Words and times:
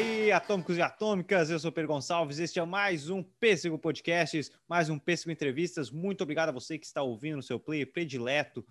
aí, 0.00 0.32
atômicos 0.32 0.78
e 0.78 0.82
atômicas, 0.82 1.50
eu 1.50 1.58
sou 1.58 1.70
Pedro 1.70 1.92
Gonçalves, 1.92 2.38
este 2.38 2.58
é 2.58 2.64
mais 2.64 3.10
um 3.10 3.22
Pêssego 3.22 3.78
Podcasts, 3.78 4.50
mais 4.66 4.88
um 4.88 4.98
Pêssego 4.98 5.30
Entrevistas. 5.30 5.90
Muito 5.90 6.22
obrigado 6.22 6.48
a 6.48 6.52
você 6.52 6.78
que 6.78 6.86
está 6.86 7.02
ouvindo 7.02 7.36
no 7.36 7.42
seu 7.42 7.60
player 7.60 7.90
predileto 7.92 8.66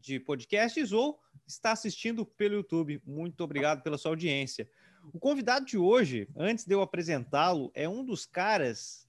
de 0.00 0.18
podcasts 0.18 0.90
ou 0.90 1.20
está 1.46 1.70
assistindo 1.70 2.26
pelo 2.26 2.56
YouTube. 2.56 3.00
Muito 3.06 3.44
obrigado 3.44 3.82
pela 3.82 3.96
sua 3.96 4.10
audiência. 4.10 4.68
O 5.12 5.20
convidado 5.20 5.64
de 5.64 5.78
hoje, 5.78 6.28
antes 6.36 6.64
de 6.64 6.74
eu 6.74 6.82
apresentá-lo, 6.82 7.70
é 7.72 7.88
um 7.88 8.04
dos 8.04 8.26
caras 8.26 9.08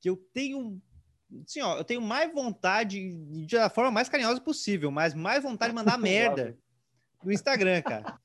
que 0.00 0.08
eu 0.08 0.16
tenho 0.16 0.80
Sim, 1.46 1.62
ó, 1.62 1.76
eu 1.76 1.84
tenho 1.84 2.00
mais 2.00 2.32
vontade, 2.32 3.12
da 3.50 3.68
forma 3.68 3.90
mais 3.90 4.08
carinhosa 4.08 4.40
possível, 4.40 4.90
mas 4.90 5.12
mais 5.12 5.42
vontade 5.42 5.72
de 5.72 5.74
mandar 5.74 5.98
merda 5.98 6.56
no 7.22 7.32
Instagram, 7.32 7.82
cara. 7.82 8.18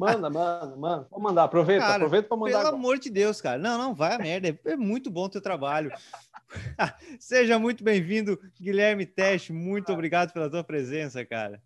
Manda, 0.00 0.30
manda, 0.30 0.76
manda. 0.76 1.06
Vou 1.10 1.20
mandar, 1.20 1.44
aproveita, 1.44 1.84
cara, 1.84 1.96
aproveita 1.96 2.26
para 2.26 2.36
mandar. 2.38 2.50
Pelo 2.52 2.60
agora. 2.62 2.76
amor 2.76 2.98
de 2.98 3.10
Deus, 3.10 3.38
cara. 3.42 3.58
Não, 3.58 3.76
não, 3.76 3.94
vai 3.94 4.14
a 4.14 4.18
merda. 4.18 4.58
É 4.64 4.74
muito 4.74 5.10
bom 5.10 5.24
o 5.24 5.28
teu 5.28 5.42
trabalho. 5.42 5.92
Seja 7.20 7.58
muito 7.58 7.84
bem-vindo, 7.84 8.40
Guilherme 8.58 9.04
Teste. 9.04 9.52
Muito 9.52 9.92
obrigado 9.92 10.32
pela 10.32 10.48
tua 10.48 10.64
presença, 10.64 11.22
cara. 11.26 11.60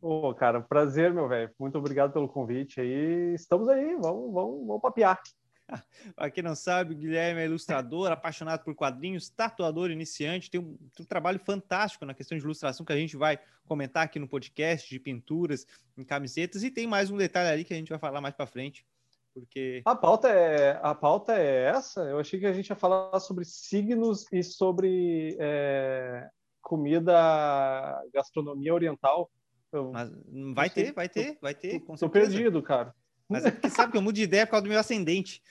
Ô, 0.00 0.30
oh, 0.30 0.34
cara, 0.34 0.62
prazer, 0.62 1.12
meu 1.12 1.28
velho. 1.28 1.50
Muito 1.60 1.76
obrigado 1.76 2.10
pelo 2.10 2.26
convite 2.26 2.80
aí. 2.80 3.34
Estamos 3.34 3.68
aí, 3.68 3.94
vamos, 3.96 4.32
vamos, 4.32 4.66
vamos 4.66 4.80
papiar. 4.80 5.20
Para 6.14 6.30
quem 6.30 6.42
não 6.42 6.54
sabe, 6.54 6.94
o 6.94 6.96
Guilherme 6.96 7.40
é 7.40 7.46
ilustrador, 7.46 8.10
apaixonado 8.10 8.62
por 8.64 8.74
quadrinhos, 8.74 9.28
tatuador 9.28 9.90
iniciante, 9.90 10.50
tem 10.50 10.60
um, 10.60 10.76
tem 10.94 11.04
um, 11.04 11.06
trabalho 11.06 11.38
fantástico 11.38 12.04
na 12.04 12.14
questão 12.14 12.36
de 12.36 12.44
ilustração 12.44 12.84
que 12.84 12.92
a 12.92 12.96
gente 12.96 13.16
vai 13.16 13.38
comentar 13.66 14.04
aqui 14.04 14.18
no 14.18 14.28
podcast, 14.28 14.88
de 14.88 15.00
pinturas 15.00 15.66
em 15.96 16.04
camisetas, 16.04 16.62
e 16.62 16.70
tem 16.70 16.86
mais 16.86 17.10
um 17.10 17.16
detalhe 17.16 17.48
ali 17.48 17.64
que 17.64 17.72
a 17.72 17.76
gente 17.76 17.88
vai 17.88 17.98
falar 17.98 18.20
mais 18.20 18.34
para 18.34 18.46
frente. 18.46 18.86
Porque... 19.32 19.82
A 19.84 19.96
pauta 19.96 20.28
é 20.28 20.78
a 20.80 20.94
pauta 20.94 21.36
é 21.36 21.64
essa. 21.64 22.02
Eu 22.02 22.20
achei 22.20 22.38
que 22.38 22.46
a 22.46 22.52
gente 22.52 22.68
ia 22.68 22.76
falar 22.76 23.18
sobre 23.18 23.44
signos 23.44 24.26
e 24.32 24.44
sobre 24.44 25.36
é, 25.40 26.28
comida, 26.62 28.00
gastronomia 28.12 28.72
oriental. 28.72 29.28
Eu, 29.72 29.90
Mas 29.90 30.08
vai 30.54 30.70
ter, 30.70 30.92
vai 30.92 31.08
ter, 31.08 31.36
vai 31.42 31.54
ter. 31.54 31.80
Tô, 31.80 31.96
tô 31.96 32.08
perdido, 32.08 32.62
cara. 32.62 32.94
Mas 33.34 33.44
é 33.46 33.50
porque 33.50 33.68
sabe 33.68 33.92
que 33.92 33.98
eu 33.98 34.02
mudo 34.02 34.14
de 34.14 34.22
ideia 34.22 34.46
por 34.46 34.52
causa 34.52 34.64
do 34.64 34.68
meu 34.68 34.78
ascendente. 34.78 35.42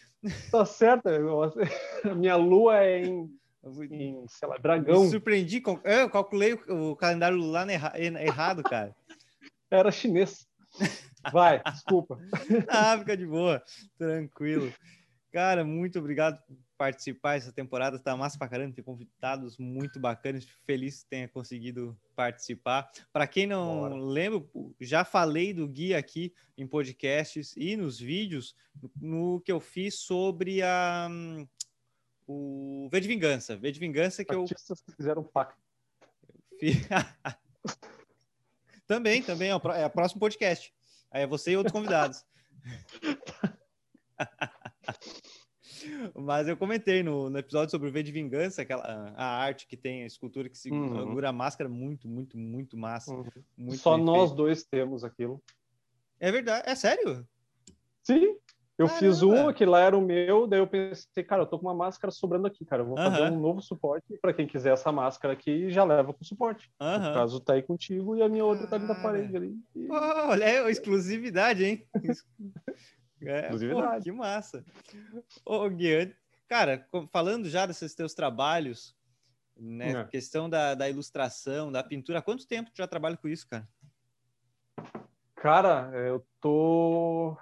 Tá 0.49 0.65
certo. 0.65 1.09
A 1.09 2.15
minha 2.15 2.35
lua 2.35 2.81
é 2.81 3.05
em, 3.05 3.29
em 3.91 4.25
sei 4.27 4.47
lá, 4.47 4.57
dragão. 4.57 5.03
Me 5.03 5.09
surpreendi. 5.09 5.61
Eu 5.83 6.09
calculei 6.09 6.53
o 6.53 6.95
calendário 6.95 7.37
lá 7.37 7.65
errado, 8.21 8.63
cara. 8.63 8.95
Era 9.69 9.91
chinês. 9.91 10.47
Vai, 11.31 11.61
desculpa. 11.63 12.19
Ah, 12.69 12.97
fica 12.97 13.17
de 13.17 13.25
boa. 13.25 13.61
Tranquilo. 13.97 14.71
Cara, 15.31 15.65
muito 15.65 15.99
obrigado 15.99 16.39
participar 16.83 17.37
essa 17.37 17.53
temporada. 17.53 17.97
Tá 17.97 18.17
massa 18.17 18.37
pra 18.37 18.49
caramba, 18.49 18.75
tem 18.75 18.83
convidados 18.83 19.57
muito 19.57 20.01
bacanas. 20.01 20.45
Feliz 20.65 21.03
que 21.03 21.09
tenha 21.09 21.29
conseguido 21.29 21.97
participar. 22.13 22.91
Para 23.13 23.25
quem 23.25 23.47
não 23.47 23.79
Bora. 23.79 23.95
lembra, 23.95 24.43
já 24.81 25.05
falei 25.05 25.53
do 25.53 25.65
guia 25.65 25.97
aqui 25.97 26.33
em 26.57 26.67
podcasts 26.67 27.55
e 27.55 27.77
nos 27.77 27.97
vídeos 27.97 28.53
no 28.99 29.39
que 29.39 29.51
eu 29.51 29.61
fiz 29.61 29.95
sobre 29.95 30.61
a 30.61 31.07
o 32.27 32.89
V 32.91 32.99
de 32.99 33.07
Vingança. 33.07 33.55
V 33.55 33.71
de 33.71 33.79
Vingança 33.79 34.25
que 34.25 34.35
Artistas 34.35 34.81
eu. 34.81 34.85
que 34.85 34.97
fizeram 34.97 35.23
pacto. 35.23 35.63
também, 38.85 39.23
também 39.23 39.49
é 39.49 39.55
o, 39.55 39.61
é 39.71 39.85
o 39.85 39.89
próximo 39.89 40.19
podcast. 40.19 40.73
Aí 41.09 41.21
é 41.21 41.27
você 41.27 41.51
e 41.51 41.57
outros 41.57 41.71
convidados. 41.71 42.25
Mas 46.15 46.47
eu 46.47 46.57
comentei 46.57 47.03
no, 47.03 47.29
no, 47.29 47.37
episódio 47.37 47.71
sobre 47.71 47.89
o 47.89 47.91
V 47.91 48.03
de 48.03 48.11
Vingança, 48.11 48.61
aquela 48.61 49.13
a 49.15 49.25
arte 49.25 49.67
que 49.67 49.77
tem, 49.77 50.03
a 50.03 50.07
escultura 50.07 50.49
que 50.49 50.57
segura 50.57 51.03
uhum. 51.03 51.27
a 51.27 51.31
máscara, 51.31 51.69
muito, 51.69 52.07
muito, 52.07 52.37
muito 52.37 52.77
massa. 52.77 53.13
Uhum. 53.13 53.25
Muito 53.57 53.77
Só 53.77 53.97
nós 53.97 54.29
feito. 54.29 54.35
dois 54.35 54.63
temos 54.63 55.03
aquilo. 55.03 55.41
É 56.19 56.31
verdade, 56.31 56.69
é 56.69 56.75
sério? 56.75 57.27
Sim, 58.01 58.37
eu 58.75 58.87
Caramba. 58.87 58.99
fiz 59.05 59.21
um, 59.21 59.53
que 59.53 59.65
lá 59.65 59.81
era 59.81 59.95
o 59.95 60.01
meu, 60.01 60.47
daí 60.47 60.59
eu 60.59 60.65
pensei, 60.65 61.23
cara, 61.23 61.43
eu 61.43 61.45
tô 61.45 61.59
com 61.59 61.67
uma 61.67 61.75
máscara 61.75 62.11
sobrando 62.11 62.47
aqui, 62.47 62.65
cara, 62.65 62.81
eu 62.81 62.87
vou 62.87 62.97
fazer 62.97 63.31
um 63.31 63.39
novo 63.39 63.61
suporte 63.61 64.17
para 64.19 64.33
quem 64.33 64.47
quiser 64.47 64.73
essa 64.73 64.91
máscara 64.91 65.33
aqui 65.33 65.69
já 65.69 65.83
leva 65.83 66.11
com 66.11 66.23
suporte. 66.23 66.71
No 66.79 67.13
caso 67.13 67.39
tá 67.39 67.53
aí 67.53 67.61
contigo 67.61 68.15
e 68.15 68.23
a 68.23 68.29
minha 68.29 68.43
outra 68.43 68.65
tá 68.65 68.75
ali 68.75 68.87
na 68.87 68.95
parede 68.95 69.37
ali. 69.37 69.55
E... 69.75 69.87
olha, 69.91 70.43
é 70.43 70.71
exclusividade, 70.71 71.63
hein? 71.63 71.87
É, 73.25 73.49
pô, 73.49 74.01
que 74.01 74.11
massa. 74.11 74.63
Ô, 75.45 75.69
Gui, 75.69 76.15
cara, 76.47 76.87
falando 77.11 77.49
já 77.49 77.65
desses 77.65 77.93
teus 77.95 78.13
trabalhos, 78.13 78.95
né? 79.57 79.91
É. 79.91 80.03
Questão 80.05 80.49
da, 80.49 80.75
da 80.75 80.89
ilustração, 80.89 81.71
da 81.71 81.83
pintura, 81.83 82.19
há 82.19 82.21
quanto 82.21 82.47
tempo 82.47 82.71
tu 82.71 82.77
já 82.77 82.87
trabalha 82.87 83.17
com 83.17 83.27
isso, 83.27 83.47
cara? 83.47 83.67
Cara, 85.35 85.91
eu 85.93 86.25
tô. 86.39 87.37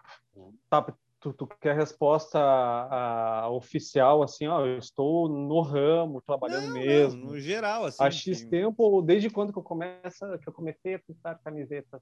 Tá, 0.70 0.82
tu, 1.20 1.32
tu 1.34 1.48
quer 1.60 1.76
resposta 1.76 2.40
a, 2.40 3.42
a, 3.42 3.50
oficial, 3.50 4.24
assim, 4.24 4.48
ó, 4.48 4.66
eu 4.66 4.80
estou 4.80 5.30
no 5.30 5.62
ramo, 5.62 6.20
trabalhando 6.22 6.68
não, 6.68 6.74
mesmo. 6.74 7.26
Não, 7.26 7.32
no 7.34 7.40
geral, 7.40 7.86
assim. 7.86 8.04
Há 8.04 8.10
X 8.10 8.44
tempo, 8.46 9.02
desde 9.04 9.30
quando 9.30 9.54
que 9.54 9.60
eu 9.60 9.64
começo, 9.64 10.26
que 10.40 10.50
eu 10.50 10.54
comecei 10.54 10.96
a 10.96 11.00
pintar 11.00 11.40
camiseta? 11.44 12.02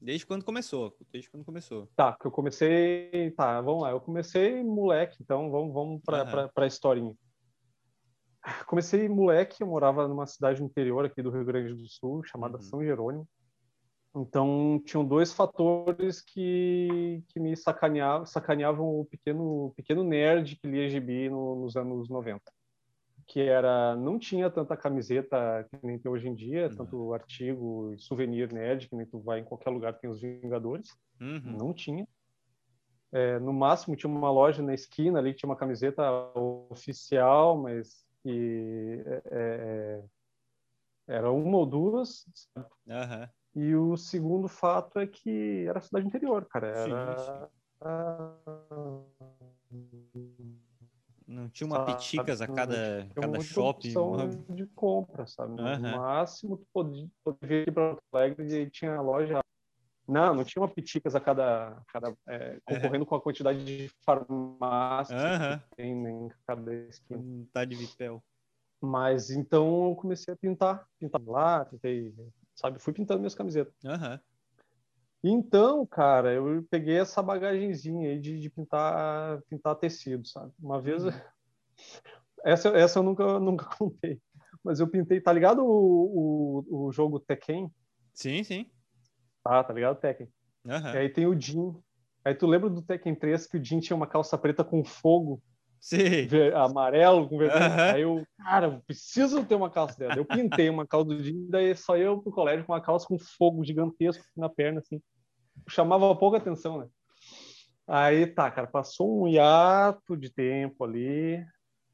Desde 0.00 0.24
quando 0.24 0.44
começou? 0.44 0.96
Desde 1.12 1.30
quando 1.30 1.44
começou? 1.44 1.88
Tá, 1.96 2.16
que 2.18 2.26
eu 2.26 2.30
comecei. 2.30 3.32
Tá, 3.36 3.60
vamos 3.60 3.82
lá. 3.82 3.90
Eu 3.90 4.00
comecei 4.00 4.62
moleque, 4.62 5.16
então 5.20 5.50
vamos, 5.50 5.74
vamos 5.74 6.02
para 6.04 6.44
uhum. 6.44 6.50
a 6.54 6.66
historinha. 6.66 7.14
Comecei 8.66 9.08
moleque, 9.08 9.62
eu 9.62 9.66
morava 9.66 10.06
numa 10.06 10.26
cidade 10.26 10.62
interior 10.62 11.04
aqui 11.04 11.20
do 11.20 11.30
Rio 11.30 11.44
Grande 11.44 11.74
do 11.74 11.88
Sul, 11.88 12.22
chamada 12.24 12.56
uhum. 12.56 12.62
São 12.62 12.84
Jerônimo. 12.84 13.28
Então, 14.16 14.80
tinham 14.84 15.04
dois 15.04 15.32
fatores 15.32 16.22
que, 16.22 17.22
que 17.28 17.38
me 17.38 17.56
sacaneavam, 17.56 18.24
sacaneavam 18.24 19.00
o 19.00 19.04
pequeno, 19.04 19.72
pequeno 19.76 20.02
nerd 20.02 20.56
que 20.56 20.66
lia 20.66 20.88
gibi 20.88 21.28
no, 21.28 21.56
nos 21.56 21.76
anos 21.76 22.08
90 22.08 22.40
que 23.28 23.40
era 23.40 23.94
não 23.94 24.18
tinha 24.18 24.50
tanta 24.50 24.74
camiseta 24.74 25.68
que 25.70 25.86
nem 25.86 25.98
tem 25.98 26.10
hoje 26.10 26.26
em 26.26 26.34
dia, 26.34 26.68
uhum. 26.68 26.76
tanto 26.76 27.12
artigo 27.12 27.92
e 27.92 27.98
souvenir 27.98 28.50
nerd 28.50 28.88
que 28.88 28.96
nem 28.96 29.04
tu 29.04 29.20
vai 29.20 29.40
em 29.40 29.44
qualquer 29.44 29.68
lugar 29.68 29.92
tem 29.98 30.08
os 30.08 30.20
Vingadores, 30.20 30.88
uhum. 31.20 31.56
não 31.58 31.74
tinha. 31.74 32.08
É, 33.12 33.38
no 33.38 33.52
máximo 33.52 33.96
tinha 33.96 34.10
uma 34.10 34.30
loja 34.30 34.62
na 34.62 34.72
esquina 34.74 35.18
ali 35.18 35.32
que 35.32 35.40
tinha 35.40 35.48
uma 35.48 35.56
camiseta 35.56 36.02
oficial, 36.70 37.58
mas 37.58 38.06
que 38.22 39.02
é, 39.06 39.22
é, 39.30 40.04
era 41.06 41.30
uma 41.30 41.58
ou 41.58 41.66
duas. 41.66 42.24
Uhum. 42.56 43.28
E 43.56 43.74
o 43.74 43.96
segundo 43.96 44.48
fato 44.48 44.98
é 44.98 45.06
que 45.06 45.66
era 45.68 45.80
cidade 45.80 46.06
interior, 46.06 46.46
cara. 46.46 46.68
Era 46.68 47.18
sim, 47.18 47.48
sim. 49.70 50.58
Não 51.28 51.46
tinha 51.50 51.66
uma 51.66 51.84
piticas 51.84 52.40
a 52.40 52.46
cada, 52.48 53.06
cada 53.14 53.40
shopping? 53.40 53.92
de 54.48 54.66
compra, 54.68 55.26
sabe? 55.26 55.60
Uhum. 55.60 55.78
No 55.78 55.90
máximo, 55.98 56.56
tu 56.56 56.66
podia, 56.72 57.06
podia 57.22 57.62
ir 57.64 57.70
para 57.70 57.90
Porto 57.90 58.14
Alegre 58.14 58.62
e 58.62 58.70
tinha 58.70 58.98
loja. 58.98 59.40
Não, 60.08 60.34
não 60.34 60.42
tinha 60.42 60.62
uma 60.62 60.72
piticas 60.72 61.14
a 61.14 61.20
cada. 61.20 61.82
cada 61.92 62.16
é, 62.26 62.58
concorrendo 62.64 63.04
com 63.04 63.14
a 63.14 63.20
quantidade 63.20 63.62
de 63.62 63.90
farmácias 64.06 65.20
uhum. 65.20 65.58
que 65.58 65.76
tem 65.76 65.92
em 65.92 66.28
cada 66.46 66.74
esquina. 66.74 67.22
Tá 67.52 67.62
de 67.62 67.76
vipel. 67.76 68.24
Mas 68.80 69.28
então 69.28 69.90
eu 69.90 69.96
comecei 69.96 70.32
a 70.32 70.36
pintar. 70.36 70.86
Pintar 70.98 71.20
lá, 71.26 71.66
pintei, 71.66 72.14
sabe? 72.54 72.78
Fui 72.78 72.94
pintando 72.94 73.20
minhas 73.20 73.34
camisetas. 73.34 73.74
Uhum. 73.84 74.18
Então, 75.22 75.84
cara, 75.84 76.32
eu 76.32 76.64
peguei 76.70 76.98
essa 76.98 77.22
bagagenzinha 77.22 78.10
aí 78.10 78.20
de, 78.20 78.38
de 78.38 78.50
pintar, 78.50 79.42
pintar 79.48 79.74
tecido, 79.76 80.26
sabe? 80.26 80.52
Uma 80.60 80.80
vez, 80.80 81.04
uhum. 81.04 81.10
essa, 82.44 82.68
essa 82.70 82.98
eu 83.00 83.02
nunca, 83.02 83.38
nunca 83.40 83.64
contei, 83.76 84.20
mas 84.62 84.78
eu 84.78 84.88
pintei, 84.88 85.20
tá 85.20 85.32
ligado 85.32 85.64
o, 85.64 86.64
o, 86.68 86.86
o 86.86 86.92
jogo 86.92 87.18
Tekken? 87.18 87.70
Sim, 88.14 88.44
sim. 88.44 88.70
Tá, 89.42 89.64
tá 89.64 89.72
ligado 89.72 90.00
Tekken? 90.00 90.28
Uhum. 90.64 90.92
E 90.94 90.96
aí 90.96 91.08
tem 91.08 91.26
o 91.26 91.38
Jin. 91.38 91.74
Aí 92.24 92.34
tu 92.34 92.46
lembra 92.46 92.68
do 92.68 92.82
Tekken 92.82 93.14
3 93.14 93.46
que 93.46 93.56
o 93.56 93.64
Jin 93.64 93.80
tinha 93.80 93.96
uma 93.96 94.06
calça 94.06 94.36
preta 94.36 94.62
com 94.62 94.84
fogo? 94.84 95.42
Sim. 95.80 96.26
Ver, 96.26 96.54
amarelo 96.54 97.28
com 97.28 97.38
vermelho. 97.38 97.70
Uhum. 97.70 97.80
Aí 97.80 98.02
eu, 98.02 98.26
cara, 98.38 98.82
preciso 98.86 99.44
ter 99.44 99.54
uma 99.54 99.70
calça 99.70 99.98
dela. 99.98 100.16
Eu 100.16 100.24
pintei 100.24 100.68
uma 100.68 100.86
calça 100.86 101.06
do 101.08 101.22
Jim, 101.22 101.46
daí 101.48 101.74
só 101.74 101.96
eu 101.96 102.20
pro 102.20 102.32
colégio 102.32 102.64
com 102.64 102.72
uma 102.72 102.80
calça 102.80 103.06
com 103.06 103.18
fogo 103.18 103.64
gigantesco 103.64 104.24
na 104.36 104.48
perna, 104.48 104.80
assim. 104.80 105.00
Chamava 105.68 106.14
pouca 106.16 106.38
atenção, 106.38 106.78
né? 106.78 106.88
Aí 107.86 108.26
tá, 108.26 108.50
cara, 108.50 108.66
passou 108.66 109.22
um 109.22 109.28
hiato 109.28 110.16
de 110.16 110.30
tempo 110.30 110.84
ali, 110.84 111.42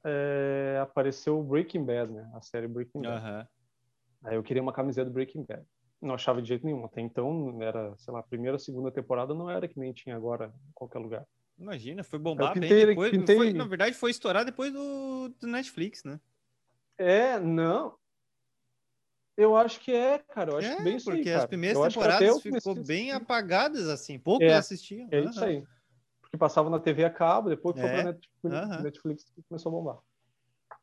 é, 0.05 0.79
apareceu 0.83 1.39
o 1.39 1.45
Breaking 1.45 1.85
Bad, 1.85 2.13
né? 2.13 2.29
A 2.35 2.43
série 2.43 2.67
Breaking 2.67 3.01
Bad. 3.01 3.25
Uhum. 3.25 3.47
Aí 4.25 4.37
eu 4.37 4.43
queria 4.43 4.63
uma 4.63 4.73
camiseta 4.73 5.09
do 5.09 5.15
Breaking 5.15 5.45
Bad. 5.45 5.65
Não 6.03 6.15
achava 6.15 6.43
de 6.43 6.49
jeito 6.49 6.67
nenhum. 6.67 6.85
Até 6.85 7.01
então, 7.01 7.63
era, 7.63 7.95
sei 7.97 8.13
lá, 8.13 8.21
a 8.21 8.25
primeira, 8.25 8.59
segunda 8.59 8.91
temporada 8.91 9.35
não 9.35 9.49
era 9.49 9.69
que 9.69 9.79
nem 9.79 9.93
tinha 9.93 10.17
agora 10.17 10.53
em 10.69 10.73
qualquer 10.75 10.99
lugar. 10.99 11.25
Imagina, 11.59 12.03
foi 12.03 12.19
bombar 12.19 12.53
pintei, 12.53 12.87
depois. 12.87 13.11
Pintei... 13.11 13.37
Foi, 13.37 13.53
na 13.53 13.65
verdade, 13.65 13.95
foi 13.95 14.11
estourar 14.11 14.45
depois 14.45 14.73
do, 14.73 15.29
do 15.41 15.47
Netflix, 15.47 16.03
né? 16.05 16.21
É, 16.99 17.39
não. 17.39 17.97
Eu 19.37 19.56
acho 19.56 19.81
que 19.81 19.93
é, 19.93 20.19
cara. 20.19 20.53
Eu 20.53 20.59
acho 20.59 20.69
é, 20.69 20.83
bem 20.83 20.97
isso 20.97 21.11
porque 21.11 21.29
aí, 21.29 21.35
as 21.35 21.47
primeiras 21.47 21.81
temporadas 21.83 22.43
ficou 22.43 22.75
bem 22.75 23.12
apagadas, 23.12 23.89
assim. 23.89 24.19
Poucos 24.19 24.47
é, 24.47 24.55
assistiam. 24.55 25.09
É 25.11 25.21
uhum. 25.21 25.31
isso 25.31 25.45
aí. 25.45 25.65
Porque 26.21 26.37
passava 26.37 26.71
na 26.71 26.79
TV 26.79 27.05
a 27.05 27.11
cabo, 27.11 27.49
depois 27.49 27.79
foi 27.79 27.89
é. 27.89 27.93
pra 27.93 28.12
Netflix, 28.12 28.43
uhum. 28.45 28.83
Netflix 28.83 29.25
e 29.37 29.43
começou 29.43 29.71
a 29.71 29.73
bombar. 29.73 29.99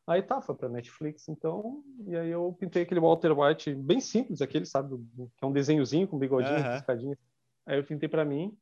Aí 0.06 0.22
tá, 0.22 0.40
foi 0.40 0.54
pra 0.54 0.68
Netflix, 0.68 1.28
então. 1.28 1.82
E 2.06 2.16
aí 2.16 2.30
eu 2.30 2.54
pintei 2.58 2.82
aquele 2.82 3.00
Walter 3.00 3.32
White 3.32 3.74
bem 3.74 4.00
simples, 4.00 4.42
aquele, 4.42 4.66
sabe? 4.66 4.96
Que 5.16 5.44
é 5.44 5.46
um 5.46 5.52
desenhozinho 5.52 6.08
com 6.08 6.18
bigodinho, 6.18 6.56
uhum. 6.56 6.72
piscadinha. 6.72 7.18
Aí 7.64 7.78
eu 7.78 7.84
pintei 7.84 8.08
para 8.08 8.24
mim. 8.24 8.56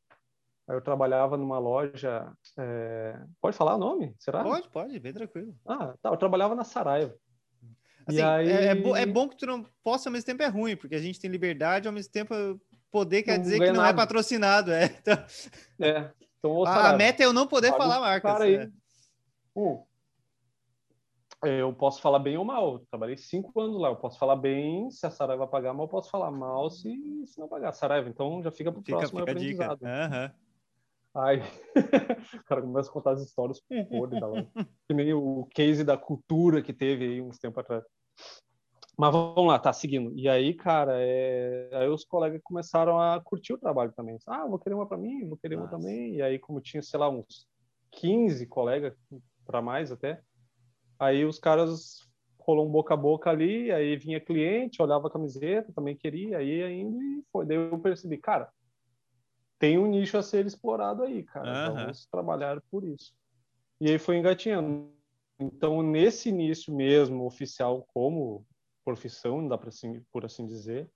Eu 0.71 0.81
trabalhava 0.81 1.37
numa 1.37 1.59
loja. 1.59 2.31
É... 2.57 3.19
Pode 3.41 3.55
falar 3.55 3.75
o 3.75 3.79
nome? 3.79 4.13
Será? 4.19 4.43
Pode, 4.43 4.69
pode, 4.69 4.99
bem 4.99 5.13
tranquilo. 5.13 5.55
Ah, 5.67 5.93
tá. 6.01 6.09
Eu 6.09 6.17
trabalhava 6.17 6.55
na 6.55 6.63
Saraiva. 6.63 7.13
Assim, 8.05 8.21
aí... 8.21 8.49
é, 8.49 8.65
é, 8.67 8.75
bo 8.75 8.95
é, 8.95 9.05
bom 9.05 9.27
que 9.27 9.37
tu 9.37 9.45
não 9.45 9.65
possa, 9.83 10.09
ao 10.09 10.13
mesmo 10.13 10.25
tempo 10.25 10.41
é 10.43 10.47
ruim, 10.47 10.75
porque 10.75 10.95
a 10.95 11.01
gente 11.01 11.19
tem 11.19 11.29
liberdade, 11.29 11.87
ao 11.87 11.93
mesmo 11.93 12.11
tempo 12.11 12.33
poder 12.91 13.23
quer 13.23 13.37
não 13.37 13.43
dizer 13.43 13.59
que 13.59 13.67
não 13.67 13.75
é 13.75 13.77
nada. 13.77 13.89
é 13.89 13.93
patrocinado. 13.93 14.71
É, 14.71 14.85
então... 14.85 15.25
é. 15.79 16.11
Então, 16.39 16.65
a, 16.65 16.89
a, 16.89 16.97
meta 16.97 17.21
é 17.21 17.25
eu 17.27 17.33
não 17.33 17.45
poder 17.45 17.71
falar 17.77 17.99
marcas. 17.99 18.31
Cara 18.31 18.45
aí. 18.45 18.55
É. 18.55 18.69
Uh, 19.55 19.85
eu 21.43 21.71
posso 21.71 22.01
falar 22.01 22.17
bem 22.17 22.35
ou 22.35 22.43
mal. 22.43 22.73
Eu 22.73 22.79
trabalhei 22.89 23.15
cinco 23.15 23.59
anos 23.61 23.79
lá. 23.79 23.89
Eu 23.89 23.95
posso 23.95 24.17
falar 24.17 24.35
bem 24.35 24.89
se 24.89 25.05
a 25.05 25.11
Saraiva 25.11 25.47
pagar, 25.47 25.71
mas 25.73 25.83
eu 25.83 25.87
posso 25.87 26.09
falar 26.09 26.31
mal 26.31 26.69
se, 26.71 26.89
se 27.27 27.39
não 27.39 27.47
pagar. 27.47 27.73
Saraiva, 27.73 28.09
então 28.09 28.41
já 28.41 28.49
fica 28.49 28.71
para 28.71 28.79
o 28.79 28.83
próximo 28.83 29.19
fica 29.19 29.31
aprendizado. 29.31 29.77
Dica. 29.77 29.87
Uhum. 29.87 30.40
Aí 31.13 31.39
o 32.39 32.43
cara 32.45 32.61
começa 32.61 32.89
a 32.89 32.93
contar 32.93 33.11
as 33.11 33.21
histórias 33.21 33.61
podre 33.89 34.19
da 34.19 34.27
lá. 34.27 34.45
Que 34.87 34.93
nem 34.93 35.13
o 35.13 35.45
case 35.53 35.83
da 35.83 35.97
cultura 35.97 36.61
que 36.61 36.73
teve 36.73 37.05
aí 37.05 37.21
uns 37.21 37.37
tempos 37.37 37.59
atrás. 37.59 37.83
Mas 38.97 39.11
vamos 39.11 39.47
lá, 39.47 39.57
tá 39.57 39.73
seguindo. 39.73 40.13
E 40.15 40.29
aí, 40.29 40.53
cara, 40.53 40.93
é... 40.95 41.69
aí 41.73 41.89
os 41.89 42.05
colegas 42.05 42.39
começaram 42.43 42.99
a 42.99 43.19
curtir 43.19 43.53
o 43.53 43.57
trabalho 43.57 43.91
também. 43.93 44.17
Ah, 44.27 44.45
vou 44.45 44.59
querer 44.59 44.75
uma 44.75 44.87
para 44.87 44.97
mim, 44.97 45.27
vou 45.27 45.37
querer 45.37 45.55
Nossa. 45.55 45.75
uma 45.75 45.81
também. 45.81 46.15
E 46.15 46.21
aí, 46.21 46.37
como 46.37 46.61
tinha, 46.61 46.81
sei 46.81 46.99
lá, 46.99 47.09
uns 47.09 47.47
15 47.91 48.45
colegas 48.47 48.93
para 49.45 49.61
mais 49.61 49.91
até, 49.91 50.21
aí 50.99 51.25
os 51.25 51.39
caras 51.39 52.07
rolou 52.39 52.67
um 52.67 52.71
boca 52.71 52.93
a 52.93 52.97
boca 52.97 53.29
ali, 53.29 53.71
aí 53.71 53.95
vinha 53.97 54.19
cliente, 54.19 54.81
olhava 54.81 55.07
a 55.07 55.11
camiseta, 55.11 55.73
também 55.73 55.95
queria, 55.95 56.37
aí 56.37 56.63
ainda 56.63 56.97
foi. 57.31 57.45
Daí 57.45 57.57
eu 57.57 57.79
percebi, 57.79 58.17
cara, 58.17 58.49
tem 59.61 59.77
um 59.77 59.85
nicho 59.85 60.17
a 60.17 60.23
ser 60.23 60.43
explorado 60.47 61.03
aí, 61.03 61.21
cara. 61.21 61.69
Uhum. 61.69 61.75
Vamos 61.75 62.07
trabalhar 62.07 62.59
por 62.61 62.83
isso. 62.83 63.13
E 63.79 63.91
aí 63.91 63.99
foi 63.99 64.17
engatinhando. 64.17 64.91
Então, 65.39 65.83
nesse 65.83 66.29
início 66.29 66.73
mesmo, 66.73 67.27
oficial 67.27 67.87
como 67.93 68.43
profissão, 68.83 69.47
dá 69.47 69.59
para 69.59 69.69
assim, 69.69 70.01
por 70.11 70.25
assim 70.25 70.47
dizer, 70.47 70.89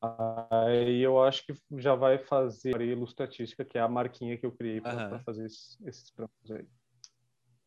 aí 0.00 1.00
eu 1.00 1.20
acho 1.20 1.44
que 1.44 1.54
já 1.76 1.96
vai 1.96 2.18
fazer 2.18 2.80
a 2.80 2.84
ilustratística, 2.84 3.64
que 3.64 3.76
é 3.76 3.80
a 3.80 3.88
marquinha 3.88 4.38
que 4.38 4.46
eu 4.46 4.52
criei 4.52 4.80
para 4.80 5.14
uhum. 5.14 5.20
fazer 5.24 5.46
esses, 5.46 5.76
esses 5.84 6.12
aí. 6.52 6.68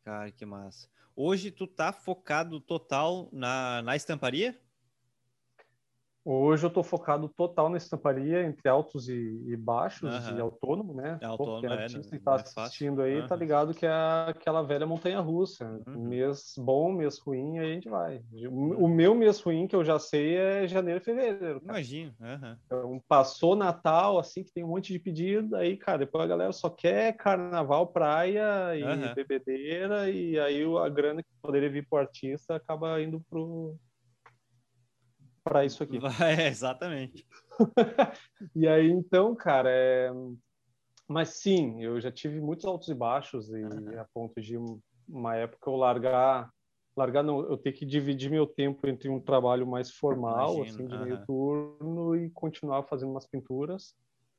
Cara, 0.02 0.32
que 0.32 0.46
massa. 0.46 0.88
Hoje 1.14 1.50
tu 1.50 1.66
tá 1.66 1.92
focado 1.92 2.58
total 2.58 3.28
na, 3.30 3.82
na 3.82 3.96
estamparia? 3.96 4.58
Hoje 6.24 6.64
eu 6.64 6.68
estou 6.68 6.82
focado 6.82 7.28
total 7.28 7.68
na 7.68 7.76
estamparia, 7.76 8.42
entre 8.42 8.66
altos 8.66 9.10
e, 9.10 9.42
e 9.46 9.56
baixos, 9.56 10.28
uhum. 10.28 10.38
e 10.38 10.40
autônomo, 10.40 10.94
né? 10.94 11.18
É 11.20 11.26
autônomo, 11.26 11.60
Pô, 11.60 11.66
é, 11.66 11.82
artista 11.82 12.16
está 12.16 12.36
assistindo 12.36 13.02
aí, 13.02 13.20
uhum. 13.20 13.26
tá 13.26 13.36
ligado 13.36 13.74
que 13.74 13.84
é 13.84 13.92
aquela 14.28 14.62
velha 14.62 14.86
montanha-russa. 14.86 15.82
Uhum. 15.86 16.08
Mês 16.08 16.54
bom, 16.56 16.90
mês 16.92 17.18
ruim, 17.18 17.58
aí 17.58 17.70
a 17.70 17.74
gente 17.74 17.90
vai. 17.90 18.22
O, 18.48 18.84
o, 18.84 18.88
meu 18.88 19.14
mês 19.14 19.38
ruim, 19.40 19.66
que 19.66 19.76
eu 19.76 19.84
já 19.84 19.98
sei, 19.98 20.36
é 20.36 20.66
janeiro 20.66 21.00
e 21.00 21.04
fevereiro. 21.04 21.60
Imagino. 21.62 22.14
Então, 22.64 23.02
passou 23.06 23.54
Natal, 23.54 24.18
assim, 24.18 24.42
que 24.42 24.52
tem 24.52 24.64
um 24.64 24.68
monte 24.68 24.94
de 24.94 24.98
pedido, 24.98 25.56
aí, 25.56 25.76
cara, 25.76 25.98
depois 25.98 26.24
a 26.24 26.28
galera 26.28 26.52
só 26.52 26.70
quer 26.70 27.12
carnaval, 27.16 27.88
praia 27.88 28.74
e 28.74 29.14
bebedeira, 29.14 30.08
e 30.08 30.38
aí 30.38 30.64
a 30.64 30.88
grana 30.88 31.22
que 31.22 31.28
poderia 31.42 31.68
vir 31.68 31.86
pro 31.86 31.98
artista 31.98 32.56
acaba 32.56 33.00
indo 33.02 33.20
pro 33.28 33.76
para 35.44 35.64
isso 35.64 35.82
aqui. 35.82 35.98
É, 36.24 36.48
exatamente. 36.48 37.26
e 38.56 38.66
aí, 38.66 38.90
então, 38.90 39.34
cara, 39.34 39.70
é... 39.70 40.10
mas 41.06 41.28
sim, 41.40 41.82
eu 41.82 42.00
já 42.00 42.10
tive 42.10 42.40
muitos 42.40 42.64
altos 42.64 42.88
e 42.88 42.94
baixos 42.94 43.50
e 43.50 43.62
uhum. 43.62 44.00
a 44.00 44.06
ponto 44.12 44.40
de 44.40 44.56
uma 45.06 45.36
época 45.36 45.70
eu 45.70 45.76
largar, 45.76 46.50
largar 46.96 47.22
não, 47.22 47.40
eu 47.40 47.58
ter 47.58 47.72
que 47.72 47.84
dividir 47.84 48.30
meu 48.30 48.46
tempo 48.46 48.88
entre 48.88 49.08
um 49.10 49.20
trabalho 49.20 49.66
mais 49.66 49.90
formal, 49.92 50.56
Imagino. 50.56 50.74
assim, 50.74 50.86
de 50.86 50.98
meio 50.98 51.18
uhum. 51.18 51.26
turno 51.26 52.16
e 52.16 52.30
continuar 52.30 52.82
fazendo 52.84 53.10
umas 53.10 53.26
pinturas, 53.26 53.94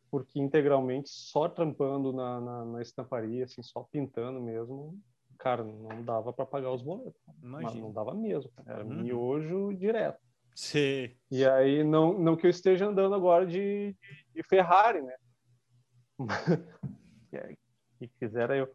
porque 0.10 0.40
integralmente 0.40 1.10
só 1.10 1.48
trampando 1.48 2.12
na, 2.12 2.42
na, 2.42 2.66
na 2.66 2.82
estamparia, 2.82 3.46
assim, 3.46 3.62
só 3.62 3.88
pintando 3.92 4.42
mesmo, 4.42 4.98
cara, 5.38 5.64
não 5.64 6.04
dava 6.04 6.34
para 6.34 6.46
pagar 6.46 6.72
os 6.72 6.82
boletos. 6.82 7.22
Mas 7.42 7.76
não 7.76 7.92
dava 7.92 8.14
mesmo, 8.16 8.52
era 8.66 8.84
uhum. 8.84 9.04
miojo 9.04 9.74
direto. 9.74 10.25
Sim. 10.56 11.12
E 11.30 11.46
aí, 11.46 11.84
não, 11.84 12.18
não 12.18 12.38
que 12.38 12.48
eu 12.48 12.50
esteja 12.50 12.88
andando 12.88 13.14
agora 13.14 13.46
de, 13.46 13.94
de, 14.34 14.42
Ferrari, 14.44 15.02
né? 15.02 15.16
que 18.00 18.08
quisera 18.18 18.56
eu. 18.56 18.74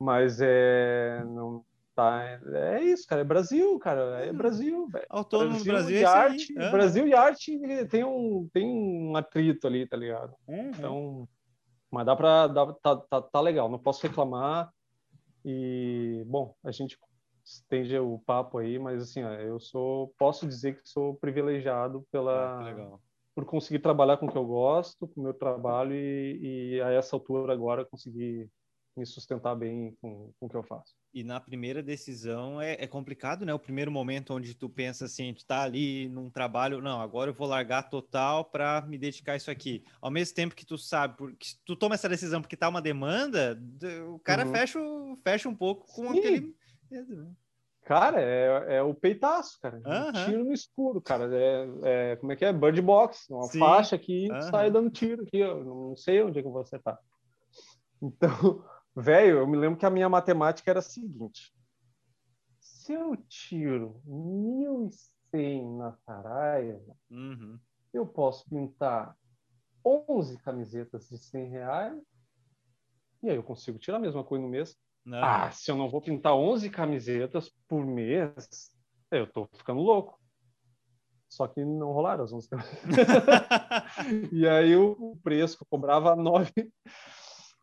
Mas 0.00 0.40
é. 0.40 1.22
Não, 1.24 1.64
tá, 1.94 2.40
é 2.54 2.82
isso, 2.82 3.06
cara. 3.06 3.20
É 3.20 3.24
Brasil, 3.24 3.78
cara. 3.78 4.24
É 4.24 4.32
Brasil, 4.32 4.88
velho. 4.88 5.06
Autônomo 5.08 5.62
Brasil, 5.64 5.72
Brasil 5.72 5.96
e 5.96 6.02
é 6.02 6.04
arte. 6.04 6.58
É. 6.58 6.70
Brasil 6.72 7.06
e 7.06 7.14
arte 7.14 7.86
tem 7.86 8.02
um, 8.02 8.48
tem 8.52 8.66
um 8.66 9.16
atrito 9.16 9.68
ali, 9.68 9.86
tá 9.86 9.96
ligado? 9.96 10.34
Uhum. 10.48 10.70
Então. 10.70 11.28
Mas 11.88 12.04
dá 12.04 12.16
pra. 12.16 12.48
Dá, 12.48 12.72
tá, 12.72 12.96
tá, 12.96 13.22
tá 13.22 13.40
legal, 13.40 13.68
não 13.68 13.78
posso 13.78 14.04
reclamar. 14.04 14.72
E, 15.44 16.24
bom, 16.26 16.54
a 16.64 16.72
gente 16.72 16.98
estende 17.44 17.96
o 17.98 18.18
papo 18.18 18.58
aí, 18.58 18.78
mas 18.78 19.02
assim, 19.02 19.22
ó, 19.22 19.32
eu 19.34 19.58
sou, 19.58 20.14
posso 20.18 20.46
dizer 20.46 20.80
que 20.80 20.88
sou 20.88 21.14
privilegiado 21.16 22.06
pela 22.10 22.60
ah, 22.60 22.98
por 23.34 23.44
conseguir 23.44 23.80
trabalhar 23.80 24.18
com 24.18 24.26
o 24.26 24.30
que 24.30 24.36
eu 24.36 24.44
gosto, 24.44 25.08
com 25.08 25.20
o 25.20 25.24
meu 25.24 25.34
trabalho 25.34 25.94
e, 25.94 26.74
e 26.74 26.80
a 26.82 26.90
essa 26.90 27.16
altura 27.16 27.52
agora 27.52 27.84
conseguir 27.84 28.50
me 28.96 29.06
sustentar 29.06 29.54
bem 29.54 29.96
com, 30.00 30.32
com 30.38 30.46
o 30.46 30.48
que 30.48 30.56
eu 30.56 30.62
faço. 30.62 30.94
E 31.14 31.22
na 31.22 31.40
primeira 31.40 31.82
decisão 31.82 32.60
é, 32.60 32.72
é, 32.72 32.86
complicado, 32.86 33.44
né? 33.44 33.52
O 33.52 33.58
primeiro 33.58 33.90
momento 33.90 34.34
onde 34.34 34.54
tu 34.54 34.68
pensa 34.68 35.06
assim, 35.06 35.34
tu 35.34 35.44
tá 35.44 35.62
ali 35.62 36.08
num 36.08 36.30
trabalho, 36.30 36.80
não, 36.80 37.00
agora 37.00 37.30
eu 37.30 37.34
vou 37.34 37.46
largar 37.46 37.88
total 37.88 38.44
para 38.44 38.82
me 38.82 38.96
dedicar 38.98 39.32
a 39.32 39.36
isso 39.36 39.50
aqui. 39.50 39.84
Ao 40.00 40.10
mesmo 40.10 40.34
tempo 40.34 40.54
que 40.54 40.64
tu 40.64 40.78
sabe, 40.78 41.16
porque 41.16 41.48
tu 41.64 41.76
toma 41.76 41.94
essa 41.94 42.08
decisão 42.08 42.40
porque 42.40 42.56
tá 42.56 42.68
uma 42.68 42.82
demanda, 42.82 43.58
o 44.08 44.18
cara 44.18 44.46
uhum. 44.46 44.52
fecha, 44.52 44.78
fecha 45.22 45.48
um 45.48 45.54
pouco 45.54 45.86
com 45.86 46.12
Sim. 46.12 46.18
aquele 46.18 46.56
Cara, 47.84 48.20
é, 48.20 48.76
é 48.76 48.82
o 48.82 48.94
peitaço, 48.94 49.58
cara. 49.60 49.82
Um 49.84 50.12
tiro 50.24 50.44
no 50.44 50.52
escuro, 50.52 51.00
cara. 51.00 51.28
É, 51.34 51.66
é, 51.82 52.16
como 52.16 52.32
é 52.32 52.36
que 52.36 52.44
é? 52.44 52.52
Bird 52.52 52.80
box. 52.80 53.28
Uma 53.28 53.44
Sim. 53.44 53.58
faixa 53.58 53.96
aqui 53.96 54.28
sai 54.50 54.70
dando 54.70 54.90
tiro 54.90 55.22
aqui. 55.22 55.38
Eu 55.38 55.64
não 55.64 55.96
sei 55.96 56.22
onde 56.22 56.38
é 56.38 56.42
que 56.42 56.48
vou 56.48 56.60
acertar. 56.60 56.98
Então, 58.00 58.64
velho, 58.94 59.38
eu 59.38 59.46
me 59.46 59.56
lembro 59.56 59.78
que 59.78 59.86
a 59.86 59.90
minha 59.90 60.08
matemática 60.08 60.70
era 60.70 60.78
a 60.78 60.82
seguinte. 60.82 61.52
Se 62.60 62.92
eu 62.92 63.16
tiro 63.28 64.00
1.100 64.06 65.76
na 65.76 65.92
Saraiva, 65.92 66.96
uhum. 67.10 67.58
eu 67.92 68.06
posso 68.06 68.48
pintar 68.48 69.16
11 69.84 70.38
camisetas 70.38 71.08
de 71.08 71.18
100 71.18 71.48
reais 71.48 72.02
e 73.22 73.30
aí 73.30 73.36
eu 73.36 73.42
consigo 73.42 73.78
tirar 73.78 73.98
a 73.98 74.00
mesma 74.00 74.24
coisa 74.24 74.42
no 74.42 74.50
mês. 74.50 74.76
Não. 75.04 75.22
Ah, 75.22 75.50
se 75.50 75.70
eu 75.70 75.76
não 75.76 75.88
vou 75.88 76.00
pintar 76.00 76.34
11 76.34 76.70
camisetas 76.70 77.50
por 77.68 77.84
mês, 77.84 78.72
eu 79.10 79.26
tô 79.26 79.48
ficando 79.54 79.80
louco. 79.80 80.18
Só 81.28 81.46
que 81.48 81.64
não 81.64 81.92
rolaram 81.92 82.24
as 82.24 82.32
11 82.32 82.48
E 84.32 84.46
aí 84.46 84.76
o 84.76 85.16
preço 85.22 85.56
que 85.56 85.62
eu 85.62 85.68
cobrava 85.68 86.12
a 86.12 86.16
9... 86.16 86.52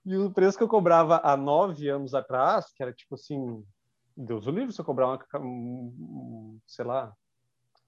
E 0.06 0.18
o 0.18 0.32
preço 0.32 0.58
que 0.58 0.64
eu 0.64 0.68
cobrava 0.68 1.22
há 1.24 1.36
nove 1.36 1.88
anos 1.88 2.16
atrás, 2.16 2.72
que 2.74 2.82
era 2.82 2.92
tipo 2.92 3.16
assim, 3.16 3.64
Deus 4.16 4.48
o 4.48 4.52
livre 4.52 4.74
se 4.74 4.82
eu 4.82 4.86
cobrar 4.86 5.08
uma, 5.08 6.58
sei 6.66 6.86
lá, 6.86 7.14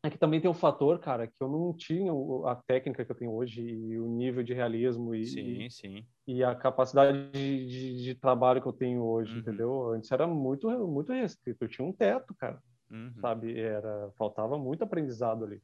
é 0.03 0.09
que 0.09 0.17
também 0.17 0.41
tem 0.41 0.49
um 0.49 0.53
fator, 0.53 0.99
cara, 0.99 1.27
que 1.27 1.35
eu 1.39 1.47
não 1.47 1.73
tinha 1.75 2.11
a 2.45 2.55
técnica 2.55 3.05
que 3.05 3.11
eu 3.11 3.15
tenho 3.15 3.31
hoje 3.31 3.61
e 3.61 3.99
o 3.99 4.07
nível 4.07 4.43
de 4.43 4.53
realismo 4.53 5.13
e, 5.13 5.25
sim, 5.27 5.69
sim. 5.69 6.05
e 6.27 6.43
a 6.43 6.55
capacidade 6.55 7.29
de, 7.31 7.67
de, 7.67 8.03
de, 8.03 8.15
trabalho 8.15 8.61
que 8.61 8.67
eu 8.67 8.73
tenho 8.73 9.03
hoje, 9.03 9.33
uhum. 9.33 9.39
entendeu? 9.39 9.91
Antes 9.91 10.11
era 10.11 10.25
muito 10.25 10.67
muito 10.87 11.13
restrito, 11.13 11.63
eu 11.63 11.69
tinha 11.69 11.87
um 11.87 11.93
teto, 11.93 12.33
cara, 12.33 12.59
uhum. 12.89 13.13
sabe? 13.21 13.59
Era 13.59 14.09
faltava 14.17 14.57
muito 14.57 14.83
aprendizado 14.83 15.45
ali. 15.45 15.61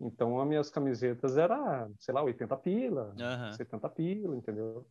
Então 0.00 0.40
as 0.40 0.46
minhas 0.46 0.70
camisetas 0.70 1.36
era, 1.36 1.88
sei 1.98 2.14
lá, 2.14 2.22
80 2.22 2.56
pila, 2.58 3.14
uhum. 3.18 3.52
70 3.52 3.88
pila, 3.88 4.36
entendeu? 4.36 4.86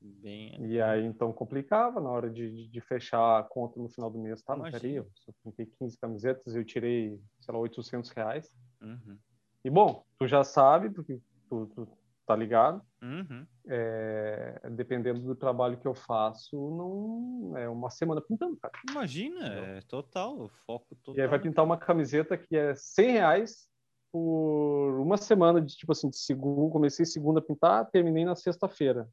Bem... 0.00 0.56
E 0.66 0.80
aí, 0.80 1.04
então, 1.04 1.32
complicava 1.32 2.00
na 2.00 2.10
hora 2.10 2.30
de, 2.30 2.68
de 2.68 2.80
fechar 2.80 3.38
a 3.38 3.42
conta 3.42 3.78
no 3.78 3.88
final 3.88 4.10
do 4.10 4.18
mês. 4.18 4.42
Tá, 4.42 4.56
mas 4.56 4.72
peraí, 4.72 4.96
eu 4.96 5.06
pintei 5.44 5.66
15 5.66 5.98
camisetas 5.98 6.54
eu 6.54 6.64
tirei, 6.64 7.20
sei 7.40 7.54
lá, 7.54 7.60
800 7.60 8.10
reais. 8.10 8.50
Uhum. 8.80 9.18
E, 9.64 9.70
bom, 9.70 10.04
tu 10.18 10.26
já 10.26 10.42
sabe, 10.42 10.88
porque 10.90 11.20
tu, 11.48 11.66
tu 11.74 11.86
tá 12.26 12.36
ligado? 12.36 12.80
Uhum. 13.02 13.44
É, 13.66 14.60
dependendo 14.70 15.20
do 15.20 15.34
trabalho 15.34 15.76
que 15.76 15.86
eu 15.86 15.94
faço, 15.94 16.56
não 16.56 17.56
é 17.58 17.68
uma 17.68 17.90
semana 17.90 18.20
pintando, 18.20 18.56
cara. 18.56 18.72
Imagina, 18.88 19.46
é 19.48 19.80
total, 19.82 20.48
foco 20.64 20.94
total. 21.02 21.18
E 21.18 21.20
aí 21.20 21.26
vai 21.26 21.40
pintar 21.40 21.64
uma 21.64 21.76
camiseta 21.76 22.38
que 22.38 22.56
é 22.56 22.74
100 22.74 23.10
reais 23.10 23.68
por 24.12 25.00
uma 25.00 25.16
semana 25.16 25.60
de, 25.60 25.76
tipo 25.76 25.90
assim, 25.90 26.08
de 26.08 26.18
segunda, 26.18 26.72
comecei 26.72 27.04
segunda 27.04 27.40
a 27.40 27.42
pintar, 27.42 27.90
terminei 27.90 28.24
na 28.24 28.36
sexta-feira 28.36 29.08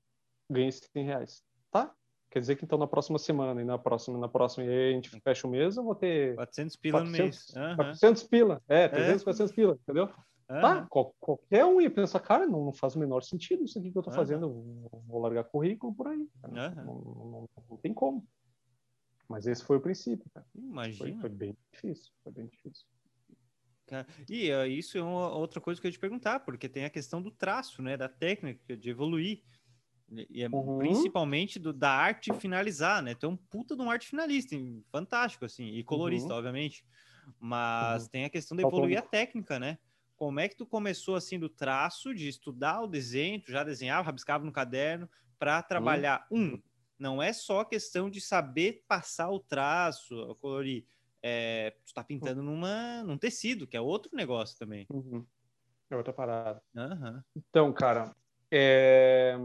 ganhei 0.49 0.71
100 0.71 1.05
reais. 1.05 1.43
Tá? 1.71 1.93
Quer 2.29 2.39
dizer 2.39 2.55
que 2.55 2.65
então 2.65 2.77
na 2.77 2.87
próxima 2.87 3.17
semana 3.17 3.61
e 3.61 3.65
na 3.65 3.77
próxima, 3.77 4.17
na 4.17 4.27
próxima, 4.27 4.65
e 4.65 4.69
aí 4.69 4.89
a 4.89 4.93
gente 4.93 5.09
fecha 5.21 5.47
o 5.47 5.49
mês, 5.49 5.77
eu 5.77 5.83
vou 5.83 5.95
ter. 5.95 6.35
400 6.35 6.75
pila 6.75 6.99
400, 6.99 7.11
no 7.11 7.23
mês. 7.23 7.69
Uhum. 7.69 7.75
400 7.75 8.23
pila. 8.23 8.61
É, 8.67 8.87
300, 8.87 9.21
é. 9.21 9.23
400 9.23 9.55
pila, 9.55 9.79
entendeu? 9.81 10.05
Uhum. 10.05 10.61
Tá? 10.61 10.87
Qual, 10.89 11.15
qualquer 11.19 11.65
um 11.65 11.81
ia 11.81 11.89
pensar, 11.89 12.19
cara, 12.19 12.45
não, 12.45 12.65
não, 12.65 12.73
faz 12.73 12.95
o 12.95 12.99
menor 12.99 13.23
sentido 13.23 13.63
isso 13.63 13.79
aqui 13.79 13.91
que 13.91 13.97
eu 13.97 14.03
tô 14.03 14.09
uhum. 14.09 14.15
fazendo. 14.15 14.45
Eu 14.91 15.01
vou 15.07 15.21
largar 15.21 15.43
currículo 15.45 15.93
por 15.93 16.07
aí. 16.07 16.27
Não, 16.43 16.69
não, 16.75 17.49
não, 17.69 17.77
tem 17.77 17.93
como. 17.93 18.25
Mas 19.27 19.45
esse 19.45 19.63
foi 19.63 19.77
o 19.77 19.81
princípio, 19.81 20.29
cara. 20.33 20.45
Imagina. 20.55 20.97
Foi, 20.97 21.15
foi 21.19 21.29
bem 21.29 21.57
difícil. 21.71 22.11
Foi 22.23 22.31
bem 22.31 22.47
difícil. 22.47 22.85
E 24.29 24.51
uh, 24.51 24.65
isso 24.65 24.97
é 24.97 25.01
uma 25.01 25.33
outra 25.33 25.61
coisa 25.61 25.79
que 25.79 25.87
eu 25.87 25.89
ia 25.89 25.93
te 25.93 25.99
perguntar, 25.99 26.41
porque 26.41 26.67
tem 26.67 26.83
a 26.83 26.89
questão 26.89 27.21
do 27.21 27.31
traço, 27.31 27.81
né? 27.81 27.95
Da 27.95 28.09
técnica, 28.09 28.75
de 28.75 28.89
evoluir. 28.89 29.43
E 30.09 30.41
é 30.41 30.49
uhum. 30.49 30.77
principalmente 30.77 31.59
do, 31.59 31.73
da 31.73 31.91
arte 31.91 32.33
finalizar, 32.33 33.01
né? 33.01 33.13
Tem 33.13 33.29
um 33.29 33.35
puta 33.35 33.75
de 33.75 33.81
um 33.81 33.91
arte 33.91 34.07
finalista, 34.07 34.55
fantástico, 34.89 35.45
assim, 35.45 35.65
e 35.65 35.83
colorista, 35.83 36.29
uhum. 36.29 36.37
obviamente. 36.37 36.85
Mas 37.39 38.03
uhum. 38.03 38.09
tem 38.09 38.25
a 38.25 38.29
questão 38.29 38.55
de 38.55 38.63
evoluir 38.63 38.97
a 38.97 39.01
técnica, 39.01 39.59
né? 39.59 39.77
Como 40.15 40.39
é 40.39 40.47
que 40.47 40.55
tu 40.55 40.65
começou, 40.65 41.15
assim, 41.15 41.37
do 41.37 41.49
traço, 41.49 42.13
de 42.13 42.27
estudar 42.27 42.81
o 42.81 42.87
desenho, 42.87 43.41
tu 43.41 43.51
já 43.51 43.63
desenhava, 43.63 44.05
rabiscava 44.05 44.45
no 44.45 44.51
caderno, 44.51 45.09
para 45.37 45.61
trabalhar, 45.61 46.25
um, 46.31 46.53
uhum. 46.53 46.63
não 46.97 47.21
é 47.21 47.31
só 47.31 47.63
questão 47.63 48.09
de 48.09 48.19
saber 48.19 48.83
passar 48.87 49.29
o 49.29 49.39
traço, 49.39 50.35
colorir, 50.41 50.85
é, 51.21 51.75
tu 51.85 51.93
tá 51.93 52.03
pintando 52.03 52.41
numa, 52.41 53.03
num 53.03 53.17
tecido, 53.17 53.67
que 53.67 53.77
é 53.77 53.81
outro 53.81 54.15
negócio 54.15 54.57
também. 54.57 54.87
Uhum. 54.89 55.23
É 55.89 55.95
outra 55.95 56.13
parada. 56.13 56.61
Uhum. 56.75 57.21
Então, 57.35 57.71
cara, 57.71 58.15
é... 58.51 59.37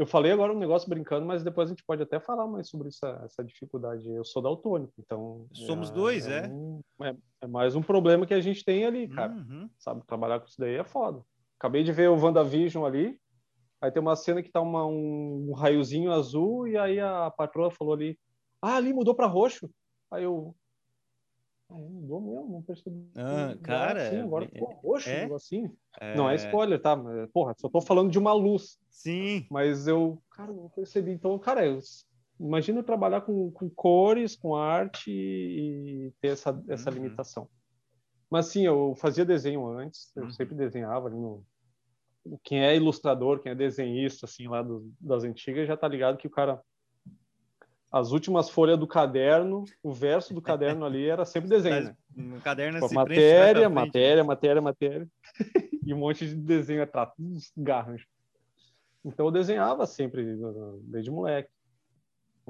Eu 0.00 0.06
falei 0.06 0.32
agora 0.32 0.50
um 0.50 0.58
negócio 0.58 0.88
brincando, 0.88 1.26
mas 1.26 1.44
depois 1.44 1.68
a 1.68 1.74
gente 1.74 1.84
pode 1.84 2.02
até 2.02 2.18
falar 2.18 2.46
mais 2.46 2.70
sobre 2.70 2.88
essa, 2.88 3.20
essa 3.22 3.44
dificuldade. 3.44 4.10
Eu 4.10 4.24
sou 4.24 4.40
daltônico, 4.40 4.94
então. 4.98 5.46
Somos 5.52 5.90
é, 5.90 5.92
dois, 5.92 6.26
é? 6.26 6.46
É, 6.46 6.48
um, 6.48 6.80
é? 7.02 7.14
é, 7.42 7.46
mais 7.46 7.76
um 7.76 7.82
problema 7.82 8.24
que 8.24 8.32
a 8.32 8.40
gente 8.40 8.64
tem 8.64 8.86
ali, 8.86 9.06
cara. 9.06 9.30
Uhum. 9.30 9.68
Sabe, 9.78 10.02
trabalhar 10.06 10.40
com 10.40 10.46
isso 10.46 10.58
daí 10.58 10.76
é 10.76 10.84
foda. 10.84 11.22
Acabei 11.58 11.84
de 11.84 11.92
ver 11.92 12.08
o 12.08 12.18
WandaVision 12.18 12.86
ali. 12.86 13.20
Aí 13.78 13.90
tem 13.92 14.00
uma 14.00 14.16
cena 14.16 14.42
que 14.42 14.50
tá 14.50 14.62
uma, 14.62 14.86
um, 14.86 15.50
um 15.50 15.52
raiozinho 15.52 16.10
azul, 16.10 16.66
e 16.66 16.78
aí 16.78 16.98
a 16.98 17.30
patroa 17.30 17.70
falou 17.70 17.92
ali: 17.92 18.18
Ah, 18.62 18.76
ali 18.76 18.94
mudou 18.94 19.14
para 19.14 19.26
roxo. 19.26 19.70
Aí 20.10 20.24
eu, 20.24 20.56
ah, 21.70 21.74
mudou 21.74 22.20
mesmo, 22.20 22.48
não 22.48 22.62
percebi. 22.62 23.08
Ah, 23.14 23.56
cara, 23.62 24.08
assim, 24.08 24.20
agora 24.20 24.48
ficou 24.48 24.72
roxo, 24.82 25.08
é? 25.08 25.24
assim. 25.32 25.70
É... 26.00 26.16
Não 26.16 26.28
é 26.28 26.34
spoiler, 26.34 26.80
tá? 26.80 26.96
Porra, 27.32 27.54
só 27.56 27.68
tô 27.68 27.80
falando 27.80 28.10
de 28.10 28.18
uma 28.18 28.32
luz. 28.32 28.78
Sim. 28.88 29.46
Mas 29.50 29.86
eu, 29.86 30.20
cara, 30.30 30.52
não 30.52 30.68
percebi. 30.68 31.12
Então, 31.12 31.38
cara, 31.38 31.64
eu 31.64 31.78
imagino 32.40 32.82
trabalhar 32.82 33.20
com, 33.20 33.50
com 33.52 33.70
cores, 33.70 34.34
com 34.34 34.56
arte 34.56 35.10
e 35.10 36.12
ter 36.20 36.28
essa, 36.28 36.60
essa 36.68 36.90
uhum. 36.90 36.96
limitação. 36.96 37.48
Mas 38.28 38.46
sim, 38.46 38.62
eu 38.66 38.94
fazia 38.96 39.24
desenho 39.24 39.66
antes, 39.66 40.10
eu 40.16 40.24
uhum. 40.24 40.30
sempre 40.30 40.54
desenhava 40.54 41.08
ali 41.08 41.16
no. 41.16 41.44
Quem 42.42 42.62
é 42.62 42.76
ilustrador, 42.76 43.40
quem 43.40 43.52
é 43.52 43.54
desenhista, 43.54 44.26
assim, 44.26 44.46
lá 44.46 44.62
do, 44.62 44.92
das 45.00 45.24
antigas, 45.24 45.66
já 45.66 45.76
tá 45.76 45.88
ligado 45.88 46.18
que 46.18 46.26
o 46.26 46.30
cara 46.30 46.60
as 47.90 48.12
últimas 48.12 48.48
folhas 48.48 48.78
do 48.78 48.86
caderno, 48.86 49.64
o 49.82 49.92
verso 49.92 50.32
do 50.32 50.40
caderno 50.40 50.84
ali 50.84 51.08
era 51.08 51.24
sempre 51.24 51.48
desenho. 51.50 51.84
Né? 51.84 51.96
No 52.14 52.40
caderno 52.40 52.80
tipo, 52.80 52.94
matéria, 52.94 53.68
matéria, 53.68 54.24
matéria, 54.24 54.62
matéria, 54.62 55.08
e 55.84 55.92
um 55.92 55.98
monte 55.98 56.26
de 56.26 56.34
desenho 56.34 56.82
atrás, 56.82 57.10
uns 57.18 57.52
garranchos. 57.56 58.08
Então 59.04 59.26
eu 59.26 59.32
desenhava 59.32 59.86
sempre, 59.86 60.36
desde 60.82 61.10
moleque. 61.10 61.50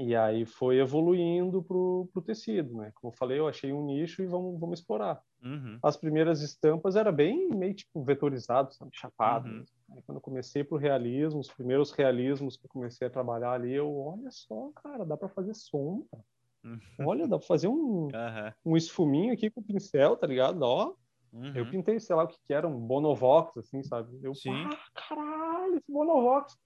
E 0.03 0.17
aí 0.17 0.47
foi 0.47 0.79
evoluindo 0.79 1.63
pro, 1.63 2.09
pro 2.13 2.23
tecido, 2.23 2.75
né? 2.77 2.91
Como 2.95 3.13
eu 3.13 3.17
falei, 3.17 3.39
eu 3.39 3.47
achei 3.47 3.71
um 3.71 3.85
nicho 3.85 4.23
e 4.23 4.27
vamos, 4.27 4.59
vamos 4.59 4.81
explorar. 4.81 5.23
Uhum. 5.43 5.79
As 5.83 5.97
primeiras 5.97 6.41
estampas 6.41 6.97
era 6.97 7.13
bem 7.13 7.51
meio 7.51 7.75
tipo 7.75 8.03
vetorizado, 8.03 8.73
sabe? 8.73 8.91
chapado. 8.95 9.49
Uhum. 9.49 9.65
Aí, 9.93 10.03
quando 10.03 10.17
eu 10.17 10.23
comecei 10.23 10.65
pro 10.65 10.79
realismo, 10.79 11.41
os 11.41 11.53
primeiros 11.53 11.91
realismos 11.93 12.57
que 12.57 12.65
eu 12.65 12.71
comecei 12.71 13.07
a 13.09 13.11
trabalhar 13.11 13.53
ali, 13.53 13.75
eu, 13.75 13.95
olha 13.95 14.31
só, 14.31 14.71
cara, 14.83 15.05
dá 15.05 15.19
para 15.19 15.29
fazer 15.29 15.55
sombra. 15.55 16.25
Uhum. 16.65 16.81
Olha, 17.01 17.29
dá 17.29 17.39
para 17.39 17.47
fazer 17.47 17.69
um, 17.69 18.09
um 18.65 18.77
esfuminho 18.77 19.35
aqui 19.35 19.51
com 19.51 19.61
o 19.61 19.65
pincel, 19.65 20.17
tá 20.17 20.27
ligado? 20.27 20.63
Ó, 20.63 20.95
eu 21.33 21.65
uhum. 21.65 21.71
pintei, 21.71 22.01
sei 22.01 22.17
lá 22.17 22.25
o 22.25 22.29
que 22.29 22.39
que 22.47 22.55
era, 22.55 22.67
um 22.67 22.79
Bonovox, 22.79 23.57
assim, 23.59 23.83
sabe? 23.83 24.19
Eu, 24.23 24.35
Sim. 24.35 24.65
ah, 24.65 24.79
caralho, 24.95 25.77
esse 25.77 25.93
Bonovox. 25.93 26.57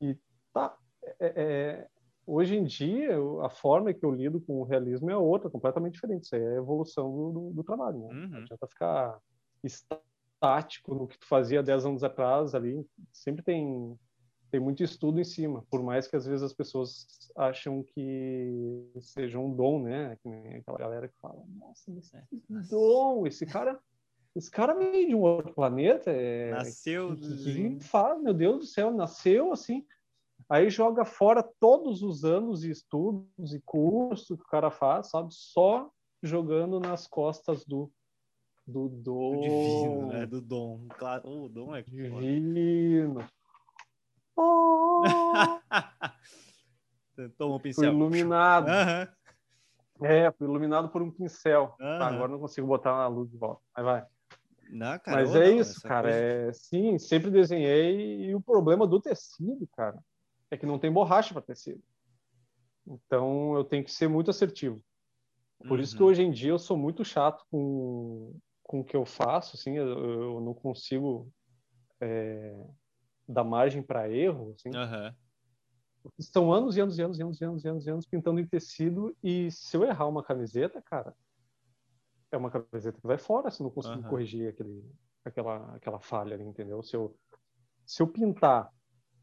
E 0.00 0.18
tá, 0.52 0.76
é, 1.20 1.32
é, 1.36 1.88
hoje 2.26 2.56
em 2.56 2.64
dia, 2.64 3.16
a 3.42 3.48
forma 3.48 3.92
que 3.92 4.04
eu 4.04 4.10
lido 4.10 4.40
com 4.40 4.60
o 4.60 4.64
realismo 4.64 5.10
é 5.10 5.16
outra, 5.16 5.50
completamente 5.50 5.94
diferente. 5.94 6.24
Isso 6.24 6.34
aí 6.34 6.42
é 6.42 6.50
a 6.50 6.56
evolução 6.56 7.10
do, 7.10 7.32
do, 7.32 7.50
do 7.54 7.64
trabalho. 7.64 7.98
Né? 7.98 8.08
Uhum. 8.08 8.28
Não 8.28 8.38
adianta 8.38 8.66
ficar 8.66 9.18
estático 9.62 10.94
no 10.94 11.06
que 11.06 11.18
tu 11.18 11.26
fazia 11.26 11.62
10 11.62 11.86
anos 11.86 12.04
atrás 12.04 12.54
ali. 12.54 12.86
Sempre 13.12 13.42
tem, 13.42 13.98
tem 14.50 14.60
muito 14.60 14.82
estudo 14.82 15.20
em 15.20 15.24
cima, 15.24 15.64
por 15.70 15.82
mais 15.82 16.06
que 16.06 16.16
às 16.16 16.26
vezes 16.26 16.42
as 16.42 16.52
pessoas 16.52 17.06
acham 17.36 17.82
que 17.82 18.90
seja 19.00 19.38
um 19.38 19.54
dom, 19.54 19.82
né? 19.82 20.16
Que 20.22 20.28
nem 20.28 20.56
aquela 20.56 20.78
galera 20.78 21.08
que 21.08 21.18
fala, 21.20 21.42
nossa, 21.56 21.90
esse 21.98 22.16
é. 22.16 22.22
dom, 22.70 23.26
esse 23.26 23.46
cara... 23.46 23.78
Esse 24.36 24.50
cara 24.50 24.74
veio 24.74 25.06
de 25.06 25.14
um 25.14 25.20
outro 25.20 25.54
planeta. 25.54 26.10
É, 26.10 26.50
nasceu. 26.50 27.14
Que, 27.14 27.76
que 27.76 27.84
fala, 27.84 28.18
meu 28.18 28.34
Deus 28.34 28.58
do 28.58 28.66
céu, 28.66 28.92
nasceu 28.92 29.52
assim 29.52 29.86
Aí 30.48 30.68
joga 30.70 31.04
fora 31.04 31.42
todos 31.42 32.02
os 32.02 32.24
anos 32.24 32.60
de 32.60 32.70
estudos 32.70 33.54
e 33.54 33.60
curso 33.64 34.36
que 34.36 34.42
o 34.42 34.48
cara 34.48 34.70
faz, 34.70 35.10
sabe? 35.10 35.28
Só 35.32 35.90
jogando 36.22 36.78
nas 36.80 37.06
costas 37.06 37.64
do 37.64 37.90
do 38.66 38.88
dom. 38.88 39.40
divino, 39.40 40.06
né? 40.08 40.26
Do 40.26 40.40
dom. 40.40 40.86
Claro, 40.88 41.28
o 41.28 41.48
dom 41.48 41.74
é 41.74 41.82
divino. 41.82 43.24
Oh! 44.36 45.00
Toma 47.38 47.54
um 47.54 47.60
pincel. 47.60 47.84
Fui 47.84 47.94
iluminado. 47.94 48.66
Uhum. 48.66 49.06
É, 50.08 50.32
fui 50.32 50.48
iluminado 50.48 50.88
por 50.88 51.02
um 51.02 51.10
pincel. 51.12 51.76
Uhum. 51.78 51.98
Tá, 51.98 52.08
agora 52.08 52.32
não 52.32 52.40
consigo 52.40 52.66
botar 52.66 52.96
na 52.96 53.06
luz 53.06 53.30
de 53.30 53.36
volta. 53.36 53.62
Aí 53.72 53.84
vai. 53.84 54.04
Não, 54.70 54.98
cara, 54.98 55.18
Mas 55.18 55.34
é 55.36 55.50
não, 55.50 55.58
isso, 55.60 55.80
cara. 55.82 56.10
Coisa... 56.10 56.18
É, 56.18 56.52
sim, 56.52 56.98
sempre 56.98 57.30
desenhei. 57.30 58.24
E 58.24 58.34
o 58.34 58.40
problema 58.40 58.88
do 58.88 59.00
tecido, 59.00 59.68
cara, 59.76 60.02
é 60.54 60.58
que 60.58 60.66
não 60.66 60.78
tem 60.78 60.92
borracha 60.92 61.34
para 61.34 61.42
tecido. 61.42 61.82
Então 62.86 63.54
eu 63.56 63.64
tenho 63.64 63.84
que 63.84 63.92
ser 63.92 64.08
muito 64.08 64.30
assertivo. 64.30 64.82
Por 65.58 65.72
uhum. 65.72 65.80
isso 65.80 65.96
que 65.96 66.02
uhum. 66.02 66.08
hoje 66.08 66.22
em 66.22 66.30
dia 66.30 66.50
eu 66.50 66.58
sou 66.58 66.76
muito 66.76 67.04
chato 67.04 67.44
com, 67.50 68.36
com 68.62 68.80
o 68.80 68.84
que 68.84 68.96
eu 68.96 69.04
faço, 69.04 69.56
assim, 69.56 69.76
eu, 69.76 69.86
eu 69.86 70.40
não 70.40 70.54
consigo 70.54 71.30
é, 72.00 72.54
dar 73.26 73.44
margem 73.44 73.82
para 73.82 74.10
erro, 74.10 74.54
assim. 74.54 74.68
Uhum. 74.68 75.14
São 76.18 76.52
anos 76.52 76.76
e 76.76 76.80
anos 76.82 76.98
e 76.98 77.02
anos 77.02 77.18
e 77.18 77.22
anos 77.22 77.40
e 77.40 77.44
anos 77.44 77.64
e 77.64 77.68
anos, 77.68 77.88
anos 77.88 78.06
pintando 78.06 78.38
em 78.38 78.46
tecido 78.46 79.16
e 79.22 79.50
se 79.50 79.74
eu 79.76 79.84
errar 79.84 80.06
uma 80.06 80.22
camiseta, 80.22 80.82
cara, 80.82 81.14
é 82.30 82.36
uma 82.36 82.50
camiseta 82.50 83.00
que 83.00 83.06
vai 83.06 83.16
fora 83.16 83.50
se 83.50 83.62
eu 83.62 83.64
não 83.64 83.70
conseguir 83.70 84.02
uhum. 84.04 84.10
corrigir 84.10 84.48
aquele, 84.48 84.84
aquela, 85.24 85.74
aquela 85.74 86.00
falha 86.00 86.34
entendeu? 86.42 86.82
Se 86.82 86.94
eu, 86.94 87.16
se 87.86 88.02
eu 88.02 88.06
pintar 88.06 88.70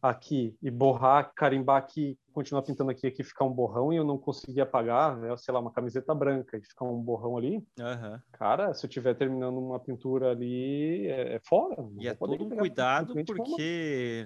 aqui 0.01 0.57
e 0.61 0.71
borrar, 0.71 1.31
carimbar 1.35 1.77
aqui, 1.77 2.17
continuar 2.33 2.63
pintando 2.63 2.89
aqui, 2.89 3.05
aqui 3.05 3.23
ficar 3.23 3.45
um 3.45 3.53
borrão 3.53 3.93
e 3.93 3.97
eu 3.97 4.03
não 4.03 4.17
conseguir 4.17 4.61
apagar, 4.61 5.15
né, 5.17 5.35
sei 5.37 5.53
lá, 5.53 5.59
uma 5.59 5.71
camiseta 5.71 6.15
branca 6.15 6.57
e 6.57 6.61
ficar 6.61 6.85
um 6.85 6.99
borrão 6.99 7.37
ali, 7.37 7.57
uhum. 7.57 8.19
cara, 8.31 8.73
se 8.73 8.85
eu 8.85 8.87
estiver 8.87 9.13
terminando 9.13 9.59
uma 9.59 9.79
pintura 9.79 10.31
ali, 10.31 11.07
é, 11.07 11.35
é 11.35 11.39
fora. 11.39 11.75
E 11.99 12.07
é 12.07 12.15
todo 12.15 12.43
um 12.43 12.49
cuidado 12.49 13.13
porque 13.25 14.25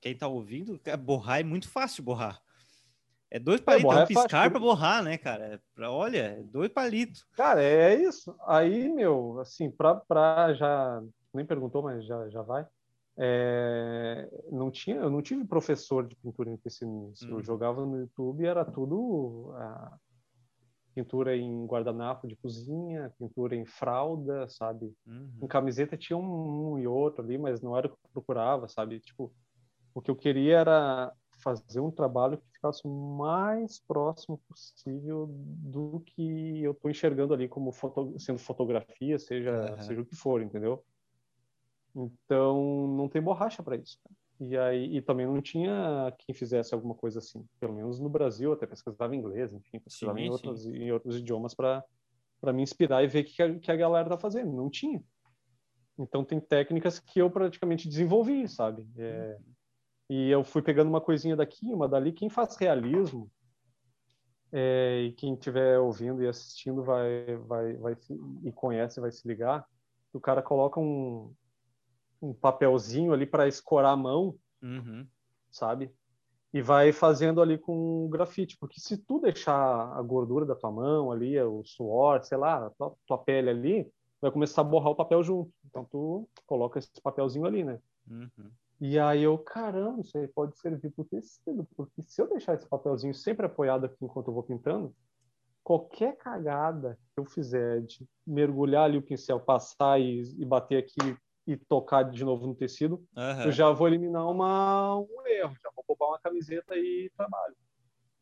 quem 0.00 0.16
tá 0.16 0.26
ouvindo, 0.26 0.80
é 0.84 0.96
borrar 0.96 1.40
é 1.40 1.44
muito 1.44 1.68
fácil 1.68 2.02
borrar. 2.02 2.40
É 3.30 3.38
dois 3.38 3.60
é, 3.60 3.64
palitos, 3.64 3.96
é, 3.96 4.02
é 4.02 4.06
piscar 4.06 4.50
para 4.50 4.60
borrar, 4.60 5.02
né, 5.02 5.16
cara? 5.16 5.54
É 5.54 5.60
pra, 5.74 5.90
olha, 5.90 6.42
dois 6.50 6.70
palitos. 6.70 7.24
Cara, 7.34 7.62
é 7.62 7.94
isso. 7.94 8.36
Aí, 8.46 8.90
meu, 8.90 9.40
assim, 9.40 9.70
pra, 9.70 9.94
pra 9.94 10.52
já... 10.52 11.02
Nem 11.32 11.46
perguntou, 11.46 11.82
mas 11.82 12.04
já, 12.04 12.28
já 12.28 12.42
vai 12.42 12.66
é, 13.18 14.28
não 14.50 14.70
tinha, 14.70 14.96
eu 14.96 15.10
não 15.10 15.22
tive 15.22 15.44
professor 15.44 16.06
de 16.06 16.16
pintura 16.16 16.50
em. 16.50 16.58
Uhum. 17.22 17.30
Eu 17.30 17.42
jogava 17.42 17.84
no 17.84 17.98
YouTube 17.98 18.42
e 18.42 18.46
era 18.46 18.64
tudo 18.64 19.52
a, 19.54 19.98
pintura 20.94 21.36
em 21.36 21.66
guardanapo 21.66 22.26
de 22.26 22.36
cozinha, 22.36 23.12
pintura 23.18 23.56
em 23.56 23.64
fralda, 23.64 24.48
sabe? 24.48 24.92
Uhum. 25.06 25.30
Em 25.42 25.46
camiseta 25.46 25.96
tinha 25.96 26.16
um, 26.16 26.72
um, 26.72 26.78
e 26.78 26.86
outro 26.86 27.22
ali, 27.22 27.38
mas 27.38 27.60
não 27.60 27.76
era 27.76 27.86
o 27.86 27.90
que 27.90 27.96
eu 27.96 28.10
procurava, 28.12 28.68
sabe? 28.68 29.00
Tipo, 29.00 29.32
o 29.94 30.00
que 30.00 30.10
eu 30.10 30.16
queria 30.16 30.58
era 30.58 31.12
fazer 31.42 31.80
um 31.80 31.90
trabalho 31.90 32.38
que 32.38 32.52
ficasse 32.52 32.82
o 32.84 32.90
mais 32.90 33.80
próximo 33.80 34.40
possível 34.48 35.26
do 35.28 36.00
que 36.06 36.62
eu 36.62 36.72
estou 36.72 36.90
enxergando 36.90 37.34
ali 37.34 37.48
como 37.48 37.72
foto, 37.72 38.14
sendo 38.18 38.38
fotografia, 38.38 39.18
seja, 39.18 39.72
uhum. 39.72 39.82
seja 39.82 40.00
o 40.00 40.06
que 40.06 40.14
for, 40.14 40.40
entendeu? 40.40 40.84
Então, 41.94 42.88
não 42.96 43.08
tem 43.08 43.20
borracha 43.20 43.62
para 43.62 43.76
isso. 43.76 43.98
E 44.40 44.56
aí 44.56 44.96
e 44.96 45.00
também 45.00 45.26
não 45.26 45.40
tinha 45.40 46.12
quem 46.18 46.34
fizesse 46.34 46.74
alguma 46.74 46.94
coisa 46.94 47.20
assim. 47.20 47.46
Pelo 47.60 47.74
menos 47.74 48.00
no 48.00 48.08
Brasil, 48.08 48.52
até 48.52 48.66
pesquisava 48.66 49.14
em 49.14 49.18
inglês, 49.18 49.52
enfim, 49.52 49.78
pesquisava 49.78 50.18
sim, 50.18 50.24
em, 50.24 50.30
outros, 50.30 50.66
em 50.66 50.92
outros 50.92 51.16
idiomas 51.16 51.54
para 51.54 51.84
me 52.52 52.62
inspirar 52.62 53.04
e 53.04 53.06
ver 53.06 53.20
o 53.20 53.24
que, 53.24 53.42
a, 53.42 53.58
que 53.58 53.70
a 53.70 53.76
galera 53.76 54.08
tá 54.08 54.18
fazendo. 54.18 54.52
Não 54.52 54.68
tinha. 54.68 55.02
Então 55.98 56.24
tem 56.24 56.40
técnicas 56.40 56.98
que 56.98 57.20
eu 57.20 57.30
praticamente 57.30 57.88
desenvolvi, 57.88 58.48
sabe? 58.48 58.86
É, 58.96 59.38
e 60.10 60.30
eu 60.30 60.42
fui 60.42 60.62
pegando 60.62 60.88
uma 60.88 61.00
coisinha 61.00 61.36
daqui, 61.36 61.72
uma 61.72 61.88
dali. 61.88 62.12
Quem 62.12 62.28
faz 62.28 62.56
realismo 62.56 63.30
é, 64.50 65.02
e 65.02 65.12
quem 65.12 65.34
estiver 65.34 65.78
ouvindo 65.78 66.22
e 66.22 66.26
assistindo 66.26 66.82
vai, 66.82 67.36
vai, 67.46 67.74
vai 67.76 67.96
e 68.42 68.50
conhece 68.50 69.00
vai 69.00 69.12
se 69.12 69.26
ligar. 69.28 69.64
O 70.12 70.20
cara 70.20 70.42
coloca 70.42 70.80
um, 70.80 71.32
um 72.22 72.32
papelzinho 72.32 73.12
ali 73.12 73.26
para 73.26 73.48
escorar 73.48 73.92
a 73.92 73.96
mão, 73.96 74.36
uhum. 74.62 75.06
sabe? 75.50 75.92
E 76.54 76.62
vai 76.62 76.92
fazendo 76.92 77.40
ali 77.42 77.58
com 77.58 78.08
grafite, 78.08 78.56
porque 78.58 78.78
se 78.78 78.96
tu 78.96 79.20
deixar 79.20 79.92
a 79.92 80.00
gordura 80.02 80.46
da 80.46 80.54
tua 80.54 80.70
mão 80.70 81.10
ali, 81.10 81.40
o 81.40 81.64
suor, 81.64 82.22
sei 82.22 82.38
lá, 82.38 82.66
a 82.66 82.70
tua, 82.70 82.94
tua 83.06 83.18
pele 83.18 83.50
ali, 83.50 83.92
vai 84.20 84.30
começar 84.30 84.60
a 84.60 84.64
borrar 84.64 84.92
o 84.92 84.96
papel 84.96 85.22
junto. 85.22 85.50
Então 85.66 85.84
tu 85.84 86.28
coloca 86.46 86.78
esse 86.78 87.00
papelzinho 87.02 87.46
ali, 87.46 87.64
né? 87.64 87.80
Uhum. 88.08 88.50
E 88.80 88.98
aí 88.98 89.22
eu, 89.22 89.38
caramba, 89.38 90.00
isso 90.00 90.16
aí 90.18 90.28
pode 90.28 90.58
servir 90.58 90.90
para 90.90 91.02
o 91.02 91.04
tecido, 91.04 91.66
porque 91.76 92.02
se 92.02 92.20
eu 92.20 92.28
deixar 92.28 92.54
esse 92.54 92.68
papelzinho 92.68 93.14
sempre 93.14 93.46
apoiado 93.46 93.86
aqui 93.86 93.96
enquanto 94.00 94.28
eu 94.28 94.34
vou 94.34 94.42
pintando, 94.42 94.94
qualquer 95.62 96.16
cagada 96.16 96.98
que 97.14 97.20
eu 97.20 97.24
fizer 97.24 97.80
de 97.82 98.06
mergulhar 98.26 98.84
ali 98.84 98.98
o 98.98 99.02
pincel, 99.02 99.40
passar 99.40 100.00
e, 100.00 100.22
e 100.36 100.44
bater 100.44 100.78
aqui 100.78 101.16
e 101.46 101.56
tocar 101.56 102.04
de 102.04 102.24
novo 102.24 102.46
no 102.46 102.54
tecido, 102.54 103.04
uhum. 103.16 103.42
eu 103.44 103.52
já 103.52 103.70
vou 103.70 103.88
eliminar 103.88 104.28
uma, 104.28 104.98
um 104.98 105.26
erro, 105.26 105.56
já 105.62 105.70
vou 105.74 105.84
poupar 105.84 106.08
uma 106.08 106.18
camiseta 106.18 106.76
e 106.76 107.10
trabalho. 107.16 107.56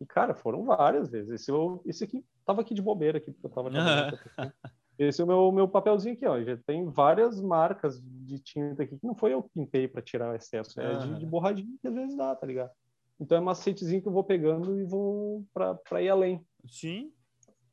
E, 0.00 0.06
cara, 0.06 0.34
foram 0.34 0.64
várias 0.64 1.10
vezes. 1.10 1.30
Esse, 1.30 1.50
eu, 1.50 1.82
esse 1.84 2.04
aqui 2.04 2.24
tava 2.44 2.62
aqui 2.62 2.72
de 2.72 2.80
bobeira, 2.80 3.18
aqui, 3.18 3.30
porque 3.30 3.46
eu 3.46 3.50
tava 3.50 3.68
uhum. 3.68 4.50
Esse 4.98 5.20
é 5.20 5.24
o 5.24 5.26
meu, 5.26 5.50
meu 5.50 5.68
papelzinho 5.68 6.14
aqui, 6.14 6.26
ó. 6.26 6.40
Já 6.42 6.56
tem 6.58 6.86
várias 6.86 7.40
marcas 7.40 8.02
de 8.02 8.38
tinta 8.38 8.82
aqui 8.82 8.98
que 8.98 9.06
não 9.06 9.14
foi 9.14 9.32
eu 9.32 9.42
que 9.42 9.48
pintei 9.50 9.88
para 9.88 10.02
tirar 10.02 10.32
o 10.32 10.34
excesso, 10.34 10.78
é 10.78 10.98
de, 10.98 11.20
de 11.20 11.26
borradinho 11.26 11.78
que 11.80 11.88
às 11.88 11.94
vezes 11.94 12.16
dá, 12.16 12.34
tá 12.34 12.46
ligado? 12.46 12.70
Então 13.18 13.36
é 13.36 13.40
macetezinho 13.40 14.00
que 14.00 14.08
eu 14.08 14.12
vou 14.12 14.24
pegando 14.24 14.78
e 14.78 14.84
vou 14.84 15.44
para 15.52 16.02
ir 16.02 16.08
além. 16.08 16.44
Sim. 16.66 17.12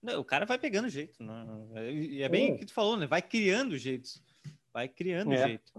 Não, 0.02 0.20
o 0.20 0.26
cara 0.26 0.46
vai 0.46 0.58
pegando 0.58 0.88
jeito. 0.88 1.22
Né? 1.22 1.92
E 1.92 2.22
é 2.22 2.30
bem 2.30 2.54
o 2.54 2.58
que 2.58 2.66
tu 2.66 2.74
falou, 2.74 2.96
né? 2.96 3.08
Vai 3.08 3.22
criando 3.22 3.78
jeitos. 3.78 4.22
Vai 4.78 4.88
criando 4.88 5.34
é. 5.34 5.48
jeito. 5.48 5.74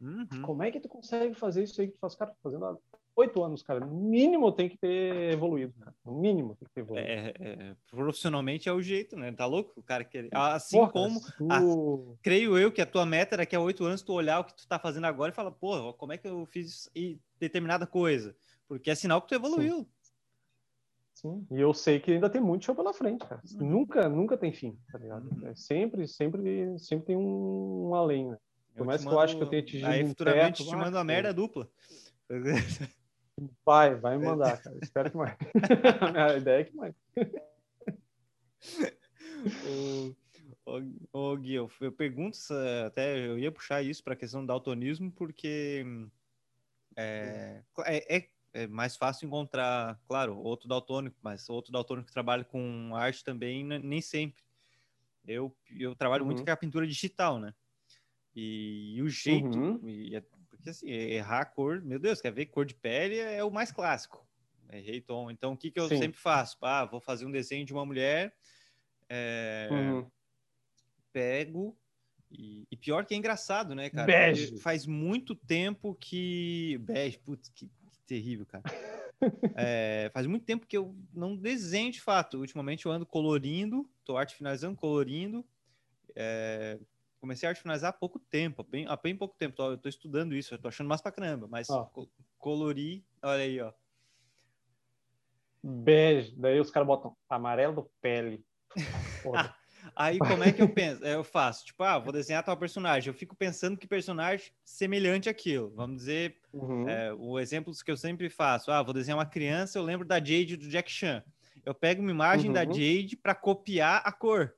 Uhum. 0.00 0.42
Como 0.42 0.62
é 0.62 0.70
que 0.70 0.78
tu 0.78 0.88
consegue 0.88 1.34
fazer 1.34 1.64
isso 1.64 1.80
aí 1.80 1.88
que 1.88 1.94
tu 1.94 1.98
faz? 1.98 2.14
Cara, 2.14 2.32
fazendo 2.40 2.64
há 2.64 2.76
oito 3.16 3.42
anos, 3.42 3.64
cara. 3.64 3.84
No 3.84 3.96
mínimo 3.96 4.52
tem 4.52 4.68
que 4.68 4.76
ter 4.76 5.32
evoluído, 5.32 5.74
cara. 5.80 5.92
No 6.04 6.20
mínimo 6.20 6.54
tem 6.54 6.68
que 6.68 6.72
ter 6.72 6.82
evoluído. 6.82 7.08
É, 7.08 7.34
é, 7.40 7.76
profissionalmente 7.90 8.68
é 8.68 8.72
o 8.72 8.80
jeito, 8.80 9.16
né? 9.16 9.32
Tá 9.32 9.44
louco? 9.44 9.72
O 9.74 9.82
cara 9.82 10.04
quer. 10.04 10.28
Assim 10.32 10.76
Porra, 10.76 10.92
como. 10.92 11.20
Tu... 11.20 11.48
A, 11.50 12.16
creio 12.22 12.56
eu 12.56 12.70
que 12.70 12.80
a 12.80 12.86
tua 12.86 13.04
meta 13.04 13.36
daqui 13.36 13.56
a 13.56 13.60
oito 13.60 13.84
anos 13.84 14.02
tu 14.02 14.12
olhar 14.12 14.38
o 14.38 14.44
que 14.44 14.54
tu 14.54 14.68
tá 14.68 14.78
fazendo 14.78 15.08
agora 15.08 15.32
e 15.32 15.34
falar, 15.34 15.50
pô, 15.50 15.92
como 15.94 16.12
é 16.12 16.16
que 16.16 16.28
eu 16.28 16.46
fiz 16.46 16.88
determinada 17.40 17.88
coisa? 17.88 18.36
Porque 18.68 18.88
é 18.88 18.94
sinal 18.94 19.20
que 19.20 19.26
tu 19.26 19.34
evoluiu. 19.34 19.78
Sim. 19.78 19.86
Sim. 21.24 21.46
E 21.50 21.58
eu 21.58 21.72
sei 21.72 21.98
que 21.98 22.12
ainda 22.12 22.28
tem 22.28 22.38
muito 22.38 22.66
show 22.66 22.74
pela 22.74 22.92
frente, 22.92 23.26
cara. 23.26 23.40
Uhum. 23.54 23.66
Nunca, 23.66 24.06
nunca 24.10 24.36
tem 24.36 24.52
fim, 24.52 24.78
tá 24.92 24.98
ligado? 24.98 25.26
Uhum. 25.26 25.48
É 25.48 25.54
sempre, 25.54 26.06
sempre, 26.06 26.78
sempre 26.78 27.06
tem 27.06 27.16
um, 27.16 27.88
um 27.88 27.94
além, 27.94 28.28
né? 28.28 28.36
Por 28.76 28.84
mais 28.84 29.02
que 29.02 29.08
eu 29.08 29.18
acho 29.18 29.34
que 29.34 29.42
eu 29.42 29.46
tenha 29.46 29.62
atingido 29.62 29.88
Aí 29.88 30.06
futuramente 30.06 30.62
um 30.62 30.66
teto, 30.66 30.76
te 30.76 30.78
mando 30.84 30.98
uma 30.98 31.04
merda 31.04 31.32
dupla. 31.32 31.66
Vai, 33.64 33.94
vai 33.94 34.18
me 34.18 34.26
mandar, 34.26 34.58
cara. 34.62 34.76
Espero 34.82 35.10
que 35.10 35.16
mais. 35.16 35.34
a 36.34 36.36
ideia 36.36 36.60
é 36.60 36.64
que 36.64 36.76
mais. 36.76 36.94
ô, 40.66 40.82
ô, 41.10 41.36
Gui, 41.36 41.54
eu, 41.54 41.70
eu 41.80 41.92
pergunto, 41.92 42.36
até 42.86 43.26
eu 43.26 43.38
ia 43.38 43.50
puxar 43.50 43.82
isso 43.82 44.04
para 44.04 44.12
a 44.12 44.16
questão 44.16 44.42
do 44.42 44.48
daltonismo, 44.48 45.10
porque 45.10 45.86
é, 46.96 47.62
é, 47.86 48.16
é 48.16 48.28
é 48.54 48.68
mais 48.68 48.96
fácil 48.96 49.26
encontrar, 49.26 50.00
claro, 50.06 50.38
outro 50.38 50.68
daltônico, 50.68 51.16
mas 51.20 51.50
outro 51.50 51.72
daltônico 51.72 52.06
que 52.06 52.12
trabalha 52.12 52.44
com 52.44 52.94
arte 52.94 53.24
também, 53.24 53.64
nem 53.64 54.00
sempre. 54.00 54.42
Eu, 55.26 55.54
eu 55.76 55.94
trabalho 55.96 56.22
uhum. 56.22 56.30
muito 56.30 56.44
com 56.44 56.50
a 56.50 56.56
pintura 56.56 56.86
digital, 56.86 57.40
né? 57.40 57.52
E, 58.34 58.94
e 58.96 59.02
o 59.02 59.08
jeito, 59.08 59.58
uhum. 59.58 59.80
e, 59.88 60.20
porque 60.48 60.70
assim, 60.70 60.88
errar 60.88 61.40
a 61.40 61.44
cor, 61.44 61.82
meu 61.82 61.98
Deus, 61.98 62.20
quer 62.20 62.32
ver 62.32 62.46
cor 62.46 62.64
de 62.64 62.74
pele 62.74 63.18
é, 63.18 63.42
o 63.42 63.50
mais 63.50 63.72
clássico. 63.72 64.24
Errei 64.72 65.00
tom. 65.00 65.30
Então, 65.30 65.52
o 65.52 65.56
que, 65.56 65.70
que 65.70 65.78
eu 65.78 65.88
Sim. 65.88 65.98
sempre 65.98 66.18
faço? 66.18 66.56
Ah, 66.62 66.84
vou 66.84 67.00
fazer 67.00 67.26
um 67.26 67.30
desenho 67.30 67.66
de 67.66 67.72
uma 67.72 67.84
mulher, 67.84 68.34
é, 69.08 69.68
uhum. 69.70 70.10
pego, 71.12 71.76
e, 72.30 72.66
e, 72.70 72.76
pior 72.76 73.04
que 73.04 73.14
é 73.14 73.16
engraçado, 73.16 73.74
né, 73.74 73.90
cara? 73.90 74.06
Bege. 74.06 74.58
Faz 74.58 74.86
muito 74.86 75.34
tempo 75.34 75.94
que. 75.94 76.78
Bege, 76.78 77.18
putz, 77.18 77.48
que 77.48 77.70
terrível, 78.06 78.46
cara. 78.46 78.64
É, 79.56 80.10
faz 80.12 80.26
muito 80.26 80.44
tempo 80.44 80.66
que 80.66 80.76
eu 80.76 80.94
não 81.12 81.36
desenho 81.36 81.90
de 81.90 82.00
fato. 82.00 82.38
Ultimamente 82.38 82.86
eu 82.86 82.92
ando 82.92 83.06
colorindo, 83.06 83.88
tô 84.04 84.16
arte 84.16 84.34
finalizando, 84.34 84.76
colorindo. 84.76 85.44
É, 86.14 86.78
comecei 87.20 87.46
a 87.46 87.50
arte 87.50 87.62
finalizar 87.62 87.90
há 87.90 87.92
pouco 87.92 88.18
tempo, 88.18 88.62
há 88.62 88.64
bem, 88.64 88.86
há 88.86 88.96
bem 88.96 89.16
pouco 89.16 89.34
tempo. 89.36 89.56
Tô, 89.56 89.70
eu 89.70 89.78
tô 89.78 89.88
estudando 89.88 90.34
isso, 90.34 90.54
eu 90.54 90.58
tô 90.58 90.68
achando 90.68 90.88
mais 90.88 91.00
pra 91.00 91.12
caramba, 91.12 91.46
mas 91.48 91.68
oh. 91.70 91.86
colorir, 92.38 93.02
olha 93.22 93.42
aí, 93.42 93.60
ó. 93.60 93.72
Bege, 95.62 96.34
daí 96.36 96.60
os 96.60 96.70
caras 96.70 96.86
botam 96.86 97.16
amarelo 97.28 97.90
pele. 98.00 98.44
Aí 99.96 100.18
como 100.18 100.42
é 100.42 100.52
que 100.52 100.60
eu 100.60 100.68
penso? 100.68 101.04
Eu 101.04 101.22
faço, 101.22 101.64
tipo, 101.66 101.82
ah, 101.82 101.98
vou 101.98 102.12
desenhar 102.12 102.42
tal 102.42 102.56
personagem. 102.56 103.08
Eu 103.08 103.14
fico 103.14 103.36
pensando 103.36 103.76
que 103.76 103.86
personagem 103.86 104.52
semelhante 104.64 105.28
àquilo. 105.28 105.72
Vamos 105.74 105.98
dizer, 105.98 106.36
uhum. 106.52 106.88
é, 106.88 107.12
o 107.12 107.38
exemplo 107.38 107.72
que 107.84 107.90
eu 107.90 107.96
sempre 107.96 108.28
faço. 108.28 108.70
Ah, 108.70 108.82
vou 108.82 108.94
desenhar 108.94 109.18
uma 109.18 109.26
criança, 109.26 109.78
eu 109.78 109.82
lembro 109.82 110.06
da 110.06 110.16
Jade 110.16 110.56
do 110.56 110.68
Jack 110.68 110.90
Chan. 110.90 111.22
Eu 111.64 111.74
pego 111.74 112.02
uma 112.02 112.10
imagem 112.10 112.48
uhum. 112.48 112.54
da 112.54 112.64
Jade 112.64 113.16
para 113.16 113.34
copiar 113.34 114.02
a 114.04 114.12
cor. 114.12 114.54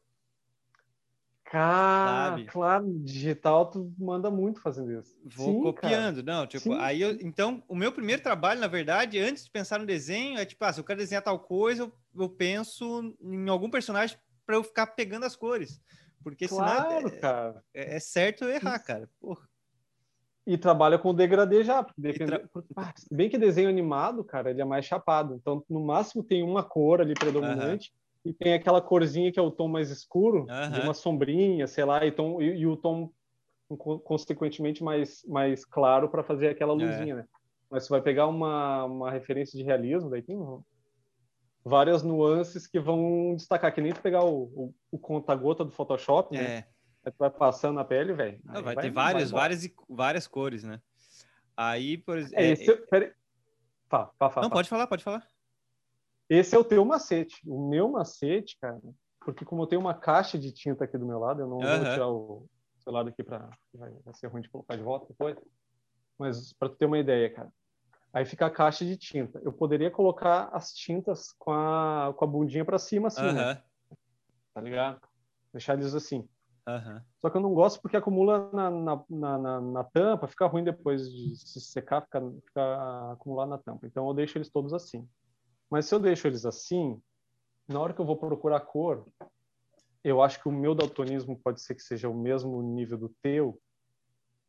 Cara, 1.45 2.31
sabe? 2.31 2.45
claro, 2.47 2.93
digital 3.05 3.71
tu 3.71 3.95
manda 3.97 4.29
muito 4.31 4.61
fazendo 4.61 4.93
isso. 4.99 5.17
Vou 5.25 5.55
Sim, 5.55 5.63
copiando, 5.63 6.25
cara. 6.25 6.39
não, 6.39 6.47
tipo, 6.47 6.65
Sim. 6.65 6.79
aí 6.81 7.01
eu, 7.01 7.13
então, 7.21 7.63
o 7.69 7.77
meu 7.77 7.93
primeiro 7.93 8.21
trabalho, 8.21 8.59
na 8.59 8.67
verdade, 8.67 9.21
antes 9.21 9.45
de 9.45 9.51
pensar 9.51 9.79
no 9.79 9.87
desenho, 9.87 10.39
é 10.39 10.45
tipo, 10.45 10.65
ah, 10.65 10.73
se 10.73 10.81
eu 10.81 10.85
quero 10.85 10.99
desenhar 10.99 11.23
tal 11.23 11.39
coisa, 11.39 11.85
eu, 11.85 11.93
eu 12.19 12.29
penso 12.29 13.17
em 13.23 13.49
algum 13.49 13.71
personagem 13.71 14.19
para 14.47 14.57
eu 14.57 14.65
ficar 14.65 14.87
pegando 14.87 15.27
as 15.27 15.37
cores. 15.37 15.83
Porque 16.23 16.49
claro, 16.49 17.09
senão 17.09 17.09
é, 17.09 17.21
cara. 17.21 17.65
É, 17.75 17.97
é 17.97 18.01
certo 18.01 18.45
eu 18.45 18.51
errar, 18.51 18.79
cara. 18.79 19.09
Porra. 19.21 19.47
E 20.47 20.57
trabalha 20.57 20.97
com 20.97 21.13
degradê 21.13 21.65
já, 21.65 21.85
depende... 21.99 22.27
Tra... 22.27 22.49
ah, 22.77 22.95
bem 23.11 23.29
que 23.29 23.37
desenho 23.37 23.69
animado, 23.69 24.23
cara, 24.23 24.51
ele 24.51 24.63
é 24.63 24.65
mais 24.65 24.85
chapado. 24.85 25.35
Então, 25.35 25.65
no 25.69 25.85
máximo 25.85 26.23
tem 26.23 26.43
uma 26.45 26.63
cor 26.63 27.01
ali 27.01 27.15
predominante 27.15 27.93
e 28.25 28.33
tem 28.33 28.55
aquela 28.55 28.81
corzinha 28.81 29.33
que 29.33 29.39
é 29.39 29.43
o 29.43 29.51
tom 29.51 29.67
mais 29.67 29.91
escuro, 29.91 30.47
de 30.73 30.81
uma 30.81 30.95
sombrinha, 30.95 31.67
sei 31.67 31.85
lá, 31.85 32.07
e, 32.07 32.13
tom, 32.13 32.41
e, 32.41 32.59
e 32.59 32.67
o 32.67 32.77
tom 32.77 33.11
consequentemente 34.05 34.85
mais, 34.85 35.25
mais 35.27 35.65
claro 35.65 36.09
para 36.09 36.23
fazer 36.23 36.49
aquela 36.49 36.73
é. 36.73 36.77
luzinha, 36.77 37.15
é. 37.15 37.17
né? 37.19 37.25
Mas 37.69 37.85
você 37.85 37.91
vai 37.91 38.01
pegar 38.01 38.29
uma, 38.29 38.85
uma 38.85 39.11
referência 39.11 39.59
de 39.59 39.65
realismo, 39.65 40.09
daí 40.11 40.23
tem 40.23 40.37
várias 41.67 42.05
nuances 42.05 42.65
que 42.65 42.79
vão 42.79 43.35
destacar, 43.35 43.75
que 43.75 43.81
nem 43.81 43.93
tu 43.93 44.01
pegar 44.01 44.25
o, 44.25 44.45
o, 44.45 44.75
o 44.93 44.99
conta-gota 44.99 45.65
do 45.65 45.73
Photoshop, 45.73 46.33
né? 46.33 46.59
É. 46.59 46.67
Aí 47.05 47.13
tu 47.13 47.19
vai 47.19 47.31
passando 47.31 47.75
na 47.75 47.85
pele, 47.85 48.13
velho. 48.13 48.41
Vai, 48.45 48.63
vai, 48.63 48.77
ter 48.77 48.91
várias, 48.91 49.31
vai 49.33 49.41
várias, 49.41 49.75
várias 49.89 50.27
cores, 50.29 50.63
né? 50.63 50.81
Aí, 51.57 51.99
por 51.99 52.19
exemplo. 52.19 52.45
É, 52.45 52.51
esse, 52.51 52.71
é... 52.71 52.77
Pera... 52.77 53.13
Não, 54.43 54.51
pode 54.51 54.69
falar, 54.69 54.87
pode 54.87 55.03
falar. 55.03 55.29
Esse 56.29 56.55
é 56.55 56.59
o 56.59 56.65
teu 56.65 56.85
macete. 56.85 57.41
O 57.45 57.69
meu 57.69 57.89
macete, 57.89 58.57
cara, 58.61 58.81
porque 59.21 59.45
como 59.45 59.63
eu 59.63 59.67
tenho 59.67 59.81
uma 59.81 59.95
caixa 59.95 60.39
de 60.39 60.53
tinta 60.53 60.85
aqui 60.85 60.97
do 60.97 61.07
meu 61.07 61.19
lado, 61.19 61.41
eu 61.41 61.49
não 61.49 61.59
uh 61.59 61.63
-huh. 61.63 61.79
vou 61.79 61.93
tirar 61.93 62.09
o 62.09 62.49
celular 62.79 63.05
daqui 63.05 63.23
para 63.25 63.51
vai, 63.75 63.91
vai 64.05 64.15
ser 64.15 64.29
ruim 64.29 64.43
de 64.43 64.49
colocar 64.49 64.77
de 64.77 64.83
volta 64.83 65.07
depois. 65.09 65.37
Mas 66.19 66.53
para 66.53 66.69
ter 66.69 66.87
uma 66.87 66.99
ideia, 66.99 67.33
cara. 67.33 67.53
Aí 68.17 68.25
fica 68.25 68.47
a 68.47 68.51
caixa 68.51 68.83
de 68.83 68.97
tinta. 68.97 69.39
Eu 69.45 69.53
poderia 69.53 69.91
colocar 69.91 70.49
as 70.51 70.73
tintas 70.73 71.35
com 71.39 71.53
a, 71.53 72.15
com 72.17 72.25
a 72.25 72.27
bundinha 72.27 72.65
para 72.65 72.79
cima, 72.79 73.09
assim, 73.09 73.31
né? 73.31 73.63
Tá 74.55 74.61
ligado? 74.63 75.03
Deixar 75.53 75.75
eles 75.75 75.95
assim. 75.95 76.27
Só 77.21 77.29
que 77.29 77.37
eu 77.37 77.43
não 77.43 77.53
gosto 77.53 77.79
porque 77.79 77.95
acumula 77.95 78.51
na, 78.55 78.71
na, 78.71 79.05
na, 79.11 79.61
na, 79.61 79.85
tampa, 79.85 80.27
fica 80.27 80.47
ruim 80.47 80.65
depois 80.65 81.13
de 81.13 81.37
se 81.37 81.61
secar, 81.61 82.01
fica, 82.01 82.23
fica 82.47 83.13
acumular 83.13 83.45
na 83.45 83.59
tampa. 83.59 83.87
Então 83.87 84.09
eu 84.09 84.15
deixo 84.15 84.39
eles 84.39 84.49
todos 84.49 84.73
assim. 84.73 85.07
Mas 85.71 85.85
se 85.85 85.95
eu 85.95 86.01
deixo 86.01 86.27
eles 86.27 86.47
assim, 86.47 86.99
na 87.69 87.79
hora 87.79 87.93
que 87.93 88.01
eu 88.01 88.07
vou 88.07 88.17
procurar 88.17 88.61
cor, 88.61 89.07
eu 90.03 90.23
acho 90.23 90.41
que 90.41 90.49
o 90.49 90.53
meu 90.53 90.75
daltonismo 90.75 91.39
pode 91.39 91.61
ser 91.61 91.75
que 91.75 91.83
seja 91.83 92.09
o 92.09 92.15
mesmo 92.15 92.63
nível 92.63 92.97
do 92.97 93.15
teu. 93.21 93.61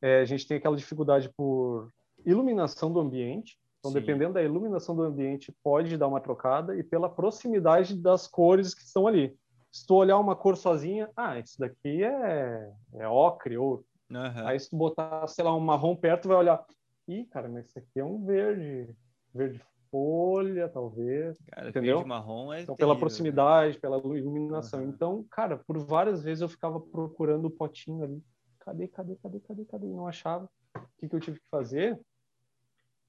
É, 0.01 0.21
a 0.21 0.25
gente 0.25 0.47
tem 0.47 0.55
aquela 0.55 0.77
dificuldade 0.77 1.29
por 1.35 1.91
iluminação 2.25 2.91
do 2.91 2.99
ambiente. 2.99 3.57
Então, 3.79 3.91
Sim. 3.91 3.99
dependendo 3.99 4.33
da 4.33 4.43
iluminação 4.43 4.95
do 4.95 5.03
ambiente, 5.03 5.53
pode 5.63 5.97
dar 5.97 6.07
uma 6.07 6.19
trocada 6.19 6.75
e 6.75 6.83
pela 6.83 7.09
proximidade 7.09 7.95
das 7.95 8.27
cores 8.27 8.73
que 8.73 8.81
estão 8.81 9.07
ali 9.07 9.37
se 9.77 9.85
tu 9.85 9.95
olhar 9.95 10.17
uma 10.17 10.35
cor 10.35 10.57
sozinha, 10.57 11.09
ah, 11.15 11.37
isso 11.39 11.59
daqui 11.59 12.03
é, 12.03 12.71
é 12.95 13.07
ocre, 13.07 13.57
ouro. 13.57 13.85
Uhum. 14.09 14.47
Aí 14.47 14.59
se 14.59 14.69
tu 14.69 14.77
botar, 14.77 15.27
sei 15.27 15.43
lá, 15.43 15.55
um 15.55 15.59
marrom 15.59 15.95
perto, 15.95 16.27
vai 16.27 16.37
olhar, 16.37 16.65
ih, 17.07 17.25
cara, 17.25 17.47
mas 17.47 17.67
isso 17.67 17.77
aqui 17.77 17.99
é 17.99 18.03
um 18.03 18.23
verde, 18.25 18.95
verde 19.33 19.61
folha, 19.91 20.67
talvez, 20.69 21.37
cara, 21.51 21.69
entendeu? 21.69 21.97
Verde 21.97 22.09
marrom 22.09 22.51
é 22.51 22.61
Então, 22.61 22.75
terrível, 22.75 22.95
pela 22.95 22.99
proximidade, 22.99 23.79
pela 23.79 23.97
iluminação. 23.97 24.81
Uhum. 24.81 24.89
Então, 24.89 25.25
cara, 25.29 25.57
por 25.57 25.77
várias 25.77 26.23
vezes 26.23 26.41
eu 26.41 26.49
ficava 26.49 26.79
procurando 26.79 27.45
o 27.45 27.51
potinho 27.51 28.03
ali. 28.03 28.23
Cadê, 28.59 28.87
cadê, 28.87 29.15
cadê, 29.15 29.39
cadê, 29.39 29.65
cadê? 29.65 29.87
Não 29.87 30.07
achava. 30.07 30.49
O 30.77 30.97
que, 30.97 31.09
que 31.09 31.15
eu 31.15 31.19
tive 31.19 31.39
que 31.39 31.49
fazer? 31.49 31.99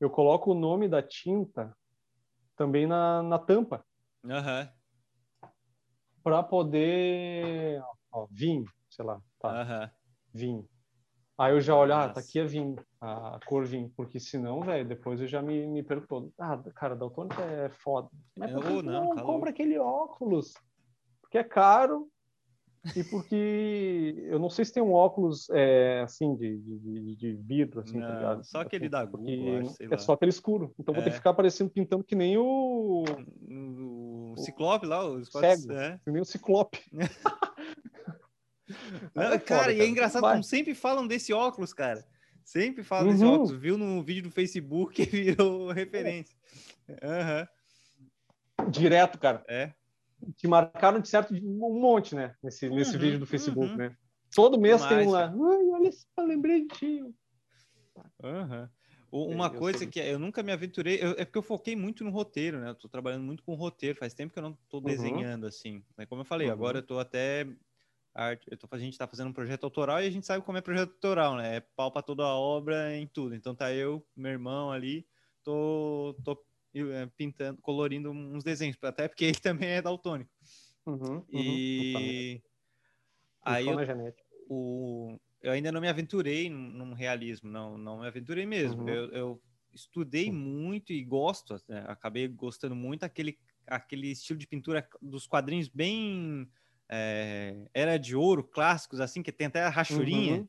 Eu 0.00 0.10
coloco 0.10 0.52
o 0.52 0.58
nome 0.58 0.88
da 0.88 1.02
tinta 1.02 1.76
também 2.56 2.86
na, 2.86 3.22
na 3.22 3.38
tampa. 3.38 3.84
Uhum 4.24 4.78
para 6.28 6.42
poder 6.42 7.82
ó, 8.12 8.26
vinho, 8.30 8.64
sei 8.90 9.02
lá, 9.04 9.18
tá? 9.38 9.62
Uhum. 9.62 9.90
Vinho. 10.34 10.68
Aí 11.38 11.54
eu 11.54 11.60
já 11.60 11.74
olho, 11.74 11.94
ah, 11.94 12.08
tá 12.08 12.20
aqui 12.20 12.38
é 12.40 12.44
vinho, 12.44 12.76
a 13.00 13.38
cor 13.46 13.64
vinho, 13.64 13.90
porque 13.96 14.20
senão, 14.20 14.60
velho, 14.60 14.86
depois 14.86 15.20
eu 15.20 15.26
já 15.26 15.40
me, 15.40 15.66
me 15.66 15.82
perco 15.82 16.06
todo. 16.06 16.32
Ah, 16.38 16.58
cara, 16.74 16.94
daltônico 16.94 17.40
é 17.40 17.70
foda. 17.70 18.10
Mas 18.36 18.52
eu, 18.52 18.60
não, 18.60 18.82
não 18.82 19.16
compra 19.16 19.50
aquele 19.50 19.78
óculos, 19.78 20.52
porque 21.22 21.38
é 21.38 21.44
caro 21.44 22.10
e 22.96 23.04
porque 23.04 24.14
eu 24.28 24.38
não 24.38 24.48
sei 24.48 24.64
se 24.64 24.72
tem 24.72 24.82
um 24.82 24.92
óculos 24.92 25.48
é, 25.50 26.00
assim 26.02 26.34
de, 26.36 26.58
de, 26.58 27.16
de, 27.16 27.32
vidro, 27.34 27.80
assim, 27.80 27.94
tá 27.94 28.00
não, 28.00 28.08
tá 28.08 28.14
ligado? 28.14 28.44
Só 28.44 28.60
aquele 28.60 28.84
assim, 28.84 28.90
da 28.90 29.04
Google, 29.04 29.58
acho, 29.60 29.94
É 29.94 29.98
só 29.98 30.12
aquele 30.12 30.30
escuro. 30.30 30.74
Então 30.78 30.94
é. 30.94 30.96
vou 30.96 31.04
ter 31.04 31.10
que 31.10 31.16
é. 31.16 31.18
ficar 31.18 31.34
parecendo 31.34 31.70
pintando 31.70 32.04
que 32.04 32.14
nem 32.14 32.36
o 32.38 33.04
Ciclope 34.36 34.86
lá, 34.86 35.04
os 35.04 35.28
cego, 35.30 35.72
é. 35.72 36.00
nem 36.06 36.22
o 36.22 36.24
Ciclope. 36.24 36.80
Não, 39.14 39.22
é 39.22 39.38
cara, 39.38 39.40
cara, 39.40 39.72
e 39.72 39.80
é 39.80 39.88
engraçado 39.88 40.20
Vai. 40.20 40.32
como 40.32 40.44
sempre 40.44 40.74
falam 40.74 41.06
desse 41.06 41.32
óculos, 41.32 41.72
cara. 41.72 42.04
Sempre 42.44 42.82
falam 42.82 43.06
uhum. 43.06 43.12
desse 43.12 43.24
óculos. 43.24 43.52
Viu 43.52 43.78
no 43.78 44.02
vídeo 44.02 44.24
do 44.24 44.30
Facebook 44.30 45.00
e 45.02 45.06
virou 45.06 45.70
referência. 45.70 46.36
Uhum. 46.88 48.70
Direto, 48.70 49.18
cara. 49.18 49.42
É. 49.48 49.72
Te 50.36 50.48
marcaram 50.48 51.00
de 51.00 51.08
certo 51.08 51.34
um 51.34 51.80
monte, 51.80 52.14
né? 52.14 52.34
Nesse, 52.42 52.68
uhum, 52.68 52.76
nesse 52.76 52.96
vídeo 52.96 53.18
do 53.18 53.26
Facebook, 53.26 53.70
uhum. 53.70 53.76
né? 53.76 53.96
Todo 54.34 54.60
mês 54.60 54.84
tem 54.84 55.06
um 55.06 55.10
lá. 55.10 55.26
Ai, 55.26 55.70
olha 55.70 55.92
só, 55.92 56.24
lembrei 56.24 56.66
de 56.66 56.68
ti. 56.68 57.02
Uhum. 58.22 58.68
Uma 59.10 59.48
coisa 59.48 59.86
que 59.86 59.98
eu 59.98 60.18
nunca 60.18 60.42
me 60.42 60.52
aventurei, 60.52 60.98
eu, 61.00 61.12
é 61.12 61.24
porque 61.24 61.38
eu 61.38 61.42
foquei 61.42 61.74
muito 61.74 62.04
no 62.04 62.10
roteiro, 62.10 62.60
né? 62.60 62.70
Eu 62.70 62.74
tô 62.74 62.88
trabalhando 62.88 63.24
muito 63.24 63.42
com 63.42 63.54
roteiro, 63.54 63.98
faz 63.98 64.12
tempo 64.12 64.32
que 64.32 64.38
eu 64.38 64.42
não 64.42 64.58
tô 64.68 64.78
uhum. 64.78 64.84
desenhando 64.84 65.46
assim. 65.46 65.82
Mas 65.96 66.06
como 66.08 66.20
eu 66.20 66.26
falei, 66.26 66.48
uhum. 66.48 66.52
agora 66.52 66.78
eu 66.78 66.82
tô 66.82 66.98
até 66.98 67.46
eu 68.50 68.56
tô, 68.56 68.66
a 68.70 68.78
gente 68.78 68.98
tá 68.98 69.06
fazendo 69.06 69.28
um 69.28 69.32
projeto 69.32 69.64
autoral 69.64 70.02
e 70.02 70.06
a 70.06 70.10
gente 70.10 70.26
sabe 70.26 70.44
como 70.44 70.58
é 70.58 70.60
projeto 70.60 70.90
autoral, 70.90 71.36
né? 71.36 71.56
É 71.56 71.60
pau 71.60 71.90
pra 71.90 72.02
toda 72.02 72.24
a 72.24 72.34
obra 72.34 72.94
em 72.96 73.06
tudo. 73.06 73.34
Então 73.34 73.54
tá 73.54 73.72
eu, 73.72 74.04
meu 74.16 74.32
irmão 74.32 74.72
ali, 74.72 75.06
tô, 75.44 76.16
tô 76.24 76.32
é, 76.32 76.36
pintando, 77.16 77.60
colorindo 77.60 78.10
uns 78.10 78.44
desenhos, 78.44 78.76
até 78.82 79.08
porque 79.08 79.24
ele 79.24 79.38
também 79.40 79.70
é 79.70 79.82
daltônico. 79.82 80.30
Uhum, 80.86 81.16
uhum. 81.16 81.24
E 81.30 82.42
aí 83.42 83.66
eu, 83.66 83.76
o, 84.48 85.18
eu 85.42 85.52
ainda 85.52 85.70
não 85.70 85.80
me 85.80 85.88
aventurei 85.88 86.48
num, 86.48 86.92
realismo, 86.92 87.50
não, 87.50 87.76
não 87.76 88.00
me 88.00 88.06
aventurei 88.06 88.46
mesmo. 88.46 88.82
Uhum. 88.82 88.88
Eu, 88.88 89.10
eu, 89.10 89.42
estudei 89.72 90.32
muito 90.32 90.92
e 90.92 91.04
gosto, 91.04 91.62
né? 91.68 91.84
acabei 91.86 92.26
gostando 92.26 92.74
muito 92.74 93.04
aquele, 93.04 93.38
aquele 93.66 94.10
estilo 94.10 94.38
de 94.38 94.46
pintura 94.46 94.88
dos 95.00 95.26
quadrinhos 95.26 95.68
bem 95.68 96.48
é, 96.88 97.68
era 97.74 97.98
de 97.98 98.16
ouro, 98.16 98.42
clássicos, 98.42 99.00
assim, 99.00 99.22
que 99.22 99.30
tem 99.30 99.46
até 99.46 99.62
a 99.62 99.68
rachurinha. 99.68 100.38
Uhum. 100.38 100.48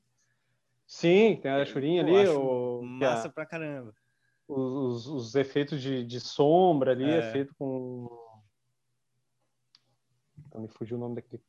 Sim, 0.87 1.39
tem 1.41 1.51
a 1.51 1.57
rachurinha 1.57 2.01
ali. 2.01 2.27
O, 2.29 2.81
massa 2.81 3.27
a, 3.27 3.31
pra 3.31 3.45
caramba. 3.45 3.93
Os, 4.51 5.05
os, 5.05 5.35
efeitos 5.35 5.79
de, 5.79 6.03
de 6.03 6.19
sombra 6.19 6.91
ali 6.91 7.03
é. 7.03 7.17
é 7.17 7.31
feito 7.31 7.53
com. 7.57 8.09
Então, 10.47 10.61
me 10.61 10.67
fugiu 10.67 10.97
o 10.97 10.99
nome 10.99 11.15
daquele 11.15 11.41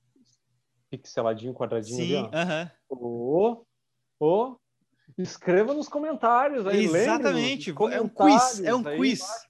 pixeladinho, 0.90 1.54
quadradinho 1.54 1.96
Sim, 1.96 2.16
ali, 2.16 2.28
ó. 2.90 3.52
Uh 3.52 3.56
-huh. 3.56 4.56
escreva 5.16 5.72
nos 5.72 5.88
comentários 5.88 6.66
aí, 6.66 6.84
Exatamente, 6.84 7.70
é 7.70 8.00
um 8.00 8.08
quiz, 8.08 8.60
é 8.60 8.74
um 8.74 8.82
quiz. 8.82 9.22
É 9.22 9.49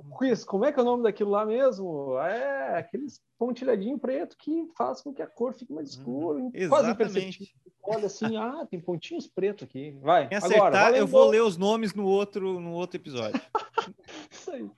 quiz, 0.00 0.44
como 0.44 0.64
é 0.64 0.72
que 0.72 0.78
é 0.78 0.82
o 0.82 0.86
nome 0.86 1.02
daquilo 1.02 1.30
lá 1.30 1.44
mesmo? 1.44 2.16
É 2.18 2.78
aqueles 2.78 3.20
pontilhadinho 3.38 3.98
preto 3.98 4.36
que 4.38 4.66
faz 4.76 5.02
com 5.02 5.12
que 5.12 5.20
a 5.20 5.26
cor 5.26 5.52
fique 5.52 5.72
mais 5.72 5.90
escura, 5.90 6.38
uhum. 6.38 6.52
quase 6.68 6.90
imperceptível. 6.90 7.46
Olha 7.82 8.06
assim, 8.06 8.36
ah, 8.36 8.66
tem 8.70 8.80
pontinhos 8.80 9.26
pretos 9.26 9.64
aqui. 9.64 9.98
Vai, 10.00 10.28
Quem 10.28 10.38
acertar, 10.38 10.66
agora, 10.66 10.96
eu 10.96 11.06
vou 11.06 11.28
ler 11.28 11.42
os 11.42 11.56
nomes 11.56 11.92
no 11.94 12.06
outro, 12.06 12.60
no 12.60 12.72
outro 12.72 12.96
episódio. 12.96 13.40
Isso 14.30 14.50
aí. 14.50 14.70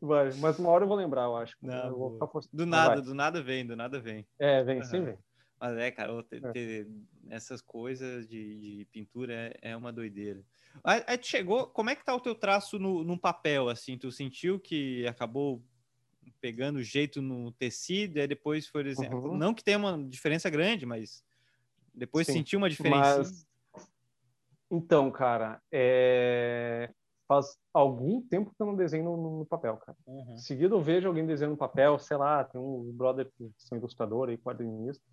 Vai, 0.00 0.30
mas 0.34 0.58
uma 0.58 0.68
hora 0.68 0.84
eu 0.84 0.88
vou 0.88 0.96
lembrar, 0.96 1.22
eu 1.22 1.36
acho. 1.36 1.56
Não, 1.62 1.86
eu 1.86 1.96
vou 1.96 2.18
do 2.52 2.66
nada, 2.66 3.00
do 3.00 3.14
nada 3.14 3.42
vem, 3.42 3.66
do 3.66 3.74
nada 3.74 3.98
vem. 3.98 4.26
É, 4.38 4.62
vem, 4.62 4.78
uhum. 4.78 4.84
sim 4.84 5.00
vem. 5.02 5.18
Mas 5.58 5.76
é, 5.78 5.90
cara, 5.90 6.22
ter, 6.22 6.52
ter 6.52 6.88
essas 7.30 7.62
coisas 7.62 8.28
de, 8.28 8.58
de 8.58 8.84
pintura 8.86 9.32
é, 9.34 9.70
é, 9.70 9.76
uma 9.76 9.92
doideira. 9.92 10.44
Aí, 10.84 11.02
aí 11.06 11.18
tu 11.18 11.26
chegou, 11.26 11.66
como 11.68 11.90
é 11.90 11.96
que 11.96 12.04
tá 12.04 12.14
o 12.14 12.20
teu 12.20 12.34
traço 12.34 12.78
no, 12.78 13.02
no 13.02 13.18
papel, 13.18 13.68
assim? 13.68 13.96
Tu 13.96 14.12
sentiu 14.12 14.60
que 14.60 15.06
acabou 15.06 15.62
pegando 16.40 16.82
jeito 16.82 17.22
no 17.22 17.50
tecido, 17.52 18.18
e 18.18 18.26
depois 18.26 18.66
foi, 18.66 18.86
exemplo, 18.86 19.30
uhum. 19.30 19.36
não 19.36 19.54
que 19.54 19.64
tenha 19.64 19.78
uma 19.78 20.02
diferença 20.04 20.50
grande, 20.50 20.84
mas 20.84 21.24
depois 21.94 22.26
Sim, 22.26 22.34
sentiu 22.34 22.58
uma 22.58 22.68
diferença. 22.68 23.18
Mas... 23.18 23.46
Então, 24.70 25.10
cara, 25.10 25.62
é 25.72 26.90
faz 27.26 27.58
algum 27.74 28.22
tempo 28.22 28.50
que 28.50 28.62
eu 28.62 28.66
não 28.66 28.76
desenho 28.76 29.04
no, 29.04 29.38
no 29.38 29.46
papel, 29.46 29.76
cara. 29.78 29.98
Uhum. 30.06 30.38
Seguido 30.38 30.76
eu 30.76 30.80
vejo 30.80 31.08
alguém 31.08 31.26
desenhando 31.26 31.52
no 31.52 31.58
papel, 31.58 31.98
sei 31.98 32.16
lá, 32.16 32.44
tem 32.44 32.60
um 32.60 32.92
brother 32.92 33.30
que 33.36 33.50
são 33.58 33.76
ilustrador 33.76 34.28
aí, 34.28 34.38
quadrinista, 34.38 35.04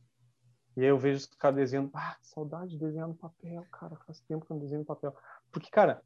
e 0.76 0.82
aí 0.82 0.88
eu 0.88 0.98
vejo 0.98 1.18
os 1.18 1.26
caras 1.26 1.58
desenhando, 1.58 1.92
ah, 1.94 2.16
que 2.20 2.28
saudade 2.28 2.72
de 2.72 2.80
desenhar 2.80 3.08
no 3.08 3.16
papel, 3.16 3.66
cara, 3.72 3.96
faz 4.06 4.22
tempo 4.22 4.46
que 4.46 4.52
eu 4.52 4.56
não 4.56 4.62
desenho 4.62 4.80
no 4.80 4.86
papel. 4.86 5.16
Porque, 5.52 5.70
cara, 5.70 6.02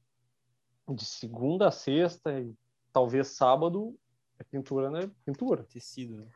de 0.90 1.06
segunda 1.06 1.68
a 1.68 1.72
sexta 1.72 2.40
e 2.40 2.54
talvez 2.92 3.28
sábado, 3.30 3.98
é 4.40 4.44
pintura, 4.44 4.90
né? 4.90 5.10
Pintura. 5.26 5.64
Tecido, 5.64 6.18
né? 6.18 6.28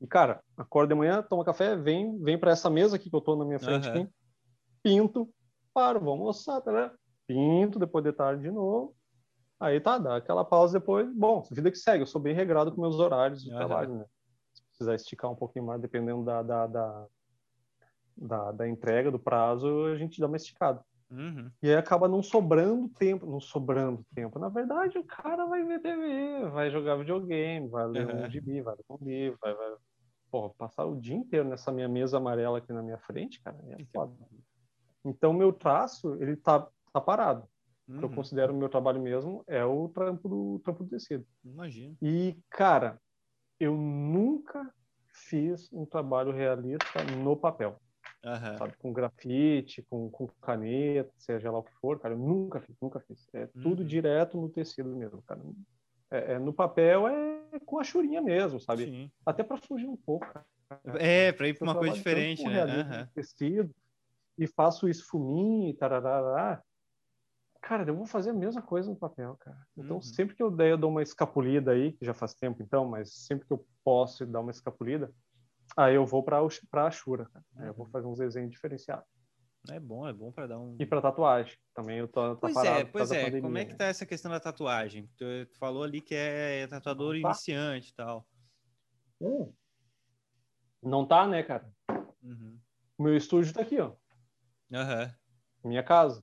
E, 0.00 0.06
cara, 0.06 0.42
acorda 0.56 0.94
de 0.94 0.98
manhã, 0.98 1.22
toma 1.22 1.44
café, 1.44 1.76
vem, 1.76 2.18
vem 2.18 2.38
para 2.38 2.52
essa 2.52 2.70
mesa 2.70 2.96
aqui 2.96 3.08
que 3.08 3.16
eu 3.16 3.20
tô 3.20 3.36
na 3.36 3.44
minha 3.44 3.58
frente, 3.58 3.88
uhum. 3.88 4.02
aqui, 4.02 4.12
pinto, 4.82 5.32
paro, 5.72 6.00
vou 6.00 6.12
almoçar, 6.12 6.60
tá, 6.60 6.72
né? 6.72 6.90
Pinto, 7.26 7.78
depois 7.78 8.04
de 8.04 8.12
tarde 8.12 8.42
de 8.42 8.50
novo, 8.50 8.96
Aí 9.62 9.80
tá, 9.80 9.96
dá 9.96 10.16
aquela 10.16 10.44
pausa 10.44 10.80
depois. 10.80 11.08
Bom, 11.14 11.46
vida 11.52 11.70
que 11.70 11.78
segue. 11.78 12.02
Eu 12.02 12.06
sou 12.06 12.20
bem 12.20 12.34
regrado 12.34 12.72
com 12.72 12.80
meus 12.80 12.98
horários 12.98 13.44
de 13.44 13.50
uhum. 13.50 13.56
trabalho, 13.56 13.94
né? 13.94 14.04
Se 14.52 14.64
precisar 14.64 14.96
esticar 14.96 15.30
um 15.30 15.36
pouquinho 15.36 15.66
mais, 15.66 15.80
dependendo 15.80 16.24
da, 16.24 16.42
da, 16.42 16.66
da, 16.66 17.06
da, 18.16 18.52
da 18.52 18.68
entrega, 18.68 19.10
do 19.10 19.18
prazo, 19.18 19.86
a 19.86 19.96
gente 19.96 20.20
dá 20.20 20.26
uma 20.26 20.36
esticada. 20.36 20.82
Uhum. 21.10 21.50
E 21.62 21.68
aí 21.68 21.76
acaba 21.76 22.08
não 22.08 22.22
sobrando 22.22 22.88
tempo, 22.88 23.26
não 23.26 23.40
sobrando 23.40 24.04
tempo. 24.14 24.38
Na 24.38 24.48
verdade, 24.48 24.98
o 24.98 25.04
cara 25.04 25.44
vai 25.44 25.62
ver 25.62 25.80
TV, 25.80 26.48
vai 26.50 26.70
jogar 26.70 26.96
videogame, 26.96 27.68
vai 27.68 27.86
ler 27.86 28.06
uhum. 28.06 28.24
um 28.24 28.30
gibi, 28.30 28.62
vai 28.62 28.74
ler 28.74 28.84
um 28.88 29.04
livro, 29.04 29.38
vai, 29.40 29.54
vai... 29.54 29.74
Pô, 30.30 30.48
passar 30.50 30.86
o 30.86 30.98
dia 30.98 31.14
inteiro 31.14 31.46
nessa 31.46 31.70
minha 31.70 31.88
mesa 31.88 32.16
amarela 32.16 32.58
aqui 32.58 32.72
na 32.72 32.82
minha 32.82 32.98
frente, 32.98 33.42
cara, 33.42 33.58
é 33.68 33.84
foda. 33.92 34.12
Então, 35.04 35.32
meu 35.34 35.52
traço, 35.52 36.16
ele 36.20 36.36
tá, 36.36 36.66
tá 36.92 37.00
parado 37.00 37.46
uhum. 37.88 38.02
eu 38.02 38.10
considero 38.10 38.52
o 38.52 38.56
meu 38.56 38.68
trabalho 38.68 39.00
mesmo, 39.00 39.44
é 39.46 39.64
o 39.64 39.88
trampo 39.88 40.28
do, 40.28 40.60
trampo 40.64 40.84
do 40.84 40.90
tecido. 40.90 41.26
Imagino. 41.44 41.96
E, 42.00 42.36
cara, 42.50 43.00
eu 43.58 43.76
nunca 43.76 44.72
fiz 45.12 45.70
um 45.72 45.84
trabalho 45.84 46.32
realista 46.32 47.02
no 47.22 47.36
papel. 47.36 47.80
Uhum. 48.24 48.58
Sabe, 48.58 48.74
com 48.78 48.92
grafite, 48.92 49.82
com, 49.82 50.08
com 50.08 50.28
caneta, 50.40 51.12
seja 51.18 51.50
lá 51.50 51.58
o 51.58 51.62
que 51.62 51.74
for, 51.74 51.98
cara, 51.98 52.14
eu 52.14 52.18
nunca 52.18 52.60
fiz, 52.60 52.76
nunca 52.80 53.00
fiz. 53.00 53.26
É 53.32 53.48
uhum. 53.54 53.62
tudo 53.62 53.84
direto 53.84 54.40
no 54.40 54.48
tecido 54.48 54.94
mesmo, 54.94 55.20
cara. 55.22 55.40
É, 56.10 56.34
é, 56.34 56.38
no 56.38 56.52
papel 56.52 57.08
é 57.08 57.58
com 57.66 57.80
a 57.80 57.84
churinha 57.84 58.22
mesmo, 58.22 58.60
sabe? 58.60 58.84
Sim. 58.84 59.10
Até 59.26 59.42
para 59.42 59.56
fugir 59.56 59.88
um 59.88 59.96
pouco. 59.96 60.26
Cara. 60.26 60.46
É, 60.98 61.32
para 61.32 61.48
ir 61.48 61.58
para 61.58 61.64
uma 61.64 61.74
coisa 61.74 61.94
diferente, 61.94 62.44
né? 62.44 62.64
Uhum. 62.64 63.06
Tecido, 63.14 63.74
e 64.38 64.46
faço 64.46 64.88
esfuminho 64.88 65.68
e 65.70 65.74
tarará. 65.74 66.62
Cara, 67.60 67.88
eu 67.88 67.94
vou 67.94 68.06
fazer 68.06 68.30
a 68.30 68.34
mesma 68.34 68.60
coisa 68.60 68.90
no 68.90 68.96
papel, 68.96 69.36
cara. 69.38 69.56
Então, 69.76 69.96
uhum. 69.96 70.02
sempre 70.02 70.34
que 70.34 70.42
eu 70.42 70.50
der, 70.50 70.72
eu 70.72 70.78
dou 70.78 70.90
uma 70.90 71.02
escapulida 71.02 71.72
aí, 71.72 71.92
que 71.92 72.04
já 72.04 72.12
faz 72.12 72.34
tempo 72.34 72.62
então, 72.62 72.84
mas 72.84 73.12
sempre 73.12 73.46
que 73.46 73.52
eu 73.52 73.64
posso 73.84 74.26
dar 74.26 74.40
uma 74.40 74.50
escapulida, 74.50 75.12
Aí 75.76 75.94
eu 75.94 76.04
vou 76.04 76.22
para 76.22 76.38
a 76.38 76.86
Ashura, 76.86 77.26
cara. 77.26 77.44
Eu 77.66 77.74
vou 77.74 77.86
uhum. 77.86 77.92
fazer 77.92 78.06
uns 78.06 78.18
desenhos 78.18 78.50
diferenciados. 78.50 79.06
É 79.70 79.78
bom, 79.78 80.06
é 80.06 80.12
bom 80.12 80.32
para 80.32 80.48
dar 80.48 80.58
um. 80.58 80.76
E 80.78 80.84
para 80.84 81.00
tatuagem 81.00 81.56
também 81.72 81.98
eu 81.98 82.08
tô. 82.08 82.34
Tá 82.34 82.40
pois 82.40 82.56
é, 82.56 82.84
pois 82.84 83.12
é. 83.12 83.40
Como 83.40 83.58
é 83.58 83.64
que 83.64 83.76
tá 83.76 83.84
essa 83.84 84.04
questão 84.04 84.30
da 84.30 84.40
tatuagem? 84.40 85.08
Tu, 85.16 85.24
tu 85.46 85.58
falou 85.58 85.84
ali 85.84 86.00
que 86.00 86.14
é 86.14 86.66
tatuador 86.66 87.12
tá. 87.12 87.28
iniciante 87.28 87.90
e 87.90 87.94
tal. 87.94 88.26
Hum. 89.20 89.52
Não 90.82 91.06
tá, 91.06 91.28
né, 91.28 91.44
cara? 91.44 91.70
Uhum. 92.22 92.58
Meu 92.98 93.16
estúdio 93.16 93.54
tá 93.54 93.62
aqui, 93.62 93.78
ó. 93.78 93.92
Uhum. 94.70 95.14
Minha 95.64 95.82
casa. 95.84 96.22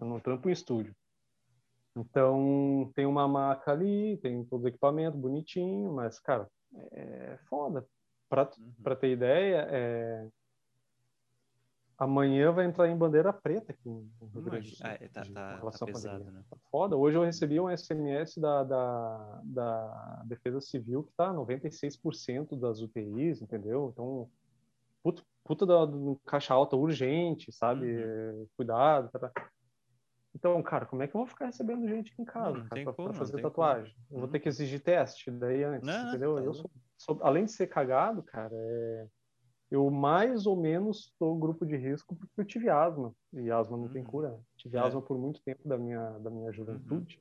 Eu 0.00 0.06
não 0.06 0.18
trampo 0.18 0.48
em 0.48 0.52
estúdio. 0.52 0.96
Então, 1.94 2.90
tem 2.94 3.04
uma 3.04 3.28
maca 3.28 3.72
ali, 3.72 4.16
tem 4.18 4.44
todo 4.44 4.64
o 4.64 4.68
equipamento 4.68 5.18
bonitinho, 5.18 5.92
mas, 5.92 6.18
cara, 6.20 6.48
é 6.92 7.36
foda. 7.48 7.86
Para 8.28 8.50
uhum. 8.58 8.96
ter 8.96 9.10
ideia, 9.10 9.66
é... 9.70 10.28
amanhã 11.96 12.52
vai 12.52 12.66
entrar 12.66 12.88
em 12.88 12.96
bandeira 12.96 13.32
preta 13.32 13.72
aqui 13.72 13.88
no 13.88 14.28
Rio 14.32 14.42
Grande 14.42 14.70
do 14.70 14.76
Sul. 14.76 14.86
É, 14.86 15.08
tá, 15.08 15.22
tá, 15.22 15.70
tá 15.70 15.86
pesado, 15.86 16.24
né? 16.24 16.44
Tá 16.50 16.56
foda. 16.70 16.96
Hoje 16.96 17.16
eu 17.16 17.24
recebi 17.24 17.58
um 17.58 17.74
SMS 17.74 18.38
da, 18.38 18.64
da, 18.64 19.40
da 19.44 20.22
Defesa 20.26 20.60
Civil 20.60 21.04
que 21.04 21.12
tá 21.12 21.32
96% 21.32 22.58
das 22.58 22.80
UTIs, 22.80 23.40
entendeu? 23.40 23.90
Então, 23.92 24.28
puta, 25.02 25.22
puta 25.44 25.64
da, 25.64 25.86
do 25.86 26.20
caixa 26.26 26.52
alta 26.52 26.76
urgente, 26.76 27.50
sabe? 27.50 27.86
Uhum. 27.86 28.46
Cuidado, 28.56 29.08
tá, 29.10 29.18
tá. 29.18 29.50
Então, 30.34 30.62
cara, 30.62 30.86
como 30.86 31.02
é 31.02 31.08
que 31.08 31.16
eu 31.16 31.20
vou 31.20 31.26
ficar 31.26 31.46
recebendo 31.46 31.88
gente 31.88 32.12
aqui 32.12 32.22
em 32.22 32.24
casa 32.24 32.64
para 32.68 33.12
fazer 33.12 33.40
tatuagem? 33.40 33.92
Como. 34.08 34.18
Eu 34.18 34.20
vou 34.20 34.28
ter 34.28 34.38
que 34.38 34.48
exigir 34.48 34.80
teste 34.80 35.30
daí 35.30 35.64
antes, 35.64 35.86
não, 35.86 36.08
entendeu? 36.08 36.36
Tá 36.36 36.42
eu 36.42 36.54
sou, 36.54 36.70
além 37.22 37.44
de 37.44 37.52
ser 37.52 37.66
cagado, 37.66 38.22
cara, 38.22 38.54
é, 38.54 39.06
eu 39.70 39.90
mais 39.90 40.46
ou 40.46 40.56
menos 40.56 41.12
sou 41.18 41.36
grupo 41.38 41.66
de 41.66 41.76
risco 41.76 42.16
porque 42.16 42.40
eu 42.40 42.44
tive 42.44 42.68
asma 42.68 43.14
e 43.32 43.50
asma 43.50 43.76
não 43.76 43.84
uhum. 43.84 43.92
tem 43.92 44.04
cura. 44.04 44.30
Né? 44.30 44.40
Tive 44.56 44.76
é. 44.76 44.80
asma 44.80 45.02
por 45.02 45.18
muito 45.18 45.42
tempo 45.42 45.68
da 45.68 45.76
minha 45.76 46.10
da 46.18 46.30
minha 46.30 46.52
juventude. 46.52 47.20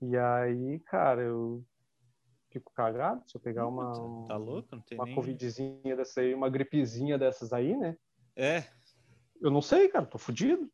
Uhum. 0.00 0.10
E 0.10 0.16
aí, 0.16 0.78
cara, 0.80 1.22
eu 1.22 1.64
fico 2.50 2.72
cagado 2.72 3.22
se 3.26 3.36
eu 3.36 3.40
pegar 3.40 3.66
uma 3.66 4.26
tá 4.26 4.36
louco? 4.36 4.68
Não 4.72 4.82
tem 4.82 4.98
uma 4.98 5.06
nem... 5.06 5.14
covidzinha 5.14 5.96
dessa 5.96 6.20
aí, 6.20 6.34
uma 6.34 6.50
gripezinha 6.50 7.18
dessas 7.18 7.52
aí, 7.52 7.76
né? 7.76 7.96
É. 8.34 8.64
Eu 9.40 9.50
não 9.50 9.62
sei, 9.62 9.88
cara, 9.88 10.06
tô 10.06 10.18
fudido. 10.18 10.70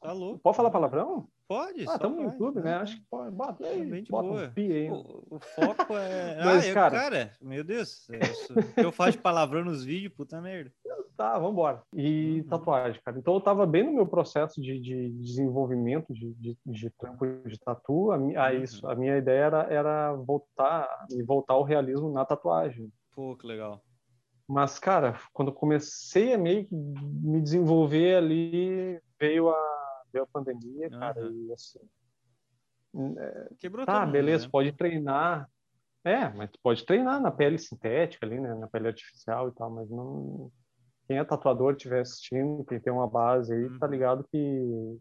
Tá 0.00 0.12
louco. 0.12 0.40
Pode 0.40 0.56
falar 0.56 0.70
palavrão? 0.70 1.28
Pode. 1.48 1.88
Ah, 1.88 1.94
estamos 1.94 2.18
no 2.18 2.24
YouTube, 2.24 2.60
né? 2.60 2.74
Acho 2.74 2.96
que 2.96 3.04
pode. 3.08 3.30
Bota 3.30 3.66
aí. 3.66 4.04
Bota 4.10 4.28
boa. 4.28 4.52
Um 4.56 4.60
aí. 4.60 4.90
O, 4.90 5.26
o, 5.30 5.38
foco 5.38 5.96
é. 5.96 6.36
Mas, 6.44 6.68
ah, 6.68 6.74
cara... 6.74 6.98
cara, 6.98 7.32
meu 7.40 7.62
Deus. 7.62 8.08
Eu, 8.08 8.84
eu 8.84 8.92
faço 8.92 9.18
palavrão 9.18 9.64
nos 9.64 9.84
vídeos, 9.84 10.12
puta 10.14 10.40
merda. 10.40 10.72
Tá, 11.16 11.38
vambora. 11.38 11.82
E 11.94 12.40
uhum. 12.40 12.48
tatuagem, 12.48 13.00
cara. 13.02 13.18
Então 13.18 13.34
eu 13.34 13.40
tava 13.40 13.64
bem 13.64 13.84
no 13.84 13.92
meu 13.92 14.06
processo 14.06 14.60
de, 14.60 14.78
de 14.80 15.10
desenvolvimento 15.12 16.12
de, 16.12 16.34
de, 16.34 16.58
de 16.66 16.90
trampo 16.90 17.24
de 17.46 17.58
tatu. 17.58 18.10
A, 18.10 18.16
a, 18.16 18.18
uhum. 18.18 18.62
isso, 18.62 18.86
a 18.86 18.94
minha 18.94 19.16
ideia 19.16 19.44
era, 19.44 19.62
era 19.70 20.12
voltar 20.14 21.06
e 21.10 21.22
voltar 21.22 21.54
ao 21.54 21.62
realismo 21.62 22.12
na 22.12 22.24
tatuagem. 22.24 22.92
Pô, 23.14 23.34
que 23.36 23.46
legal. 23.46 23.80
Mas, 24.48 24.78
cara, 24.78 25.18
quando 25.32 25.48
eu 25.48 25.54
comecei 25.54 26.32
a 26.34 26.38
meio 26.38 26.66
que 26.66 26.74
me 26.74 27.40
desenvolver 27.40 28.16
ali, 28.16 29.00
veio 29.18 29.50
a 29.50 29.76
veio 30.12 30.24
a 30.24 30.26
pandemia, 30.26 30.88
uhum. 30.90 30.98
cara, 30.98 31.20
e 31.30 31.52
assim. 31.52 31.80
É, 33.18 33.48
Quebrou 33.58 33.84
tá, 33.84 34.00
mundo, 34.00 34.12
beleza, 34.12 34.44
né? 34.44 34.50
pode 34.50 34.72
treinar. 34.72 35.48
É, 36.04 36.28
mas 36.30 36.50
tu 36.50 36.58
pode 36.62 36.86
treinar 36.86 37.20
na 37.20 37.30
pele 37.30 37.58
sintética 37.58 38.24
ali, 38.24 38.40
né? 38.40 38.54
Na 38.54 38.68
pele 38.68 38.88
artificial 38.88 39.48
e 39.48 39.52
tal, 39.52 39.70
mas 39.70 39.90
não. 39.90 40.50
Quem 41.06 41.18
é 41.18 41.24
tatuador 41.24 41.72
estiver 41.72 42.00
assistindo, 42.00 42.64
quem 42.64 42.80
tem 42.80 42.92
uma 42.92 43.06
base 43.06 43.52
aí, 43.52 43.64
uhum. 43.64 43.78
tá 43.78 43.86
ligado 43.86 44.26
que. 44.30 44.98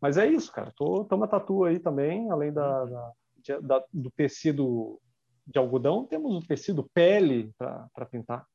Mas 0.00 0.16
é 0.16 0.26
isso, 0.26 0.52
cara. 0.52 0.72
Tô, 0.76 1.06
uma 1.10 1.26
tatu 1.26 1.64
aí 1.64 1.78
também, 1.78 2.30
além 2.30 2.52
da, 2.52 2.84
uhum. 2.84 2.90
da, 2.90 3.60
da 3.60 3.84
do 3.92 4.10
tecido 4.10 5.00
de 5.46 5.58
algodão, 5.58 6.06
temos 6.06 6.34
o 6.34 6.46
tecido 6.46 6.88
pele 6.92 7.52
para 7.58 8.06
pintar. 8.10 8.46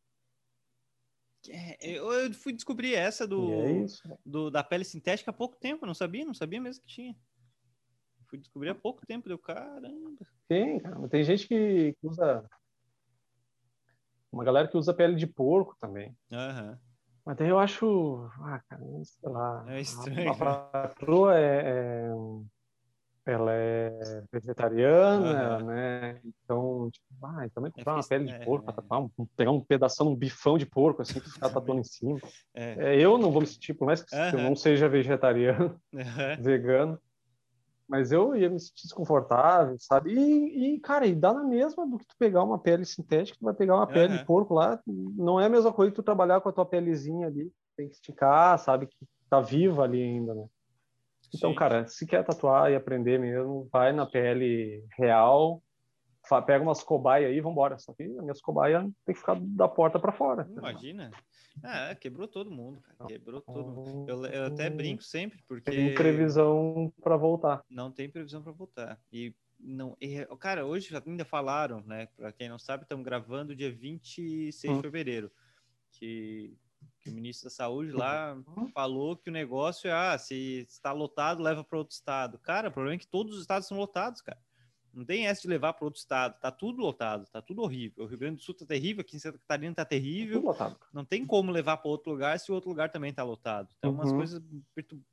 É, 1.49 1.77
eu 1.88 2.34
fui 2.34 2.54
descobrir 2.54 2.93
essa 2.93 3.25
do, 3.27 3.51
é 3.51 3.86
do, 4.25 4.51
da 4.51 4.63
pele 4.63 4.84
sintética 4.84 5.32
há 5.32 5.34
pouco 5.34 5.58
tempo, 5.58 5.86
não 5.86 5.93
sabia, 5.93 6.25
não 6.25 6.34
sabia 6.34 6.62
mesmo 6.62 6.84
que 6.84 6.93
tinha. 6.93 7.15
Fui 8.30 8.38
descobrir 8.38 8.69
há 8.69 8.75
pouco 8.75 9.06
tempo, 9.06 9.27
deu 9.27 9.39
caramba. 9.39 10.25
Tem, 10.47 10.80
cara, 10.80 11.10
tem 11.10 11.23
gente 11.23 11.47
que 11.47 11.95
usa. 12.04 12.45
Uma 14.32 14.43
galera 14.43 14.67
que 14.67 14.77
usa 14.77 14.93
pele 14.93 15.15
de 15.15 15.27
porco 15.27 15.75
também. 15.80 16.15
Uhum. 16.32 16.77
Mas 17.25 17.38
daí 17.38 17.49
eu 17.49 17.60
acho. 17.60 18.30
Ah, 18.39 18.62
cara, 18.69 18.84
sei 19.04 19.30
lá. 19.30 19.65
É 19.67 19.82
estranho. 19.82 20.30
A, 20.30 20.34
a 20.34 20.36
patroa 20.36 21.38
é, 21.38 22.08
é 22.08 22.10
ela 23.26 23.52
é 23.54 24.24
vegetariana, 24.32 25.60
uhum. 25.60 25.66
né? 25.66 26.20
Então, 26.26 26.90
tipo, 26.92 27.06
ah, 27.24 27.48
também 27.54 27.72
comprar 27.72 27.96
uma 27.96 28.08
pele 28.08 28.26
de 28.26 28.34
é, 28.34 28.46
porco, 28.46 28.72
é, 28.72 28.98
um, 28.98 29.10
pegar 29.38 29.52
um 29.52 29.62
pedaço, 29.62 30.04
um 30.04 30.16
bifão 30.16 30.58
de 30.58 30.66
porco, 30.66 31.02
assim, 31.02 31.20
que 31.20 31.30
ficar 31.30 31.50
tatuando 31.54 31.82
em 31.82 31.84
cima. 31.84 32.20
É. 32.54 32.96
é. 32.96 33.00
eu 33.00 33.18
não 33.18 33.32
vou 33.32 33.42
me 33.42 33.48
sentir, 33.48 33.74
por 33.74 33.86
mais 33.86 34.02
que 34.02 34.16
uhum. 34.16 34.30
eu 34.32 34.40
não 34.40 34.56
seja 34.56 34.90
vegetariano, 34.90 35.80
uhum. 35.94 36.02
vegano, 36.42 37.00
mas 37.88 38.12
eu 38.12 38.36
ia 38.36 38.50
me 38.50 38.60
sentir 38.60 38.84
desconfortável, 38.84 39.76
sabe? 39.78 40.14
E, 40.14 40.76
e, 40.76 40.80
cara, 40.80 41.06
e 41.06 41.14
dá 41.14 41.34
na 41.34 41.44
mesma 41.44 41.86
do 41.86 42.00
que 42.00 42.08
tu 42.08 42.16
pegar 42.18 42.44
uma 42.44 42.58
pele 42.58 42.86
sintética, 42.86 43.38
tu 43.38 43.46
vai 43.46 43.54
pegar 43.54 43.76
uma 43.76 43.88
pele 43.88 44.18
de 44.18 44.26
porco 44.26 44.54
lá, 44.54 44.82
não 44.88 45.40
é 45.40 45.46
a 45.46 45.50
mesma 45.50 45.72
coisa 45.72 45.92
que 45.92 45.96
tu 45.98 46.04
trabalhar 46.04 46.42
com 46.42 46.50
a 46.50 46.54
tua 46.54 46.66
pelezinha 46.66 47.28
ali, 47.28 47.52
tem 47.78 47.88
que 47.88 47.96
esticar, 47.96 48.58
sabe? 48.58 48.88
Que 48.88 48.98
tá 49.30 49.42
viva 49.42 49.84
ali 49.84 50.02
ainda, 50.02 50.34
né? 50.34 50.46
Então, 51.34 51.52
Sim. 51.52 51.56
cara, 51.56 51.88
se 51.88 52.06
quer 52.06 52.24
tatuar 52.24 52.72
e 52.72 52.76
aprender 52.76 53.20
mesmo, 53.20 53.67
vai 53.72 53.94
na 53.94 54.06
pele 54.06 54.86
real, 54.98 55.63
pega 56.46 56.63
umas 56.63 56.84
cobaias 56.84 57.30
aí 57.30 57.38
e 57.38 57.41
vambora. 57.41 57.80
Só 57.80 57.94
que 57.94 58.04
as 58.04 58.22
minhas 58.22 58.41
cobaias 58.41 58.84
tem 59.06 59.13
que 59.13 59.20
ficar 59.20 59.39
da 59.39 59.67
porta 59.67 60.00
para 60.00 60.12
fora. 60.12 60.48
Imagina. 60.50 61.12
Ah, 61.63 61.96
quebrou 61.96 62.28
todo 62.28 62.52
mundo, 62.52 62.82
cara. 62.82 63.08
Quebrou 63.08 63.41
todo 63.41 63.72
mundo. 63.72 64.10
Eu, 64.10 64.26
eu 64.26 64.46
até 64.46 64.70
brinco 64.70 65.04
sempre, 65.04 65.41
porque. 65.48 65.72
Tem 65.72 65.94
previsão 65.96 66.94
para 67.02 67.17
voltar. 67.17 67.63
Não 67.70 67.91
tem 67.91 68.10
previsão 68.10 68.41
para 68.41 68.52
voltar. 68.52 69.00
E 69.12 69.34
não. 69.60 69.96
E, 70.00 70.26
cara, 70.39 70.65
hoje 70.65 70.89
ainda 71.06 71.26
falaram, 71.26 71.82
né? 71.82 72.08
Para 72.17 72.32
quem 72.32 72.50
não 72.50 72.60
sabe, 72.60 72.84
estamos 72.84 73.06
gravando 73.06 73.56
dia 73.56 73.72
26 73.72 74.63
hum. 74.65 74.76
de 74.76 74.82
fevereiro. 74.82 75.32
Que 75.91 76.58
que 77.02 77.10
o 77.10 77.14
ministro 77.14 77.50
da 77.50 77.56
Saúde 77.56 77.92
lá 77.92 78.34
uhum. 78.34 78.68
falou 78.70 79.18
que 79.18 79.30
o 79.30 79.34
negócio 79.34 79.90
é, 79.90 79.92
ah, 79.92 80.18
se 80.18 80.66
está 80.70 80.92
lotado, 80.92 81.42
leva 81.42 81.64
para 81.64 81.78
outro 81.78 81.94
estado. 81.94 82.38
Cara, 82.40 82.70
o 82.70 82.72
problema 82.72 82.96
é 82.96 83.00
que 83.00 83.08
todos 83.08 83.36
os 83.36 83.42
estados 83.42 83.68
são 83.68 83.78
lotados, 83.78 84.22
cara. 84.22 84.40
Não 84.94 85.06
tem 85.06 85.26
essa 85.26 85.42
de 85.42 85.48
levar 85.48 85.74
para 85.74 85.86
outro 85.86 86.00
estado. 86.00 86.38
Tá 86.40 86.52
tudo 86.52 86.82
lotado, 86.82 87.26
tá 87.28 87.42
tudo 87.42 87.62
horrível. 87.62 88.04
O 88.04 88.08
Rio 88.08 88.18
Grande 88.18 88.38
do 88.38 88.42
Sul 88.42 88.54
tá 88.54 88.66
terrível, 88.66 89.02
aqui 89.02 89.16
em 89.16 89.20
Santa 89.20 89.40
Catarina 89.40 89.74
tá 89.74 89.86
terrível. 89.86 90.54
Tá 90.54 90.76
não 90.94 91.06
tem 91.06 91.26
como 91.26 91.50
levar 91.50 91.78
para 91.78 91.90
outro 91.90 92.12
lugar 92.12 92.38
se 92.40 92.52
o 92.52 92.56
outro 92.56 92.70
lugar 92.70 92.92
também 92.92 93.14
tá 93.14 93.24
lotado. 93.24 93.70
Então, 93.78 93.92
uhum. 93.92 93.98
umas 93.98 94.12
coisas. 94.12 94.42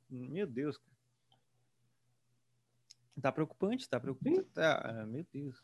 Meu 0.09 0.45
Deus, 0.45 0.77
cara. 0.77 0.99
Tá 3.21 3.31
preocupante, 3.31 3.89
tá 3.89 3.99
preocupante. 3.99 4.43
Tá, 4.53 5.05
meu 5.07 5.25
Deus. 5.33 5.61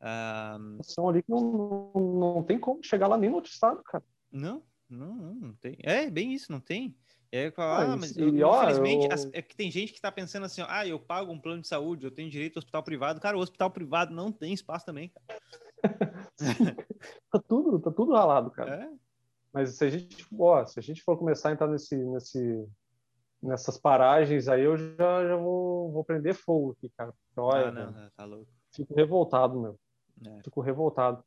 Ah, 0.00 0.58
São 0.82 1.08
ali 1.08 1.22
que 1.22 1.30
não, 1.30 1.92
não, 1.94 2.34
não 2.34 2.42
tem 2.42 2.58
como 2.58 2.84
chegar 2.84 3.08
lá 3.08 3.16
nem 3.16 3.30
no 3.30 3.36
outro 3.36 3.50
estado, 3.50 3.82
cara. 3.82 4.04
Não, 4.30 4.62
não, 4.88 5.14
não, 5.14 5.34
não 5.34 5.52
tem. 5.54 5.76
É 5.82 6.08
bem 6.10 6.32
isso, 6.32 6.50
não 6.50 6.60
tem. 6.60 6.96
É, 7.32 7.52
ah, 7.56 7.92
ah, 7.92 7.96
mas 7.96 8.16
eu, 8.16 8.28
infelizmente, 8.28 9.08
eu... 9.10 9.30
é 9.32 9.42
que 9.42 9.56
tem 9.56 9.70
gente 9.70 9.92
que 9.92 9.98
está 9.98 10.12
pensando 10.12 10.46
assim, 10.46 10.62
ah, 10.66 10.86
eu 10.86 10.98
pago 10.98 11.32
um 11.32 11.40
plano 11.40 11.60
de 11.60 11.68
saúde, 11.68 12.06
eu 12.06 12.10
tenho 12.10 12.30
direito 12.30 12.56
ao 12.56 12.60
hospital 12.60 12.82
privado. 12.82 13.20
Cara, 13.20 13.36
o 13.36 13.40
hospital 13.40 13.70
privado 13.70 14.14
não 14.14 14.30
tem 14.30 14.52
espaço 14.52 14.86
também, 14.86 15.08
cara. 15.08 15.40
tá 17.30 17.38
tudo, 17.46 17.80
tá 17.80 17.90
tudo 17.90 18.12
ralado, 18.12 18.50
cara. 18.50 18.84
É? 18.84 18.90
Mas 19.52 19.76
se 19.76 19.84
a 19.84 19.90
gente, 19.90 20.26
ó, 20.38 20.64
se 20.64 20.78
a 20.78 20.82
gente 20.82 21.02
for 21.02 21.18
começar 21.18 21.48
a 21.48 21.52
entrar 21.52 21.66
nesse, 21.66 21.96
nesse, 21.96 22.68
nessas 23.42 23.76
paragens 23.76 24.48
aí, 24.48 24.62
eu 24.62 24.76
já, 24.76 25.26
já 25.26 25.36
vou, 25.36 25.90
vou 25.90 26.04
prender 26.04 26.34
fogo 26.34 26.72
aqui, 26.72 26.88
cara. 26.96 27.12
Olha, 27.36 27.68
ah, 27.68 27.72
não, 27.72 28.10
tá 28.10 28.24
louco. 28.24 28.50
Fico 28.72 28.94
revoltado, 28.94 29.60
meu. 29.60 29.78
É. 30.24 30.42
Fico 30.42 30.60
revoltado 30.60 31.24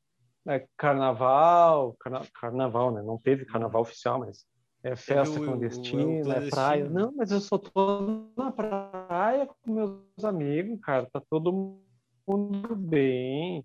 é, 0.50 0.66
carnaval, 0.76 1.96
carna, 2.00 2.22
carnaval, 2.34 2.92
né? 2.92 3.04
Não 3.04 3.20
teve 3.20 3.46
carnaval 3.46 3.84
oficial, 3.84 4.20
mas 4.20 4.46
é 4.84 4.96
festa 4.96 5.40
clandestina, 5.40 6.34
é 6.36 6.50
praia. 6.50 6.90
Não, 6.90 7.14
mas 7.16 7.32
eu 7.32 7.40
só 7.40 7.58
tô 7.58 8.26
na 8.36 8.52
praia 8.52 9.46
com 9.46 9.72
meus 9.72 10.24
amigos, 10.24 10.80
cara. 10.82 11.08
Tá 11.12 11.22
todo 11.30 11.80
mundo 12.28 12.76
bem. 12.76 13.64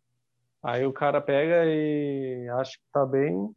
Aí 0.62 0.85
o 0.85 0.92
cara 0.92 1.20
pega 1.20 1.64
e 1.66 2.49
acha 2.51 2.73
que 2.73 2.85
tá 2.92 3.07
bem. 3.07 3.55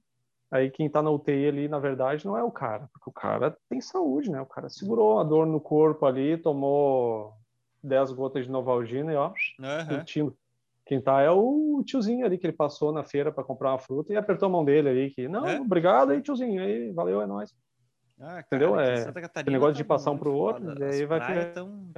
Aí 0.50 0.72
quem 0.72 0.90
tá 0.90 1.02
na 1.02 1.10
UTI 1.10 1.48
ali, 1.48 1.68
na 1.68 1.80
verdade, 1.80 2.26
não 2.26 2.38
é 2.38 2.44
o 2.44 2.52
cara, 2.52 2.88
porque 2.94 3.10
o 3.10 3.14
cara 3.14 3.58
tem 3.70 3.82
saúde, 3.82 4.32
né? 4.32 4.40
O 4.40 4.46
cara 4.46 4.70
segurou 4.70 5.20
a 5.20 5.24
dor 5.24 5.46
no 5.46 5.60
corpo 5.60 6.06
ali, 6.06 6.38
tomou 6.38 7.34
10 7.84 8.14
gotas 8.14 8.46
de 8.46 8.52
Novalgina 8.52 9.12
e 9.12 9.16
ó, 9.18 9.28
uhum. 9.28 9.88
curtindo. 9.90 10.38
Quem 10.88 11.02
tá 11.02 11.22
é 11.22 11.30
o 11.30 11.84
tiozinho 11.86 12.26
ali 12.26 12.38
que 12.38 12.48
ele 12.48 12.56
passou 12.56 12.94
na 12.94 13.04
feira 13.04 13.30
para 13.30 13.44
comprar 13.44 13.72
uma 13.72 13.80
fruta 13.80 14.14
e 14.14 14.16
apertou 14.16 14.48
a 14.48 14.52
mão 14.52 14.64
dele 14.64 14.88
ali, 14.90 15.10
que 15.10 15.28
não, 15.28 15.46
é? 15.46 15.60
obrigado 15.60 16.12
aí, 16.12 16.22
tiozinho, 16.22 16.62
aí, 16.62 16.92
valeu, 16.94 17.22
é 17.22 17.28
nóis. 17.28 17.54
Ah, 18.20 18.40
Entendeu? 18.40 18.80
É, 18.80 19.12
Catarina, 19.12 19.52
negócio 19.52 19.76
de 19.76 19.84
tá 19.84 19.88
passar 19.90 20.12
um 20.12 20.18
pro 20.18 20.34
outro, 20.34 20.74
e 20.80 20.84
aí 20.84 21.06
vai 21.06 21.54
tão... 21.54 21.92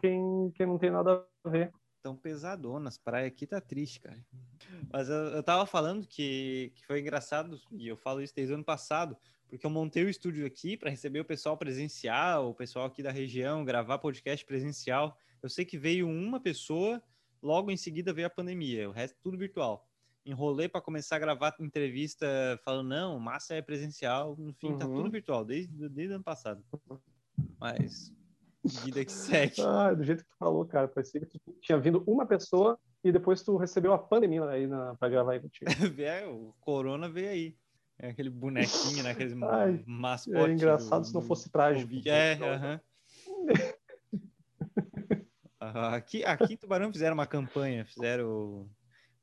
quem, 0.00 0.50
quem 0.56 0.66
não 0.66 0.78
tem 0.78 0.90
nada 0.90 1.22
a 1.44 1.48
ver. 1.48 1.70
Tão 2.02 2.16
pesadonas, 2.16 2.96
praia 2.96 3.28
aqui 3.28 3.46
tá 3.46 3.60
triste, 3.60 4.00
cara. 4.00 4.18
Mas 4.90 5.10
eu, 5.10 5.16
eu 5.16 5.42
tava 5.42 5.66
falando 5.66 6.06
que, 6.06 6.72
que 6.74 6.86
foi 6.86 7.00
engraçado, 7.00 7.60
e 7.72 7.86
eu 7.86 7.96
falo 7.96 8.22
isso 8.22 8.34
desde 8.34 8.54
o 8.54 8.56
ano 8.56 8.64
passado, 8.64 9.16
porque 9.50 9.66
eu 9.66 9.70
montei 9.70 10.02
o 10.02 10.08
estúdio 10.08 10.46
aqui 10.46 10.78
para 10.78 10.88
receber 10.88 11.20
o 11.20 11.24
pessoal 11.26 11.58
presencial, 11.58 12.48
o 12.48 12.54
pessoal 12.54 12.86
aqui 12.86 13.02
da 13.02 13.12
região, 13.12 13.66
gravar 13.66 13.98
podcast 13.98 14.46
presencial. 14.46 15.14
Eu 15.42 15.50
sei 15.50 15.64
que 15.66 15.76
veio 15.76 16.08
uma 16.08 16.40
pessoa 16.40 17.02
Logo 17.42 17.70
em 17.70 17.76
seguida 17.76 18.12
veio 18.12 18.26
a 18.26 18.30
pandemia, 18.30 18.88
o 18.88 18.92
resto 18.92 19.18
tudo 19.22 19.38
virtual. 19.38 19.86
Enrolei 20.24 20.68
para 20.68 20.82
começar 20.82 21.16
a 21.16 21.20
gravar 21.20 21.54
entrevista 21.58 22.26
falando, 22.62 22.88
não, 22.88 23.18
massa 23.18 23.54
é 23.54 23.62
presencial, 23.62 24.36
no 24.38 24.52
fim 24.52 24.68
uhum. 24.68 24.78
tá 24.78 24.84
tudo 24.84 25.02
uhum. 25.04 25.10
virtual, 25.10 25.44
desde, 25.44 25.88
desde 25.88 26.12
o 26.12 26.16
ano 26.16 26.24
passado. 26.24 26.62
Mas, 27.58 28.12
vida 28.84 29.04
que 29.04 29.12
segue. 29.12 29.54
Ah, 29.64 29.94
do 29.94 30.04
jeito 30.04 30.22
que 30.22 30.30
tu 30.30 30.36
falou, 30.38 30.64
cara, 30.66 30.86
parecia 30.88 31.20
que 31.20 31.38
tu 31.38 31.56
tinha 31.60 31.78
vindo 31.78 32.04
uma 32.06 32.26
pessoa 32.26 32.78
e 33.02 33.10
depois 33.10 33.42
tu 33.42 33.56
recebeu 33.56 33.92
a 33.94 33.98
pandemia 33.98 34.44
aí 34.44 34.66
na, 34.66 34.94
pra 34.96 35.08
gravar 35.08 35.32
aí 35.32 35.40
contigo. 35.40 35.64
é, 36.02 36.26
o 36.26 36.54
corona 36.60 37.08
veio 37.08 37.30
aí. 37.30 37.56
É 37.98 38.10
aquele 38.10 38.30
bonequinho, 38.30 39.02
né? 39.02 39.10
Aqueles 39.10 39.34
mascotes. 39.86 40.48
É 40.48 40.52
engraçado 40.52 41.02
do, 41.02 41.06
se 41.06 41.14
não 41.14 41.22
fosse 41.22 41.50
trágico. 41.50 41.92
É, 42.06 42.34
aham. 42.34 42.80
Aqui, 45.74 46.24
aqui 46.24 46.54
em 46.54 46.56
Tubarão 46.56 46.92
fizeram 46.92 47.14
uma 47.14 47.26
campanha, 47.26 47.84
fizeram 47.84 48.68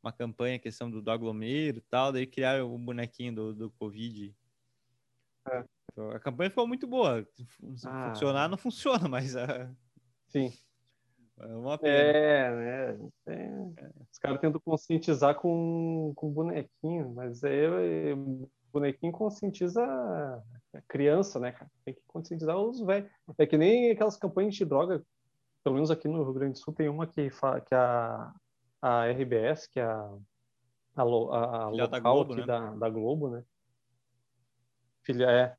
uma 0.01 0.11
campanha, 0.11 0.59
questão 0.59 0.89
do, 0.89 1.01
do 1.01 1.11
aglomero 1.11 1.77
e 1.77 1.81
tal, 1.81 2.11
daí 2.11 2.25
criaram 2.25 2.73
o 2.73 2.77
bonequinho 2.77 3.33
do, 3.33 3.53
do 3.53 3.71
Covid. 3.71 4.35
É. 5.49 5.63
A 6.13 6.19
campanha 6.19 6.49
ficou 6.49 6.67
muito 6.67 6.85
boa. 6.85 7.27
Ah. 7.85 8.09
funcionar, 8.09 8.47
não 8.47 8.57
funciona, 8.57 9.07
mas. 9.07 9.35
Uh... 9.35 9.75
Sim. 10.27 10.53
É 11.39 11.45
uma 11.47 11.77
pena. 11.77 11.97
É, 11.97 12.55
né? 12.55 13.09
É. 13.27 13.89
Os 14.11 14.17
caras 14.17 14.39
tentam 14.39 14.59
conscientizar 14.59 15.35
com, 15.35 16.11
com 16.15 16.31
bonequinho, 16.31 17.13
mas 17.13 17.43
aí 17.43 18.15
bonequinho 18.71 19.11
conscientiza 19.11 19.83
a 19.83 20.81
criança, 20.87 21.39
né, 21.39 21.51
cara? 21.51 21.69
Tem 21.83 21.93
que 21.93 22.01
conscientizar 22.07 22.57
os 22.57 22.79
velhos. 22.81 23.09
É 23.37 23.45
que 23.45 23.57
nem 23.57 23.91
aquelas 23.91 24.17
campanhas 24.17 24.55
de 24.55 24.65
droga 24.65 25.03
pelo 25.67 25.75
menos 25.75 25.91
aqui 25.91 26.07
no 26.07 26.23
Rio 26.23 26.31
Grande 26.31 26.53
do 26.53 26.59
Sul, 26.59 26.73
tem 26.73 26.87
uma 26.87 27.05
que, 27.05 27.29
que 27.29 27.75
a, 27.75 28.33
a 28.81 29.05
RBS, 29.07 29.67
que 29.67 29.81
é 29.81 29.83
a, 29.83 30.17
a, 30.95 31.01
a, 31.01 31.03
local 31.03 31.87
da 31.89 31.99
Globo, 31.99 32.31
aqui 32.31 32.41
né? 32.41 32.47
da, 32.47 32.69
da 32.71 32.89
Globo, 32.89 33.29
né? 33.29 33.43
Filha, 35.03 35.25
é. 35.29 35.55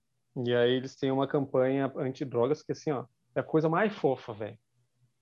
E 0.46 0.54
aí 0.54 0.70
eles 0.70 0.96
têm 0.96 1.10
uma 1.10 1.28
campanha 1.28 1.92
anti-drogas 1.94 2.62
que, 2.62 2.72
assim, 2.72 2.90
ó, 2.90 3.04
é 3.34 3.40
a 3.40 3.42
coisa 3.42 3.68
mais 3.68 3.92
fofa, 3.92 4.32
velho. 4.32 4.58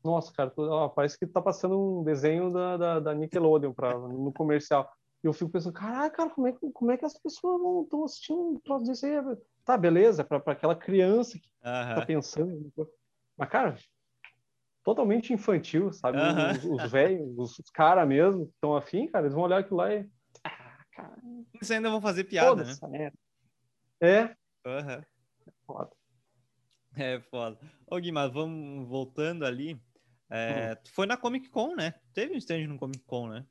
Nossa, 0.04 0.32
cara, 0.32 0.52
ó, 0.56 0.88
parece 0.88 1.18
que 1.18 1.26
tá 1.26 1.42
passando 1.42 1.98
um 1.98 2.04
desenho 2.04 2.52
da, 2.52 2.76
da, 2.76 3.00
da 3.00 3.14
Nickelodeon 3.14 3.72
pra, 3.72 3.98
no 3.98 4.32
comercial. 4.32 4.88
E 5.24 5.26
eu 5.26 5.32
fico 5.32 5.50
pensando, 5.50 5.72
caraca, 5.72 6.18
cara, 6.18 6.30
como 6.30 6.46
é, 6.46 6.54
como 6.72 6.92
é 6.92 6.96
que 6.96 7.04
as 7.04 7.18
pessoas 7.18 7.60
não 7.60 7.82
estão 7.82 8.04
assistindo 8.04 8.40
um 8.40 8.60
troço 8.60 8.84
desse 8.84 9.04
aí? 9.04 9.36
Tá, 9.64 9.76
beleza, 9.76 10.22
para 10.22 10.36
aquela 10.46 10.76
criança 10.76 11.36
que 11.36 11.48
uhum. 11.64 11.94
tá 11.96 12.06
pensando. 12.06 12.72
Mas, 13.36 13.48
cara, 13.48 13.76
totalmente 14.86 15.32
infantil, 15.32 15.92
sabe? 15.92 16.16
Os, 16.16 16.64
os 16.64 16.90
velhos, 16.92 17.36
os, 17.36 17.58
os 17.58 17.70
caras 17.70 18.06
mesmo, 18.06 18.46
que 18.46 18.52
estão 18.52 18.76
afim, 18.76 19.08
cara, 19.08 19.24
eles 19.24 19.34
vão 19.34 19.42
olhar 19.42 19.58
aquilo 19.58 19.78
lá 19.78 19.92
e. 19.92 20.08
Ah, 20.44 20.84
cara. 20.92 21.16
Eles 21.52 21.70
ainda 21.72 21.90
vão 21.90 22.00
fazer 22.00 22.22
piada, 22.22 22.62
né? 22.62 23.10
É. 24.00 24.22
Uhum. 24.64 24.90
É 24.90 25.04
foda. 25.66 25.90
É 26.94 27.20
foda. 27.20 27.58
Ô, 27.90 27.96
Guimarães, 27.96 28.32
vamos 28.32 28.88
voltando 28.88 29.44
ali. 29.44 29.76
É, 30.30 30.72
hum. 30.72 30.76
Tu 30.84 30.92
foi 30.92 31.06
na 31.06 31.16
Comic 31.16 31.50
Con, 31.50 31.74
né? 31.74 31.94
Teve 32.14 32.34
um 32.34 32.38
stand 32.38 32.68
no 32.68 32.78
Comic 32.78 33.02
Con, 33.04 33.28
né? 33.28 33.44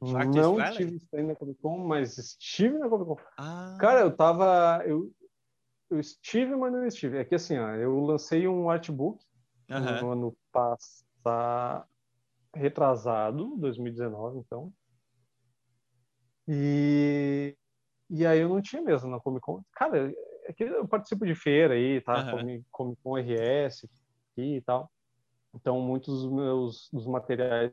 não 0.00 0.56
tive 0.72 0.96
stand 0.96 1.22
na 1.22 1.36
Comic 1.36 1.60
Con, 1.62 1.86
mas 1.86 2.18
estive 2.18 2.76
na 2.78 2.88
Comic 2.88 3.06
Con. 3.06 3.16
Ah. 3.38 3.78
Cara, 3.80 4.00
eu 4.00 4.14
tava. 4.14 4.82
Eu, 4.84 5.08
eu 5.88 6.00
estive, 6.00 6.56
mas 6.56 6.72
não 6.72 6.84
estive. 6.84 7.16
É 7.16 7.24
que 7.24 7.36
assim, 7.36 7.56
ó, 7.58 7.70
eu 7.76 8.00
lancei 8.00 8.48
um 8.48 8.68
artbook 8.68 9.24
uhum. 9.70 10.00
no 10.00 10.12
ano 10.12 10.36
passado, 10.52 11.86
retrasado, 12.54 13.56
2019, 13.58 14.38
então. 14.38 14.72
E, 16.48 17.56
e 18.08 18.24
aí 18.24 18.40
eu 18.40 18.48
não 18.48 18.62
tinha 18.62 18.80
mesmo 18.80 19.10
na 19.10 19.20
Comic 19.20 19.42
Con. 19.42 19.62
Cara, 19.72 20.12
é 20.44 20.52
que 20.52 20.64
eu 20.64 20.86
participo 20.86 21.26
de 21.26 21.34
feira 21.34 21.74
aí, 21.74 22.00
tá? 22.00 22.34
Uhum. 22.34 22.62
Comic 22.70 23.00
Con 23.02 23.16
RS 23.16 23.84
aqui 24.32 24.56
e 24.56 24.60
tal. 24.62 24.90
Então, 25.54 25.80
muitos 25.80 26.22
dos 26.22 26.32
meus 26.32 26.88
dos 26.92 27.06
materiais 27.06 27.72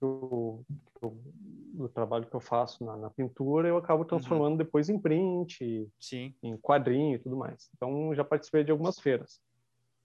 do, 0.00 0.64
do, 1.00 1.88
trabalho 1.88 2.26
que 2.26 2.34
eu 2.34 2.40
faço 2.40 2.84
na, 2.84 2.96
na 2.96 3.10
pintura, 3.10 3.68
eu 3.68 3.76
acabo 3.76 4.04
transformando 4.04 4.52
uhum. 4.52 4.56
depois 4.56 4.88
em 4.88 4.98
print, 4.98 5.88
Sim. 5.98 6.34
em 6.42 6.56
quadrinho 6.56 7.16
e 7.16 7.18
tudo 7.18 7.36
mais. 7.36 7.70
Então, 7.76 8.14
já 8.14 8.24
participei 8.24 8.64
de 8.64 8.72
algumas 8.72 8.98
feiras. 8.98 9.40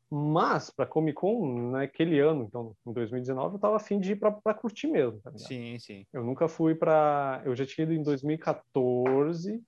Mas, 0.10 0.70
para 0.70 0.86
Comic 0.86 1.15
Con, 1.15 1.72
naquele 1.72 2.20
ano, 2.20 2.44
então, 2.44 2.76
em 2.86 2.94
2019, 2.94 3.54
eu 3.54 3.56
estava 3.56 3.76
afim 3.76 4.00
de 4.00 4.12
ir 4.12 4.15
para 4.15 4.54
curtir 4.54 4.88
mesmo. 4.88 5.20
Tá 5.22 5.32
sim, 5.36 5.78
sim. 5.80 6.06
Eu 6.13 6.24
nunca 6.24 6.48
fui 6.48 6.76
para. 6.76 7.41
Eu 7.44 7.56
já 7.56 7.65
tinha 7.65 7.84
ido 7.84 7.94
em 7.94 8.04
2014, 8.04 9.62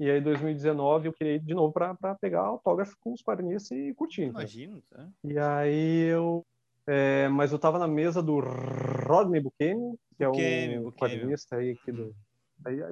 e 0.00 0.08
aí, 0.08 0.20
em 0.20 0.22
2019, 0.22 1.08
eu 1.08 1.12
queria 1.12 1.34
ir 1.34 1.40
de 1.40 1.54
novo 1.54 1.72
para 1.72 2.14
pegar 2.20 2.42
autógrafo 2.42 2.96
com 3.00 3.12
os 3.12 3.22
quadrinistas 3.22 3.76
e 3.76 3.92
curtir. 3.94 4.22
Imagino, 4.22 4.80
tá? 4.88 5.08
E 5.24 5.38
aí 5.38 6.04
eu. 6.04 6.46
É, 6.86 7.28
mas 7.28 7.50
eu 7.50 7.56
estava 7.56 7.78
na 7.78 7.88
mesa 7.88 8.22
do 8.22 8.40
Rodney 8.40 9.42
Buchanan, 9.42 9.94
que 10.16 10.24
é 10.24 10.28
um 10.28 10.90
quadrinista 10.92 11.56
aí 11.56 11.72
aqui 11.72 11.92
do, 11.92 12.14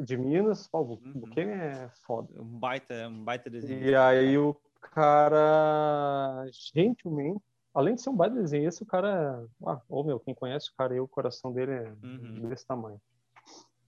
de 0.05 0.17
Minas. 0.17 0.69
Pô, 0.69 0.81
o 0.81 0.93
uhum. 0.95 1.39
É 1.39 1.89
foda. 2.07 2.29
Um 2.41 2.59
baita, 2.59 3.09
um 3.09 3.25
baita 3.25 3.49
desenho. 3.49 3.83
E 3.83 3.95
aí 3.95 4.37
o 4.37 4.55
cara, 4.93 6.47
gentilmente, 6.75 7.41
além 7.75 7.95
de 7.95 8.03
ser 8.03 8.11
um 8.11 8.17
baita 8.17 8.37
desenhista, 8.37 8.83
o 8.83 8.87
cara, 8.87 9.45
ah, 9.67 9.81
ô 9.89 10.03
meu, 10.03 10.19
quem 10.19 10.35
conhece 10.35 10.71
o 10.71 10.75
cara 10.77 10.95
aí, 10.95 11.01
o 11.01 11.09
coração 11.09 11.53
dele 11.53 11.73
é 11.73 11.93
uhum. 12.03 12.49
desse 12.49 12.67
tamanho. 12.67 13.01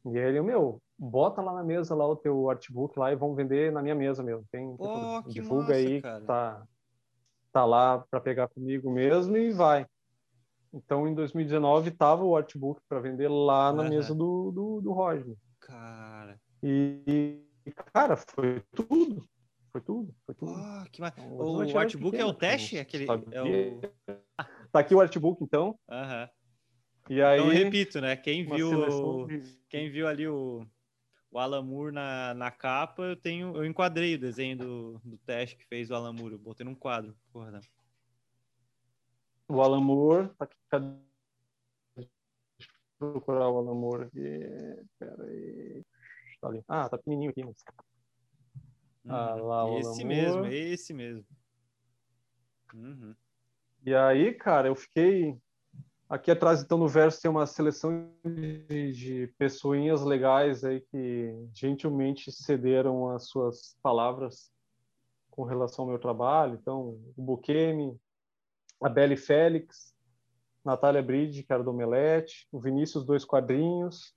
E 0.04 0.16
ele, 0.16 0.40
meu, 0.40 0.80
bota 0.98 1.42
lá 1.42 1.54
na 1.54 1.62
mesa 1.62 1.94
lá 1.94 2.06
o 2.06 2.16
teu 2.16 2.48
artbook 2.48 2.98
lá 2.98 3.12
e 3.12 3.16
vamos 3.16 3.36
vender 3.36 3.72
na 3.72 3.82
minha 3.82 3.94
mesa 3.94 4.22
mesmo. 4.22 4.44
Tem, 4.50 4.74
oh, 4.78 5.22
divulga 5.26 5.68
massa, 5.68 5.74
aí, 5.74 6.02
cara. 6.02 6.24
tá, 6.24 6.62
tá 7.52 7.64
lá 7.64 8.04
para 8.10 8.20
pegar 8.20 8.48
comigo 8.48 8.90
mesmo 8.90 9.36
e 9.36 9.52
vai. 9.52 9.86
Então, 10.72 11.08
em 11.08 11.14
2019, 11.14 11.90
tava 11.92 12.24
o 12.24 12.36
artbook 12.36 12.80
para 12.88 13.00
vender 13.00 13.28
lá 13.28 13.72
na 13.72 13.82
uhum. 13.82 13.88
mesa 13.88 14.14
do, 14.14 14.50
do, 14.50 14.80
do 14.80 14.92
Roger. 14.92 15.36
Cara. 15.60 16.38
E, 16.62 17.42
cara, 17.92 18.16
foi 18.16 18.62
tudo. 18.74 19.26
Foi 19.70 19.80
tudo. 19.80 20.14
Foi 20.24 20.34
tudo. 20.34 20.52
Oh, 20.52 20.90
que 20.90 21.02
então, 21.02 21.32
o, 21.32 21.56
o 21.56 21.78
artbook 21.78 22.12
pequeno, 22.12 22.30
é 22.30 22.32
o 22.32 22.34
teste? 22.34 22.78
Aquele, 22.78 23.06
é 23.32 23.42
o... 23.42 23.80
Tá 24.72 24.80
aqui 24.80 24.94
o 24.94 25.00
artbook, 25.00 25.42
então. 25.42 25.78
Uhum. 25.88 26.28
E 27.10 27.22
aí, 27.22 27.40
então, 27.40 27.50
repito, 27.50 28.00
né? 28.00 28.16
Quem 28.16 28.44
viu, 28.44 29.26
de... 29.26 29.40
quem 29.68 29.90
viu 29.90 30.06
ali 30.06 30.28
o, 30.28 30.66
o 31.30 31.38
Alan 31.38 31.62
Moore 31.62 31.94
na, 31.94 32.34
na 32.34 32.50
capa, 32.50 33.02
eu 33.02 33.16
tenho, 33.16 33.56
eu 33.56 33.64
enquadrei 33.64 34.14
o 34.14 34.20
desenho 34.20 34.58
do, 34.58 35.00
do 35.04 35.18
teste 35.18 35.56
que 35.56 35.66
fez 35.66 35.90
o 35.90 35.94
Alan 35.94 36.12
Moore. 36.12 36.34
Eu 36.34 36.38
botei 36.38 36.64
num 36.64 36.74
quadro. 36.74 37.16
Porra, 37.32 37.50
não. 37.50 37.60
O 39.48 39.62
Alan 39.62 39.80
Moore, 39.80 40.28
tá 40.36 40.44
aqui. 40.44 40.56
Cadê? 40.68 41.08
procurar 42.98 43.48
o 43.48 43.58
Alan 43.58 43.74
Moore 43.74 44.04
aqui. 44.04 44.86
Pera 44.98 45.24
aí. 45.24 45.84
Tá 46.40 46.48
ali. 46.48 46.64
Ah, 46.68 46.88
tá 46.88 46.98
pequenininho 46.98 47.30
aqui. 47.30 47.44
Mas... 47.44 47.64
Ah, 49.08 49.34
lá, 49.34 49.78
esse 49.78 50.04
mesmo, 50.04 50.46
esse 50.46 50.94
mesmo. 50.94 51.24
Uhum. 52.74 53.14
E 53.84 53.94
aí, 53.94 54.34
cara, 54.34 54.68
eu 54.68 54.74
fiquei 54.74 55.38
Aqui 56.08 56.30
atrás, 56.30 56.62
então, 56.62 56.78
no 56.78 56.88
verso 56.88 57.20
tem 57.20 57.30
uma 57.30 57.46
seleção 57.46 58.10
de, 58.24 58.92
de 58.92 59.26
pessoinhas 59.36 60.02
legais 60.02 60.64
aí 60.64 60.80
que 60.80 61.34
gentilmente 61.52 62.32
cederam 62.32 63.10
as 63.10 63.28
suas 63.28 63.76
palavras 63.82 64.50
com 65.30 65.44
relação 65.44 65.84
ao 65.84 65.90
meu 65.90 65.98
trabalho. 65.98 66.54
Então, 66.54 66.98
o 67.14 67.22
Buquemi, 67.22 67.94
a 68.82 68.88
Belle 68.88 69.18
Félix, 69.18 69.94
Natália 70.64 71.02
Bride, 71.02 71.42
que 71.42 71.52
era 71.52 71.62
do 71.62 71.70
Omelete, 71.72 72.48
o 72.50 72.58
Vinícius 72.58 73.04
Dois 73.04 73.22
Quadrinhos, 73.22 74.14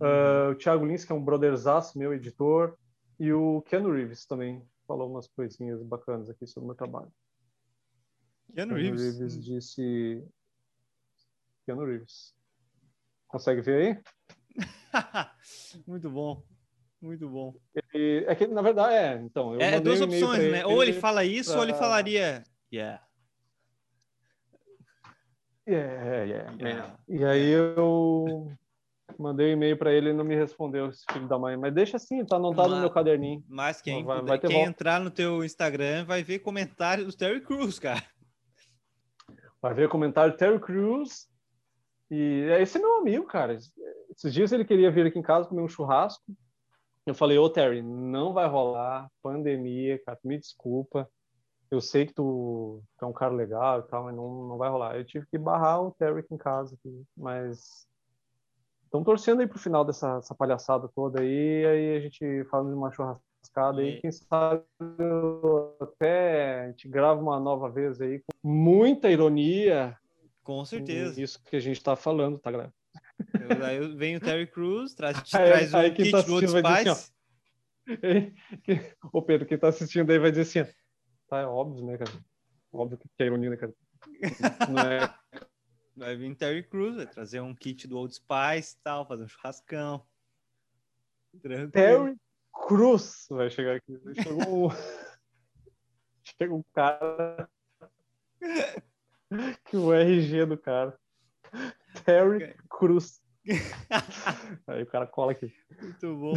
uh, 0.00 0.50
o 0.50 0.54
Thiago 0.56 0.84
Lins, 0.84 1.04
que 1.04 1.12
é 1.12 1.14
um 1.14 1.24
brotherzaço, 1.24 1.96
meu 1.96 2.12
editor, 2.12 2.76
e 3.22 3.32
o 3.32 3.62
Ken 3.62 3.88
Reeves 3.88 4.26
também 4.26 4.66
falou 4.84 5.08
umas 5.08 5.28
coisinhas 5.28 5.80
bacanas 5.80 6.28
aqui 6.28 6.44
sobre 6.44 6.64
o 6.64 6.66
meu 6.66 6.74
trabalho. 6.74 7.12
Ken 8.52 8.66
Reeves. 8.66 9.00
Reeves 9.00 9.44
disse 9.44 10.26
Keanu 11.64 11.84
Reeves. 11.84 12.34
Consegue 13.28 13.60
ver 13.60 13.96
aí? 13.96 14.02
Muito 15.86 16.10
bom. 16.10 16.42
Muito 17.00 17.28
bom. 17.28 17.54
Ele, 17.94 18.24
é 18.26 18.34
que, 18.34 18.48
na 18.48 18.60
verdade, 18.60 18.92
é. 18.92 19.14
Então, 19.22 19.54
é 19.60 19.78
duas 19.78 20.00
opções, 20.00 20.38
né? 20.40 20.58
Ele, 20.58 20.64
ou 20.64 20.82
ele 20.82 20.92
fala 20.92 21.24
isso, 21.24 21.52
pra... 21.52 21.60
ou 21.60 21.64
ele 21.64 21.74
falaria. 21.74 22.42
Yeah. 22.72 23.06
Yeah, 25.68 26.24
yeah, 26.24 26.52
yeah. 26.58 26.98
E 27.08 27.24
aí 27.24 27.50
eu 27.50 28.52
mandei 29.18 29.50
um 29.50 29.52
e-mail 29.52 29.76
para 29.76 29.92
ele 29.92 30.10
e 30.10 30.12
não 30.12 30.24
me 30.24 30.34
respondeu, 30.34 30.88
esse 30.88 31.04
filho 31.12 31.26
da 31.26 31.38
mãe. 31.38 31.56
Mas 31.56 31.74
deixa 31.74 31.96
assim, 31.96 32.24
tá 32.24 32.36
anotado 32.36 32.70
mas, 32.70 32.76
no 32.76 32.80
meu 32.80 32.90
caderninho. 32.90 33.44
Mas 33.48 33.80
quem, 33.80 34.04
vai, 34.04 34.22
vai 34.22 34.38
quem 34.38 34.62
entrar 34.62 35.00
no 35.00 35.10
teu 35.10 35.44
Instagram 35.44 36.04
vai 36.04 36.22
ver 36.22 36.40
comentário 36.40 37.04
do 37.04 37.16
Terry 37.16 37.40
Crews, 37.40 37.78
cara. 37.78 38.02
Vai 39.60 39.74
ver 39.74 39.88
comentário 39.88 40.32
do 40.32 40.38
Terry 40.38 40.58
Crews 40.58 41.28
e 42.10 42.46
esse 42.60 42.76
é 42.76 42.80
meu 42.80 42.98
amigo, 42.98 43.24
cara. 43.26 43.54
Esses 43.54 44.34
dias 44.34 44.52
ele 44.52 44.64
queria 44.64 44.90
vir 44.90 45.06
aqui 45.06 45.18
em 45.18 45.22
casa 45.22 45.48
comer 45.48 45.62
um 45.62 45.68
churrasco. 45.68 46.22
Eu 47.06 47.14
falei, 47.14 47.38
ô 47.38 47.48
Terry, 47.48 47.82
não 47.82 48.32
vai 48.32 48.46
rolar, 48.46 49.10
pandemia, 49.22 49.98
cara, 50.04 50.18
me 50.22 50.38
desculpa. 50.38 51.08
Eu 51.70 51.80
sei 51.80 52.04
que 52.06 52.12
tu, 52.12 52.82
tu 52.98 53.04
é 53.04 53.08
um 53.08 53.14
cara 53.14 53.32
legal 53.32 53.80
e 53.80 53.82
tal, 53.84 54.04
mas 54.04 54.14
não, 54.14 54.46
não 54.46 54.58
vai 54.58 54.68
rolar. 54.68 54.96
Eu 54.96 55.04
tive 55.06 55.26
que 55.26 55.38
barrar 55.38 55.80
o 55.80 55.90
Terry 55.92 56.20
aqui 56.20 56.34
em 56.34 56.38
casa, 56.38 56.76
mas 57.16 57.86
estão 58.92 59.02
torcendo 59.02 59.40
aí 59.40 59.46
pro 59.46 59.58
final 59.58 59.86
dessa 59.86 60.20
palhaçada 60.36 60.86
toda 60.86 61.22
aí, 61.22 61.64
aí 61.64 61.96
a 61.96 62.00
gente 62.00 62.44
faz 62.50 62.66
uma 62.66 62.92
churrascada 62.92 63.80
aí, 63.80 63.98
quem 64.02 64.12
sabe 64.12 64.62
até 65.80 66.64
a 66.64 66.66
gente 66.68 66.88
grava 66.88 67.18
uma 67.18 67.40
nova 67.40 67.70
vez 67.70 68.02
aí 68.02 68.18
com 68.18 68.48
muita 68.48 69.10
ironia, 69.10 69.96
com 70.44 70.62
certeza. 70.66 71.20
Isso 71.22 71.42
que 71.42 71.56
a 71.56 71.60
gente 71.60 71.78
está 71.78 71.96
falando, 71.96 72.38
tá, 72.38 72.50
galera? 72.50 72.72
Aí 73.66 73.96
vem 73.96 74.16
o 74.16 74.20
Terry 74.20 74.46
Crews, 74.46 74.92
traz, 74.94 75.16
aí, 75.16 75.22
traz 75.48 75.74
aí, 75.74 75.90
o 75.90 75.94
kit 75.94 76.10
tá 76.10 76.20
do 76.20 76.34
outros 76.34 76.60
pais. 76.60 76.86
Assim, 76.86 77.12
Ô 79.10 79.22
Pedro, 79.22 79.46
quem 79.46 79.56
tá 79.56 79.68
assistindo 79.68 80.10
aí 80.10 80.18
vai 80.18 80.30
dizer 80.30 80.42
assim, 80.42 80.72
tá, 81.28 81.38
é 81.38 81.46
óbvio, 81.46 81.86
né, 81.86 81.96
cara? 81.96 82.12
Óbvio 82.70 82.98
que 82.98 83.08
é 83.18 83.26
ironia, 83.26 83.50
né, 83.50 83.56
cara? 83.56 83.72
Não 84.68 84.82
é... 84.82 85.21
Vai 85.94 86.16
vir 86.16 86.34
Terry 86.34 86.62
Crews, 86.62 86.96
vai 86.96 87.06
trazer 87.06 87.40
um 87.40 87.54
kit 87.54 87.86
do 87.86 87.98
Old 87.98 88.14
Spice 88.14 88.76
e 88.76 88.82
tal, 88.82 89.06
fazer 89.06 89.24
um 89.24 89.28
churrascão. 89.28 90.06
Tranquilo. 91.42 91.70
Terry 91.70 92.16
Crews 92.66 93.26
vai 93.30 93.50
chegar 93.50 93.76
aqui. 93.76 94.00
Chegou 94.22 94.68
um... 94.68 94.70
Chega 96.24 96.54
um 96.54 96.62
cara 96.72 97.48
que 99.64 99.76
o 99.76 99.92
RG 99.92 100.46
do 100.46 100.56
cara. 100.56 100.98
Terry 102.04 102.54
Cruz. 102.68 103.20
Aí 104.66 104.82
o 104.82 104.86
cara 104.86 105.06
cola 105.06 105.32
aqui. 105.32 105.52
Muito 105.80 106.16
bom. 106.16 106.34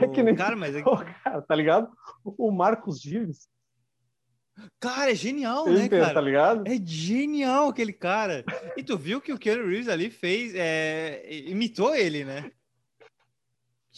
É 0.00 0.08
que 0.08 0.22
nem. 0.22 0.34
Cara, 0.34 0.56
mas 0.56 0.74
é... 0.74 0.82
cara, 0.82 1.42
tá 1.42 1.54
ligado? 1.54 1.90
O 2.24 2.50
Marcos 2.50 3.00
Gives. 3.00 3.48
Cara, 4.80 5.10
é 5.10 5.14
genial, 5.14 5.68
Ele 5.68 5.80
né, 5.80 5.88
cara? 5.88 6.14
Tá 6.14 6.20
ligado? 6.20 6.66
É 6.66 6.80
genial 6.82 7.68
aquele 7.68 7.92
cara. 7.92 8.44
E 8.76 8.82
tu 8.82 8.96
viu 8.96 9.20
que 9.20 9.32
o 9.32 9.38
Keanu 9.38 9.68
Reeves 9.68 9.88
ali 9.88 10.10
fez, 10.10 10.54
é... 10.54 11.22
imitou 11.46 11.94
ele, 11.94 12.24
né? 12.24 12.50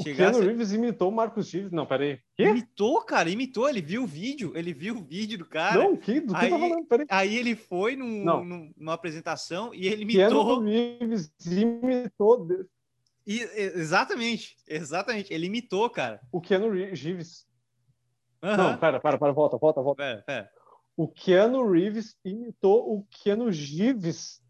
Chegasse... 0.02 0.30
O 0.30 0.40
Keanu 0.40 0.46
Reeves 0.46 0.72
imitou 0.72 1.08
o 1.10 1.14
Marcos 1.14 1.48
Gives. 1.48 1.72
Não, 1.72 1.86
peraí. 1.86 2.20
Quê? 2.36 2.44
Imitou, 2.44 3.02
cara, 3.02 3.30
imitou. 3.30 3.68
Ele 3.68 3.80
viu 3.80 4.02
o 4.02 4.06
vídeo, 4.06 4.52
ele 4.54 4.72
viu 4.72 4.96
o 4.96 5.02
vídeo 5.02 5.38
do 5.38 5.44
cara. 5.44 5.82
Não, 5.82 5.96
que, 5.96 6.20
do 6.20 6.34
que 6.34 6.44
aí, 6.44 6.50
tá 6.50 6.58
falando? 6.58 6.86
Peraí. 6.86 7.06
Aí 7.08 7.36
ele 7.36 7.56
foi 7.56 7.96
num, 7.96 8.24
num, 8.24 8.72
numa 8.76 8.94
apresentação 8.94 9.74
e 9.74 9.86
ele 9.86 10.02
imitou. 10.02 10.28
Keanu 10.28 10.60
Reeves 10.64 11.32
imitou. 11.46 12.48
E, 13.26 13.40
exatamente, 13.74 14.56
exatamente. 14.66 15.32
Ele 15.32 15.46
imitou, 15.46 15.90
cara. 15.90 16.20
O 16.32 16.40
Keanu 16.40 16.70
Reeves. 16.70 17.47
Uhum. 18.42 18.56
Não, 18.56 18.78
pera, 18.78 19.00
para, 19.00 19.18
para, 19.18 19.32
volta, 19.32 19.56
volta, 19.56 19.82
volta. 19.82 20.02
Pera, 20.02 20.22
pera. 20.22 20.50
O 20.96 21.08
Keanu 21.08 21.70
Reeves 21.70 22.16
imitou 22.24 22.92
o 22.92 23.04
Keanu 23.04 23.52
Gives. 23.52 24.42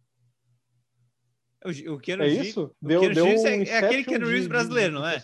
O, 1.65 1.95
o 1.95 1.99
Keanu 1.99 2.23
é 2.23 2.29
Reeves, 2.29 2.49
isso? 2.49 2.75
Deu, 2.81 3.01
Keanu 3.01 3.15
deu 3.15 3.25
Reeves 3.25 3.45
um 3.45 3.47
é, 3.47 3.63
é 3.65 3.79
aquele 3.79 4.05
Keanu 4.05 4.27
Reeves 4.27 4.47
brasileiro, 4.47 4.95
não 4.95 5.07
é? 5.07 5.23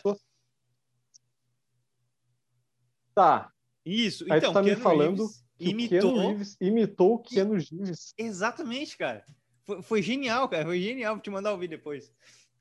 Tá. 3.14 3.50
Isso. 3.84 4.24
Aí 4.24 4.38
então, 4.38 4.50
tu 4.50 4.54
tá 4.54 4.62
Keanu 4.62 4.76
me 4.76 4.82
falando 4.82 5.28
que 5.56 5.70
imitou... 5.70 6.10
o 6.10 6.14
Keanu 6.14 6.28
Reeves 6.28 6.56
imitou 6.60 7.14
o 7.14 7.18
Keanu 7.18 7.52
Reeves. 7.54 8.14
Exatamente, 8.18 8.96
cara. 8.96 9.24
Foi, 9.64 9.82
foi, 9.82 10.02
genial, 10.02 10.48
cara. 10.48 10.64
Foi 10.64 10.80
genial. 10.80 11.14
Vou 11.14 11.22
te 11.22 11.30
mandar 11.30 11.54
o 11.54 11.58
vídeo 11.58 11.78
depois. 11.78 12.12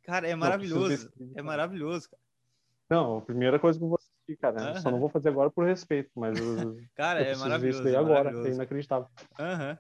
Cara, 0.04 0.28
é 0.28 0.36
maravilhoso. 0.36 1.12
Não, 1.18 1.32
é 1.36 1.42
maravilhoso, 1.42 2.10
cara. 2.10 2.22
Não, 2.90 3.18
a 3.18 3.22
primeira 3.22 3.58
coisa 3.58 3.80
que 3.80 3.84
eu 3.84 3.90
vou 3.90 4.00
assistir, 4.24 4.38
cara. 4.38 4.56
Uh 4.56 4.74
-huh. 4.74 4.82
Só 4.82 4.92
não 4.92 5.00
vou 5.00 5.10
fazer 5.10 5.30
agora 5.30 5.52
por 5.52 5.66
respeito, 5.66 6.12
mas. 6.16 6.38
cara, 6.96 7.22
é 7.22 7.36
maravilhoso. 7.36 7.80
Isso 7.80 7.84
daí 7.84 7.96
é 7.96 7.98
agora. 7.98 8.32
É 8.48 8.52
inacreditável. 8.52 9.08
Aham. 9.40 9.78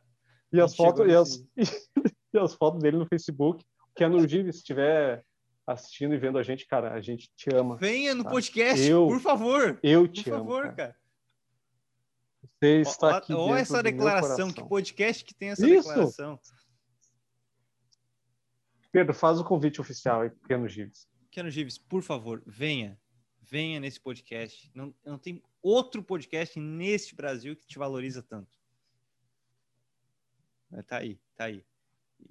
E 0.51 0.61
as 0.61 0.75
fotos, 0.75 1.07
e 1.07 1.15
as, 1.15 1.43
e 2.33 2.37
as 2.37 2.53
fotos 2.53 2.79
dele 2.79 2.97
no 2.97 3.07
Facebook 3.07 3.65
Keanu 3.95 4.19
Reeves 4.19 4.57
estiver 4.57 5.23
assistindo 5.65 6.13
e 6.13 6.17
vendo 6.17 6.37
a 6.37 6.43
gente, 6.43 6.67
cara, 6.67 6.93
a 6.93 7.01
gente 7.01 7.31
te 7.35 7.53
ama. 7.55 7.77
Venha 7.77 8.13
no 8.13 8.23
tá? 8.23 8.29
podcast, 8.29 8.85
eu, 8.85 9.07
por 9.07 9.19
favor. 9.19 9.79
Eu 9.81 10.07
te 10.07 10.23
por 10.25 10.33
amo. 10.33 10.45
Por 10.45 10.51
favor, 10.51 10.75
cara. 10.75 10.75
cara. 10.75 10.95
Você 12.59 12.81
está 12.81 13.17
aqui. 13.17 13.33
Olha 13.33 13.59
essa 13.59 13.81
declaração, 13.81 14.51
que 14.51 14.63
podcast 14.63 15.23
que 15.23 15.33
tem 15.33 15.49
essa 15.49 15.67
Isso. 15.67 15.87
declaração. 15.89 16.39
Pedro, 18.91 19.13
faz 19.13 19.39
o 19.39 19.43
convite 19.43 19.81
oficial 19.81 20.21
aí, 20.21 20.31
Keanu 20.47 20.67
Gives. 20.67 21.07
Keanu 21.31 21.49
Gives, 21.49 21.77
por 21.77 22.03
favor, 22.03 22.43
venha. 22.45 22.99
Venha 23.49 23.79
nesse 23.79 23.99
podcast. 23.99 24.71
Não, 24.73 24.93
não 25.05 25.17
tem 25.17 25.41
outro 25.61 26.01
podcast 26.01 26.59
neste 26.59 27.15
Brasil 27.15 27.55
que 27.55 27.67
te 27.67 27.77
valoriza 27.77 28.23
tanto. 28.23 28.57
Tá 30.87 30.97
aí, 30.97 31.19
tá 31.35 31.45
aí. 31.45 31.63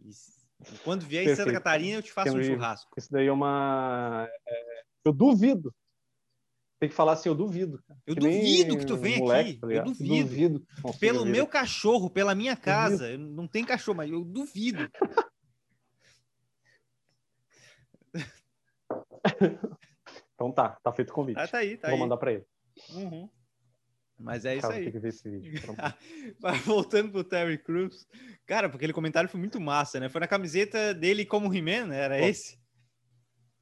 Isso 0.05 0.43
quando 0.85 1.03
vier 1.03 1.25
Perfeito. 1.25 1.41
em 1.41 1.45
Santa 1.45 1.53
Catarina, 1.53 1.99
eu 1.99 2.03
te 2.03 2.13
faço 2.13 2.37
um 2.37 2.43
churrasco. 2.43 2.91
Isso 2.97 3.11
daí 3.13 3.27
é 3.27 3.33
uma. 3.33 4.29
É... 4.47 4.83
Eu 5.05 5.13
duvido. 5.13 5.75
Tem 6.79 6.89
que 6.89 6.95
falar 6.95 7.13
assim, 7.13 7.29
eu 7.29 7.35
duvido. 7.35 7.83
Eu 8.07 8.15
que 8.15 8.21
duvido 8.21 8.79
que 8.79 8.85
tu 8.85 8.97
venha 8.97 9.19
moleque, 9.19 9.51
aqui. 9.51 9.61
Tá 9.61 9.67
eu 9.73 9.85
duvido. 9.85 10.29
duvido 10.29 10.67
Pelo 10.99 11.25
meu 11.25 11.47
cachorro, 11.47 12.11
pela 12.11 12.35
minha 12.35 12.57
casa. 12.57 13.17
Não 13.17 13.47
tem 13.47 13.65
cachorro, 13.65 13.99
mas 13.99 14.11
eu 14.11 14.25
duvido. 14.25 14.91
então 20.43 20.51
tá, 20.51 20.77
tá 20.83 20.93
feito 20.93 21.11
o 21.11 21.15
convite. 21.15 21.39
Ah, 21.39 21.47
tá 21.47 21.59
aí, 21.59 21.77
tá 21.77 21.89
Vou 21.89 21.95
aí. 21.95 22.01
mandar 22.01 22.17
para 22.17 22.33
ele. 22.33 22.45
Uhum. 22.95 23.29
Mas 24.19 24.45
é 24.45 24.55
isso 24.55 24.63
Cara, 24.63 24.75
aí. 24.75 24.85
Tem 24.85 24.93
que 24.93 24.99
ver 24.99 25.09
esse 25.09 25.29
vídeo. 25.29 25.53
Voltando 26.67 27.13
pro 27.13 27.25
Terry 27.25 27.59
Crews. 27.59 28.07
Cara, 28.47 28.69
porque 28.69 28.85
aquele 28.85 28.93
comentário 28.93 29.29
foi 29.29 29.39
muito 29.39 29.61
massa, 29.61 30.01
né? 30.01 30.09
Foi 30.09 30.21
na 30.21 30.29
camiseta 30.29 30.95
dele 30.95 31.25
como 31.25 31.53
He-Man, 31.53 31.87
né? 31.87 32.01
Era 32.01 32.19
Pô. 32.19 32.25
esse? 32.25 32.61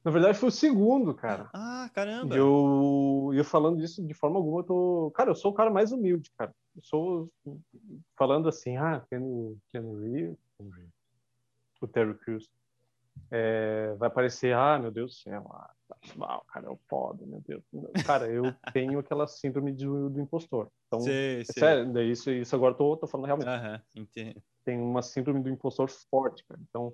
Na 0.03 0.09
verdade, 0.09 0.37
foi 0.37 0.49
o 0.49 0.51
segundo, 0.51 1.13
cara. 1.13 1.49
Ah, 1.53 1.89
caramba. 1.93 2.35
E 2.35 2.39
eu, 2.39 3.31
eu 3.33 3.45
falando 3.45 3.77
disso 3.77 4.05
de 4.05 4.13
forma 4.15 4.37
alguma, 4.37 4.61
eu 4.61 4.63
tô. 4.63 5.11
Cara, 5.15 5.29
eu 5.29 5.35
sou 5.35 5.51
o 5.51 5.53
cara 5.53 5.69
mais 5.69 5.91
humilde, 5.91 6.31
cara. 6.35 6.51
Eu 6.75 6.81
sou. 6.83 7.31
Falando 8.17 8.49
assim, 8.49 8.77
ah, 8.77 9.03
Ken, 9.09 9.55
Ken 9.69 9.99
Reeves, 9.99 10.37
o 11.79 11.87
Terry 11.87 12.15
Crews. 12.15 12.49
É, 13.29 13.93
vai 13.97 14.09
parecer, 14.09 14.55
ah, 14.55 14.79
meu 14.79 14.91
Deus 14.91 15.11
do 15.11 15.17
céu, 15.17 15.47
ah, 15.53 15.71
o 16.15 16.45
cara 16.45 16.71
é 16.71 16.75
foda, 16.89 17.25
meu 17.25 17.41
Deus. 17.41 17.63
Cara, 18.05 18.27
eu 18.27 18.43
tenho 18.73 18.99
aquela 18.99 19.27
síndrome 19.27 19.71
do, 19.71 20.09
do 20.09 20.21
impostor. 20.21 20.69
Então, 20.87 21.01
sim, 21.01 21.11
é 21.11 21.43
sim. 21.43 21.53
sério, 21.59 21.91
daí 21.91 22.11
isso, 22.11 22.31
isso 22.31 22.55
agora 22.55 22.73
tô, 22.73 22.97
tô 22.97 23.07
falando 23.07 23.25
realmente. 23.25 23.85
Uhum, 23.97 24.33
Tem 24.63 24.79
uma 24.79 25.01
síndrome 25.01 25.41
do 25.41 25.49
impostor 25.49 25.89
forte, 26.09 26.43
cara. 26.45 26.59
Então, 26.69 26.93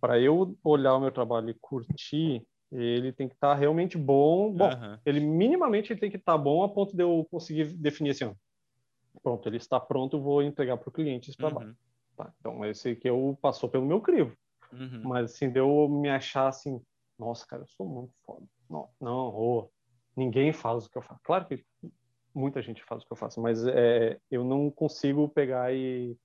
para 0.00 0.20
eu 0.20 0.56
olhar 0.62 0.94
o 0.94 1.00
meu 1.00 1.10
trabalho 1.10 1.50
e 1.50 1.54
curtir, 1.54 2.46
ele 2.72 3.12
tem 3.12 3.28
que 3.28 3.34
estar 3.34 3.54
tá 3.54 3.54
realmente 3.54 3.96
bom. 3.96 4.52
Bom, 4.52 4.68
uhum. 4.68 4.98
ele 5.04 5.20
minimamente 5.20 5.92
ele 5.92 6.00
tem 6.00 6.10
que 6.10 6.16
estar 6.16 6.32
tá 6.32 6.38
bom 6.38 6.62
a 6.62 6.68
ponto 6.68 6.96
de 6.96 7.02
eu 7.02 7.26
conseguir 7.30 7.72
definir 7.74 8.10
assim, 8.10 8.24
ó, 8.24 8.34
pronto, 9.22 9.48
ele 9.48 9.56
está 9.56 9.80
pronto, 9.80 10.20
vou 10.20 10.42
entregar 10.42 10.76
para 10.76 10.88
o 10.88 10.92
cliente 10.92 11.30
esse 11.30 11.38
trabalho. 11.38 11.68
Uhum. 11.68 11.76
Tá, 12.16 12.32
então 12.40 12.64
esse 12.64 12.96
que 12.96 13.08
eu 13.08 13.38
passou 13.40 13.68
pelo 13.68 13.86
meu 13.86 14.00
crivo. 14.00 14.36
Uhum. 14.72 15.02
Mas 15.04 15.32
assim, 15.32 15.50
deu 15.50 15.88
me 15.88 16.08
achar 16.08 16.48
assim, 16.48 16.80
nossa, 17.18 17.46
cara, 17.46 17.62
eu 17.62 17.66
sou 17.68 17.86
muito 17.86 18.12
foda. 18.24 18.46
Não, 18.68 18.88
não 19.00 19.34
oh, 19.34 19.70
ninguém 20.16 20.52
faz 20.52 20.86
o 20.86 20.90
que 20.90 20.98
eu 20.98 21.02
faço. 21.02 21.20
Claro 21.22 21.46
que 21.46 21.64
muita 22.34 22.60
gente 22.60 22.84
faz 22.84 23.02
o 23.02 23.06
que 23.06 23.12
eu 23.12 23.16
faço, 23.16 23.40
mas 23.40 23.66
é, 23.66 24.18
eu 24.30 24.44
não 24.44 24.70
consigo 24.70 25.28
pegar 25.28 25.72
e, 25.74 26.16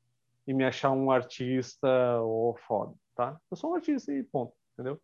e 0.46 0.54
me 0.54 0.66
achar 0.66 0.92
um 0.92 1.10
artista 1.10 1.88
ou 2.22 2.52
oh, 2.52 2.56
foda, 2.68 2.94
tá? 3.16 3.39
Eu 3.50 3.58
sou 3.58 3.72
um 3.72 3.76
artista 3.76 4.12
e 4.14 4.24
ponto, 4.24 4.54
entendeu? 4.74 5.02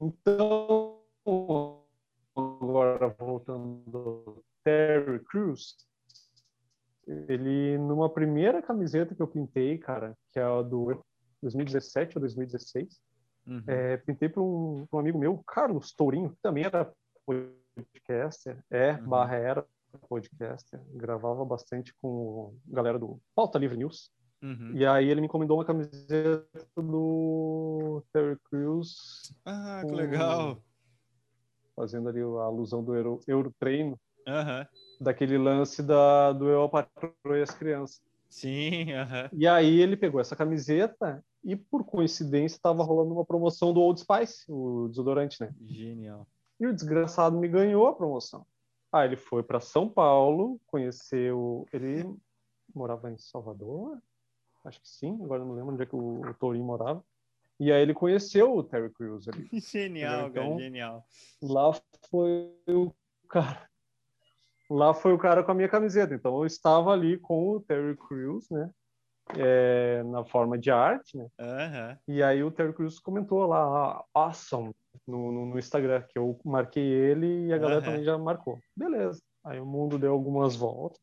Então, 0.00 1.00
agora 2.36 3.08
voltando 3.18 4.44
Terry 4.62 5.18
Crews, 5.24 5.76
ele 7.06 7.78
numa 7.78 8.08
primeira 8.08 8.62
camiseta 8.62 9.14
que 9.14 9.22
eu 9.22 9.26
pintei, 9.26 9.78
cara, 9.78 10.16
que 10.30 10.38
é 10.38 10.42
a 10.42 10.62
do 10.62 11.02
2017 11.42 12.16
ou 12.16 12.20
2016, 12.20 13.00
uhum. 13.48 13.64
é, 13.66 13.96
pintei 13.96 14.28
para 14.28 14.42
um, 14.42 14.86
um, 14.92 14.98
amigo 14.98 15.18
meu, 15.18 15.42
Carlos 15.46 15.92
Tourinho, 15.92 16.30
que 16.30 16.42
também 16.42 16.64
era 16.64 16.92
podcaster, 17.26 18.58
é, 18.70 18.92
uhum. 18.92 19.08
barra 19.08 19.36
era 19.36 19.66
podcaster, 20.08 20.80
gravava 20.94 21.44
bastante 21.44 21.94
com 22.00 22.54
a 22.70 22.74
galera 22.74 22.98
do 22.98 23.20
Pauta 23.34 23.58
Livre 23.58 23.76
News. 23.76 24.10
Uhum. 24.42 24.72
E 24.74 24.86
aí 24.86 25.08
ele 25.08 25.20
me 25.20 25.26
encomendou 25.26 25.56
uma 25.56 25.64
camiseta 25.64 26.46
do 26.76 28.02
Terry 28.12 28.36
Crews. 28.48 29.34
Ah, 29.44 29.82
que 29.84 29.92
legal! 29.92 30.62
Fazendo 31.74 32.08
ali 32.08 32.20
a 32.20 32.42
alusão 32.42 32.82
do 32.82 32.94
Euro, 32.94 33.20
Eurotreino. 33.26 33.98
Uhum. 34.26 34.66
Daquele 35.00 35.38
lance 35.38 35.82
da, 35.82 36.32
do 36.32 36.48
Eu, 36.48 36.64
a 36.64 36.68
Patroa 36.68 37.38
e 37.38 37.42
as 37.42 37.50
Crianças. 37.50 38.02
Sim, 38.28 38.92
uhum. 38.92 39.28
E 39.32 39.46
aí 39.46 39.80
ele 39.80 39.96
pegou 39.96 40.20
essa 40.20 40.36
camiseta 40.36 41.24
e, 41.48 41.56
por 41.56 41.82
coincidência, 41.82 42.56
estava 42.56 42.82
rolando 42.82 43.14
uma 43.14 43.24
promoção 43.24 43.72
do 43.72 43.80
Old 43.80 43.98
Spice, 43.98 44.44
o 44.52 44.86
desodorante, 44.90 45.40
né? 45.40 45.50
Genial. 45.64 46.26
E 46.60 46.66
o 46.66 46.74
desgraçado 46.74 47.38
me 47.38 47.48
ganhou 47.48 47.86
a 47.86 47.94
promoção. 47.94 48.44
Aí 48.92 49.08
ele 49.08 49.16
foi 49.16 49.42
para 49.42 49.58
São 49.58 49.88
Paulo, 49.88 50.60
conheceu. 50.66 51.66
Ele 51.72 52.14
morava 52.74 53.10
em 53.10 53.16
Salvador? 53.16 53.98
Acho 54.62 54.78
que 54.78 54.88
sim, 54.90 55.18
agora 55.24 55.42
não 55.42 55.54
lembro 55.54 55.72
onde 55.72 55.82
é 55.84 55.86
que 55.86 55.96
o, 55.96 56.20
o 56.20 56.54
morava. 56.56 57.02
E 57.58 57.72
aí 57.72 57.80
ele 57.80 57.94
conheceu 57.94 58.54
o 58.54 58.62
Terry 58.62 58.90
Crews 58.90 59.26
ali. 59.28 59.48
Genial, 59.58 60.28
então, 60.28 60.50
cara, 60.50 60.62
genial. 60.62 61.06
Lá 61.40 61.72
foi 62.10 62.52
o 62.68 62.92
cara. 63.26 63.66
Lá 64.68 64.92
foi 64.92 65.14
o 65.14 65.18
cara 65.18 65.42
com 65.42 65.52
a 65.52 65.54
minha 65.54 65.68
camiseta. 65.68 66.14
Então 66.14 66.36
eu 66.36 66.44
estava 66.44 66.92
ali 66.92 67.16
com 67.16 67.52
o 67.52 67.60
Terry 67.60 67.96
Crews, 67.96 68.50
né? 68.50 68.70
É, 69.36 70.02
na 70.04 70.24
forma 70.24 70.56
de 70.58 70.70
arte, 70.70 71.18
né? 71.18 71.26
Uhum. 71.38 71.98
E 72.08 72.22
aí 72.22 72.42
o 72.42 72.50
Terry 72.50 72.72
Crews 72.72 72.98
comentou 72.98 73.44
lá, 73.46 74.02
awesome, 74.14 74.74
no, 75.06 75.30
no, 75.30 75.44
no, 75.46 75.58
Instagram, 75.58 76.02
que 76.08 76.18
eu 76.18 76.40
marquei 76.44 76.82
ele 76.82 77.46
e 77.46 77.52
a 77.52 77.58
galera 77.58 77.80
uhum. 77.80 77.84
também 77.84 78.04
já 78.04 78.16
marcou. 78.16 78.58
Beleza. 78.74 79.20
Aí 79.44 79.60
o 79.60 79.66
mundo 79.66 79.98
deu 79.98 80.12
algumas 80.12 80.56
voltas. 80.56 81.02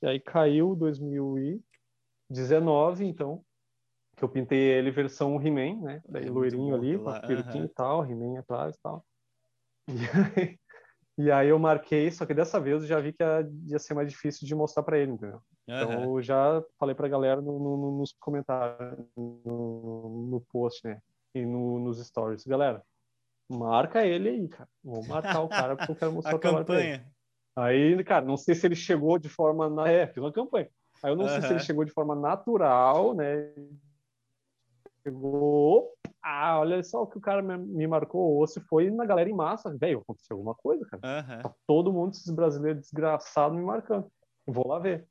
E 0.00 0.06
aí 0.06 0.20
caiu 0.20 0.76
2019, 0.76 3.04
então, 3.04 3.42
que 4.16 4.24
eu 4.24 4.28
pintei 4.28 4.58
ele 4.58 4.90
versão 4.90 5.40
He-Man, 5.40 5.80
né? 5.80 6.02
Daí 6.08 6.26
é 6.26 6.30
loirinho 6.30 6.74
ali, 6.74 6.98
com 6.98 7.08
a 7.08 7.20
peruquinha 7.20 7.64
uhum. 7.64 7.70
e 7.70 7.74
tal, 7.74 8.04
He-Man 8.04 8.38
atrás 8.38 8.76
e 8.76 8.80
tal. 8.80 9.04
E 9.88 10.40
aí, 10.40 10.58
e 11.18 11.32
aí, 11.32 11.48
eu 11.48 11.58
marquei, 11.58 12.12
só 12.12 12.24
que 12.24 12.32
dessa 12.32 12.60
vez 12.60 12.82
eu 12.82 12.86
já 12.86 13.00
vi 13.00 13.12
que 13.12 13.24
ia, 13.24 13.50
ia 13.66 13.78
ser 13.80 13.94
mais 13.94 14.08
difícil 14.08 14.46
de 14.46 14.54
mostrar 14.54 14.84
para 14.84 14.98
ele, 14.98 15.10
entendeu? 15.10 15.42
Uhum. 15.68 15.82
Então 15.82 16.02
eu 16.16 16.22
já 16.22 16.64
falei 16.78 16.94
pra 16.94 17.08
galera 17.08 17.42
no, 17.42 17.58
no, 17.58 17.98
nos 17.98 18.12
comentários, 18.18 19.04
no, 19.14 20.26
no 20.30 20.40
post, 20.50 20.86
né? 20.86 21.00
E 21.34 21.44
no, 21.44 21.78
nos 21.78 22.04
stories. 22.04 22.44
Galera, 22.46 22.82
marca 23.48 24.04
ele 24.04 24.30
aí, 24.30 24.48
cara. 24.48 24.68
Vou 24.82 25.06
marcar 25.06 25.42
o 25.42 25.48
cara 25.48 25.76
porque 25.76 25.92
eu 25.92 25.96
quero 25.96 26.12
mostrar 26.14 26.36
a 26.36 26.38
campanha. 26.38 27.06
Aí, 27.54 28.02
cara, 28.02 28.24
não 28.24 28.36
sei 28.36 28.54
se 28.54 28.66
ele 28.66 28.74
chegou 28.74 29.18
de 29.18 29.28
forma. 29.28 29.68
Na... 29.68 29.88
É, 29.88 30.06
fiz 30.06 30.16
uma 30.16 30.32
campanha. 30.32 30.70
Aí 31.02 31.12
eu 31.12 31.16
não 31.16 31.26
uhum. 31.26 31.30
sei 31.30 31.42
se 31.42 31.52
ele 31.52 31.60
chegou 31.60 31.84
de 31.84 31.92
forma 31.92 32.14
natural, 32.14 33.14
né? 33.14 33.52
Chegou. 35.02 35.92
Ah, 36.22 36.58
olha 36.60 36.82
só 36.82 37.02
o 37.02 37.06
que 37.06 37.18
o 37.18 37.20
cara 37.20 37.42
me 37.42 37.86
marcou. 37.86 38.36
Ou 38.36 38.46
se 38.46 38.58
foi 38.60 38.90
na 38.90 39.04
galera 39.04 39.28
em 39.28 39.34
massa. 39.34 39.76
Velho, 39.76 40.00
aconteceu 40.00 40.36
alguma 40.36 40.54
coisa, 40.54 40.86
cara. 40.86 41.02
Uhum. 41.04 41.42
Tá 41.42 41.54
todo 41.66 41.92
mundo, 41.92 42.12
esses 42.12 42.30
brasileiros 42.30 42.82
desgraçados, 42.82 43.58
me 43.58 43.64
marcando. 43.64 44.10
Vou 44.46 44.66
lá 44.66 44.78
ver. 44.78 45.06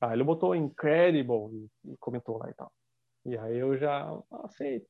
Aí 0.00 0.12
ele 0.12 0.24
botou 0.24 0.54
Incredible 0.54 1.68
e, 1.84 1.96
comentou 1.98 2.38
lá 2.38 2.48
e 2.48 2.54
tal. 2.54 2.72
E 3.26 3.36
aí 3.36 3.58
eu 3.58 3.76
já. 3.76 4.10
Ah, 4.30 4.48
feito. 4.48 4.88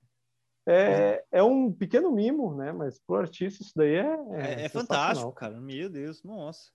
É, 0.66 1.24
é 1.32 1.42
um 1.42 1.72
pequeno 1.72 2.12
mimo, 2.12 2.54
né? 2.54 2.70
Mas 2.70 3.00
pro 3.00 3.16
artista 3.16 3.62
isso 3.62 3.72
daí 3.74 3.94
é. 3.94 4.16
É, 4.30 4.62
é, 4.62 4.64
é 4.66 4.68
fantástico, 4.68 5.32
cara. 5.32 5.60
Meu 5.60 5.88
Deus, 5.88 6.22
nossa. 6.22 6.70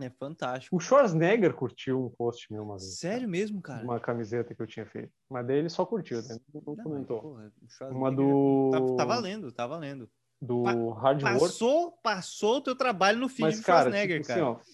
É 0.00 0.10
fantástico. 0.10 0.76
O 0.76 0.80
Schwarzenegger 0.80 1.54
curtiu 1.54 2.04
um 2.04 2.10
post 2.10 2.52
meu 2.52 2.62
uma 2.62 2.76
vez. 2.76 2.98
Sério 2.98 3.20
cara. 3.20 3.30
mesmo, 3.30 3.62
cara? 3.62 3.84
Uma 3.84 4.00
camiseta 4.00 4.54
que 4.54 4.60
eu 4.60 4.66
tinha 4.66 4.86
feito. 4.86 5.12
Mas 5.30 5.46
daí 5.46 5.58
ele 5.58 5.68
só 5.68 5.86
curtiu, 5.86 6.20
né? 6.22 6.36
Não, 6.52 6.62
não 6.66 6.76
comentou. 6.76 7.20
Porra, 7.20 7.52
uma 7.90 8.12
do. 8.12 8.70
Tá, 8.72 9.04
tá, 9.04 9.04
valendo, 9.04 9.52
tá 9.52 9.66
valendo. 9.66 10.10
Do 10.40 10.64
pa 10.64 10.72
Hard 11.00 11.22
passou, 11.22 11.82
Work. 11.84 11.98
Passou 12.02 12.56
o 12.56 12.60
teu 12.60 12.76
trabalho 12.76 13.18
no 13.18 13.28
Mas, 13.38 13.58
do 13.58 13.64
Schwarzenegger, 13.64 14.20
tipo, 14.20 14.28
cara. 14.28 14.50
Assim, 14.50 14.60
ó, 14.70 14.73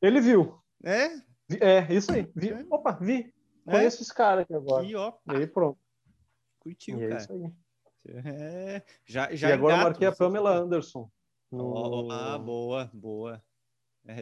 ele 0.00 0.20
viu. 0.20 0.58
É? 0.84 1.06
É, 1.60 1.92
isso 1.92 2.12
aí. 2.12 2.30
Vi. 2.34 2.50
É. 2.50 2.66
Opa, 2.70 2.92
vi. 2.92 3.32
É? 3.66 3.72
Conheço 3.72 4.02
esse 4.02 4.14
cara 4.14 4.42
aqui 4.42 4.54
agora. 4.54 4.84
E, 4.84 4.94
ó, 4.94 5.12
e 5.26 5.36
aí 5.36 5.46
pronto. 5.46 5.78
Curtiu, 6.60 6.98
e 6.98 7.08
cara. 7.08 7.14
É 7.14 7.16
isso 7.18 7.32
aí. 7.32 7.52
É, 8.24 8.82
já, 9.04 9.34
já 9.34 9.50
e 9.50 9.52
agora 9.52 9.74
eu 9.74 9.78
marquei 9.78 10.06
a 10.06 10.12
Pamela 10.12 10.56
Anderson. 10.56 11.10
No... 11.50 12.10
Ah, 12.10 12.38
boa, 12.38 12.90
boa. 12.92 13.42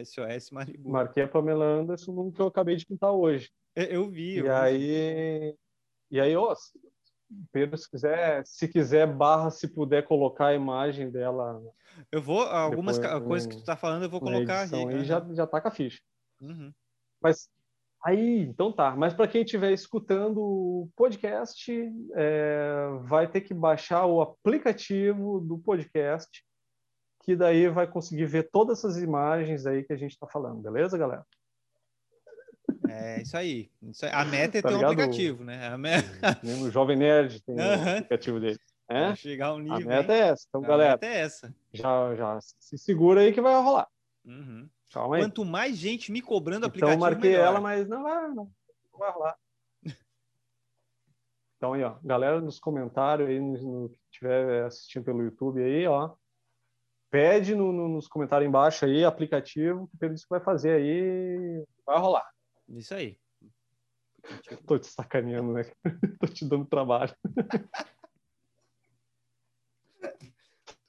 SOS 0.03 0.51
Malibu. 0.51 0.89
Marquei 0.89 1.23
a 1.23 1.27
Pamela 1.27 1.65
Anderson 1.65 2.11
no 2.11 2.31
que 2.31 2.41
eu 2.41 2.47
acabei 2.47 2.75
de 2.75 2.85
pintar 2.85 3.11
hoje. 3.11 3.51
Eu 3.75 4.09
vi. 4.09 4.37
Eu 4.37 4.45
e 4.45 4.47
vi. 4.47 4.49
aí, 4.49 5.55
e 6.11 6.19
aí, 6.19 6.35
ó, 6.35 6.53
Pedro, 7.51 7.77
se 7.77 7.89
quiser, 7.89 8.45
se 8.45 8.67
quiser 8.67 9.07
barra, 9.07 9.49
se 9.49 9.67
puder 9.67 10.05
colocar 10.05 10.47
a 10.47 10.55
imagem 10.55 11.09
dela. 11.09 11.61
Eu 12.11 12.21
vou, 12.21 12.41
algumas 12.43 12.97
coisas 12.99 13.47
que 13.47 13.57
tu 13.57 13.63
tá 13.63 13.75
falando, 13.75 14.03
eu 14.03 14.09
vou 14.09 14.21
colocar 14.21 14.63
aqui. 14.63 14.75
Aí 14.75 15.03
já, 15.03 15.25
já 15.33 15.47
tá 15.47 15.59
com 15.59 15.67
a 15.67 15.71
ficha. 15.71 16.01
Uhum. 16.41 16.71
Mas 17.21 17.49
aí, 18.03 18.41
então 18.41 18.71
tá. 18.71 18.95
Mas 18.95 19.13
para 19.13 19.27
quem 19.27 19.43
estiver 19.43 19.71
escutando 19.71 20.39
o 20.39 20.89
podcast, 20.95 21.71
é, 22.15 22.87
vai 23.01 23.27
ter 23.27 23.41
que 23.41 23.53
baixar 23.53 24.05
o 24.05 24.21
aplicativo 24.21 25.39
do 25.39 25.57
podcast 25.57 26.45
que 27.23 27.35
daí 27.35 27.67
vai 27.67 27.85
conseguir 27.85 28.25
ver 28.25 28.49
todas 28.49 28.79
essas 28.79 29.01
imagens 29.01 29.65
aí 29.65 29.83
que 29.83 29.91
a 29.91 29.97
gente 29.97 30.11
está 30.11 30.25
falando, 30.25 30.61
beleza, 30.61 30.97
galera? 30.97 31.25
É 32.89 33.21
isso 33.21 33.37
aí. 33.37 33.69
Isso 33.81 34.05
aí. 34.05 34.11
A 34.13 34.25
meta 34.25 34.57
é 34.57 34.61
tá 34.61 34.69
ter 34.69 34.75
ligado? 34.75 34.89
um 34.89 34.93
aplicativo, 34.93 35.43
né? 35.43 35.67
A 35.67 35.77
meta... 35.77 36.39
O 36.63 36.71
Jovem 36.71 36.97
Nerd 36.97 37.41
tem 37.41 37.55
uhum. 37.55 37.61
um 37.61 37.97
aplicativo 37.97 38.39
dele. 38.39 38.59
É? 38.89 39.13
chegar 39.15 39.47
ao 39.47 39.59
nível. 39.59 39.75
A 39.75 39.79
meta 39.79 40.13
hein? 40.13 40.21
é 40.21 40.27
essa. 40.29 40.45
Então, 40.47 40.63
a 40.63 40.67
galera. 40.67 40.91
meta 40.91 41.05
é 41.05 41.19
essa. 41.19 41.55
Já, 41.73 42.15
já 42.15 42.39
se 42.41 42.77
segura 42.77 43.21
aí 43.21 43.33
que 43.33 43.41
vai 43.41 43.53
rolar. 43.61 43.87
Uhum. 44.25 44.69
Calma 44.93 45.17
aí. 45.17 45.21
Quanto 45.23 45.43
mais 45.43 45.75
gente 45.75 46.11
me 46.11 46.21
cobrando 46.21 46.65
então, 46.65 46.69
aplicativo. 46.69 46.97
Então, 46.97 47.09
marquei 47.09 47.31
melhor. 47.31 47.47
ela, 47.47 47.61
mas 47.61 47.87
não 47.87 48.03
vai, 48.03 48.27
não, 48.29 48.51
vai 48.97 49.11
rolar. 49.11 49.37
Então, 51.57 51.73
aí, 51.73 51.83
ó, 51.83 51.95
galera 52.03 52.39
nos 52.39 52.59
comentários 52.59 53.27
aí, 53.27 53.39
no, 53.39 53.57
no 53.81 53.89
que 53.89 53.97
estiver 54.11 54.63
assistindo 54.65 55.03
pelo 55.03 55.23
YouTube 55.23 55.59
aí, 55.59 55.87
ó, 55.87 56.13
pede 57.09 57.55
no, 57.55 57.71
no, 57.71 57.89
nos 57.89 58.07
comentários 58.07 58.47
embaixo 58.47 58.85
aí, 58.85 59.03
aplicativo, 59.03 59.87
que 59.87 59.95
o 59.95 59.97
Pedro 59.97 60.13
disse 60.13 60.27
que 60.27 60.35
vai 60.35 60.39
fazer 60.39 60.73
aí, 60.73 61.65
vai 61.83 61.97
rolar. 61.97 62.29
Isso 62.69 62.93
aí. 62.93 63.17
Tô 64.67 64.77
te 64.77 64.87
sacaneando, 64.87 65.53
né? 65.53 65.63
Tô 66.19 66.27
te 66.27 66.45
dando 66.45 66.65
trabalho. 66.65 67.15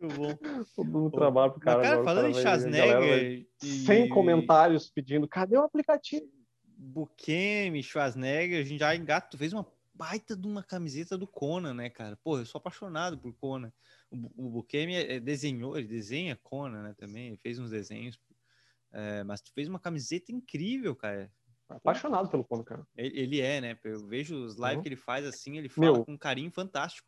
Muito 0.01 0.17
bom. 0.17 0.35
Tô 0.75 0.85
dando 0.85 1.11
trabalho 1.11 1.53
pro 1.53 1.61
cara. 1.61 1.79
Mas, 1.79 1.87
cara, 1.87 2.01
agora, 2.01 2.15
falando 2.15 2.29
em 2.31 2.41
Schwarzenegger... 2.41 3.49
E... 3.63 3.67
Sem 3.85 4.09
comentários 4.09 4.91
pedindo, 4.91 5.29
cadê 5.29 5.57
o 5.57 5.63
aplicativo? 5.63 6.27
Bukemi, 6.65 7.83
Schwarzenegger, 7.83 8.61
a 8.61 8.65
gente 8.65 8.79
já 8.79 8.95
engato, 8.95 9.37
fez 9.37 9.53
uma 9.53 9.67
baita 9.93 10.37
de 10.37 10.47
uma 10.47 10.63
camiseta 10.63 11.19
do 11.19 11.27
Conan, 11.27 11.75
né, 11.75 11.91
cara? 11.91 12.17
Pô, 12.23 12.39
eu 12.39 12.47
sou 12.47 12.61
apaixonado 12.61 13.19
por 13.19 13.35
Conan. 13.35 13.73
O, 14.09 14.47
o 14.47 14.51
Bukemi 14.51 14.95
é, 14.95 15.17
é, 15.17 15.21
desenhou, 15.21 15.77
ele 15.77 15.89
desenha 15.89 16.39
Conan, 16.41 16.83
né, 16.85 16.95
também, 16.97 17.37
fez 17.39 17.59
uns 17.59 17.71
desenhos. 17.71 18.17
É, 18.93 19.25
mas 19.25 19.41
tu 19.41 19.53
fez 19.53 19.69
uma 19.69 19.81
camiseta 19.81 20.31
incrível, 20.31 20.95
cara. 20.95 21.31
Apaixonado 21.69 22.29
pelo 22.29 22.45
Conan, 22.45 22.65
cara. 22.65 22.87
Ele, 22.97 23.41
é, 23.41 23.61
né? 23.61 23.79
Eu 23.85 24.07
vejo 24.07 24.35
os 24.37 24.57
lives 24.57 24.77
uhum. 24.77 24.83
que 24.83 24.89
ele 24.89 24.97
faz 24.97 25.27
assim, 25.27 25.59
ele 25.59 25.69
fala 25.69 25.93
Meu, 25.93 26.05
com 26.05 26.13
um 26.13 26.19
carinho 26.19 26.51
fantástico. 26.51 27.07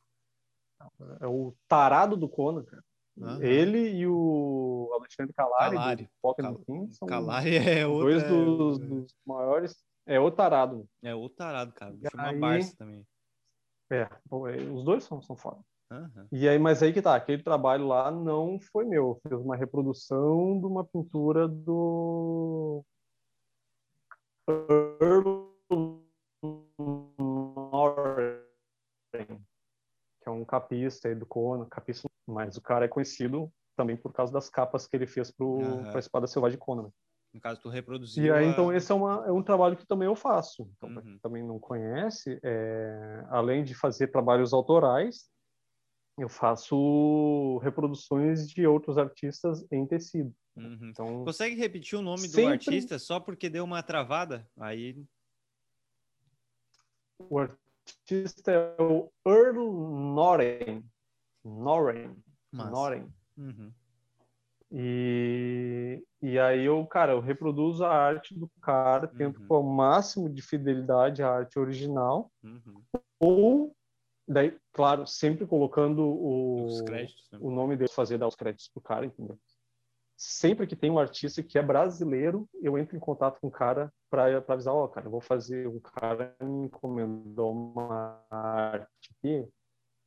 É 1.20 1.26
o 1.26 1.54
tarado 1.68 2.16
do 2.16 2.28
Conan, 2.28 2.64
cara. 2.64 2.82
Uhum. 3.16 3.42
Ele 3.42 3.90
e 3.90 4.06
o 4.06 4.90
Alexandre 4.94 5.34
Calari, 5.34 5.76
Calari. 5.76 6.04
do 6.04 6.10
Pokémon 6.22 6.54
Cal 6.54 6.64
King, 6.64 6.94
são 6.94 7.08
Calari 7.08 7.56
é 7.56 7.86
outra... 7.86 8.10
dois 8.10 8.28
dos, 8.28 8.78
dos 8.78 9.14
maiores 9.26 9.84
É 10.06 10.18
o 10.18 10.30
tarado. 10.30 10.88
É 11.02 11.14
o 11.14 11.28
tarado, 11.28 11.72
cara. 11.72 11.94
E 11.94 12.10
Chama 12.10 12.28
aí- 12.28 12.38
Barça 12.38 12.76
também. 12.76 13.04
É, 13.92 14.02
é, 14.02 14.70
os 14.72 14.84
dois 14.84 15.04
são, 15.04 15.20
são 15.20 15.36
foda. 15.36 15.58
Aham. 15.90 16.28
E 16.30 16.48
aí, 16.48 16.58
mas 16.58 16.82
aí 16.82 16.92
que 16.92 17.02
tá, 17.02 17.16
aquele 17.16 17.42
trabalho 17.42 17.88
lá 17.88 18.10
não 18.10 18.60
foi 18.60 18.84
meu. 18.84 19.20
Eu 19.24 19.30
fiz 19.36 19.44
uma 19.44 19.56
reprodução 19.56 20.58
de 20.60 20.66
uma 20.66 20.84
pintura 20.84 21.48
do 21.48 22.84
Que 30.22 30.28
é 30.28 30.30
um 30.30 30.44
capista 30.44 31.14
do 31.14 31.26
Conan, 31.26 31.66
capista, 31.66 32.08
mas 32.26 32.56
o 32.56 32.62
cara 32.62 32.84
é 32.84 32.88
conhecido 32.88 33.50
também 33.76 33.96
por 33.96 34.12
causa 34.12 34.32
das 34.32 34.50
capas 34.50 34.86
que 34.86 34.96
ele 34.96 35.06
fez 35.06 35.30
para 35.30 35.46
Aham. 35.46 35.92
a 35.94 35.98
Espada 35.98 36.26
Selvagem 36.26 36.58
de 36.58 36.64
Conan. 36.64 36.82
né? 36.84 36.90
No 37.32 37.40
caso, 37.40 37.60
tu 37.60 37.68
reproduziu. 37.68 38.24
E 38.24 38.30
aí, 38.30 38.44
a- 38.46 38.48
então, 38.50 38.72
esse 38.72 38.90
é, 38.90 38.94
uma, 38.94 39.24
é 39.26 39.32
um 39.32 39.42
trabalho 39.42 39.76
que 39.76 39.86
também 39.86 40.06
eu 40.06 40.16
faço. 40.16 40.68
Então, 40.76 40.92
para 40.92 41.00
Uhum. 41.02 41.08
quem 41.08 41.18
também 41.20 41.42
não 41.46 41.58
conhece, 41.58 42.38
é, 42.42 43.24
além 43.30 43.62
de 43.64 43.74
fazer 43.74 44.08
trabalhos 44.08 44.52
autorais, 44.52 45.30
eu 46.22 46.28
faço 46.28 47.58
reproduções 47.62 48.48
de 48.48 48.66
outros 48.66 48.98
artistas 48.98 49.64
em 49.70 49.86
tecido. 49.86 50.34
Uhum. 50.56 50.78
Então, 50.90 51.24
Consegue 51.24 51.54
repetir 51.56 51.98
o 51.98 52.02
nome 52.02 52.22
do 52.22 52.28
Sempre- 52.34 52.52
artista 52.52 52.98
só 52.98 53.18
porque 53.20 53.48
deu 53.48 53.64
uma 53.64 53.82
travada? 53.82 54.46
Aí. 54.58 55.02
o 57.18 57.38
artista 57.38 58.50
é 58.50 58.82
o 58.82 59.10
Earl 59.26 59.58
Noren. 60.14 60.82
Noren. 61.44 62.16
Massa. 62.50 62.70
Noren. 62.70 63.08
Uhum. 63.36 63.70
E, 64.72 66.02
e 66.22 66.38
aí 66.38 66.64
eu, 66.64 66.86
cara, 66.86 67.12
eu 67.12 67.20
reproduzo 67.20 67.84
a 67.84 67.92
arte 67.92 68.34
do 68.38 68.48
cara, 68.62 69.06
tento 69.08 69.40
Uhum. 69.40 69.46
com 69.48 69.60
o 69.60 69.74
máximo 69.76 70.28
de 70.30 70.40
fidelidade 70.42 71.22
à 71.22 71.28
arte 71.30 71.58
original, 71.58 72.30
Uhum. 72.42 72.82
ou 73.18 73.76
daí, 74.30 74.56
claro, 74.72 75.06
sempre 75.06 75.44
colocando 75.44 76.02
o, 76.02 76.66
Os 76.66 76.82
créditos. 76.82 77.28
Né? 77.32 77.38
o 77.42 77.50
nome 77.50 77.76
dele, 77.76 77.90
fazer 77.90 78.16
dar 78.16 78.28
os 78.28 78.36
créditos 78.36 78.68
pro 78.68 78.80
cara, 78.80 79.04
entendeu? 79.04 79.38
Sempre 80.16 80.66
que 80.66 80.76
tem 80.76 80.90
um 80.90 80.98
artista 80.98 81.42
que 81.42 81.58
é 81.58 81.62
brasileiro, 81.62 82.48
eu 82.62 82.78
entro 82.78 82.96
em 82.96 83.00
contato 83.00 83.40
com 83.40 83.48
o 83.48 83.50
cara 83.50 83.92
para 84.08 84.44
avisar, 84.46 84.74
ó, 84.74 84.86
cara, 84.86 85.06
eu 85.06 85.10
vou 85.10 85.20
fazer, 85.20 85.66
um 85.66 85.80
cara 85.80 86.36
me 86.40 86.66
encomendou 86.66 87.52
uma 87.52 88.22
arte 88.30 89.10
aqui, 89.18 89.48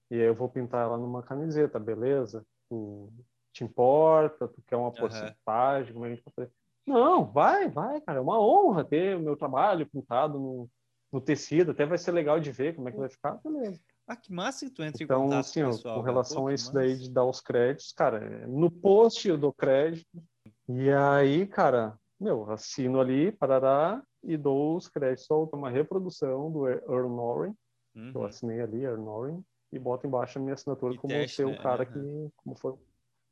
e 0.09 0.15
aí 0.15 0.27
eu 0.27 0.35
vou 0.35 0.47
pintar 0.47 0.85
ela 0.85 0.97
numa 0.97 1.23
camiseta, 1.23 1.79
beleza? 1.79 2.45
Tu 2.69 3.11
te 3.51 3.63
importa? 3.63 4.47
Tu 4.47 4.61
quer 4.67 4.75
uma 4.75 4.91
porcentagem? 4.91 5.93
Como 5.93 6.05
a 6.05 6.09
gente 6.09 6.23
fazer? 6.23 6.49
Não, 6.85 7.25
vai, 7.25 7.67
vai, 7.67 7.99
cara, 8.01 8.19
é 8.19 8.21
uma 8.21 8.39
honra 8.39 8.85
ter 8.85 9.17
o 9.17 9.21
meu 9.21 9.35
trabalho 9.35 9.89
pintado 9.89 10.39
no, 10.39 10.69
no 11.11 11.19
tecido, 11.19 11.71
até 11.71 11.85
vai 11.85 11.97
ser 11.97 12.11
legal 12.11 12.39
de 12.39 12.51
ver 12.51 12.75
como 12.75 12.87
é 12.87 12.91
que 12.91 12.99
vai 12.99 13.09
ficar, 13.09 13.39
beleza. 13.43 13.81
Ah, 14.05 14.15
que 14.15 14.33
massa 14.33 14.65
que 14.65 14.71
tu 14.71 14.83
entra 14.83 15.01
em 15.01 15.05
Então, 15.05 15.23
contato 15.25 15.39
assim, 15.39 15.63
pessoal. 15.63 15.99
com 15.99 16.01
relação 16.01 16.43
Pô, 16.43 16.49
a 16.49 16.53
isso 16.53 16.73
daí 16.73 16.89
massa. 16.89 17.03
de 17.03 17.09
dar 17.11 17.25
os 17.25 17.39
créditos, 17.41 17.91
cara, 17.93 18.17
é, 18.17 18.47
no 18.47 18.69
post 18.69 19.27
eu 19.27 19.37
dou 19.37 19.53
crédito. 19.53 20.21
E 20.67 20.89
aí, 20.91 21.47
cara, 21.47 21.97
meu, 22.19 22.49
assino 22.51 22.99
ali, 22.99 23.31
parará, 23.31 24.03
e 24.21 24.35
dou 24.37 24.75
os 24.75 24.87
créditos. 24.87 25.25
Só 25.25 25.43
uma 25.53 25.69
reprodução 25.69 26.51
do 26.51 26.67
Earl 26.67 27.09
Norrin, 27.09 27.51
que 27.51 27.57
eu 27.99 28.21
Uhum. 28.21 28.27
assinei 28.27 28.61
ali, 28.61 28.83
Earl 28.83 29.01
Norrin, 29.01 29.45
e 29.71 29.79
boto 29.79 30.05
embaixo 30.05 30.37
a 30.37 30.41
minha 30.41 30.53
assinatura 30.53 30.93
E 30.93 30.97
como 30.97 31.13
teste, 31.13 31.37
ser 31.37 31.45
né? 31.45 31.53
o 31.53 31.57
cara 31.57 31.85
Aham. 31.85 31.93
que, 31.93 32.29
como 32.37 32.55
foi 32.57 32.73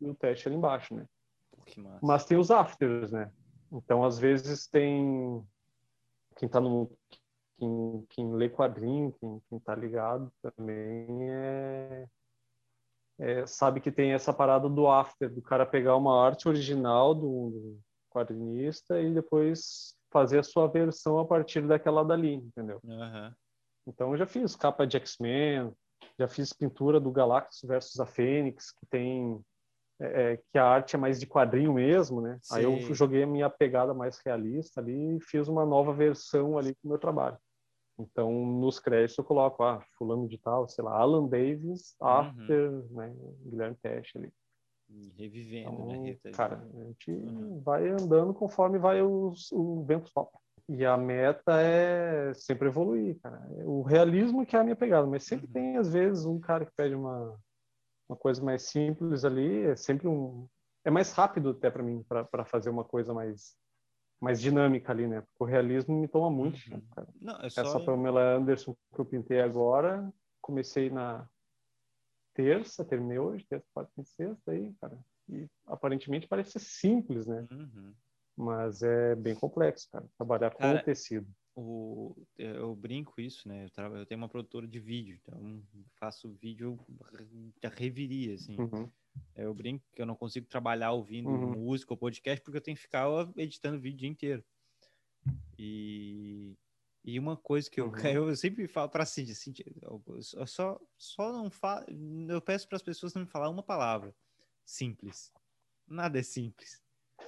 o 0.02 0.16
teste 0.16 0.48
ali 0.48 0.56
embaixo, 0.58 0.96
né? 0.96 1.06
Pô. 1.52 1.64
Mas 2.02 2.26
tem 2.26 2.38
os 2.38 2.50
afters, 2.50 3.12
né? 3.12 3.32
Então, 3.72 4.04
às 4.04 4.18
vezes, 4.18 4.68
tem 4.68 5.46
quem 6.36 6.48
tá 6.50 6.60
no. 6.60 6.90
Quem, 7.62 8.04
quem 8.10 8.34
lê 8.34 8.50
quadrinho, 8.50 9.14
quem, 9.20 9.40
quem 9.48 9.60
tá 9.60 9.76
ligado 9.76 10.34
também 10.42 11.30
é, 11.30 12.08
é- 13.20 13.46
sabe 13.46 13.80
que 13.80 13.92
tem 13.92 14.14
essa 14.14 14.34
parada 14.34 14.68
do 14.68 14.88
after, 14.88 15.32
do 15.32 15.44
cara 15.44 15.64
pegar 15.64 15.96
uma 15.96 16.26
arte 16.26 16.48
original 16.48 17.14
do, 17.14 17.52
do 17.52 17.80
quadrinista 18.10 19.00
e 19.00 19.14
depois 19.14 19.96
fazer 20.10 20.40
a 20.40 20.44
sua 20.44 20.68
versão 20.68 21.20
a 21.20 21.26
partir 21.26 21.68
daquela 21.68 22.04
dali, 22.04 22.34
entendeu? 22.34 22.82
Aham. 22.84 23.36
Então 23.86 24.10
eu 24.10 24.18
já 24.18 24.26
fiz 24.26 24.56
capa 24.56 24.88
de 24.88 24.98
X-Men, 24.98 25.72
já 26.18 26.28
fiz 26.28 26.54
pintura 26.54 27.00
do 27.00 27.12
Galactus 27.12 27.62
versus 27.62 28.00
a 28.00 28.08
Fênix, 28.08 28.72
que 28.72 28.88
tem 28.88 29.40
é, 30.00 30.34
é, 30.34 30.38
que 30.52 30.58
a 30.58 30.66
arte 30.66 30.96
é 30.96 31.00
mais 31.00 31.20
de 31.20 31.28
quadrinho 31.28 31.74
mesmo, 31.74 32.22
né? 32.22 32.40
Aí 32.52 32.64
eu 32.64 32.80
Sim. 32.80 32.94
joguei 32.96 33.22
a 33.22 33.28
minha 33.28 33.52
pegada 33.52 33.94
mais 33.94 34.20
realista 34.26 34.82
ali 34.82 35.18
e 35.18 35.22
fiz 35.22 35.48
uma 35.48 35.64
nova 35.64 35.94
versão 35.94 36.58
ali 36.58 36.74
com 36.74 36.88
o 36.88 36.90
meu 36.90 36.98
trabalho. 36.98 37.38
Então 38.02 38.32
nos 38.46 38.80
créditos 38.80 39.18
eu 39.18 39.24
coloco, 39.24 39.64
ah, 39.64 39.82
fulano 39.98 40.28
de 40.28 40.38
tal, 40.38 40.68
sei 40.68 40.84
lá, 40.84 40.98
Alan 40.98 41.28
Davis, 41.28 41.96
Uhum. 42.02 42.08
After, 42.08 42.72
né? 42.92 43.16
Guilherme 43.46 43.76
Tesch 43.82 44.16
ali. 44.16 44.32
Revivendo, 45.18 45.72
Então, 45.72 45.88
né, 46.04 46.18
cara, 46.34 46.68
a 46.78 46.84
gente 46.84 47.12
Uhum. 47.12 47.62
vai 47.62 47.88
andando 47.88 48.34
conforme 48.34 48.78
vai 48.78 49.02
os, 49.02 49.52
o 49.52 49.84
vento 49.84 50.10
sopra. 50.10 50.40
E 50.68 50.86
a 50.86 50.98
meta 50.98 51.62
é 51.62 52.34
sempre 52.34 52.68
evoluir, 52.68 53.20
cara. 53.22 53.42
O 53.66 53.82
realismo 53.82 54.46
que 54.46 54.56
é 54.56 54.60
a 54.60 54.64
minha 54.64 54.76
pegada, 54.76 55.08
mas 55.08 55.24
sempre 55.24 55.48
Uhum. 55.48 55.54
tem, 55.54 55.78
às 55.78 55.92
vezes, 55.92 56.26
um 56.26 56.40
cara 56.40 56.66
que 56.66 56.72
pede 56.76 56.94
uma, 56.96 57.38
uma 58.10 58.16
coisa 58.18 58.44
mais 58.44 58.64
simples 58.64 59.24
ali, 59.26 59.64
é 59.64 59.76
sempre 59.76 60.08
um... 60.08 60.48
É 60.84 60.90
mais 60.90 61.12
rápido 61.14 61.52
até 61.52 61.70
para 61.70 61.84
mim, 61.84 62.04
para 62.04 62.44
fazer 62.46 62.70
uma 62.70 62.84
coisa 62.84 63.14
mais, 63.14 63.56
mais 64.22 64.40
dinâmica 64.40 64.92
ali, 64.92 65.08
né? 65.08 65.22
Porque 65.22 65.44
o 65.44 65.46
realismo 65.46 66.00
me 66.00 66.08
toma 66.08 66.30
muito 66.30 66.56
Uhum. 66.66 66.80
tempo, 66.80 66.96
cara. 66.96 67.08
Não, 67.20 67.36
é 67.42 67.50
só. 67.50 67.62
Essa 67.62 67.80
Pamela 67.80 68.36
Anderson 68.36 68.76
que 68.94 69.02
eu 69.02 69.06
pintei 69.06 69.42
agora, 69.42 70.14
comecei 70.40 70.90
na 70.90 71.28
terça, 72.34 72.86
terminei 72.86 73.18
hoje, 73.20 73.46
terça, 73.46 73.66
quarta, 73.74 73.92
quinta, 73.96 74.10
sexta, 74.10 74.52
aí, 74.52 74.74
cara. 74.80 74.98
E 75.28 75.48
aparentemente 75.66 76.28
parece 76.28 76.60
simples, 76.60 77.26
né? 77.26 77.48
Uhum. 77.52 77.94
Mas 78.38 78.82
é 78.82 79.16
bem 79.16 79.36
complexo, 79.36 79.90
cara. 79.92 80.06
Trabalhar 80.18 80.52
com 80.52 80.60
Cara, 80.60 80.80
o 80.80 80.84
tecido. 80.84 81.28
O, 81.54 82.16
eu 82.38 82.74
brinco 82.76 83.20
isso, 83.20 83.48
né? 83.48 83.66
Eu, 83.66 83.70
tra- 83.72 83.88
eu 83.90 84.06
tenho 84.06 84.20
uma 84.22 84.30
produtora 84.30 84.66
de 84.66 84.80
vídeo, 84.80 85.20
então 85.22 85.62
faço 86.00 86.32
vídeo 86.42 86.80
da 87.62 87.70
reviria, 87.70 88.36
assim. 88.36 88.56
Uhum. 88.58 88.90
Eu 89.36 89.54
brinco 89.54 89.84
que 89.94 90.02
eu 90.02 90.06
não 90.06 90.16
consigo 90.16 90.46
trabalhar 90.48 90.92
ouvindo 90.92 91.30
Uhum. 91.30 91.52
música 91.54 91.94
ou 91.94 91.98
podcast 91.98 92.44
porque 92.44 92.58
eu 92.58 92.62
tenho 92.62 92.76
que 92.76 92.84
ficar 92.84 93.08
editando 93.38 93.80
vídeo 93.80 93.96
o 93.96 94.00
dia 94.00 94.10
inteiro. 94.10 94.44
E, 95.58 96.56
e 97.04 97.20
uma 97.20 97.38
coisa 97.38 97.70
que 97.70 97.80
eu, 97.80 97.88
Uhum. 97.88 97.94
eu 98.30 98.36
sempre 98.36 98.68
falo 98.68 98.90
para 98.90 99.06
Cindy, 99.06 99.36
Cindy, 99.36 99.64
eu 99.82 100.04
eu 100.08 100.48
só, 100.48 100.80
só 100.98 101.32
não 101.32 101.50
falo, 101.50 101.86
eu 102.30 102.42
peço 102.42 102.68
para 102.68 102.76
as 102.76 102.82
pessoas 102.84 103.14
não 103.14 103.22
me 103.24 103.28
falar 103.28 103.50
uma 103.50 103.64
palavra. 103.64 104.16
Simples. 104.66 105.32
Nada 105.88 106.20
é 106.20 106.24
simples. 106.24 106.82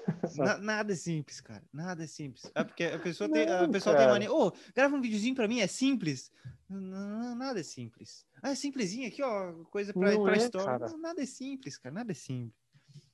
Na- 0.37 0.57
nada 0.57 0.93
é 0.93 0.95
simples, 0.95 1.39
cara. 1.41 1.63
Nada 1.71 2.03
é 2.03 2.07
simples. 2.07 2.49
É 2.55 2.63
porque 2.63 2.83
a 2.83 2.99
pessoa 2.99 3.29
tem, 3.29 3.47
a 3.47 3.61
Não, 3.63 3.71
pessoa 3.71 3.95
tem 3.95 4.03
cara. 4.05 4.13
mania. 4.13 4.31
Ô, 4.33 4.51
grava 4.75 4.95
um 4.95 5.01
videozinho 5.01 5.35
pra 5.35 5.47
mim, 5.47 5.59
é 5.59 5.67
simples? 5.67 6.31
Não, 6.69 7.35
nada 7.35 7.59
é 7.59 7.63
simples. 7.63 8.25
Ah, 8.41 8.51
é 8.51 8.55
simplesinho 8.55 9.07
aqui, 9.07 9.21
ó. 9.23 9.53
Coisa 9.65 9.93
pra, 9.93 10.11
Não 10.11 10.23
pra 10.23 10.33
é, 10.33 10.37
história. 10.37 10.87
Não, 10.87 10.97
nada 10.99 11.21
é 11.21 11.25
simples, 11.25 11.77
cara. 11.77 11.95
Nada 11.95 12.11
é 12.11 12.15
simples. 12.15 12.53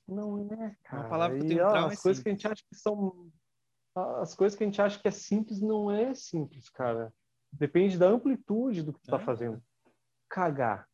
Não 0.08 0.38
é, 0.52 0.76
cara. 0.82 1.08
palavra 1.08 1.36
que 1.38 1.44
eu 1.44 1.48
tenho 1.48 1.62
um 1.62 1.66
ó, 1.66 1.70
trauma 1.70 1.90
é 1.90 1.94
as 1.94 2.02
coisas 2.02 2.22
que 2.22 2.28
a 2.28 2.32
gente 2.32 2.46
acha 2.48 2.62
que 2.68 2.74
são. 2.76 3.30
As 3.94 4.34
coisas 4.34 4.56
que 4.56 4.64
a 4.64 4.66
gente 4.66 4.80
acha 4.82 4.98
que 4.98 5.06
é 5.08 5.10
simples 5.10 5.60
não 5.60 5.90
é 5.90 6.14
simples, 6.14 6.68
cara. 6.68 7.12
Depende 7.52 7.96
da 7.98 8.08
amplitude 8.08 8.82
do 8.82 8.92
que 8.92 9.00
tu 9.00 9.10
tá 9.10 9.16
Ah. 9.16 9.20
fazendo. 9.20 9.62
Cagar. 10.28 10.88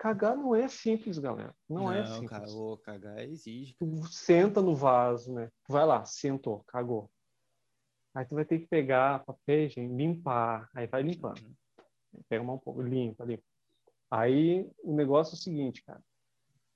Cagar 0.00 0.34
não 0.34 0.54
é 0.54 0.66
simples, 0.66 1.18
galera. 1.18 1.54
Não, 1.68 1.92
é 1.92 2.06
simples. 2.06 2.30
cara. 2.30 2.46
Cagar 2.82 3.18
exige. 3.20 3.76
tu 3.78 4.02
senta 4.10 4.62
no 4.62 4.74
vaso, 4.74 5.30
né? 5.30 5.50
Tu 5.66 5.72
vai 5.74 5.84
lá, 5.84 6.06
sentou, 6.06 6.64
cagou. 6.66 7.10
Aí 8.14 8.24
tu 8.24 8.34
vai 8.34 8.46
ter 8.46 8.60
que 8.60 8.66
pegar 8.66 9.22
papel, 9.26 9.68
gente, 9.68 9.92
limpar. 9.94 10.70
Aí 10.74 10.86
vai 10.86 11.02
limpando. 11.02 11.42
Uhum. 11.44 12.22
Pega 12.30 12.42
um 12.42 12.56
pouco, 12.58 12.80
limpa, 12.80 13.26
limpa. 13.26 13.42
Aí 14.10 14.66
o 14.82 14.94
negócio 14.96 15.34
é 15.34 15.36
o 15.36 15.38
seguinte, 15.40 15.84
cara. 15.84 16.00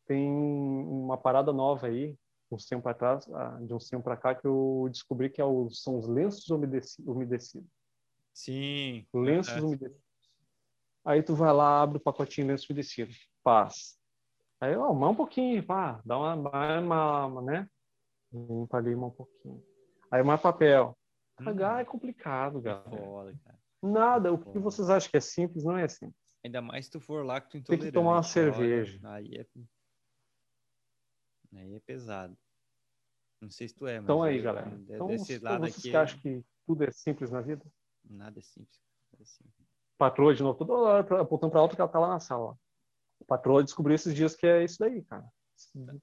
Tem 0.07 0.31
uma 0.31 1.17
parada 1.17 1.51
nova 1.51 1.87
aí, 1.87 2.15
uns 2.53 2.67
tempos 2.67 2.91
atrás, 2.91 3.27
ah, 3.33 3.59
de 3.63 3.73
uns 3.73 3.89
tempos 3.89 4.05
pra 4.05 4.19
cá, 4.19 4.35
que 4.35 4.47
eu 4.47 4.87
descobri 4.91 5.31
que 5.31 5.41
é 5.41 5.45
o- 5.47 5.71
são 5.71 5.99
os 5.99 6.07
lenços 6.07 6.47
umedeci- 6.51 7.03
umedecidos. 7.07 7.67
Sim. 8.35 9.07
Lenços 9.15 9.57
É. 9.57 9.61
umedecidos. 9.63 10.04
Aí 11.05 11.23
tu 11.23 11.35
vai 11.35 11.53
lá, 11.53 11.83
abre 11.83 11.99
o 11.99 12.01
pacotinho 12.01 12.47
lenço. 12.47 12.67
Paz. 13.43 13.99
Aí, 14.61 14.75
ó, 14.77 14.93
mais 14.95 15.13
um 15.13 15.17
pouquinho, 15.17 15.63
pá, 15.65 16.01
dá 16.05 16.17
uma, 16.17 16.35
uma, 16.35 17.27
uma, 17.27 17.43
né? 17.43 17.69
Limpa 18.33 18.79
ali 18.79 18.95
um 18.95 19.11
pouquinho. 19.11 19.63
Aí 20.11 20.23
mais 20.23 20.41
papel. 20.41 20.97
Cagar 21.37 21.81
é 21.81 21.85
complicado, 21.85 22.59
É 22.61 22.63
galera. 22.63 22.91
foda, 22.91 23.35
cara. 23.45 23.59
Nada, 23.83 24.33
o 24.33 24.39
que 24.39 24.59
vocês 24.59 24.89
acham 24.89 25.11
que 25.11 25.17
é 25.17 25.21
simples, 25.21 25.65
não 25.65 25.77
é 25.77 25.87
simples. 25.89 26.17
Ainda 26.43 26.63
mais 26.63 26.87
se 26.87 26.93
tu 26.93 27.01
for 27.01 27.25
lacto 27.25 27.51
Tem 27.53 27.61
intolerante. 27.61 27.87
que 27.89 27.93
tomar 27.93 28.13
uma 28.13 28.23
cerveja. 28.23 28.99
aí 29.11 29.35
é. 29.37 29.47
Aí 31.59 31.75
é 31.75 31.81
pesado. 31.81 32.37
Não 33.41 33.51
sei 33.51 33.69
se 33.69 33.75
tu 33.75 33.87
é, 33.87 33.97
mas. 33.97 34.05
Então 34.05 34.23
aí, 34.23 34.41
galera. 34.41 34.71
Então, 34.89 35.07
desse 35.07 35.25
se 35.27 35.39
lado 35.39 35.61
vocês 35.61 35.75
aqui. 35.79 35.91
que 35.91 35.97
acham 35.97 36.19
que 36.21 36.45
tudo 36.67 36.85
é 36.85 36.91
simples 36.91 37.31
na 37.31 37.41
vida, 37.43 37.65
Nada 38.05 38.39
é 38.39 38.43
simples. 38.43 38.81
Nada 39.13 39.23
é 39.23 39.27
simples. 39.27 39.64
Patroa 39.97 40.35
de 40.35 40.43
novo, 40.43 40.59
toda 40.59 40.73
hora 40.73 41.23
apontando 41.23 41.51
pra 41.51 41.61
alto 41.61 41.75
que 41.75 41.81
ela 41.81 41.91
tá 41.91 41.99
lá 41.99 42.09
na 42.09 42.21
sala. 42.21 42.57
Patroa 43.27 43.63
descobriu 43.63 43.95
esses 43.95 44.15
dias 44.15 44.35
que 44.35 44.47
é 44.47 44.65
isso 44.65 44.79
daí, 44.79 45.03
cara. 45.03 45.25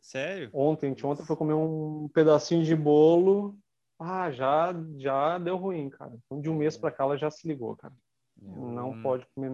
Sério? 0.02 0.50
Ontem, 0.54 0.96
ontem 1.04 1.26
foi 1.26 1.36
comer 1.36 1.54
um 1.54 2.10
pedacinho 2.14 2.64
de 2.64 2.76
bolo. 2.76 3.58
Ah, 4.00 4.32
já, 4.32 4.74
já 4.98 5.38
deu 5.38 5.58
ruim, 5.58 5.90
cara. 5.90 6.14
Então, 6.26 6.42
de 6.42 6.50
um 6.50 6.56
mês 6.56 6.78
para 6.78 6.92
cá, 6.92 7.04
ela 7.04 7.18
já 7.18 7.30
se 7.30 7.48
ligou, 7.48 7.76
cara. 7.76 7.94
Não 8.42 8.92
hum. 8.92 9.04
pode 9.04 9.26
comer 9.36 9.52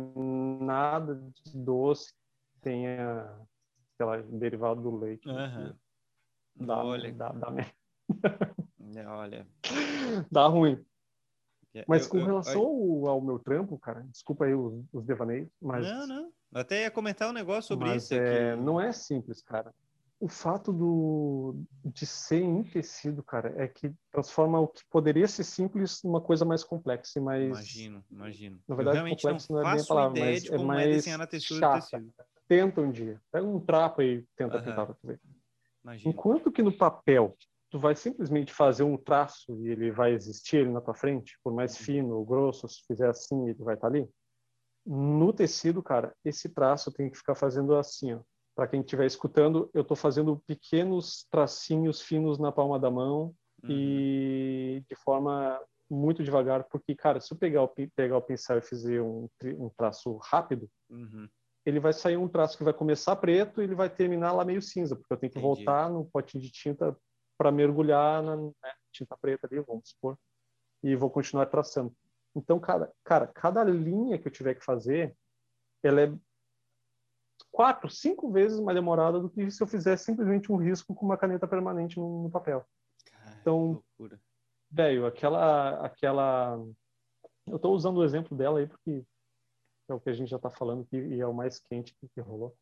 nada 0.64 1.16
de 1.16 1.58
doce 1.58 2.14
tenha, 2.62 3.30
sei 3.96 4.06
lá, 4.06 4.18
derivado 4.18 4.82
do 4.82 4.98
leite. 4.98 5.28
Uhum. 5.28 5.74
Dá, 6.56 6.84
olha. 6.84 7.14
Dá, 7.14 7.30
dá 7.30 7.52
merda. 7.52 7.72
É, 8.96 9.08
olha. 9.08 9.48
Dá 10.32 10.48
ruim. 10.48 10.84
É, 11.76 11.86
mas 11.88 12.04
eu, 12.06 12.10
com 12.10 12.24
relação 12.24 12.62
eu, 12.62 13.02
eu... 13.04 13.08
ao 13.10 13.22
meu 13.22 13.40
trampo, 13.40 13.78
cara, 13.78 14.02
desculpa 14.12 14.46
aí 14.46 14.54
os, 14.54 14.84
os 14.92 15.06
devaneios, 15.06 15.50
mas... 15.62 15.86
Não, 15.86 16.08
não. 16.08 16.32
Eu 16.54 16.62
até 16.62 16.84
ia 16.84 16.92
comentar 16.92 17.30
um 17.30 17.34
negócio 17.34 17.64
sobre 17.64 17.90
mas 17.90 18.04
isso. 18.04 18.14
É, 18.14 18.56
Não 18.56 18.80
é 18.80 18.92
simples, 18.92 19.42
cara 19.42 19.74
o 20.20 20.28
fato 20.28 20.74
do, 20.74 21.56
de 21.86 22.06
ser 22.06 22.42
em 22.42 22.64
tecido, 22.64 23.22
cara, 23.22 23.54
é 23.56 23.68
que 23.68 23.94
transforma 24.12 24.60
o 24.60 24.68
que 24.68 24.82
poderia 24.90 25.28
ser 25.28 25.44
simples 25.44 26.02
numa 26.04 26.20
coisa 26.20 26.44
mais 26.44 26.64
complexa 26.64 27.20
e 27.20 27.22
mais. 27.22 27.46
Imagino, 27.46 28.04
imagino. 28.12 28.60
Na 28.68 28.76
verdade, 28.76 29.10
complexo 29.10 29.54
não, 29.54 29.62
não 29.62 29.70
é 29.70 29.74
bem 29.74 29.84
a 29.84 29.86
palavra, 29.86 30.20
mas 30.20 30.46
é, 30.46 30.56
é 30.56 30.58
mais 30.58 31.06
textura 31.30 31.60
chata. 31.60 32.04
Tenta 32.48 32.82
um 32.82 32.92
dia. 32.92 33.22
Pega 33.32 33.46
um 33.46 33.60
trapo 33.60 34.02
e 34.02 34.26
tenta 34.36 34.58
uhum. 34.58 34.64
pintar 34.64 34.86
pra 34.88 34.96
ver. 35.04 35.20
Imagino. 35.84 36.12
Enquanto 36.12 36.52
que 36.52 36.64
no 36.64 36.76
papel, 36.76 37.38
tu 37.70 37.80
vai 37.80 37.96
simplesmente 37.96 38.54
fazer 38.54 38.84
um 38.84 38.98
traço 38.98 39.54
e 39.64 39.70
ele 39.70 39.92
vai 39.92 40.14
existir 40.14 40.58
ele 40.58 40.72
na 40.72 40.82
tua 40.82 40.94
frente, 40.94 41.38
por 41.44 41.54
mais 41.54 41.78
fino 41.78 42.16
ou 42.16 42.26
grosso, 42.26 42.68
se 42.68 42.82
fizer 42.88 43.10
assim, 43.10 43.50
ele 43.50 43.64
vai 43.64 43.76
estar 43.76 43.90
tá 43.90 43.94
ali. 43.94 44.08
No 44.86 45.34
tecido, 45.34 45.84
cara, 45.84 46.16
esse 46.24 46.50
traço 46.50 46.92
tem 46.92 47.10
que 47.10 47.18
ficar 47.18 47.36
fazendo 47.36 47.76
assim, 47.76 48.14
ó 48.14 48.22
para 48.58 48.68
quem 48.68 48.82
estiver 48.82 49.06
escutando, 49.06 49.70
eu 49.72 49.84
estou 49.84 49.96
fazendo 49.96 50.42
pequenos 50.48 51.28
tracinhos 51.30 52.02
finos 52.02 52.40
na 52.40 52.52
palma 52.52 52.80
da 52.80 52.90
mão 52.90 53.32
uhum. 53.64 53.70
e 53.70 54.84
de 54.90 54.96
forma 54.96 55.62
muito 55.88 56.24
devagar, 56.24 56.64
porque, 56.64 56.96
cara, 56.96 57.22
se 57.22 57.32
eu 57.32 57.38
pegar 57.38 57.62
o, 57.62 57.68
pegar 57.96 58.18
o 58.18 58.22
pincel 58.22 58.58
e 58.58 58.64
fizer 58.64 59.00
um, 59.00 59.30
um 59.60 59.70
traço 59.78 60.18
rápido, 60.18 60.68
uhum. 60.90 61.30
ele 61.68 61.80
vai 61.80 61.94
sair 61.94 62.18
um 62.18 62.28
traço 62.28 62.58
que 62.58 62.64
vai 62.64 62.74
começar 62.74 63.16
preto 63.18 63.62
e 63.62 63.64
ele 63.64 63.76
vai 63.76 63.92
terminar 63.92 64.32
lá 64.32 64.44
meio 64.44 64.62
cinza, 64.62 64.96
porque 64.96 65.14
eu 65.14 65.18
tenho 65.18 65.32
que 65.32 65.38
Entendi. 65.38 65.56
voltar 65.56 65.88
no 65.92 66.06
potinho 66.06 66.42
de 66.42 66.50
tinta 66.50 66.98
para 67.38 67.52
mergulhar 67.52 68.24
na 68.24 68.36
né, 68.36 68.52
tinta 68.92 69.16
preta 69.18 69.48
ali, 69.48 69.60
vamos 69.62 69.90
supor, 69.90 70.18
e 70.84 70.96
vou 70.96 71.10
continuar 71.10 71.46
traçando. 71.46 71.96
Então, 72.36 72.60
cara, 72.60 72.92
cara, 73.04 73.28
cada 73.28 73.64
linha 73.64 74.18
que 74.18 74.28
eu 74.28 74.32
tiver 74.32 74.56
que 74.56 74.64
fazer, 74.64 75.16
ela 75.84 76.02
é 76.02 76.14
quatro, 77.52 77.90
cinco 77.90 78.32
vezes 78.32 78.60
mais 78.60 78.76
demorada 78.76 79.20
do 79.20 79.30
que 79.30 79.50
se 79.50 79.62
eu 79.62 79.68
fizesse 79.68 80.06
simplesmente 80.06 80.52
um 80.52 80.58
risco 80.58 80.94
com 80.94 81.06
uma 81.06 81.18
caneta 81.18 81.48
permanente 81.48 81.98
no, 81.98 82.24
no 82.24 82.30
papel. 82.30 82.66
Cara, 83.06 83.38
então, 83.42 83.84
velho, 84.70 85.06
aquela, 85.06 85.86
aquela, 85.86 86.60
eu 87.48 87.56
estou 87.56 87.74
usando 87.74 87.98
o 87.98 88.04
exemplo 88.04 88.38
dela 88.38 88.60
aí 88.60 88.68
porque 88.68 89.04
é 89.90 89.94
o 89.94 90.00
que 90.00 90.10
a 90.10 90.14
gente 90.14 90.30
já 90.30 90.38
está 90.38 90.50
falando 90.50 90.86
que, 90.86 90.98
e 90.98 91.20
é 91.20 91.26
o 91.26 91.34
mais 91.34 91.60
quente 91.60 91.96
que, 91.96 92.08
que 92.10 92.22
rolou. 92.22 92.56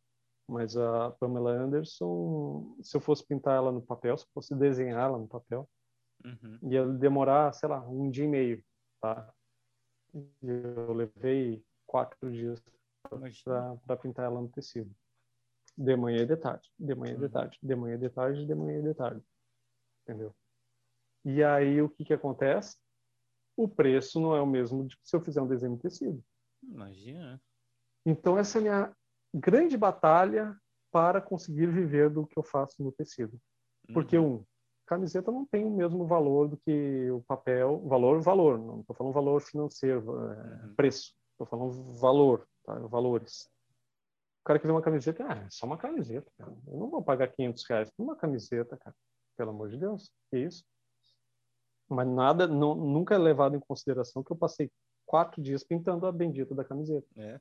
Mas 0.47 0.77
a 0.77 1.11
Pamela 1.11 1.51
Anderson, 1.51 2.77
se 2.81 2.95
eu 2.95 3.01
fosse 3.01 3.25
pintar 3.25 3.55
ela 3.55 3.71
no 3.71 3.81
papel, 3.81 4.17
se 4.17 4.25
eu 4.25 4.29
fosse 4.33 4.55
desenhar 4.55 5.01
ela 5.01 5.17
no 5.17 5.27
papel, 5.27 5.67
uhum. 6.23 6.59
ia 6.63 6.85
demorar, 6.85 7.51
sei 7.53 7.67
lá, 7.67 7.81
um 7.87 8.09
dia 8.09 8.25
e 8.25 8.27
meio, 8.27 8.63
tá? 9.01 9.33
Eu 10.41 10.93
levei 10.93 11.63
quatro 11.85 12.31
dias 12.31 12.61
para 13.85 13.97
pintar 13.97 14.25
ela 14.25 14.39
no 14.39 14.49
tecido. 14.49 14.93
De 15.77 15.95
manhã 15.95 16.21
e 16.21 16.25
de 16.25 16.37
tarde, 16.37 16.71
de 16.79 16.95
manhã 16.95 17.15
e 17.15 17.17
de 17.17 17.23
uhum. 17.23 17.29
tarde, 17.29 17.59
de 17.61 17.75
manhã 17.75 17.95
e 17.95 17.99
de 17.99 18.09
tarde, 18.09 18.45
de 18.45 18.55
manhã 18.55 18.79
e 18.79 18.83
de 18.83 18.93
tarde. 18.93 19.23
Entendeu? 20.03 20.33
E 21.25 21.43
aí 21.43 21.81
o 21.81 21.89
que 21.89 22.05
que 22.05 22.13
acontece? 22.13 22.77
O 23.57 23.67
preço 23.67 24.19
não 24.19 24.35
é 24.35 24.41
o 24.41 24.45
mesmo 24.45 24.85
de 24.85 24.95
se 25.01 25.15
eu 25.15 25.21
fizer 25.21 25.41
um 25.41 25.47
desenho 25.47 25.75
de 25.75 25.81
tecido. 25.81 26.23
Imagina. 26.61 27.41
Então 28.05 28.37
essa 28.37 28.57
é 28.57 28.59
a 28.59 28.61
minha 28.61 28.95
grande 29.35 29.77
batalha 29.77 30.55
para 30.91 31.19
conseguir 31.19 31.67
viver 31.67 32.09
do 32.09 32.25
que 32.25 32.37
eu 32.37 32.43
faço 32.43 32.81
no 32.81 32.91
tecido. 32.91 33.37
Porque 33.93 34.17
uhum. 34.17 34.35
um, 34.35 34.45
camiseta 34.85 35.31
não 35.31 35.45
tem 35.45 35.65
o 35.65 35.69
mesmo 35.69 36.05
valor 36.05 36.47
do 36.47 36.57
que 36.57 37.09
o 37.11 37.21
papel, 37.23 37.79
valor, 37.87 38.21
valor, 38.21 38.57
não 38.57 38.79
estou 38.79 38.95
falando 38.95 39.13
valor 39.13 39.41
financeiro, 39.41 40.01
é, 40.31 40.65
uhum. 40.65 40.75
preço, 40.75 41.13
estou 41.31 41.45
falando 41.45 41.71
valor, 41.99 42.47
tá? 42.63 42.73
valores. 42.87 43.49
O 44.41 44.45
cara 44.45 44.59
que 44.59 44.67
vê 44.67 44.71
uma 44.71 44.81
camiseta, 44.81 45.25
ah, 45.27 45.43
é 45.45 45.49
só 45.49 45.65
uma 45.65 45.77
camiseta, 45.77 46.31
cara. 46.37 46.55
Eu 46.67 46.77
não 46.77 46.89
vou 46.89 47.03
pagar 47.03 47.27
500 47.27 47.65
reais 47.67 47.89
por 47.89 48.03
uma 48.03 48.15
camiseta, 48.15 48.77
cara. 48.77 48.95
Pelo 49.35 49.49
amor 49.49 49.69
de 49.69 49.77
Deus, 49.77 50.11
que 50.29 50.37
isso? 50.37 50.63
Mas 51.89 52.07
nada, 52.07 52.47
não, 52.47 52.73
nunca 52.73 53.15
é 53.15 53.17
levado 53.17 53.55
em 53.55 53.59
consideração 53.59 54.23
que 54.23 54.31
eu 54.31 54.37
passei 54.37 54.71
quatro 55.05 55.41
dias 55.41 55.63
pintando 55.63 56.05
a 56.05 56.11
bendita 56.11 56.55
da 56.55 56.63
camiseta. 56.63 57.07
É. 57.17 57.39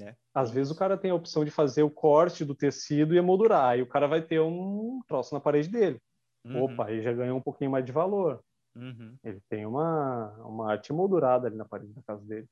É. 0.00 0.14
Às 0.32 0.50
vezes 0.50 0.72
o 0.72 0.76
cara 0.76 0.96
tem 0.96 1.10
a 1.10 1.14
opção 1.14 1.44
de 1.44 1.50
fazer 1.50 1.82
o 1.82 1.90
corte 1.90 2.44
do 2.44 2.54
tecido 2.54 3.14
e 3.14 3.18
emoldurar, 3.18 3.70
aí 3.70 3.82
o 3.82 3.86
cara 3.86 4.06
vai 4.06 4.22
ter 4.22 4.40
um 4.40 5.00
troço 5.06 5.34
na 5.34 5.40
parede 5.40 5.68
dele. 5.68 6.00
Uhum. 6.44 6.64
Opa, 6.64 6.86
aí 6.86 7.02
já 7.02 7.12
ganhou 7.12 7.36
um 7.36 7.42
pouquinho 7.42 7.70
mais 7.70 7.84
de 7.84 7.92
valor. 7.92 8.42
Uhum. 8.74 9.16
Ele 9.22 9.40
tem 9.48 9.66
uma, 9.66 10.30
uma 10.46 10.70
arte 10.70 10.92
moldurada 10.92 11.46
ali 11.46 11.56
na 11.56 11.64
parede 11.64 11.92
da 11.92 12.02
casa 12.02 12.24
dele. 12.24 12.48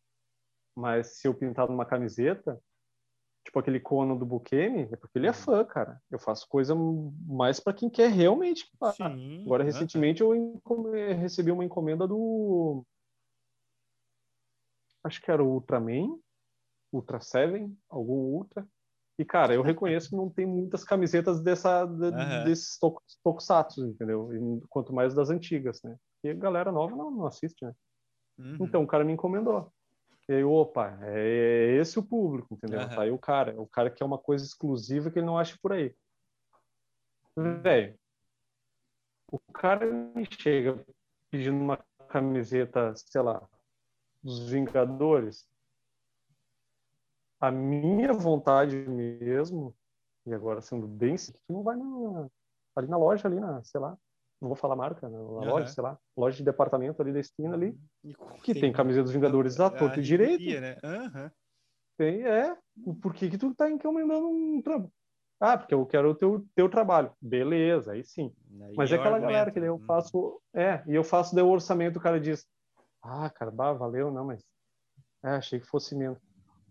Mas 0.77 1.19
se 1.19 1.27
eu 1.27 1.35
pintar 1.35 1.67
numa 1.69 1.87
camiseta, 1.87 2.61
tipo 3.45 3.59
aquele 3.59 3.81
Conan 3.81 4.17
do 4.17 4.27
Bukemi, 4.27 4.89
é 4.93 4.97
porque 4.97 5.19
ele 5.19 5.27
é 5.27 5.31
uhum. 5.31 5.35
fã, 5.35 5.65
cara. 5.65 6.01
Eu 6.11 6.19
faço 6.19 6.47
coisa 6.49 6.75
mais 7.27 7.59
para 7.59 7.73
quem 7.73 7.89
quer 7.89 8.11
realmente. 8.11 8.69
Sim, 8.95 9.43
Agora, 9.45 9.65
recentemente, 9.65 10.23
eu 10.23 10.61
recebi 11.19 11.51
uma 11.51 11.65
encomenda 11.65 12.07
do. 12.07 12.85
Acho 15.03 15.21
que 15.23 15.31
era 15.31 15.43
o 15.43 15.55
Ultraman, 15.55 16.19
Ultra 16.93 17.21
Seven, 17.21 17.77
algum 17.89 18.15
Ultra. 18.15 18.67
E, 19.19 19.25
cara, 19.25 19.53
eu 19.53 19.63
reconheço 19.63 20.11
que 20.11 20.17
não 20.17 20.31
tem 20.31 20.47
muitas 20.47 20.83
camisetas 20.83 21.41
dessa, 21.41 21.85
de, 21.85 22.05
uhum. 22.07 22.45
desses 22.45 22.79
tokusatsu, 23.23 23.87
entendeu? 23.87 24.33
E, 24.33 24.67
quanto 24.69 24.95
mais 24.95 25.15
das 25.15 25.29
antigas, 25.29 25.83
né? 25.83 25.97
E 26.25 26.31
a 26.31 26.35
galera 26.35 26.73
nova 26.73 26.97
não, 26.97 27.11
não 27.11 27.27
assiste, 27.27 27.63
né? 27.65 27.75
Uhum. 28.39 28.57
Então, 28.61 28.83
o 28.83 28.87
cara 28.87 29.05
me 29.05 29.13
encomendou. 29.13 29.71
E 30.29 30.33
aí, 30.33 30.45
opa, 30.45 30.99
é 31.03 31.77
esse 31.81 31.99
o 31.99 32.03
público, 32.03 32.55
entendeu? 32.55 32.81
Uhum. 32.81 32.89
Tá 32.89 33.03
aí 33.03 33.11
o 33.11 33.19
cara, 33.19 33.61
o 33.61 33.67
cara 33.67 33.91
quer 33.91 34.05
uma 34.05 34.19
coisa 34.19 34.45
exclusiva 34.45 35.11
que 35.11 35.19
ele 35.19 35.27
não 35.27 35.37
acha 35.37 35.59
por 35.61 35.73
aí. 35.73 35.95
Velho, 37.37 37.99
o 39.31 39.39
cara 39.53 39.87
me 39.87 40.27
chega 40.31 40.85
pedindo 41.31 41.57
uma 41.57 41.79
camiseta, 42.09 42.93
sei 42.97 43.23
lá, 43.23 43.43
dos 44.23 44.51
Vingadores. 44.51 45.49
A 47.41 47.51
minha 47.51 48.13
vontade 48.13 48.77
mesmo, 48.77 49.75
e 50.27 50.35
agora 50.35 50.61
sendo 50.61 50.87
bem, 50.87 51.17
não 51.49 51.63
vai 51.63 51.77
na, 51.77 52.29
ali 52.77 52.87
na 52.87 52.99
loja, 52.99 53.27
ali 53.27 53.41
na, 53.41 53.63
sei 53.65 53.81
lá, 53.81 53.97
não 54.41 54.49
vou 54.49 54.57
falar 54.57 54.77
marca, 54.77 55.09
né? 55.09 55.19
Uma 55.19 55.41
uhum. 55.41 55.51
loja, 55.51 55.67
sei 55.67 55.83
lá, 55.83 55.99
loja 56.17 56.37
de 56.37 56.45
departamento 56.45 57.01
ali 57.01 57.13
da 57.13 57.21
esquina 57.21 57.55
ali, 57.55 57.79
que 58.43 58.53
tem, 58.53 58.63
tem 58.63 58.73
camiseta 58.73 59.05
dos 59.05 59.13
Vingadores 59.13 59.57
lá, 59.57 59.71
torto 59.71 60.01
e 60.01 60.03
direito. 60.03 60.61
Né? 60.61 60.77
Uhum. 60.83 61.31
Tem, 61.99 62.23
é. 62.27 62.57
Por 63.03 63.13
que 63.13 63.29
que 63.29 63.37
tu 63.37 63.55
tá 63.55 63.71
encomendando 63.71 64.29
um 64.29 64.63
trampo? 64.63 64.91
Ah, 65.39 65.57
porque 65.57 65.75
eu 65.75 65.85
quero 65.87 66.11
o 66.11 66.15
teu, 66.15 66.47
teu 66.55 66.69
trabalho. 66.69 67.13
Beleza, 67.21 67.93
aí 67.93 68.05
sim. 68.05 68.33
Aí 68.63 68.75
Mas 68.77 68.93
é 68.93 68.97
aquela 68.97 69.17
argumento. 69.17 69.33
galera 69.33 69.51
que 69.51 69.59
eu 69.59 69.75
uhum. 69.75 69.87
faço, 69.87 70.41
é, 70.55 70.83
e 70.87 70.95
eu 70.95 71.05
faço 71.05 71.39
o 71.39 71.49
orçamento, 71.49 71.99
o 71.99 72.03
cara 72.03 72.21
diz, 72.21 72.47
ah, 73.03 73.29
cara, 73.31 73.51
bah, 73.51 73.73
valeu, 73.73 74.11
não, 74.11 74.27
mas 74.27 74.43
é, 75.23 75.31
achei 75.31 75.61
que 75.61 75.67
fosse 75.67 75.95
menos. 75.95 76.19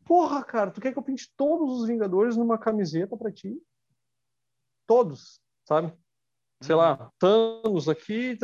Porra, 0.10 0.44
cara, 0.44 0.72
tu 0.72 0.82
quer 0.82 0.92
que 0.92 0.98
eu 0.98 1.04
pinte 1.04 1.32
todos 1.38 1.82
os 1.82 1.88
Vingadores 1.88 2.36
numa 2.36 2.58
camiseta 2.58 3.16
para 3.16 3.32
ti? 3.32 3.62
Todos, 4.88 5.40
sabe? 5.68 5.96
sei 6.64 6.74
lá, 6.76 7.00
uhum. 7.00 7.10
Thanos 7.20 7.88
aqui, 7.88 8.36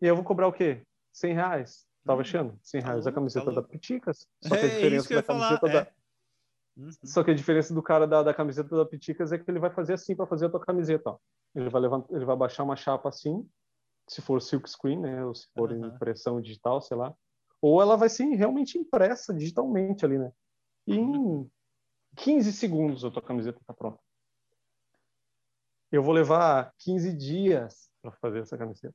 e 0.00 0.06
eu 0.06 0.16
vou 0.16 0.24
cobrar 0.24 0.48
o 0.48 0.52
quê? 0.52 0.82
100 1.12 1.34
reais. 1.34 1.86
Tava 2.06 2.22
achando? 2.22 2.58
100 2.62 2.80
reais 2.80 3.06
a 3.06 3.10
tá 3.10 3.14
camiseta 3.14 3.52
da 3.52 3.62
Piticas. 3.62 4.26
Só 4.42 4.56
que 4.56 4.64
a 4.64 4.66
é, 4.66 4.68
diferença 4.68 5.14
da 5.14 5.22
camiseta 5.22 5.68
da. 5.68 5.80
É. 5.80 5.92
Uhum. 6.76 6.90
Só 7.04 7.22
que 7.22 7.30
a 7.30 7.34
diferença 7.34 7.74
do 7.74 7.82
cara 7.82 8.06
da, 8.06 8.22
da 8.22 8.32
camiseta 8.32 8.74
da 8.74 8.86
Piticas 8.86 9.30
é 9.30 9.38
que 9.38 9.50
ele 9.50 9.58
vai 9.58 9.70
fazer 9.70 9.92
assim 9.92 10.16
para 10.16 10.26
fazer 10.26 10.46
a 10.46 10.50
tua 10.50 10.60
camiseta. 10.60 11.10
Ó. 11.10 11.18
Ele 11.54 11.68
vai 11.68 11.82
levantar, 11.82 12.14
ele 12.14 12.24
vai 12.24 12.36
baixar 12.36 12.64
uma 12.64 12.76
chapa 12.76 13.10
assim, 13.10 13.46
se 14.08 14.22
for 14.22 14.40
silk 14.40 14.70
screen, 14.70 15.00
né, 15.00 15.22
ou 15.22 15.34
se 15.34 15.46
for 15.52 15.70
uhum. 15.70 15.86
impressão 15.86 16.40
digital, 16.40 16.80
sei 16.80 16.96
lá. 16.96 17.14
Ou 17.60 17.80
ela 17.80 17.96
vai 17.96 18.08
ser 18.08 18.24
realmente 18.34 18.78
impressa 18.78 19.34
digitalmente 19.34 20.04
ali, 20.04 20.18
né? 20.18 20.32
E 20.86 20.96
em 20.96 21.50
15 22.16 22.52
segundos 22.52 23.04
a 23.04 23.10
tua 23.10 23.22
camiseta 23.22 23.60
tá 23.66 23.74
pronta 23.74 23.98
eu 25.90 26.02
vou 26.02 26.12
levar 26.12 26.72
15 26.78 27.12
dias 27.16 27.90
para 28.02 28.12
fazer 28.12 28.40
essa 28.40 28.56
camiseta. 28.56 28.94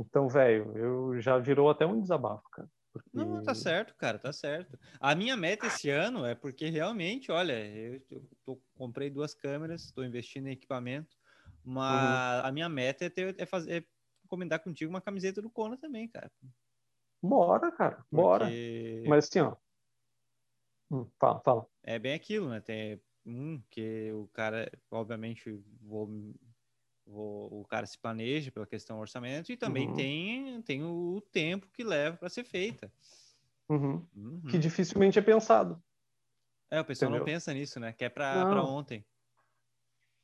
Então, 0.00 0.28
velho, 0.28 0.76
eu 0.76 1.20
já 1.20 1.38
virou 1.38 1.70
até 1.70 1.86
um 1.86 2.00
desabafo, 2.00 2.42
cara. 2.50 2.68
Porque... 2.92 3.08
Não, 3.14 3.42
tá 3.42 3.54
certo, 3.54 3.94
cara, 3.96 4.18
tá 4.18 4.32
certo. 4.32 4.78
A 5.00 5.14
minha 5.14 5.36
meta 5.36 5.66
esse 5.66 5.88
ano 5.88 6.26
é 6.26 6.34
porque 6.34 6.68
realmente, 6.68 7.32
olha, 7.32 7.64
eu, 7.64 8.02
eu 8.10 8.28
tô, 8.44 8.60
comprei 8.74 9.08
duas 9.08 9.34
câmeras, 9.34 9.84
estou 9.84 10.04
investindo 10.04 10.48
em 10.48 10.52
equipamento, 10.52 11.16
mas 11.64 12.40
uhum. 12.40 12.48
a 12.48 12.52
minha 12.52 12.68
meta 12.68 13.06
é, 13.06 13.08
ter, 13.08 13.34
é 13.38 13.46
fazer, 13.46 13.82
é 13.82 13.84
encomendar 14.24 14.62
contigo 14.62 14.90
uma 14.90 15.00
camiseta 15.00 15.40
do 15.40 15.48
Kona 15.48 15.78
também, 15.78 16.06
cara. 16.08 16.30
Bora, 17.22 17.70
cara, 17.70 17.96
porque... 17.96 18.16
bora. 18.16 18.48
Mas 19.06 19.28
assim, 19.28 19.40
ó. 19.40 19.56
Hum, 20.90 21.06
fala, 21.18 21.40
fala. 21.40 21.66
É 21.82 21.98
bem 21.98 22.14
aquilo, 22.14 22.48
né? 22.48 22.60
Tem 22.60 23.00
um 23.24 23.62
que 23.70 24.10
o 24.12 24.28
cara, 24.32 24.70
obviamente, 24.90 25.62
vou 25.80 26.08
o, 27.06 27.60
o 27.60 27.64
cara 27.66 27.86
se 27.86 27.98
planeja 27.98 28.50
pela 28.50 28.66
questão 28.66 28.96
do 28.96 29.00
orçamento 29.00 29.50
e 29.50 29.56
também 29.56 29.88
uhum. 29.88 29.94
tem, 29.94 30.62
tem 30.62 30.84
o 30.84 31.22
tempo 31.32 31.68
que 31.72 31.84
leva 31.84 32.16
para 32.16 32.28
ser 32.28 32.44
feita. 32.44 32.92
Uhum. 33.68 34.06
Uhum. 34.14 34.42
Que 34.50 34.58
dificilmente 34.58 35.18
é 35.18 35.22
pensado. 35.22 35.82
É, 36.70 36.80
o 36.80 36.84
pessoal 36.84 37.10
Entendeu? 37.10 37.26
não 37.26 37.32
pensa 37.32 37.52
nisso, 37.52 37.78
né? 37.78 37.92
Que 37.92 38.04
é 38.04 38.08
para 38.08 38.62
ontem. 38.64 39.04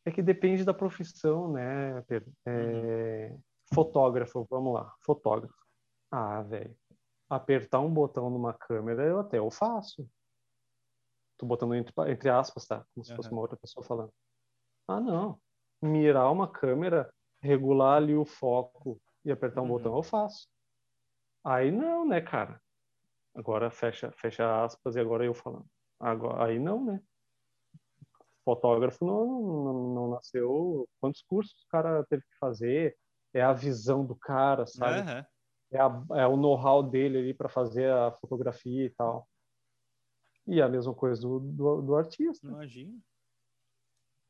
É 0.05 0.11
que 0.11 0.23
depende 0.23 0.65
da 0.65 0.73
profissão, 0.73 1.53
né, 1.53 2.01
Pedro? 2.03 2.33
É... 2.47 3.31
Uhum. 3.31 3.43
Fotógrafo, 3.75 4.47
vamos 4.49 4.73
lá, 4.73 4.95
fotógrafo. 5.01 5.55
Ah, 6.11 6.41
velho, 6.41 6.75
apertar 7.29 7.81
um 7.81 7.93
botão 7.93 8.31
numa 8.31 8.55
câmera 8.55 9.05
eu 9.05 9.21
até 9.21 9.39
eu 9.39 9.51
faço. 9.51 10.09
Tô 11.37 11.47
botando 11.47 11.75
entre, 11.75 11.93
entre 12.11 12.29
aspas, 12.29 12.67
tá? 12.67 12.85
Como 12.95 13.05
se 13.05 13.15
fosse 13.15 13.31
uma 13.31 13.41
outra 13.41 13.57
pessoa 13.57 13.85
falando. 13.85 14.13
Ah, 14.89 15.01
não 15.01 15.41
mirar 15.81 16.31
uma 16.31 16.51
câmera, 16.51 17.13
regular 17.41 17.97
ali 17.97 18.15
o 18.15 18.25
foco 18.25 19.01
e 19.25 19.31
apertar 19.31 19.61
um 19.61 19.65
uhum. 19.65 19.71
botão, 19.71 19.97
eu 19.97 20.03
faço. 20.03 20.49
Aí 21.45 21.71
não, 21.71 22.07
né, 22.07 22.21
cara? 22.21 22.61
Agora 23.35 23.71
fecha, 23.71 24.11
fecha 24.13 24.65
aspas 24.65 24.97
e 24.97 25.01
agora 25.01 25.25
eu 25.25 25.35
falando. 25.35 25.67
Agora, 26.01 26.47
aí 26.47 26.59
não, 26.59 26.85
né? 26.85 27.01
Fotógrafo 28.45 29.05
não, 29.05 29.27
não, 29.27 29.95
não 29.95 30.11
nasceu. 30.11 30.89
Quantos 31.01 31.23
cursos 31.23 31.63
o 31.63 31.69
cara 31.69 32.05
teve 32.05 32.23
que 32.23 32.39
fazer? 32.39 32.97
É 33.33 33.43
a 33.43 33.53
visão 33.53 34.05
do 34.05 34.17
cara, 34.17 34.67
sabe? 34.67 35.09
Uhum. 35.11 35.25
É, 35.71 35.79
a, 35.79 36.05
é 36.13 36.27
o 36.27 36.37
know-how 36.37 36.83
dele 36.83 37.19
ali 37.19 37.35
para 37.35 37.49
fazer 37.49 37.91
a 37.91 38.13
fotografia 38.13 38.87
e 38.87 38.91
tal. 38.91 39.29
E 40.47 40.63
a 40.63 40.69
mesma 40.69 40.95
coisa 40.95 41.21
do, 41.21 41.41
do, 41.41 41.83
do 41.83 41.97
artista. 41.97 42.47
Imagina. 42.47 42.99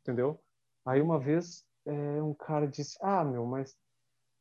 Entendeu? 0.03 0.43
Aí 0.84 1.01
uma 1.01 1.18
vez 1.18 1.64
é, 1.86 2.22
um 2.22 2.34
cara 2.34 2.66
disse, 2.66 2.99
ah, 3.01 3.24
meu, 3.24 3.47
mas 3.47 3.76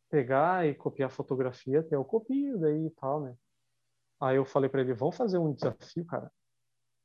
pegar 0.10 0.66
e 0.66 0.74
copiar 0.74 1.10
fotografia, 1.10 1.82
até 1.82 1.96
eu 1.96 2.06
copio 2.06 2.58
daí 2.58 2.88
e 2.88 2.92
tal, 2.92 3.22
né? 3.22 3.36
Aí 4.20 4.38
eu 4.38 4.46
falei 4.46 4.70
para 4.70 4.82
ele, 4.82 4.94
vamos 4.94 5.16
fazer 5.16 5.38
um 5.38 5.54
desafio, 5.54 6.06
cara. 6.06 6.32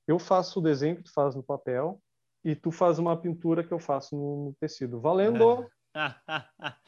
Eu 0.07 0.19
faço 0.19 0.59
o 0.59 0.63
desenho 0.63 0.97
que 0.97 1.03
tu 1.03 1.13
faz 1.13 1.35
no 1.35 1.43
papel 1.43 2.01
e 2.45 2.57
tu 2.57 2.71
faz 2.71 2.99
uma 2.99 3.21
pintura 3.21 3.63
que 3.63 3.73
eu 3.73 3.79
faço 3.79 4.17
no, 4.17 4.47
no 4.47 4.55
tecido. 4.55 5.01
Valendo! 5.01 5.69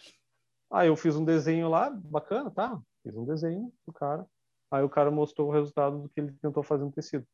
Aí 0.72 0.88
eu 0.88 0.96
fiz 0.96 1.14
um 1.14 1.24
desenho 1.24 1.68
lá, 1.68 1.90
bacana, 1.90 2.50
tá? 2.50 2.80
Fiz 3.04 3.14
um 3.14 3.24
desenho 3.24 3.72
do 3.86 3.92
cara. 3.92 4.26
Aí 4.72 4.82
o 4.82 4.88
cara 4.88 5.10
mostrou 5.10 5.48
o 5.48 5.52
resultado 5.52 6.02
do 6.02 6.08
que 6.08 6.20
ele 6.20 6.32
tentou 6.42 6.64
fazer 6.64 6.84
no 6.84 6.90
tecido. 6.90 7.24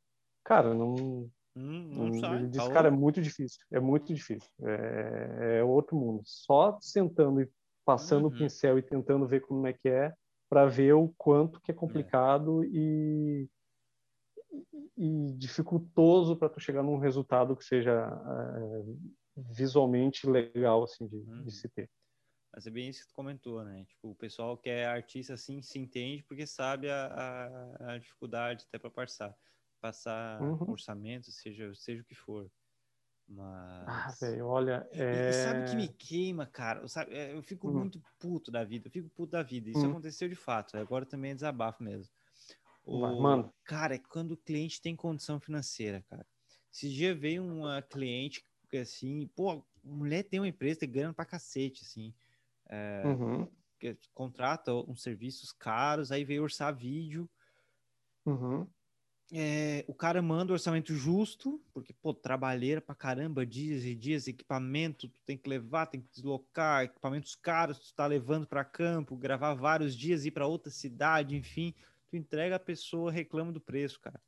Cara, 0.45 0.75
não, 0.75 1.31
Hum, 1.57 1.89
não 1.95 2.15
sai, 2.15 2.37
ele 2.37 2.49
disse, 2.49 2.71
cara, 2.71 2.89
é 2.89 2.91
muito 2.93 3.21
difícil, 3.21 3.61
é 3.73 3.81
muito 3.81 4.15
difícil, 4.15 4.49
é, 4.63 5.59
é 5.59 5.65
outro 5.65 5.97
mundo. 5.97 6.23
Só 6.25 6.79
sentando 6.81 7.41
e 7.41 7.51
passando 7.85 8.29
uhum. 8.29 8.35
o 8.35 8.39
pincel 8.39 8.79
e 8.79 8.83
tentando 8.83 9.27
ver 9.27 9.41
como 9.41 9.67
é 9.67 9.73
que 9.73 9.89
é, 9.89 10.15
para 10.49 10.67
ver 10.67 10.93
o 10.93 11.13
quanto 11.19 11.61
que 11.61 11.73
é 11.73 11.75
complicado 11.75 12.63
é. 12.65 12.69
E, 12.69 13.49
e 14.97 15.33
dificultoso 15.37 16.37
para 16.37 16.49
tu 16.49 16.61
chegar 16.61 16.83
num 16.83 16.99
resultado 16.99 17.57
que 17.57 17.65
seja 17.65 17.93
é, 17.93 18.83
visualmente 19.53 20.29
legal 20.29 20.85
assim 20.85 21.07
de, 21.07 21.17
uhum. 21.17 21.43
de, 21.43 21.51
se 21.51 21.69
ter. 21.69 21.91
Mas 22.53 22.67
é 22.67 22.71
bem 22.71 22.89
isso 22.89 23.03
que 23.03 23.09
tu 23.09 23.15
comentou, 23.15 23.65
né? 23.65 23.85
Tipo, 23.85 24.11
o 24.11 24.15
pessoal 24.15 24.57
que 24.57 24.69
é 24.69 24.87
artista 24.87 25.35
assim 25.35 25.63
se 25.63 25.79
entende 25.79 26.23
porque 26.25 26.47
sabe 26.47 26.91
a, 26.91 27.07
a, 27.07 27.93
a 27.93 27.99
dificuldade 27.99 28.65
até 28.69 28.79
para 28.79 28.91
passar 28.91 29.37
passar 29.81 30.41
uhum. 30.43 30.71
orçamento, 30.71 31.33
seja, 31.33 31.75
seja 31.75 32.03
o 32.03 32.05
que 32.05 32.15
for. 32.15 32.51
Mas. 33.27 33.89
Ah, 33.89 34.15
velho, 34.21 34.47
olha. 34.47 34.87
É... 34.93 35.31
E, 35.31 35.33
sabe 35.33 35.61
o 35.61 35.65
que 35.67 35.77
me 35.77 35.89
queima, 35.89 36.47
cara? 36.47 36.87
Sabe, 36.89 37.15
é, 37.15 37.33
eu 37.33 37.43
fico 37.43 37.69
uhum. 37.69 37.81
muito 37.81 38.03
puto 38.19 38.51
da 38.51 38.65
vida. 38.65 38.89
Eu 38.89 38.93
fico 38.93 39.09
puto 39.09 39.33
da 39.33 39.43
vida. 39.43 39.71
Isso 39.71 39.81
uhum. 39.81 39.91
aconteceu 39.91 40.29
de 40.29 40.35
fato. 40.35 40.77
Agora 40.77 41.07
também 41.07 41.31
é 41.31 41.35
desabafo 41.35 41.83
mesmo. 41.83 42.13
O... 42.85 42.99
Mano. 43.21 43.53
Cara, 43.65 43.95
é 43.95 43.99
quando 43.99 44.33
o 44.33 44.37
cliente 44.37 44.83
tem 44.83 44.97
condição 44.97 45.39
financeira, 45.41 46.05
cara. 46.11 46.27
Esse 46.73 46.89
dia 46.89 47.15
veio 47.15 47.45
uma 47.45 47.83
cliente 47.83 48.45
assim, 48.75 49.29
pô, 49.35 49.65
mulher 49.83 50.23
tem 50.23 50.39
uma 50.39 50.49
empresa, 50.49 50.81
tem 50.81 50.91
grana 50.91 51.13
pra 51.13 51.25
cacete, 51.25 51.83
assim. 51.85 52.15
É, 52.71 53.03
uhum. 53.05 53.49
contrata 54.15 54.73
uns 54.73 55.03
serviços 55.03 55.53
caros, 55.53 56.13
aí 56.13 56.25
veio 56.25 56.43
orçar 56.43 56.75
vídeo. 56.75 57.29
Uhum 58.25 58.67
é, 59.33 59.85
o 59.87 59.95
cara 59.95 60.21
manda 60.21 60.53
o 60.53 60.55
orçamento 60.55 60.93
justo, 60.95 61.63
porque, 61.73 61.93
pô, 61.93 62.13
trabalheira 62.13 62.81
pra 62.81 62.95
caramba, 62.95 63.47
dias 63.47 63.85
e 63.85 63.95
dias, 63.95 64.27
equipamento, 64.27 65.09
tu 65.09 65.21
tem 65.25 65.39
que 65.39 65.49
levar, 65.49 65.87
tem 65.87 66.01
que 66.01 66.09
deslocar, 66.11 66.85
equipamentos 66.85 67.37
caros, 67.37 67.79
tu 67.79 67.95
tá 67.95 68.07
levando 68.07 68.47
para 68.47 68.65
campo, 68.65 69.17
gravar 69.17 69.55
vários 69.55 69.97
dias, 69.97 70.25
ir 70.25 70.33
para 70.33 70.47
outra 70.47 70.71
cidade, 70.71 71.37
enfim, 71.37 71.75
tu 72.09 72.17
entrega 72.17 72.57
a 72.57 72.61
pessoa, 72.61 73.13
reclama 73.13 73.53
do 73.53 73.61
preço, 73.61 74.01
cara. 74.01 74.21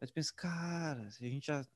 Aí 0.00 0.06
tu 0.06 0.12
pensa, 0.12 0.32
cara, 0.34 1.10
se 1.10 1.24
a 1.24 1.28
gente 1.28 1.46
já. 1.46 1.66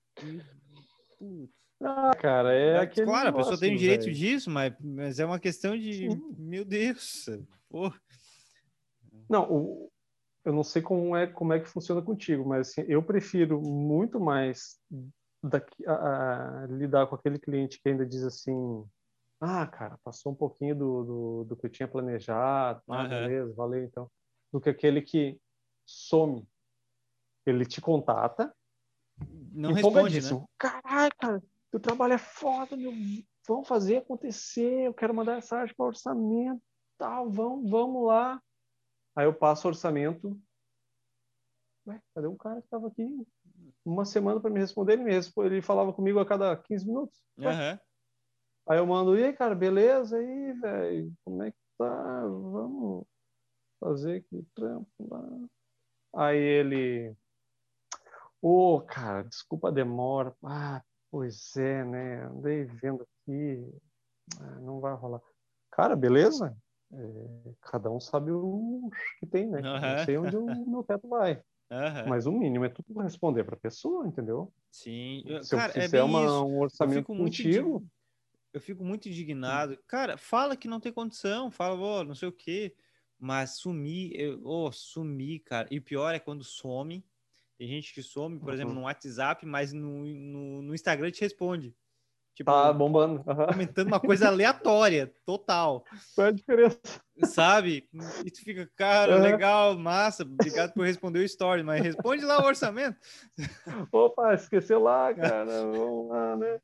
Putz. 1.19 1.60
Ah, 1.83 2.11
cara, 2.15 2.55
é, 2.55 2.69
é 2.69 2.79
aquele 2.79 3.07
Claro, 3.07 3.31
a 3.31 3.33
pessoa 3.33 3.59
tem 3.59 3.75
o 3.75 3.79
direito 3.79 4.05
véio. 4.05 4.15
disso, 4.15 4.51
mas, 4.51 4.75
mas 4.79 5.19
é 5.19 5.25
uma 5.25 5.41
questão 5.41 5.77
de. 5.77 6.11
Sim. 6.11 6.35
Meu 6.37 6.65
Deus, 6.65 7.29
pô. 7.69 7.93
Não, 9.29 9.51
o, 9.51 9.91
eu 10.45 10.53
não 10.53 10.63
sei 10.63 10.83
como 10.83 11.17
é 11.17 11.27
como 11.27 11.53
é 11.53 11.61
que 11.61 11.69
funciona 11.69 12.03
contigo, 12.03 12.47
mas 12.47 12.69
assim, 12.69 12.83
eu 12.89 13.03
prefiro 13.03 13.61
muito 13.61 14.21
mais 14.21 14.79
daqui, 15.43 15.87
a, 15.87 16.65
a, 16.65 16.67
lidar 16.67 17.07
com 17.07 17.15
aquele 17.15 17.39
cliente 17.39 17.81
que 17.81 17.89
ainda 17.89 18.05
diz 18.05 18.25
assim, 18.25 18.85
ah, 19.41 19.67
cara, 19.67 19.99
passou 20.05 20.33
um 20.33 20.35
pouquinho 20.35 20.75
do, 20.75 21.05
do, 21.05 21.45
do 21.45 21.57
que 21.57 21.67
eu 21.67 21.71
tinha 21.71 21.89
planejado, 21.89 22.83
ah, 22.89 23.03
uhum. 23.03 23.09
beleza, 23.09 23.55
valeu 23.55 23.85
então, 23.85 24.11
do 24.53 24.61
que 24.61 24.69
aquele 24.69 25.01
que 25.01 25.39
some, 25.87 26.47
ele 27.47 27.65
te 27.65 27.81
contata, 27.81 28.55
não 29.53 29.73
responde, 29.73 30.21
né? 30.21 30.45
Caraca, 30.59 31.43
teu 31.71 31.81
trabalho 31.81 32.15
é 32.15 32.19
foda, 32.19 32.77
meu, 32.77 32.93
vamos 33.47 33.69
fazer 33.69 33.99
acontecer, 33.99 34.87
eu 34.87 34.95
quero 34.95 35.15
mandar 35.15 35.39
essa 35.39 35.57
arte 35.57 35.75
para 35.75 35.87
orçamento, 35.87 36.63
tal, 36.99 37.31
vamos, 37.31 37.71
vamos 37.71 38.07
lá. 38.07 38.43
Aí 39.15 39.27
eu 39.27 39.35
passo 39.35 39.67
o 39.67 39.71
orçamento. 39.71 40.41
Ué, 41.87 42.01
cadê 42.15 42.27
um 42.27 42.37
cara 42.37 42.61
que 42.61 42.67
estava 42.67 42.89
aqui 42.89 43.27
uma 43.85 44.05
semana 44.05 44.41
para 44.41 44.51
me 44.51 44.61
responder? 44.61 44.95
Ele, 44.95 45.05
me 45.05 45.13
responde, 45.13 45.55
ele 45.55 45.63
falava 45.63 45.93
comigo 45.93 46.19
a 46.19 46.27
cada 46.27 46.57
15 46.57 46.87
minutos. 46.87 47.19
Uhum. 47.39 47.79
Aí 48.69 48.79
eu 48.79 48.87
mando, 48.87 49.19
e 49.19 49.25
aí, 49.25 49.33
cara, 49.33 49.55
beleza? 49.55 50.17
aí, 50.17 50.53
velho? 50.53 51.13
Como 51.25 51.43
é 51.43 51.51
que 51.51 51.59
tá? 51.79 52.21
Vamos 52.23 53.07
fazer 53.81 54.19
aqui 54.19 54.47
trampo 54.55 54.89
lá. 55.01 55.23
Aí 56.15 56.39
ele. 56.39 57.17
Ô, 58.43 58.77
oh, 58.77 58.81
cara, 58.83 59.23
desculpa 59.23 59.69
a 59.69 59.73
demora. 59.73 60.35
Ah, 60.45 60.83
pois 61.11 61.57
é, 61.57 61.85
né? 61.85 62.25
Andei 62.27 62.65
vendo 62.65 63.03
aqui. 63.03 63.67
Ah, 64.41 64.61
não 64.61 64.81
vai 64.81 64.95
rolar. 64.95 65.21
Cara, 65.71 65.97
beleza? 65.97 66.57
É, 66.93 67.53
cada 67.61 67.91
um 67.91 68.01
sabe 68.01 68.31
o 68.33 68.91
que 69.19 69.27
tem, 69.27 69.49
né? 69.49 69.61
Uhum. 69.61 69.81
Não 69.81 70.05
sei 70.05 70.19
onde 70.19 70.37
o 70.37 70.45
meu 70.69 70.83
teto 70.83 71.09
vai. 71.09 71.43
Uhum. 71.71 72.09
Mas 72.09 72.27
o 72.27 72.33
mínimo 72.33 72.65
é 72.65 72.69
tudo 72.69 73.01
responder 73.01 73.45
para 73.45 73.55
a 73.55 73.61
pessoa, 73.61 74.07
entendeu? 74.07 74.53
Sim. 74.71 75.25
Se 75.43 75.55
Cara, 75.55 75.73
eu 75.73 75.81
é 75.81 75.85
fizer 75.85 75.99
é 75.99 76.03
uma, 76.03 76.43
um 76.45 76.61
orçamento 76.61 77.13
eu 77.13 77.17
contigo... 77.17 77.87
Eu 78.53 78.61
fico 78.61 78.85
muito 78.85 79.09
indignado. 79.09 79.79
Cara, 79.87 80.17
fala 80.17 80.57
que 80.57 80.67
não 80.67 80.81
tem 80.81 80.93
condição, 80.93 81.53
fala, 81.53 81.79
oh, 81.81 82.03
não 82.03 82.17
sei 82.17 82.29
o 82.29 82.33
quê. 82.33 82.75
Mas 83.17 83.59
sumir, 83.59 84.13
eu, 84.19 84.41
oh, 84.43 84.73
sumir, 84.73 85.41
cara. 85.41 85.69
E 85.71 85.79
pior 85.79 86.13
é 86.13 86.19
quando 86.19 86.43
some. 86.43 87.05
Tem 87.61 87.69
gente 87.69 87.93
que 87.93 88.03
some, 88.03 88.39
por 88.39 88.49
uhum. 88.49 88.55
exemplo, 88.55 88.73
no 88.73 88.81
WhatsApp, 88.85 89.45
mas 89.45 89.71
no, 89.71 90.07
no, 90.07 90.63
no 90.63 90.75
Instagram 90.75 91.11
te 91.11 91.21
responde. 91.21 91.77
Tipo, 92.35 92.51
tá 92.51 92.73
bombando. 92.73 93.23
Uhum. 93.27 93.47
Comentando 93.49 93.89
uma 93.89 94.01
coisa 94.01 94.29
aleatória, 94.29 95.13
total. 95.27 95.85
Qual 96.15 96.27
é 96.27 96.31
a 96.31 96.33
diferença? 96.33 96.81
Sabe? 97.23 97.87
E 98.25 98.31
tu 98.31 98.41
fica, 98.43 98.67
cara, 98.75 99.17
uhum. 99.17 99.23
legal, 99.23 99.77
massa, 99.79 100.23
obrigado 100.23 100.73
por 100.73 100.87
responder 100.87 101.19
o 101.19 101.23
story, 101.23 101.63
mas 101.63 101.83
responde 101.83 102.25
lá 102.25 102.43
o 102.43 102.47
orçamento. 102.47 102.97
Opa, 103.93 104.33
esqueceu 104.33 104.81
lá, 104.81 105.13
cara, 105.13 105.61
vamos 105.67 106.09
lá, 106.09 106.37
né? 106.37 106.61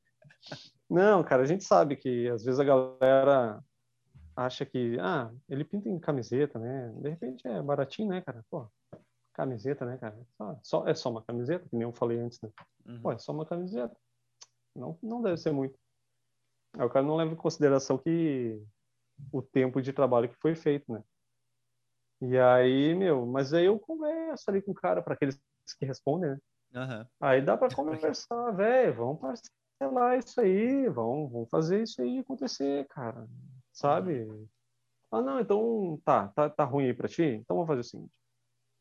Não, 0.89 1.23
cara, 1.23 1.43
a 1.43 1.47
gente 1.47 1.63
sabe 1.63 1.97
que 1.97 2.27
às 2.31 2.43
vezes 2.43 2.59
a 2.59 2.65
galera 2.65 3.63
acha 4.35 4.65
que, 4.65 4.97
ah, 4.99 5.31
ele 5.47 5.63
pinta 5.63 5.91
em 5.91 5.99
camiseta, 5.99 6.59
né? 6.59 6.91
De 6.97 7.11
repente 7.11 7.47
é 7.47 7.61
baratinho, 7.61 8.09
né, 8.09 8.23
cara? 8.23 8.43
Pô, 8.51 8.67
camiseta, 9.37 9.84
né, 9.84 9.99
cara? 9.99 10.18
Só, 10.37 10.59
só, 10.62 10.89
é 10.89 10.95
só 10.95 11.11
uma 11.11 11.22
camiseta, 11.22 11.68
que 11.68 11.76
nem 11.76 11.82
eu 11.82 11.93
falei 11.93 12.18
antes, 12.18 12.41
né? 12.41 12.51
Uhum. 12.87 13.03
Pô, 13.03 13.12
é 13.12 13.18
só 13.18 13.32
uma 13.32 13.45
camiseta. 13.45 13.95
Não, 14.74 14.99
não 15.03 15.22
deve 15.22 15.37
ser 15.37 15.53
muito. 15.53 15.78
Aí 16.74 16.84
o 16.84 16.91
cara 16.91 17.05
não 17.05 17.16
leva 17.16 17.32
em 17.32 17.37
consideração 17.37 17.99
que 17.99 18.62
o 19.30 19.43
tempo 19.43 19.80
de 19.80 19.93
trabalho 19.93 20.28
que 20.28 20.37
foi 20.37 20.55
feito, 20.55 20.91
né? 20.91 21.03
E 22.22 22.39
aí, 22.39 22.95
meu, 22.95 23.26
mas 23.26 23.53
aí 23.53 23.66
eu 23.66 23.78
converso 23.78 24.51
ali 24.51 24.62
com 24.62 24.72
o 24.72 24.74
cara, 24.74 25.03
para 25.03 25.14
aqueles 25.14 25.39
que 25.78 25.84
respondem, 25.84 26.30
né? 26.30 26.39
Uhum. 26.74 27.07
Aí 27.20 27.43
dá 27.43 27.57
para 27.57 27.74
conversar, 27.74 28.51
velho, 28.53 28.95
vamos 28.95 29.20
parcelar 29.20 30.18
isso 30.18 30.41
aí, 30.41 30.89
vamos, 30.89 31.30
vamos 31.30 31.51
fazer 31.51 31.82
isso 31.82 32.01
aí 32.01 32.18
acontecer, 32.18 32.87
cara, 32.89 33.28
sabe? 33.72 34.22
Uhum. 34.22 34.49
Ah, 35.11 35.22
não, 35.22 35.41
então 35.41 36.01
tá, 36.05 36.28
tá, 36.28 36.51
tá 36.51 36.64
ruim 36.64 36.87
aí 36.87 36.95
para 36.95 37.09
ti? 37.09 37.22
Então 37.22 37.57
vamos 37.57 37.68
fazer 37.68 37.80
o 37.80 37.84
seguinte, 37.84 38.16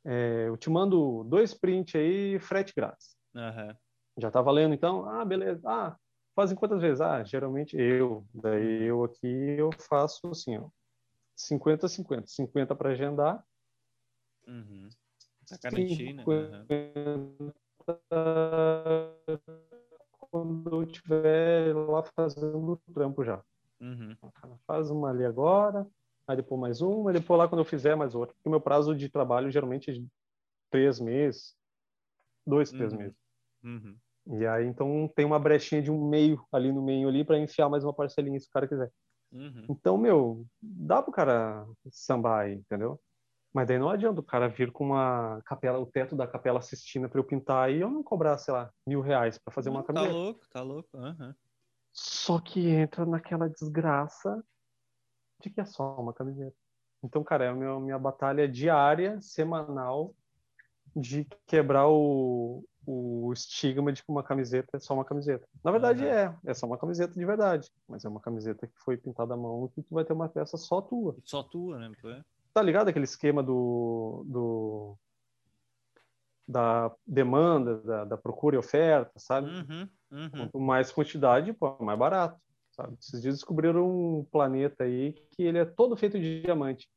é, 0.06 0.48
eu 0.48 0.56
te 0.56 0.70
mando 0.70 1.24
dois 1.24 1.54
prints 1.54 1.96
aí, 1.96 2.40
frete 2.40 2.74
grátis. 2.76 3.18
Uhum. 3.34 3.76
Já 4.18 4.30
tá 4.32 4.42
valendo 4.42 4.74
então? 4.74 5.10
Ah, 5.10 5.26
beleza. 5.26 5.62
Ah, 5.66 5.98
fazem 6.36 6.56
quantas 6.56 6.82
vezes? 6.82 7.02
Ah, 7.02 7.24
geralmente 7.24 7.76
eu. 7.76 8.26
Daí 8.34 8.84
eu 8.84 9.04
aqui 9.04 9.28
eu 9.58 9.72
faço 9.90 10.28
assim, 10.28 10.58
ó. 10.58 10.70
50 11.36 11.88
50. 11.88 12.28
50 12.28 12.76
para 12.76 12.92
agendar. 12.92 13.44
Uhum. 14.48 14.90
Pra 15.48 15.58
garantir, 15.64 16.14
né? 16.14 16.24
Uhum. 16.26 17.52
Quando 20.30 20.70
eu 20.72 20.84
estiver 20.84 21.76
lá 21.76 22.04
fazendo 22.16 22.74
o 22.74 22.94
trampo 22.94 23.24
já. 23.24 23.44
Uhum. 23.82 24.16
Faz 24.66 24.90
uma 24.90 25.10
ali 25.10 25.26
agora, 25.26 25.86
aí 26.28 26.36
depois 26.38 26.60
mais 26.60 26.82
uma, 26.82 27.12
e 27.12 27.14
depois 27.14 27.38
lá 27.38 27.48
quando 27.48 27.62
eu 27.62 27.66
fizer 27.66 27.96
mais 27.96 28.16
outra. 28.16 28.34
Porque 28.36 28.50
o 28.50 28.52
meu 28.52 28.62
prazo 28.62 28.96
de 28.96 29.10
trabalho 29.10 29.52
geralmente 29.52 29.92
é 29.92 29.94
de 29.94 30.08
três 30.72 31.00
meses, 31.00 31.56
dois, 32.46 32.72
três 32.72 32.94
uhum. 32.94 33.00
meses. 33.00 33.18
Uhum. 33.64 33.98
E 34.40 34.46
aí 34.46 34.66
então 34.66 35.10
tem 35.16 35.26
uma 35.26 35.40
brechinha 35.40 35.82
de 35.82 35.92
um 35.92 36.08
meio 36.08 36.44
ali 36.52 36.72
no 36.72 36.82
meio 36.82 37.08
ali 37.08 37.24
para 37.24 37.40
enfiar 37.40 37.70
mais 37.70 37.84
uma 37.84 37.94
parcelinha 37.94 38.40
se 38.40 38.48
o 38.48 38.52
cara 38.52 38.68
quiser. 38.68 38.92
Uhum. 39.32 39.66
Então, 39.70 39.98
meu, 39.98 40.46
dá 40.62 41.02
pro 41.02 41.12
cara 41.12 41.66
sambar 41.92 42.46
aí, 42.46 42.54
entendeu? 42.54 43.00
Mas 43.54 43.68
daí 43.68 43.80
não 43.80 43.90
adianta 43.90 44.20
o 44.20 44.24
cara 44.24 44.50
vir 44.50 44.72
com 44.72 44.86
uma 44.86 45.42
capela, 45.46 45.80
o 45.80 45.86
teto 45.86 46.16
da 46.16 46.28
capela 46.28 46.62
Sistina 46.62 47.08
para 47.08 47.20
eu 47.20 47.24
pintar 47.24 47.72
e 47.72 47.80
eu 47.80 47.90
não 47.90 48.04
cobrar, 48.04 48.38
sei 48.38 48.54
lá, 48.54 48.70
mil 48.86 49.00
reais 49.00 49.38
para 49.38 49.54
fazer 49.54 49.70
uma 49.70 49.82
tá 49.82 49.94
camiseta. 49.94 50.14
Tá 50.14 50.20
louco, 50.20 50.50
tá 50.50 50.62
louco. 50.62 50.98
Uhum. 50.98 51.34
Só 51.94 52.40
que 52.40 52.68
entra 52.68 53.06
naquela 53.06 53.48
desgraça 53.48 54.44
de 55.46 55.54
que 55.54 55.62
é 55.62 55.66
só 55.66 55.96
uma 56.00 56.14
camiseta. 56.14 56.56
Então, 57.04 57.24
cara, 57.24 57.46
é 57.46 57.50
a 57.50 57.54
minha, 57.54 57.80
minha 57.80 58.00
batalha 58.00 58.48
diária, 58.48 59.20
semanal, 59.22 60.14
de 60.96 61.28
quebrar 61.46 61.88
o, 61.88 62.64
o 62.86 63.32
estigma 63.32 63.92
de 63.92 64.04
que 64.04 64.12
uma 64.12 64.24
camiseta 64.24 64.70
é 64.76 64.80
só 64.80 64.94
uma 64.94 65.06
camiseta. 65.06 65.48
Na 65.64 65.72
verdade 65.72 66.04
uhum. 66.04 66.10
é, 66.10 66.36
é 66.46 66.54
só 66.54 66.66
uma 66.66 66.78
camiseta 66.78 67.14
de 67.14 67.26
verdade, 67.26 67.72
mas 67.88 68.04
é 68.06 68.10
uma 68.10 68.20
camiseta 68.20 68.66
que 68.66 68.74
foi 68.78 68.98
pintada 68.98 69.34
à 69.34 69.38
mão 69.38 69.66
e 69.66 69.70
que 69.76 69.88
tu 69.88 69.94
vai 69.94 70.04
ter 70.04 70.14
uma 70.14 70.30
peça 70.30 70.58
só 70.58 70.82
tua. 70.82 71.16
Só 71.24 71.44
tua, 71.44 71.78
né? 71.78 71.92
É. 72.06 72.22
Tá 72.54 72.62
ligado 72.62 72.88
aquele 72.88 73.06
esquema 73.06 73.44
do, 73.44 74.24
do 74.28 74.98
da 76.48 76.92
demanda, 77.06 77.78
da, 77.82 78.06
da 78.06 78.18
procura 78.18 78.56
e 78.56 78.60
oferta, 78.60 79.12
sabe? 79.18 79.50
Uhum, 79.50 79.90
uhum. 80.12 80.30
Quanto 80.30 80.60
mais 80.60 80.92
quantidade, 80.92 81.54
pô, 81.54 81.76
mais 81.84 82.00
barato, 82.00 82.40
sabe? 82.76 82.98
Esses 83.00 83.22
dias 83.22 83.36
descobriram 83.36 83.88
um 83.88 84.26
planeta 84.26 84.84
aí 84.84 85.14
que 85.32 85.44
ele 85.44 85.58
é 85.58 85.66
todo 85.66 85.96
feito 85.96 86.20
de 86.20 86.42
diamante. 86.42 86.90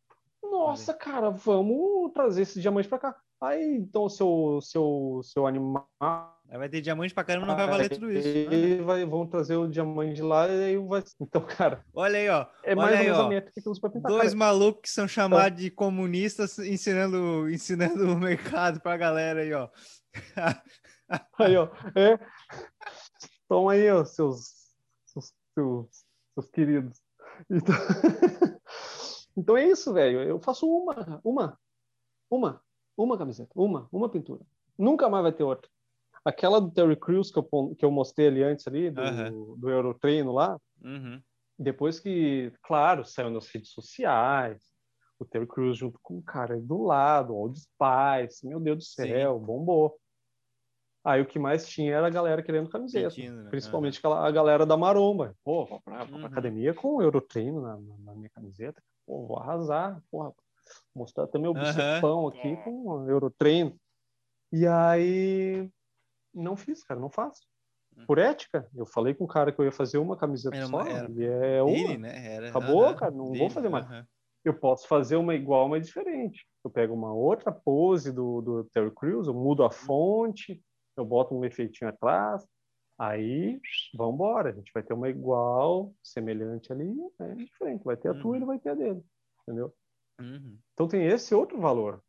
Nossa, 0.43 0.95
cara, 0.95 1.31
vamos 1.31 2.13
trazer 2.13 2.43
esse 2.43 2.61
diamante 2.61 2.89
para 2.89 2.99
cá. 2.99 3.17
Aí, 3.41 3.77
então, 3.77 4.05
o 4.05 4.09
seu, 4.09 4.59
seu, 4.61 5.21
seu 5.23 5.47
animal. 5.47 5.89
Aí 6.01 6.59
vai 6.59 6.69
ter 6.69 6.81
diamante 6.81 7.15
pra 7.15 7.23
caramba, 7.23 7.47
não 7.47 7.57
vai 7.57 7.69
valer 7.69 7.89
tudo 7.89 8.11
isso. 8.11 8.27
E 8.27 8.81
vai, 8.81 9.05
vão 9.05 9.27
trazer 9.27 9.57
o 9.57 9.69
diamante 9.69 10.15
de 10.15 10.23
lá 10.23 10.49
e 10.49 10.65
aí 10.65 10.77
vai. 10.77 11.05
Então, 11.21 11.43
cara. 11.43 11.85
Olha 11.95 12.19
aí, 12.19 12.29
ó. 12.29 12.47
É 12.65 12.75
mais 12.75 12.99
aí, 12.99 13.29
métrica 13.29 13.61
que 13.61 13.81
pra 13.81 13.91
pintar. 13.91 14.11
Dois 14.11 14.31
cara. 14.31 14.37
malucos 14.37 14.83
que 14.83 14.91
são 14.91 15.07
chamados 15.07 15.47
então... 15.47 15.57
de 15.57 15.71
comunistas 15.71 16.59
ensinando, 16.59 17.49
ensinando 17.49 18.13
o 18.13 18.19
mercado 18.19 18.81
pra 18.81 18.97
galera 18.97 19.43
aí, 19.43 19.53
ó. 19.53 19.69
aí, 21.39 21.57
ó. 21.57 21.69
É. 21.95 22.19
Toma 23.49 23.73
aí, 23.73 23.89
ó, 23.91 24.05
seus, 24.05 24.58
seus, 25.59 26.05
seus, 26.35 26.51
queridos. 26.51 27.01
Então... 27.51 27.75
então 29.37 29.57
é 29.57 29.67
isso, 29.67 29.93
velho. 29.93 30.23
Eu 30.23 30.41
faço 30.41 30.67
uma, 30.67 31.21
uma, 31.25 31.59
uma 32.31 32.63
uma 33.03 33.17
camiseta, 33.17 33.51
uma, 33.55 33.89
uma 33.93 34.09
pintura. 34.09 34.45
Nunca 34.77 35.09
mais 35.09 35.23
vai 35.23 35.33
ter 35.33 35.45
outra. 35.45 35.71
Aquela 36.25 36.61
do 36.61 36.71
Terry 36.71 36.97
Crews 36.97 37.31
que 37.31 37.39
eu, 37.39 37.75
que 37.79 37.85
eu 37.85 37.91
mostrei 37.91 38.29
ali 38.29 38.43
antes, 38.43 38.67
ali, 38.67 38.91
do, 38.91 39.01
uhum. 39.01 39.57
do 39.57 39.71
Eurotreino 39.71 40.33
lá, 40.33 40.59
uhum. 40.83 41.21
depois 41.59 42.01
que, 42.01 42.53
claro, 42.63 43.05
saiu 43.05 43.31
nas 43.31 43.49
redes 43.49 43.71
sociais, 43.71 44.63
o 45.19 45.25
Terry 45.25 45.47
Crews 45.47 45.79
junto 45.79 45.99
com 46.03 46.19
o 46.19 46.23
cara 46.23 46.61
do 46.61 46.83
lado, 46.83 47.35
Old 47.35 47.59
Spice, 47.59 48.47
meu 48.47 48.61
Deus 48.61 48.79
do 48.79 48.85
céu, 48.85 49.39
Sim. 49.39 49.47
bombou. 49.47 49.99
Aí 51.05 51.23
o 51.23 51.27
que 51.27 51.39
mais 51.39 51.67
tinha 51.67 51.95
era 51.95 52.07
a 52.07 52.11
galera 52.11 52.43
querendo 52.43 52.69
camiseta, 52.69 53.15
né? 53.17 53.49
principalmente 53.51 54.05
uhum. 54.05 54.13
a 54.13 54.31
galera 54.31 54.67
da 54.67 54.77
maromba. 54.77 55.35
Pô, 55.45 55.65
vou 55.65 55.81
pra, 55.81 56.05
pra 56.05 56.17
uhum. 56.17 56.27
academia 56.27 56.75
com 56.75 56.97
o 56.97 57.03
Eurotreino 57.03 57.61
na, 57.61 57.79
na, 58.05 58.15
minha 58.15 58.31
camiseta. 58.31 58.83
Pô, 59.07 59.27
vou 59.27 59.39
arrasar. 59.39 60.03
Porra, 60.11 60.33
mostrar 60.95 61.25
até 61.25 61.39
meu 61.39 61.55
bicepão 61.55 62.23
uhum. 62.23 62.29
aqui 62.29 62.57
com 62.57 62.83
o 62.89 63.09
Eurotreino. 63.09 63.79
E 64.53 64.67
aí 64.67 65.71
não 66.35 66.57
fiz, 66.57 66.83
cara, 66.83 66.99
não 66.99 67.11
faço. 67.11 67.43
Hum. 67.97 68.05
Por 68.07 68.19
ética, 68.19 68.69
eu 68.75 68.87
falei 68.87 69.15
com 69.15 69.25
o 69.25 69.29
cara 69.29 69.53
que 69.53 69.61
eu 69.61 69.65
ia 69.65 69.73
fazer 69.73 69.99
uma 69.99 70.17
camiseta 70.17 70.57
era 70.57 70.67
só, 70.67 70.81
era 70.81 71.11
e 71.11 71.25
é 71.25 71.63
uma. 71.63 71.99
né? 71.99 72.35
Era, 72.35 72.49
Acabou, 72.49 72.95
cara, 72.95 73.11
não 73.11 73.27
dele, 73.27 73.39
vou 73.39 73.51
fazer 73.51 73.69
mais. 73.69 73.87
Eu 74.45 74.55
posso 74.55 74.87
fazer 74.87 75.17
uma 75.17 75.35
igual, 75.35 75.69
mas 75.69 75.87
diferente. 75.87 76.47
Eu 76.65 76.71
pego 76.71 76.95
uma 76.95 77.13
outra 77.13 77.53
pose 77.53 78.13
do, 78.13 78.41
do 78.41 78.65
Terry 78.73 78.91
Crews, 78.95 79.27
eu 79.27 79.35
mudo 79.35 79.63
a 79.63 79.67
hum. 79.67 79.71
fonte, 79.71 80.63
eu 80.99 81.05
boto 81.05 81.35
um 81.35 81.45
efeitinho 81.45 81.89
atrás, 81.91 82.47
aí 82.99 83.61
vamos 83.95 84.15
embora. 84.15 84.51
A 84.51 84.53
gente 84.53 84.73
vai 84.73 84.83
ter 84.83 84.93
uma 84.93 85.09
igual, 85.09 85.95
semelhante 86.03 86.73
ali, 86.73 86.95
é 87.21 87.35
diferente. 87.35 87.85
Vai 87.85 87.97
ter 87.97 88.09
a 88.09 88.15
tua 88.15 88.37
e 88.37 88.39
ele 88.39 88.47
vai 88.47 88.59
ter 88.59 88.71
a 88.71 88.75
dele, 88.75 89.03
entendeu? 89.43 89.75
Uhum. 90.21 90.59
Então 90.73 90.89
tem 90.89 91.07
esse 91.07 91.35
outro 91.35 91.61
valor. 91.61 92.03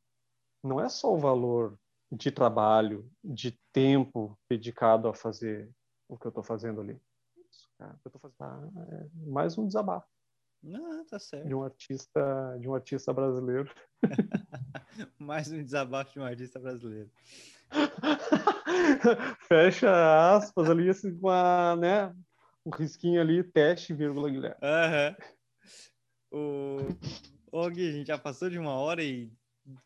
Não 0.64 0.82
é 0.82 0.90
só 0.90 1.14
o 1.14 1.18
valor 1.18 1.80
de 2.12 2.32
trabalho, 2.32 3.10
de 3.24 3.58
tempo 3.72 4.38
dedicado 4.50 5.08
a 5.08 5.14
fazer 5.14 5.72
o 6.08 6.18
que 6.18 6.26
eu 6.26 6.30
estou 6.30 6.44
fazendo 6.44 6.82
ali. 6.82 7.00
Isso, 7.52 7.70
cara, 7.78 7.98
eu 8.04 8.12
tô 8.12 8.20
fazendo 8.20 8.42
ah, 8.42 8.70
é 8.92 9.08
mais 9.30 9.58
um 9.58 9.68
desabafo. 9.68 10.08
Não, 10.62 11.06
tá 11.06 11.20
certo. 11.20 11.48
De 11.48 11.56
um 11.56 11.64
artista, 11.64 12.58
de 12.60 12.70
um 12.70 12.76
artista 12.76 13.14
brasileiro. 13.14 13.72
mais 15.18 15.52
um 15.52 15.64
desabafo 15.64 16.14
de 16.14 16.20
um 16.20 16.24
artista 16.24 16.60
brasileiro. 16.60 17.10
Fecha 19.48 20.36
aspas 20.36 20.70
ali 20.70 20.90
assim, 20.90 21.18
com 21.18 21.30
a, 21.30 21.76
né, 21.76 22.14
um 22.66 22.72
risquinho 22.72 23.22
ali, 23.22 23.44
teste, 23.44 23.94
vírgula, 23.94 24.30
Guilherme. 24.30 24.58
Aham. 24.62 25.16
Uhum. 26.32 26.40
O 26.40 26.78
Ô, 27.52 27.68
Gui, 27.68 27.90
a 27.90 27.92
gente 27.92 28.08
já 28.08 28.18
passou 28.18 28.48
de 28.48 28.60
uma 28.60 28.76
hora 28.76 29.04
e 29.04 29.32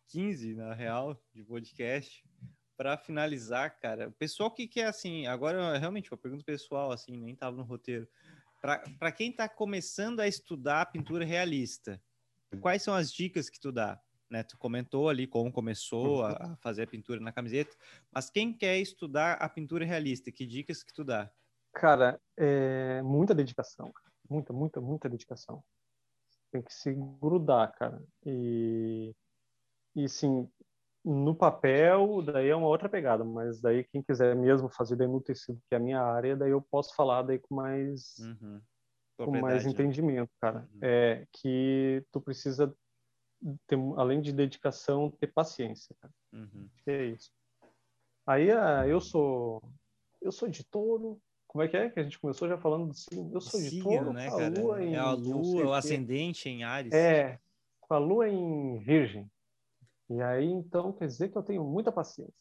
quinze, 0.08 0.54
na 0.54 0.74
real, 0.74 1.18
de 1.34 1.44
podcast. 1.46 2.22
Para 2.76 2.98
finalizar, 2.98 3.80
cara, 3.80 4.10
o 4.10 4.12
pessoal 4.12 4.52
que 4.52 4.68
quer, 4.68 4.88
assim, 4.88 5.26
agora 5.28 5.78
realmente 5.78 6.12
uma 6.12 6.18
pergunta 6.18 6.44
pessoal, 6.44 6.92
assim, 6.92 7.16
nem 7.16 7.34
tava 7.34 7.56
no 7.56 7.64
roteiro. 7.64 8.06
Para 8.98 9.12
quem 9.12 9.30
está 9.30 9.50
começando 9.50 10.22
a 10.22 10.28
estudar 10.28 10.92
pintura 10.92 11.26
realista, 11.26 12.02
quais 12.62 12.82
são 12.82 12.94
as 12.94 13.12
dicas 13.12 13.50
que 13.50 13.60
tu 13.60 13.72
dá? 13.72 14.00
Né, 14.30 14.42
tu 14.42 14.58
comentou 14.58 15.10
ali 15.10 15.28
como 15.28 15.52
começou 15.52 16.26
a, 16.26 16.58
fazer 16.58 16.84
a 16.84 16.88
pintura 16.88 17.20
na 17.20 17.32
camiseta, 17.32 17.76
mas 18.12 18.32
quem 18.32 18.52
quer 18.52 18.80
estudar 18.80 19.34
a 19.34 19.48
pintura 19.48 19.86
realista, 19.86 20.32
que 20.32 20.48
dicas 20.48 20.82
que 20.82 20.92
tu 20.92 21.04
dá? 21.04 21.30
Cara, 21.74 22.20
é 22.36 23.02
muita 23.04 23.36
dedicação, 23.36 23.92
muita, 24.28 24.52
muita, 24.52 24.82
muita 24.82 25.08
dedicação 25.10 25.64
tem 26.54 26.62
que 26.62 26.74
se 26.74 26.94
grudar, 26.94 27.74
cara. 27.74 28.00
E, 28.24 29.12
e 29.96 30.08
sim, 30.08 30.48
no 31.04 31.36
papel, 31.36 32.22
daí 32.22 32.50
é 32.50 32.56
uma 32.56 32.68
outra 32.68 32.88
pegada, 32.88 33.24
mas 33.24 33.60
daí 33.60 33.84
quem 33.84 34.02
quiser 34.02 34.36
mesmo 34.36 34.70
fazer 34.70 34.96
daí 34.96 35.08
no 35.08 35.20
tecido, 35.20 35.62
que 35.68 35.76
é 35.76 35.78
a 35.78 35.82
minha 35.82 36.02
área, 36.02 36.36
daí 36.36 36.52
eu 36.52 36.62
posso 36.62 36.96
falar 36.96 37.24
daí 37.24 37.40
com 37.40 37.56
mais, 37.56 38.16
uhum. 38.20 38.62
com 39.18 39.42
mais 39.42 39.66
né? 39.66 39.72
entendimento, 39.72 40.32
cara. 40.40 40.68
Uhum. 40.74 40.80
É 40.82 41.28
que 41.34 42.06
tu 42.12 42.22
precisa 42.22 42.74
ter, 43.68 43.78
além 43.98 44.22
de 44.22 44.32
dedicação, 44.32 45.12
ter 45.12 45.28
paciência, 45.28 45.94
cara. 46.00 46.14
Uhum. 46.32 46.70
É 46.88 47.06
isso. 47.06 47.32
Aí 48.26 48.50
ah, 48.52 48.88
eu 48.88 49.02
sou 49.02 49.62
eu 50.22 50.32
sou 50.32 50.48
de 50.48 50.64
touro, 50.64 51.22
como 51.46 51.64
é 51.64 51.68
que 51.68 51.76
é 51.76 51.90
que 51.90 52.00
a 52.00 52.04
gente 52.04 52.18
começou 52.18 52.48
já 52.48 52.58
falando 52.58 52.88
do 52.88 52.94
signo? 52.94 53.30
Eu 53.34 53.42
sou 53.42 53.62
de 53.62 53.80
touro, 53.82 54.14
né, 54.14 54.28
a 54.28 54.32
cara? 54.32 54.62
Lua 54.62 54.84
em, 54.84 54.96
é 54.96 54.98
a 54.98 55.12
lua, 55.12 55.66
o 55.66 55.74
ascendente 55.74 56.50
em 56.50 56.64
Ares. 56.64 56.94
É, 56.94 57.40
com 57.82 57.94
a 57.94 57.98
lua 57.98 58.30
em 58.30 58.80
Virgem. 58.80 59.30
E 60.14 60.22
aí, 60.22 60.46
então, 60.46 60.94
quer 60.94 61.08
dizer 61.08 61.30
que 61.30 61.38
eu 61.38 61.44
tenho 61.44 61.64
muita 61.64 61.92
paciência. 61.92 62.34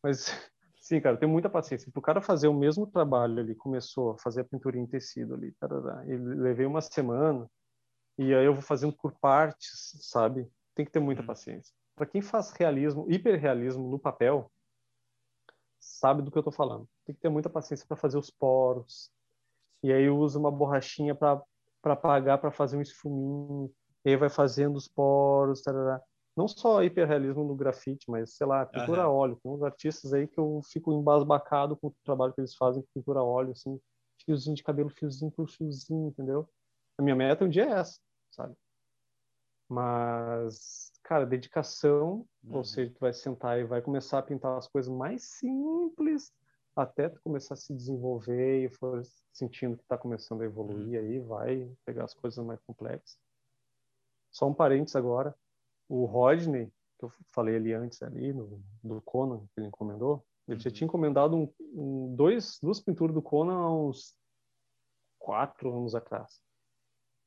Mas, 0.00 0.26
sim, 0.80 1.00
cara, 1.00 1.16
eu 1.16 1.20
tenho 1.20 1.32
muita 1.32 1.50
paciência. 1.50 1.90
Para 1.90 1.98
o 1.98 2.02
cara 2.02 2.20
fazer 2.20 2.46
o 2.46 2.54
mesmo 2.54 2.86
trabalho 2.86 3.40
ali, 3.40 3.54
começou 3.56 4.12
a 4.12 4.18
fazer 4.18 4.42
a 4.42 4.44
pintura 4.44 4.78
em 4.78 4.86
tecido 4.86 5.34
ali, 5.34 5.52
tarará, 5.52 6.04
e 6.06 6.16
levei 6.16 6.64
uma 6.64 6.80
semana, 6.80 7.50
e 8.16 8.32
aí 8.32 8.44
eu 8.44 8.54
vou 8.54 8.62
fazendo 8.62 8.92
por 8.92 9.12
partes, 9.18 9.96
sabe? 10.02 10.48
Tem 10.74 10.84
que 10.84 10.92
ter 10.92 11.00
muita 11.00 11.22
hum. 11.22 11.26
paciência. 11.26 11.74
Para 11.96 12.06
quem 12.06 12.22
faz 12.22 12.52
realismo, 12.52 13.10
hiperrealismo 13.10 13.90
no 13.90 13.98
papel, 13.98 14.50
sabe 15.80 16.22
do 16.22 16.30
que 16.30 16.38
eu 16.38 16.42
estou 16.42 16.52
falando. 16.52 16.88
Tem 17.04 17.14
que 17.14 17.20
ter 17.20 17.28
muita 17.28 17.50
paciência 17.50 17.86
para 17.86 17.96
fazer 17.96 18.18
os 18.18 18.30
poros. 18.30 19.10
E 19.82 19.92
aí 19.92 20.08
usa 20.08 20.38
uma 20.38 20.50
borrachinha 20.50 21.12
para 21.14 21.42
apagar, 21.84 22.38
para 22.38 22.52
fazer 22.52 22.76
um 22.76 22.80
esfuminho. 22.82 23.72
E 24.04 24.10
aí 24.10 24.16
vai 24.16 24.28
fazendo 24.28 24.76
os 24.76 24.86
poros. 24.86 25.60
Tarará. 25.62 26.00
Não 26.36 26.48
só 26.48 26.82
hiperrealismo 26.82 27.44
no 27.44 27.54
grafite, 27.54 28.10
mas, 28.10 28.34
sei 28.34 28.46
lá, 28.46 28.64
pintura 28.64 29.08
uhum. 29.08 29.14
óleo. 29.14 29.38
Tem 29.42 29.52
uns 29.52 29.62
artistas 29.62 30.12
aí 30.12 30.26
que 30.26 30.38
eu 30.38 30.60
fico 30.64 30.92
embasbacado 30.92 31.76
com 31.76 31.88
o 31.88 31.94
trabalho 32.02 32.32
que 32.32 32.40
eles 32.40 32.54
fazem 32.54 32.82
com 32.82 32.88
pintura 32.94 33.22
óleo, 33.22 33.52
assim, 33.52 33.78
fiozinho 34.24 34.56
de 34.56 34.62
cabelo, 34.62 34.88
fiozinho 34.88 35.30
por 35.30 35.48
fiozinho, 35.48 36.08
entendeu? 36.08 36.48
A 36.96 37.02
minha 37.02 37.16
meta 37.16 37.44
um 37.44 37.48
dia 37.48 37.66
é 37.66 37.70
essa, 37.72 37.98
sabe? 38.30 38.54
Mas 39.68 40.92
cara, 41.02 41.26
dedicação, 41.26 42.26
uhum. 42.44 42.56
ou 42.56 42.64
seja, 42.64 42.92
tu 42.92 43.00
vai 43.00 43.12
sentar 43.12 43.58
e 43.58 43.64
vai 43.64 43.82
começar 43.82 44.18
a 44.18 44.22
pintar 44.22 44.56
as 44.56 44.68
coisas 44.68 44.92
mais 44.92 45.22
simples 45.24 46.32
até 46.74 47.08
tu 47.08 47.20
começar 47.22 47.54
a 47.54 47.56
se 47.56 47.74
desenvolver 47.74 48.64
e 48.64 48.68
for 48.70 49.02
sentindo 49.32 49.76
que 49.76 49.82
está 49.82 49.98
começando 49.98 50.40
a 50.40 50.46
evoluir 50.46 50.98
uhum. 50.98 51.06
aí, 51.06 51.20
vai 51.20 51.70
pegar 51.84 52.04
as 52.04 52.14
coisas 52.14 52.42
mais 52.44 52.60
complexas. 52.62 53.18
Só 54.30 54.48
um 54.48 54.54
parênteses 54.54 54.96
agora, 54.96 55.34
o 55.88 56.04
Rodney, 56.04 56.72
que 56.98 57.04
eu 57.04 57.12
falei 57.32 57.56
ali 57.56 57.72
antes 57.72 58.02
ali, 58.02 58.32
no, 58.32 58.62
do 58.82 59.00
Conan, 59.02 59.40
que 59.40 59.60
ele 59.60 59.66
encomendou, 59.66 60.24
ele 60.46 60.56
uhum. 60.56 60.60
já 60.60 60.70
tinha 60.70 60.86
encomendado 60.86 61.36
um, 61.36 61.52
um, 61.74 62.14
dois, 62.14 62.58
duas 62.60 62.80
pinturas 62.80 63.14
do 63.14 63.22
Conan 63.22 63.58
há 63.58 63.72
uns 63.72 64.14
quatro 65.18 65.76
anos 65.76 65.94
atrás. 65.94 66.40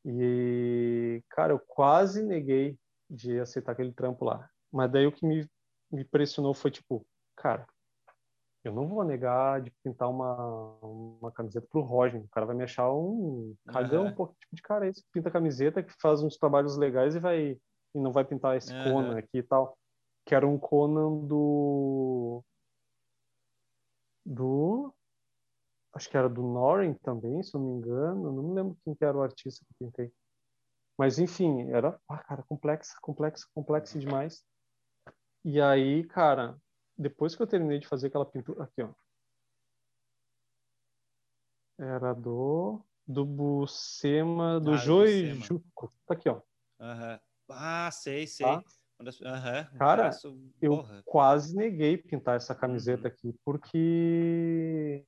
E, 0.05 1.23
cara, 1.29 1.53
eu 1.53 1.59
quase 1.59 2.21
neguei 2.23 2.77
de 3.09 3.39
aceitar 3.39 3.71
aquele 3.71 3.91
trampo 3.91 4.25
lá. 4.25 4.47
Mas 4.71 4.91
daí 4.91 5.07
o 5.07 5.11
que 5.11 5.25
me, 5.25 5.49
me 5.91 6.03
pressionou 6.03 6.53
foi 6.53 6.69
tipo, 6.69 7.05
cara, 7.35 7.65
eu 8.63 8.73
não 8.73 8.87
vou 8.87 9.03
negar 9.03 9.61
de 9.61 9.71
pintar 9.83 10.09
uma, 10.09 10.77
uma 10.81 11.31
camiseta 11.31 11.67
pro 11.69 11.81
Roger. 11.81 12.21
O 12.21 12.27
cara 12.29 12.45
vai 12.45 12.55
me 12.55 12.63
achar 12.63 12.91
um 12.91 13.55
cagão, 13.67 14.03
uhum. 14.03 14.09
um 14.09 14.15
pouco 14.15 14.35
tipo 14.39 14.55
de 14.55 14.61
cara 14.61 14.87
esse 14.87 15.01
que 15.03 15.09
pinta 15.11 15.31
camiseta, 15.31 15.83
que 15.83 15.93
faz 16.01 16.21
uns 16.21 16.37
trabalhos 16.37 16.75
legais 16.75 17.15
e 17.15 17.19
vai 17.19 17.57
e 17.95 17.99
não 17.99 18.11
vai 18.11 18.25
pintar 18.25 18.57
esse 18.57 18.73
uhum. 18.73 18.83
Conan 18.83 19.17
aqui 19.17 19.37
e 19.39 19.43
tal. 19.43 19.77
Que 20.25 20.35
era 20.35 20.45
um 20.45 20.59
Conan 20.59 21.25
do 21.25 22.43
do 24.25 24.93
acho 25.93 26.09
que 26.09 26.17
era 26.17 26.27
do 26.27 26.43
Noren 26.43 26.93
também, 26.95 27.41
se 27.41 27.55
eu 27.55 27.61
não 27.61 27.67
me 27.69 27.77
engano. 27.77 28.31
Não 28.31 28.43
me 28.43 28.53
lembro 28.53 28.77
quem 28.83 28.93
que 28.93 29.05
era 29.05 29.17
o 29.17 29.21
artista 29.21 29.65
que 29.65 29.85
pintei. 29.85 30.11
Mas, 30.97 31.19
enfim, 31.19 31.69
era, 31.71 31.99
ah, 32.09 32.17
cara, 32.17 32.43
complexa, 32.43 32.93
complexa, 33.01 33.45
complexa 33.53 33.99
demais. 33.99 34.45
E 35.43 35.61
aí, 35.61 36.03
cara, 36.05 36.57
depois 36.97 37.35
que 37.35 37.41
eu 37.41 37.47
terminei 37.47 37.79
de 37.79 37.87
fazer 37.87 38.07
aquela 38.07 38.25
pintura, 38.25 38.63
aqui, 38.63 38.81
ó. 38.81 38.93
Era 41.77 42.13
do 42.13 42.81
do 43.07 43.23
Bucema, 43.23 44.59
do 44.59 44.71
ah, 44.71 44.77
Joi 44.77 45.33
Juco. 45.35 45.93
Tá 46.07 46.15
aqui, 46.15 46.27
ó. 46.27 46.41
Uhum. 46.79 47.19
Ah, 47.49 47.89
sei, 47.91 48.27
sei. 48.27 48.45
Tá? 48.45 48.63
Uhum. 48.99 49.77
Cara, 49.77 50.09
eu 50.61 50.85
quase 51.03 51.53
neguei 51.55 51.97
pintar 51.97 52.37
essa 52.37 52.55
camiseta 52.55 53.07
uhum. 53.07 53.07
aqui, 53.07 53.35
porque 53.43 55.05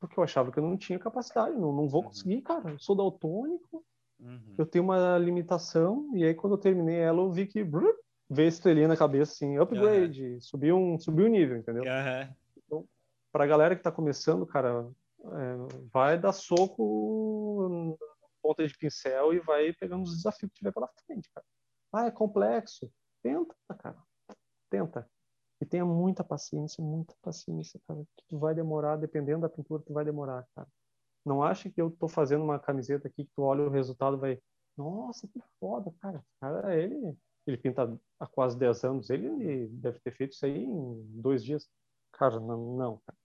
porque 0.00 0.18
eu 0.18 0.24
achava 0.24 0.52
que 0.52 0.58
eu 0.58 0.62
não 0.62 0.76
tinha 0.76 0.98
capacidade, 0.98 1.56
não, 1.56 1.72
não 1.72 1.88
vou 1.88 2.02
uhum. 2.02 2.08
conseguir, 2.08 2.42
cara. 2.42 2.70
Eu 2.70 2.78
sou 2.78 2.96
daltônico, 2.96 3.84
Uhum. 4.18 4.54
Eu 4.56 4.66
tenho 4.66 4.84
uma 4.84 5.18
limitação, 5.18 6.10
e 6.14 6.24
aí 6.24 6.34
quando 6.34 6.54
eu 6.54 6.58
terminei 6.58 6.96
ela, 6.96 7.20
eu 7.20 7.30
vi 7.30 7.46
que 7.46 7.62
brrr, 7.62 7.94
veio 8.28 8.46
a 8.46 8.48
estrelinha 8.48 8.88
na 8.88 8.96
cabeça, 8.96 9.32
assim, 9.32 9.58
upgrade, 9.58 10.38
subiu 10.40 10.76
um 10.76 10.98
subiu 10.98 11.26
um 11.26 11.30
nível, 11.30 11.56
entendeu? 11.56 11.84
Uhum. 11.84 12.34
Então, 12.56 12.84
pra 13.30 13.46
galera 13.46 13.74
que 13.74 13.80
está 13.80 13.92
começando, 13.92 14.46
cara, 14.46 14.88
é, 15.24 15.56
vai 15.92 16.18
dar 16.18 16.32
soco 16.32 17.98
ponta 18.46 18.66
de 18.66 18.78
pincel 18.78 19.34
e 19.34 19.40
vai 19.40 19.72
pegando 19.72 20.04
os 20.04 20.16
desafios 20.16 20.50
que 20.52 20.58
tiver 20.58 20.72
pela 20.72 20.88
frente, 21.04 21.28
cara. 21.34 21.46
Ah, 21.92 22.06
é 22.06 22.10
complexo. 22.10 22.90
Tenta, 23.22 23.54
cara. 23.78 24.00
Tenta. 24.70 25.10
E 25.60 25.66
tenha 25.66 25.84
muita 25.84 26.22
paciência, 26.22 26.84
muita 26.84 27.14
paciência, 27.22 27.80
cara. 27.88 28.04
Tu 28.28 28.38
vai 28.38 28.54
demorar, 28.54 28.96
dependendo 28.96 29.40
da 29.40 29.48
pintura, 29.48 29.82
tu 29.82 29.92
vai 29.92 30.04
demorar, 30.04 30.46
cara. 30.54 30.68
Não 31.24 31.42
acha 31.42 31.68
que 31.68 31.80
eu 31.80 31.90
tô 31.90 32.06
fazendo 32.06 32.44
uma 32.44 32.58
camiseta 32.58 33.08
aqui 33.08 33.24
que 33.24 33.32
tu 33.34 33.42
olha 33.42 33.62
o 33.64 33.70
resultado 33.70 34.16
vai, 34.16 34.40
nossa, 34.76 35.26
que 35.26 35.40
foda, 35.58 35.92
cara. 36.00 36.24
Cara, 36.40 36.76
ele, 36.76 37.16
ele 37.46 37.56
pinta 37.56 37.98
há 38.20 38.26
quase 38.28 38.56
10 38.56 38.84
anos, 38.84 39.10
ele 39.10 39.66
deve 39.68 39.98
ter 40.00 40.12
feito 40.12 40.34
isso 40.34 40.46
aí 40.46 40.64
em 40.64 41.20
dois 41.20 41.42
dias. 41.42 41.68
Cara, 42.12 42.38
não, 42.38 42.76
não 42.76 43.00
cara. 43.04 43.18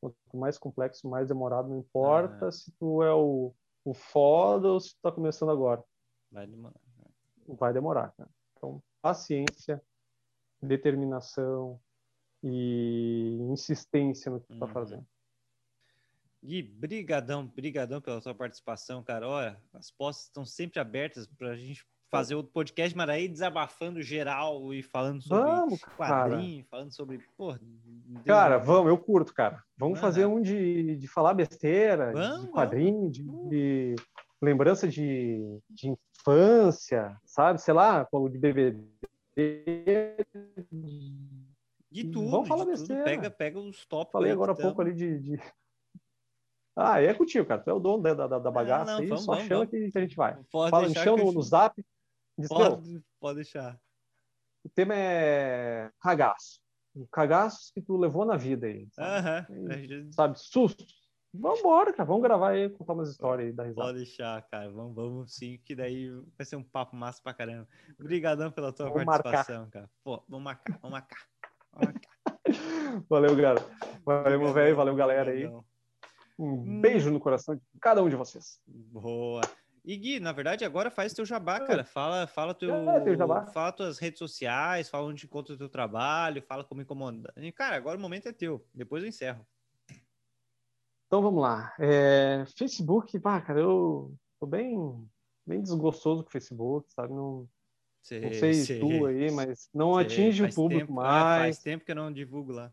Quanto 0.00 0.16
mais 0.34 0.58
complexo, 0.58 1.08
mais 1.08 1.28
demorado, 1.28 1.68
não 1.68 1.78
importa 1.78 2.48
ah. 2.48 2.52
se 2.52 2.70
tu 2.78 3.02
é 3.02 3.12
o, 3.12 3.54
o 3.90 3.94
foda 3.94 4.68
ou 4.68 4.80
se 4.80 4.94
tu 4.94 5.00
tá 5.02 5.12
começando 5.12 5.50
agora. 5.50 5.82
Vai 6.30 6.46
demorar. 6.46 6.80
Né? 6.98 7.04
Vai 7.48 7.72
demorar, 7.72 8.12
cara. 8.12 8.30
Então, 8.56 8.82
paciência, 9.00 9.82
determinação 10.60 11.80
e 12.42 13.38
insistência 13.50 14.30
no 14.30 14.40
que 14.40 14.48
tu 14.48 14.58
tá 14.58 14.66
uhum. 14.66 14.72
fazendo. 14.72 15.06
Gui, 16.42 16.62
brigadão, 16.62 17.46
brigadão 17.46 18.00
pela 18.00 18.20
sua 18.20 18.34
participação, 18.34 19.02
cara. 19.02 19.26
Olha, 19.26 19.62
as 19.72 19.90
postas 19.90 20.26
estão 20.26 20.44
sempre 20.44 20.78
abertas 20.78 21.26
para 21.26 21.50
a 21.50 21.56
gente 21.56 21.86
fazer 22.10 22.34
outro 22.34 22.52
podcast, 22.52 22.96
mas 22.96 23.08
aí 23.08 23.28
desabafando 23.28 24.02
geral 24.02 24.72
e 24.72 24.82
falando 24.82 25.22
sobre 25.22 25.44
vamos, 25.44 25.80
quadrinho, 25.96 26.64
cara. 26.64 26.68
falando 26.70 26.92
sobre. 26.92 27.20
Pô, 27.36 27.54
cara, 28.24 28.58
vamos, 28.58 28.88
eu 28.88 28.98
curto, 28.98 29.34
cara. 29.34 29.62
Vamos 29.76 30.00
fazer 30.00 30.26
um 30.26 30.40
de, 30.40 30.96
de 30.96 31.08
falar 31.08 31.34
besteira, 31.34 32.12
vamos, 32.12 32.46
de 32.46 32.48
quadrinho, 32.48 33.10
de, 33.10 33.22
de, 33.22 33.96
lembrança 34.40 34.88
de, 34.88 35.60
de 35.68 35.90
infância, 35.90 37.16
sabe? 37.24 37.60
Sei 37.60 37.74
lá, 37.74 38.06
de 38.30 38.38
BBB. 38.38 38.84
De 41.90 42.04
tudo, 42.04 42.30
vamos 42.30 42.48
falar 42.48 42.64
besteira. 42.64 43.04
Pega, 43.04 43.30
pega 43.30 43.58
os 43.58 43.84
top. 43.86 44.12
Falei 44.12 44.32
agora 44.32 44.52
há 44.52 44.56
pouco 44.56 44.80
ali 44.80 44.94
de, 44.94 45.18
de 45.18 45.40
ah, 46.80 47.02
é 47.02 47.12
contigo, 47.12 47.44
cara. 47.44 47.60
Tu 47.60 47.68
é 47.68 47.72
o 47.72 47.80
dono 47.80 48.04
da, 48.04 48.14
da, 48.14 48.38
da 48.38 48.50
bagaça 48.52 48.84
não, 48.84 48.92
não, 48.92 49.00
aí, 49.00 49.08
vamos, 49.08 49.24
só 49.24 49.32
vamos, 49.32 49.48
chama 49.48 49.66
vamos. 49.66 49.92
Que, 49.92 49.98
a 49.98 50.00
gente 50.00 50.14
vai. 50.14 50.38
Pode 50.48 50.70
Fala, 50.70 50.88
chama 50.90 51.24
no, 51.24 51.32
no 51.32 51.42
zap. 51.42 51.84
Pode, 52.46 53.02
pode 53.18 53.36
deixar. 53.36 53.80
O 54.64 54.68
tema 54.68 54.94
é 54.94 55.90
cagaço. 56.00 56.60
Cagaços 57.12 57.70
que 57.70 57.80
tu 57.80 57.96
levou 57.96 58.24
na 58.24 58.36
vida 58.36 58.66
aí. 58.66 58.88
Sabe, 58.92 59.48
uh 59.50 59.64
-huh. 59.64 60.12
sabe 60.12 60.38
susto. 60.38 60.84
Vambora, 61.32 61.92
cara. 61.92 62.06
Vamos 62.06 62.22
gravar 62.22 62.50
aí, 62.50 62.70
contar 62.70 62.94
umas 62.94 63.10
histórias 63.10 63.48
aí 63.48 63.52
da 63.52 63.64
risada. 63.64 63.88
Pode 63.88 63.98
deixar, 63.98 64.42
cara. 64.48 64.70
Vamos, 64.70 64.94
vamos 64.94 65.34
sim, 65.34 65.60
que 65.64 65.74
daí 65.74 66.10
vai 66.36 66.44
ser 66.44 66.56
um 66.56 66.62
papo 66.62 66.96
massa 66.96 67.20
pra 67.22 67.34
caramba. 67.34 67.68
Obrigadão 67.98 68.50
pela 68.50 68.72
tua 68.72 68.88
vamos 68.88 69.04
participação, 69.04 69.62
marcar. 69.62 69.70
cara. 69.70 69.90
Pô, 70.02 70.24
vamos 70.28 70.44
marcar, 70.44 70.78
vamos 70.80 70.90
marcar. 70.90 71.28
Vamos 71.72 71.94
marcar. 71.94 72.44
valeu, 73.08 73.36
cara. 73.36 73.60
Valeu, 74.04 74.40
meu 74.40 74.52
velho. 74.52 74.76
Valeu, 74.76 74.96
galera 74.96 75.30
aí. 75.30 75.50
Um 76.38 76.80
beijo 76.80 77.10
no 77.10 77.20
coração 77.20 77.56
de 77.56 77.62
cada 77.80 78.02
um 78.02 78.08
de 78.08 78.16
vocês. 78.16 78.60
Boa. 78.66 79.42
E 79.88 79.96
Gui, 79.96 80.20
na 80.20 80.32
verdade, 80.32 80.66
agora 80.66 80.90
faz 80.90 81.14
teu 81.14 81.24
jabá, 81.24 81.56
é. 81.56 81.66
cara. 81.66 81.82
Fala, 81.82 82.26
fala 82.26 82.52
teu, 82.52 82.74
é, 82.74 83.16
jabá. 83.16 83.46
fala 83.46 83.72
tuas 83.72 83.98
redes 83.98 84.18
sociais, 84.18 84.90
fala 84.90 85.06
onde 85.06 85.24
encontra 85.24 85.54
o 85.54 85.56
teu 85.56 85.66
trabalho, 85.66 86.42
fala 86.42 86.62
como 86.62 86.82
incomodar. 86.82 87.32
Cara, 87.54 87.76
agora 87.76 87.96
o 87.96 88.00
momento 88.00 88.28
é 88.28 88.32
teu. 88.32 88.62
Depois 88.74 89.02
eu 89.02 89.08
encerro. 89.08 89.46
Então 91.06 91.22
vamos 91.22 91.40
lá. 91.40 91.74
É, 91.78 92.44
Facebook, 92.54 93.18
pá, 93.18 93.40
cara, 93.40 93.60
eu 93.60 94.14
tô 94.38 94.46
bem, 94.46 94.76
bem 95.46 95.62
desgostoso 95.62 96.22
com 96.22 96.28
o 96.28 96.32
Facebook, 96.32 96.92
sabe? 96.92 97.14
Não, 97.14 97.48
sei, 98.02 98.20
não 98.20 98.32
sei, 98.34 98.52
sei 98.52 98.80
tu 98.80 99.06
aí, 99.06 99.30
mas 99.30 99.70
não 99.72 99.94
sei, 99.94 100.04
atinge 100.04 100.42
o 100.42 100.54
público 100.54 100.80
tempo, 100.82 100.92
mais. 100.92 101.08
Ah, 101.08 101.38
faz 101.44 101.58
tempo 101.60 101.86
que 101.86 101.92
eu 101.92 101.96
não 101.96 102.12
divulgo 102.12 102.52
lá 102.52 102.70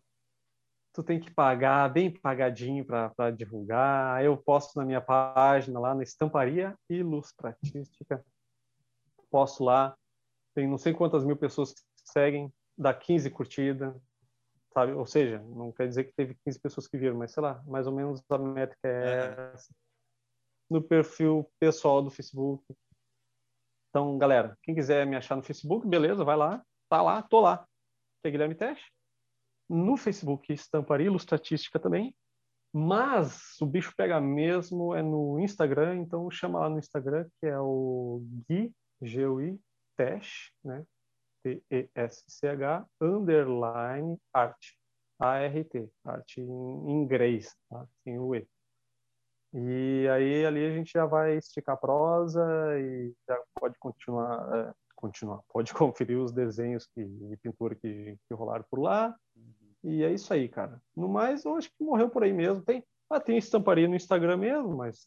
tu 0.96 1.04
tem 1.04 1.20
que 1.20 1.30
pagar 1.30 1.92
bem 1.92 2.10
pagadinho 2.10 2.86
para 2.86 3.30
divulgar. 3.32 4.24
Eu 4.24 4.38
posto 4.38 4.78
na 4.78 4.86
minha 4.86 5.02
página 5.02 5.78
lá 5.78 5.94
na 5.94 6.04
Estamparia 6.04 6.74
Ilustratística. 6.90 8.26
Posto 9.30 9.66
lá, 9.66 9.96
tem 10.54 10.68
não 10.68 10.78
sei 10.78 10.94
quantas 10.94 11.26
mil 11.26 11.36
pessoas 11.36 11.74
que 11.74 11.82
seguem, 12.06 12.52
dá 12.78 12.94
15 12.94 13.30
curtidas. 13.30 13.94
sabe? 14.74 14.94
Ou 14.94 15.06
seja, 15.06 15.40
não 15.40 15.72
quer 15.72 15.88
dizer 15.90 16.06
que 16.06 16.14
teve 16.14 16.36
15 16.46 16.60
pessoas 16.62 16.88
que 16.88 16.98
viram, 16.98 17.18
mas 17.18 17.32
sei 17.32 17.44
lá, 17.44 17.62
mais 17.68 17.86
ou 17.88 17.94
menos 17.94 18.24
a 18.30 18.38
métrica 18.38 18.88
é 18.88 19.52
essa. 19.54 19.76
No 20.70 20.82
perfil 20.82 21.52
pessoal 21.60 22.02
do 22.02 22.10
Facebook. 22.10 22.64
Então, 23.90 24.18
galera, 24.18 24.58
quem 24.64 24.74
quiser 24.74 25.06
me 25.06 25.16
achar 25.18 25.36
no 25.36 25.44
Facebook, 25.44 25.86
beleza, 25.88 26.24
vai 26.24 26.38
lá, 26.38 26.64
tá 26.90 27.02
lá, 27.02 27.22
tô 27.22 27.42
lá. 27.42 27.68
Que 28.22 28.30
é 28.30 28.32
Guilherme 28.32 28.56
Teste. 28.56 28.96
No 29.70 29.98
Facebook, 29.98 30.52
Estamparia 30.52 31.08
Ilustratística 31.08 31.80
também. 31.80 32.16
Mas 32.74 33.60
o 33.62 33.66
bicho 33.66 33.94
pega 33.96 34.20
mesmo 34.20 34.94
é 34.94 35.02
no 35.02 35.40
Instagram, 35.40 35.96
então 35.96 36.30
chama 36.30 36.60
lá 36.60 36.70
no 36.70 36.78
Instagram, 36.78 37.26
que 37.40 37.48
é 37.48 37.58
o 37.58 38.22
Gui, 38.50 38.74
G-U-I, 39.02 39.60
Tesh, 39.96 40.52
né? 40.64 40.86
T-E-S-C-H, 41.42 42.86
underline 43.00 44.18
art. 44.34 44.58
A-R-T, 45.18 45.90
arte 46.04 46.42
em 46.42 46.92
inglês, 46.92 47.56
tá? 47.70 47.88
sem 48.04 48.20
o 48.20 48.36
E. 48.36 48.46
E 49.54 50.08
aí 50.10 50.46
ali 50.46 50.66
a 50.66 50.72
gente 50.72 50.92
já 50.92 51.06
vai 51.06 51.38
esticar 51.38 51.76
a 51.76 51.78
prosa 51.78 52.44
e 52.78 53.14
já 53.26 53.42
pode 53.58 53.78
continuar, 53.80 54.54
é, 54.54 54.74
continuar, 54.96 55.42
pode 55.50 55.74
conferir 55.74 56.18
os 56.18 56.32
desenhos 56.32 56.88
que, 56.88 57.04
de 57.04 57.38
pintura 57.38 57.76
que, 57.76 58.18
que 58.28 58.34
rolaram 58.34 58.66
por 58.70 58.80
lá. 58.80 59.16
E 59.84 60.04
é 60.04 60.12
isso 60.12 60.34
aí, 60.34 60.50
cara. 60.50 60.82
No 60.96 61.08
mais, 61.08 61.46
eu 61.46 61.56
acho 61.56 61.70
que 61.70 61.84
morreu 61.84 62.10
por 62.10 62.24
aí 62.24 62.34
mesmo. 62.34 62.64
Tem, 62.64 62.84
ah, 63.10 63.20
tem 63.20 63.38
estamparia 63.38 63.88
no 63.88 63.96
Instagram 63.96 64.38
mesmo, 64.38 64.76
mas 64.76 65.06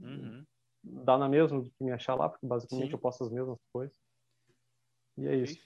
uhum. 0.00 0.44
dá 0.84 1.18
na 1.18 1.28
mesma 1.28 1.60
do 1.60 1.70
que 1.70 1.82
me 1.82 1.90
achar 1.90 2.14
lá, 2.14 2.28
porque 2.28 2.46
basicamente 2.46 2.88
Sim. 2.88 2.92
eu 2.92 2.98
posto 2.98 3.24
as 3.24 3.30
mesmas 3.30 3.58
coisas. 3.72 3.96
E 5.18 5.26
é 5.26 5.34
isso. 5.34 5.58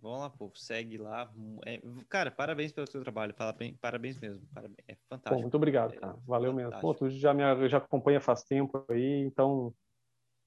Vamos 0.00 0.20
lá, 0.20 0.30
povo. 0.30 0.56
Segue 0.56 0.96
lá. 0.96 1.30
É, 1.66 1.80
cara, 2.08 2.30
parabéns 2.30 2.70
pelo 2.70 2.86
seu 2.86 3.02
trabalho. 3.02 3.34
Parabéns 3.80 4.18
mesmo. 4.20 4.46
Parabéns. 4.54 4.78
É 4.86 4.94
fantástico. 5.08 5.34
Pô, 5.34 5.40
muito 5.40 5.56
obrigado, 5.56 5.98
cara. 5.98 6.16
Valeu 6.26 6.52
é 6.52 6.54
mesmo. 6.54 6.80
Pô, 6.80 6.94
tu 6.94 7.10
já 7.10 7.34
me 7.34 7.68
já 7.68 7.78
acompanha 7.78 8.20
faz 8.20 8.44
tempo 8.44 8.84
aí, 8.88 9.24
então 9.26 9.74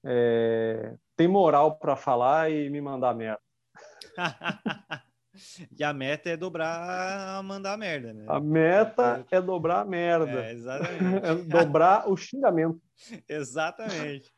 é, 0.04 0.94
tem 1.16 1.28
moral 1.28 1.78
para 1.78 1.96
falar 1.96 2.50
e 2.50 2.68
me 2.70 2.80
mandar 2.80 3.14
merda. 3.14 3.40
E 5.78 5.82
a 5.82 5.94
meta 5.94 6.28
é 6.28 6.36
dobrar, 6.36 7.42
mandar 7.42 7.78
merda, 7.78 8.12
né? 8.12 8.26
A 8.28 8.38
meta 8.38 9.26
é 9.30 9.40
dobrar 9.40 9.80
a 9.80 9.84
merda. 9.84 10.44
É, 10.44 10.52
exatamente. 10.52 11.26
é 11.26 11.34
dobrar 11.34 12.10
o 12.10 12.16
xingamento. 12.16 12.80
Exatamente. 13.28 14.30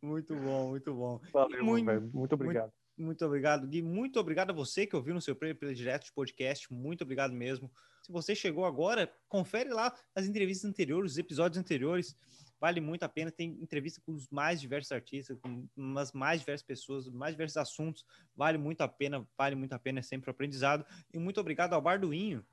Muito 0.00 0.34
bom, 0.36 0.68
muito 0.68 0.94
bom. 0.94 1.20
Valeu, 1.32 1.64
muito, 1.64 1.86
velho. 1.86 2.10
Muito 2.14 2.34
obrigado. 2.34 2.72
Muito, 2.96 3.06
muito, 3.06 3.24
obrigado, 3.26 3.66
Gui. 3.66 3.82
Muito 3.82 4.20
obrigado 4.20 4.50
a 4.50 4.54
você 4.54 4.86
que 4.86 4.94
ouviu 4.96 5.12
no 5.14 5.20
seu 5.20 5.36
direto 5.74 6.04
de 6.04 6.12
podcast. 6.12 6.72
Muito 6.72 7.02
obrigado 7.02 7.34
mesmo. 7.34 7.70
Se 8.02 8.12
você 8.12 8.34
chegou 8.34 8.64
agora, 8.64 9.12
confere 9.28 9.70
lá 9.70 9.92
as 10.14 10.26
entrevistas 10.26 10.70
anteriores, 10.70 11.12
os 11.12 11.18
episódios 11.18 11.58
anteriores 11.58 12.16
vale 12.60 12.80
muito 12.80 13.02
a 13.02 13.08
pena. 13.08 13.30
Tem 13.30 13.50
entrevista 13.60 14.00
com 14.04 14.12
os 14.12 14.28
mais 14.28 14.60
diversos 14.60 14.92
artistas, 14.92 15.38
com 15.38 15.66
umas 15.76 16.12
mais 16.12 16.40
diversas 16.40 16.66
pessoas, 16.66 17.08
mais 17.08 17.34
diversos 17.34 17.56
assuntos. 17.56 18.04
Vale 18.34 18.58
muito 18.58 18.80
a 18.80 18.88
pena, 18.88 19.26
vale 19.36 19.54
muito 19.54 19.72
a 19.72 19.78
pena, 19.78 20.00
é 20.00 20.02
sempre 20.02 20.30
um 20.30 20.32
aprendizado. 20.32 20.84
E 21.12 21.18
muito 21.18 21.40
obrigado 21.40 21.74
ao 21.74 21.82
Barduinho, 21.82 22.44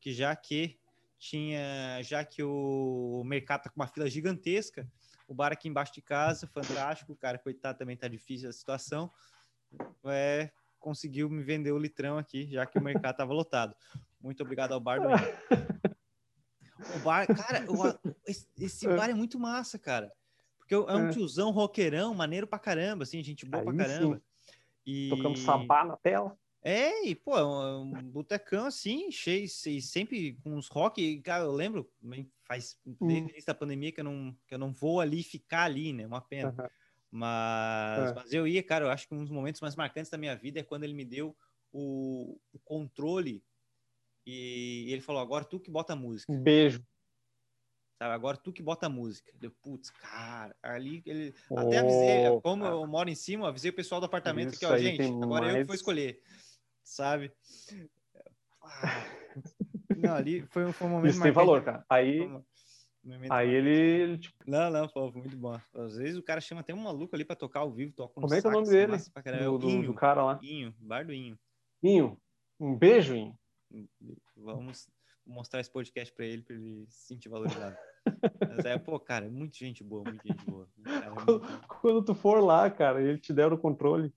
que 0.00 0.12
já 0.12 0.34
que 0.34 0.78
tinha, 1.18 2.00
já 2.02 2.24
que 2.24 2.42
o 2.42 3.22
mercado 3.24 3.64
tá 3.64 3.70
com 3.70 3.78
uma 3.78 3.86
fila 3.86 4.08
gigantesca, 4.08 4.90
o 5.28 5.34
bar 5.34 5.52
aqui 5.52 5.68
embaixo 5.68 5.92
de 5.92 6.00
casa, 6.00 6.46
fantástico, 6.46 7.14
cara, 7.14 7.38
coitado, 7.38 7.78
também 7.78 7.96
tá 7.96 8.08
difícil 8.08 8.48
a 8.48 8.52
situação. 8.52 9.12
É, 10.06 10.50
conseguiu 10.78 11.28
me 11.28 11.42
vender 11.42 11.72
o 11.72 11.78
litrão 11.78 12.18
aqui, 12.18 12.50
já 12.50 12.64
que 12.66 12.78
o 12.78 12.82
mercado 12.82 13.16
tava 13.16 13.32
lotado. 13.32 13.76
Muito 14.20 14.42
obrigado 14.42 14.72
ao 14.72 14.80
Barduinho. 14.80 15.18
O 16.96 16.98
bar, 17.00 17.26
cara, 17.26 17.64
esse 18.58 18.86
é. 18.86 18.96
bar 18.96 19.10
é 19.10 19.14
muito 19.14 19.38
massa, 19.38 19.78
cara. 19.78 20.12
Porque 20.58 20.74
é 20.74 20.78
um 20.78 21.08
é. 21.08 21.10
tiozão 21.10 21.50
roqueirão, 21.50 22.14
maneiro 22.14 22.46
pra 22.46 22.58
caramba, 22.58 23.02
assim, 23.02 23.22
gente 23.22 23.44
boa 23.44 23.62
Aí 23.62 23.64
pra 23.64 23.76
caramba. 23.76 24.16
Sim. 24.16 24.22
E... 24.86 25.08
Tocamos 25.08 25.40
sabá 25.40 25.84
na 25.84 25.96
tela. 25.96 26.38
É, 26.62 27.06
e, 27.06 27.14
pô, 27.14 27.38
é 27.38 27.44
um, 27.44 27.90
botecão 28.10 28.66
assim, 28.66 29.10
cheio, 29.10 29.44
e 29.44 29.80
sempre 29.80 30.34
com 30.42 30.54
uns 30.54 30.68
rock. 30.68 31.20
Cara, 31.22 31.44
eu 31.44 31.52
lembro, 31.52 31.90
faz 32.44 32.78
desde 32.84 33.22
hum. 33.22 33.26
o 33.26 33.30
início 33.30 33.46
da 33.46 33.54
pandemia 33.54 33.90
que 33.90 34.00
eu, 34.00 34.04
não, 34.04 34.36
que 34.46 34.54
eu 34.54 34.58
não 34.58 34.70
vou 34.70 35.00
ali 35.00 35.22
ficar 35.22 35.64
ali, 35.64 35.92
né? 35.92 36.06
Uma 36.06 36.20
pena. 36.20 36.54
Uhum. 36.58 36.68
Mas, 37.10 38.10
é. 38.10 38.14
mas 38.14 38.32
eu 38.32 38.46
ia, 38.46 38.62
cara, 38.62 38.84
eu 38.84 38.90
acho 38.90 39.08
que 39.08 39.14
um 39.14 39.22
dos 39.22 39.30
momentos 39.30 39.60
mais 39.60 39.74
marcantes 39.74 40.10
da 40.10 40.18
minha 40.18 40.36
vida 40.36 40.60
é 40.60 40.62
quando 40.62 40.84
ele 40.84 40.94
me 40.94 41.04
deu 41.04 41.34
o, 41.72 42.38
o 42.52 42.58
controle 42.58 43.42
e 44.26 44.92
ele 44.92 45.00
falou: 45.00 45.20
agora 45.20 45.44
tu 45.44 45.58
que 45.58 45.70
bota 45.70 45.92
a 45.92 45.96
música. 45.96 46.32
Um 46.32 46.40
beijo. 46.40 46.82
Sabe, 48.02 48.14
agora 48.14 48.36
tu 48.38 48.50
que 48.50 48.62
bota 48.62 48.86
a 48.86 48.88
música. 48.88 49.30
Deu, 49.34 49.50
putz, 49.62 49.90
cara, 49.90 50.56
ali 50.62 51.02
ele. 51.04 51.34
Oh, 51.50 51.58
Até 51.58 51.78
avisei, 51.78 52.40
como 52.42 52.64
eu 52.64 52.86
moro 52.86 53.10
em 53.10 53.14
cima, 53.14 53.48
avisei 53.48 53.70
o 53.70 53.74
pessoal 53.74 54.00
do 54.00 54.06
apartamento 54.06 54.58
que, 54.58 54.64
ó, 54.64 54.76
gente, 54.78 55.02
agora 55.02 55.42
mais... 55.42 55.54
eu 55.54 55.60
que 55.60 55.66
vou 55.66 55.74
escolher. 55.74 56.22
Sabe? 56.82 57.30
Ah, 58.62 59.06
não, 59.96 60.14
ali 60.14 60.42
foi, 60.46 60.72
foi 60.72 60.86
um 60.86 60.90
momento. 60.90 61.10
Isso 61.10 61.22
tem 61.22 61.32
valor, 61.32 61.62
cara. 61.62 61.84
Aí. 61.88 62.20
Aí 63.30 63.48
ele, 63.48 63.70
ele 63.70 64.18
tipo... 64.18 64.36
Não, 64.46 64.70
não, 64.70 64.86
pô, 64.86 65.10
muito 65.10 65.36
bom. 65.36 65.58
Às 65.74 65.96
vezes 65.96 66.16
o 66.16 66.22
cara 66.22 66.40
chama 66.40 66.60
até 66.60 66.74
um 66.74 66.82
maluco 66.82 67.14
ali 67.14 67.24
pra 67.24 67.34
tocar 67.34 67.60
ao 67.60 67.70
vivo, 67.70 67.92
toca 67.92 68.18
um 68.18 68.22
Como 68.22 68.34
é 68.34 68.40
que 68.40 68.46
é 68.46 68.50
o 68.50 68.52
nome 68.52 68.68
dele? 68.68 68.96
Do, 69.38 69.58
do, 69.58 69.82
do, 69.82 69.94
cara 69.94 70.22
lá. 70.22 70.38
Inho, 70.42 70.74
bar 70.78 71.06
do 71.06 71.12
Inho. 71.12 71.38
Inho. 71.82 72.20
Um 72.58 72.76
beijo, 72.76 73.14
Inho. 73.14 73.38
Vamos 74.36 74.88
mostrar 75.26 75.60
esse 75.60 75.70
podcast 75.70 76.12
para 76.14 76.26
ele, 76.26 76.42
para 76.42 76.54
ele 76.54 76.86
se 76.88 77.06
sentir 77.06 77.28
valorizado. 77.28 77.76
Mas 78.56 78.64
é, 78.64 78.78
pô, 78.78 78.98
cara, 78.98 79.26
é 79.26 79.30
muita 79.30 79.56
gente 79.56 79.84
boa, 79.84 80.02
muita 80.04 80.26
gente 80.26 80.44
boa. 80.44 80.68
Cara, 80.82 81.06
é 81.06 81.10
quando, 81.10 81.68
quando, 81.68 82.04
tu 82.04 82.14
for 82.14 82.42
lá, 82.42 82.70
cara, 82.70 83.02
ele 83.02 83.18
te 83.18 83.32
der 83.32 83.52
o 83.52 83.58
controle, 83.58 84.12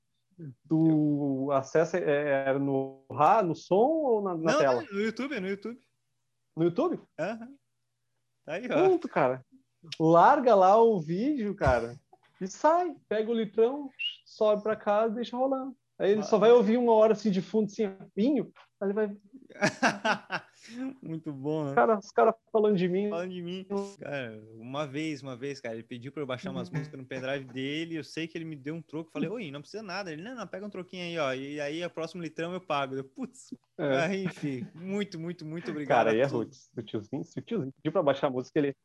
tu 0.68 1.52
acessa 1.52 1.98
é, 1.98 2.50
é, 2.50 2.54
no, 2.58 3.06
no 3.46 3.56
som 3.56 3.76
ou 3.76 4.22
na, 4.24 4.36
na 4.36 4.52
Não, 4.54 4.60
tela? 4.60 4.82
no 4.92 5.02
YouTube, 5.02 5.40
no 5.40 5.48
YouTube. 5.48 5.80
No 6.56 6.64
YouTube? 6.64 7.02
Aham. 7.20 7.56
Tá 8.46 8.54
aí, 8.54 8.66
ó. 8.66 8.68
Pronto, 8.68 9.08
cara. 9.08 9.46
Larga 10.00 10.56
lá 10.56 10.82
o 10.82 11.00
vídeo, 11.00 11.54
cara, 11.56 12.00
e 12.40 12.48
sai. 12.48 12.96
Pega 13.08 13.30
o 13.30 13.34
litrão, 13.34 13.90
sobe 14.26 14.64
pra 14.64 14.76
casa 14.76 15.14
e 15.14 15.16
deixa 15.16 15.38
rolando. 15.38 15.76
Aí 16.00 16.12
ele 16.12 16.24
só 16.24 16.38
vai 16.38 16.52
ouvir 16.52 16.78
uma 16.78 16.94
hora 16.94 17.14
assim 17.14 17.32
de 17.32 17.42
fundo, 17.42 17.66
assim, 17.66 17.84
pinho, 18.16 18.52
aí 18.82 18.88
ele 18.88 18.94
vai. 18.94 19.18
Muito 21.02 21.32
bom, 21.32 21.66
né? 21.66 21.76
Cara, 21.76 21.98
os 21.98 22.12
caras 22.12 22.36
falando 22.52 22.78
de 22.78 22.88
mim. 22.88 23.10
Falando 23.10 23.32
de 23.32 23.42
mim. 23.42 23.66
Cara, 24.00 24.42
uma 24.56 24.88
vez, 24.88 25.22
uma 25.22 25.36
vez, 25.36 25.60
cara, 25.60 25.76
ele 25.76 25.84
pediu 25.84 26.12
para 26.12 26.22
eu 26.22 26.28
baixar 26.28 26.52
umas 26.52 26.70
uhum. 26.70 26.78
músicas 26.78 27.00
no 27.00 27.06
pendrive 27.06 27.46
dele. 27.46 27.96
Eu 27.96 28.04
sei 28.04 28.28
que 28.28 28.38
ele 28.38 28.46
me 28.46 28.56
deu 28.56 28.76
um 28.76 28.82
troco. 28.82 29.12
Falei, 29.12 29.30
oi, 29.30 29.52
não 29.52 29.62
precisa 29.62 29.84
nada. 29.84 30.12
Ele, 30.12 30.22
não, 30.22 30.36
não, 30.36 30.48
pega 30.48 30.66
um 30.66 30.70
troquinho 30.70 31.04
aí, 31.04 31.18
ó. 31.18 31.34
E 31.34 31.60
aí, 31.60 31.84
a 31.84 31.90
próximo 31.90 32.22
litrão 32.22 32.54
eu 32.54 32.62
pago. 32.62 32.96
Eu, 32.96 33.04
putz. 33.04 33.54
É. 33.78 33.98
Aí, 33.98 34.26
enfim, 34.26 34.68
muito, 34.74 35.20
muito, 35.20 35.46
muito 35.46 35.70
obrigado. 35.72 35.98
Cara, 35.98 36.12
aí 36.12 36.20
é 36.20 36.26
roots. 36.26 36.70
O 36.76 36.82
tiozinho, 36.82 37.24
se 37.24 37.40
o 37.40 37.42
tiozinho 37.42 37.74
pediu 37.74 37.92
pra 37.92 38.04
baixar 38.04 38.28
a 38.28 38.32
música, 38.32 38.60
ele. 38.60 38.76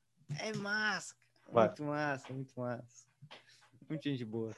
É 0.40 0.52
massa. 0.56 1.14
Muito 1.50 1.82
massa, 1.84 2.32
muito 2.32 2.60
massa. 2.60 3.08
Muito 3.88 4.02
gente 4.02 4.24
boa. 4.24 4.54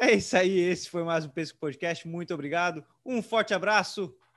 É 0.00 0.12
isso 0.12 0.34
aí. 0.34 0.58
Esse 0.58 0.88
foi 0.88 1.04
mais 1.04 1.26
um 1.26 1.28
Pesco 1.28 1.58
Podcast. 1.58 2.08
Muito 2.08 2.32
obrigado. 2.32 2.82
Um 3.04 3.20
forte 3.20 3.52
abraço, 3.52 4.16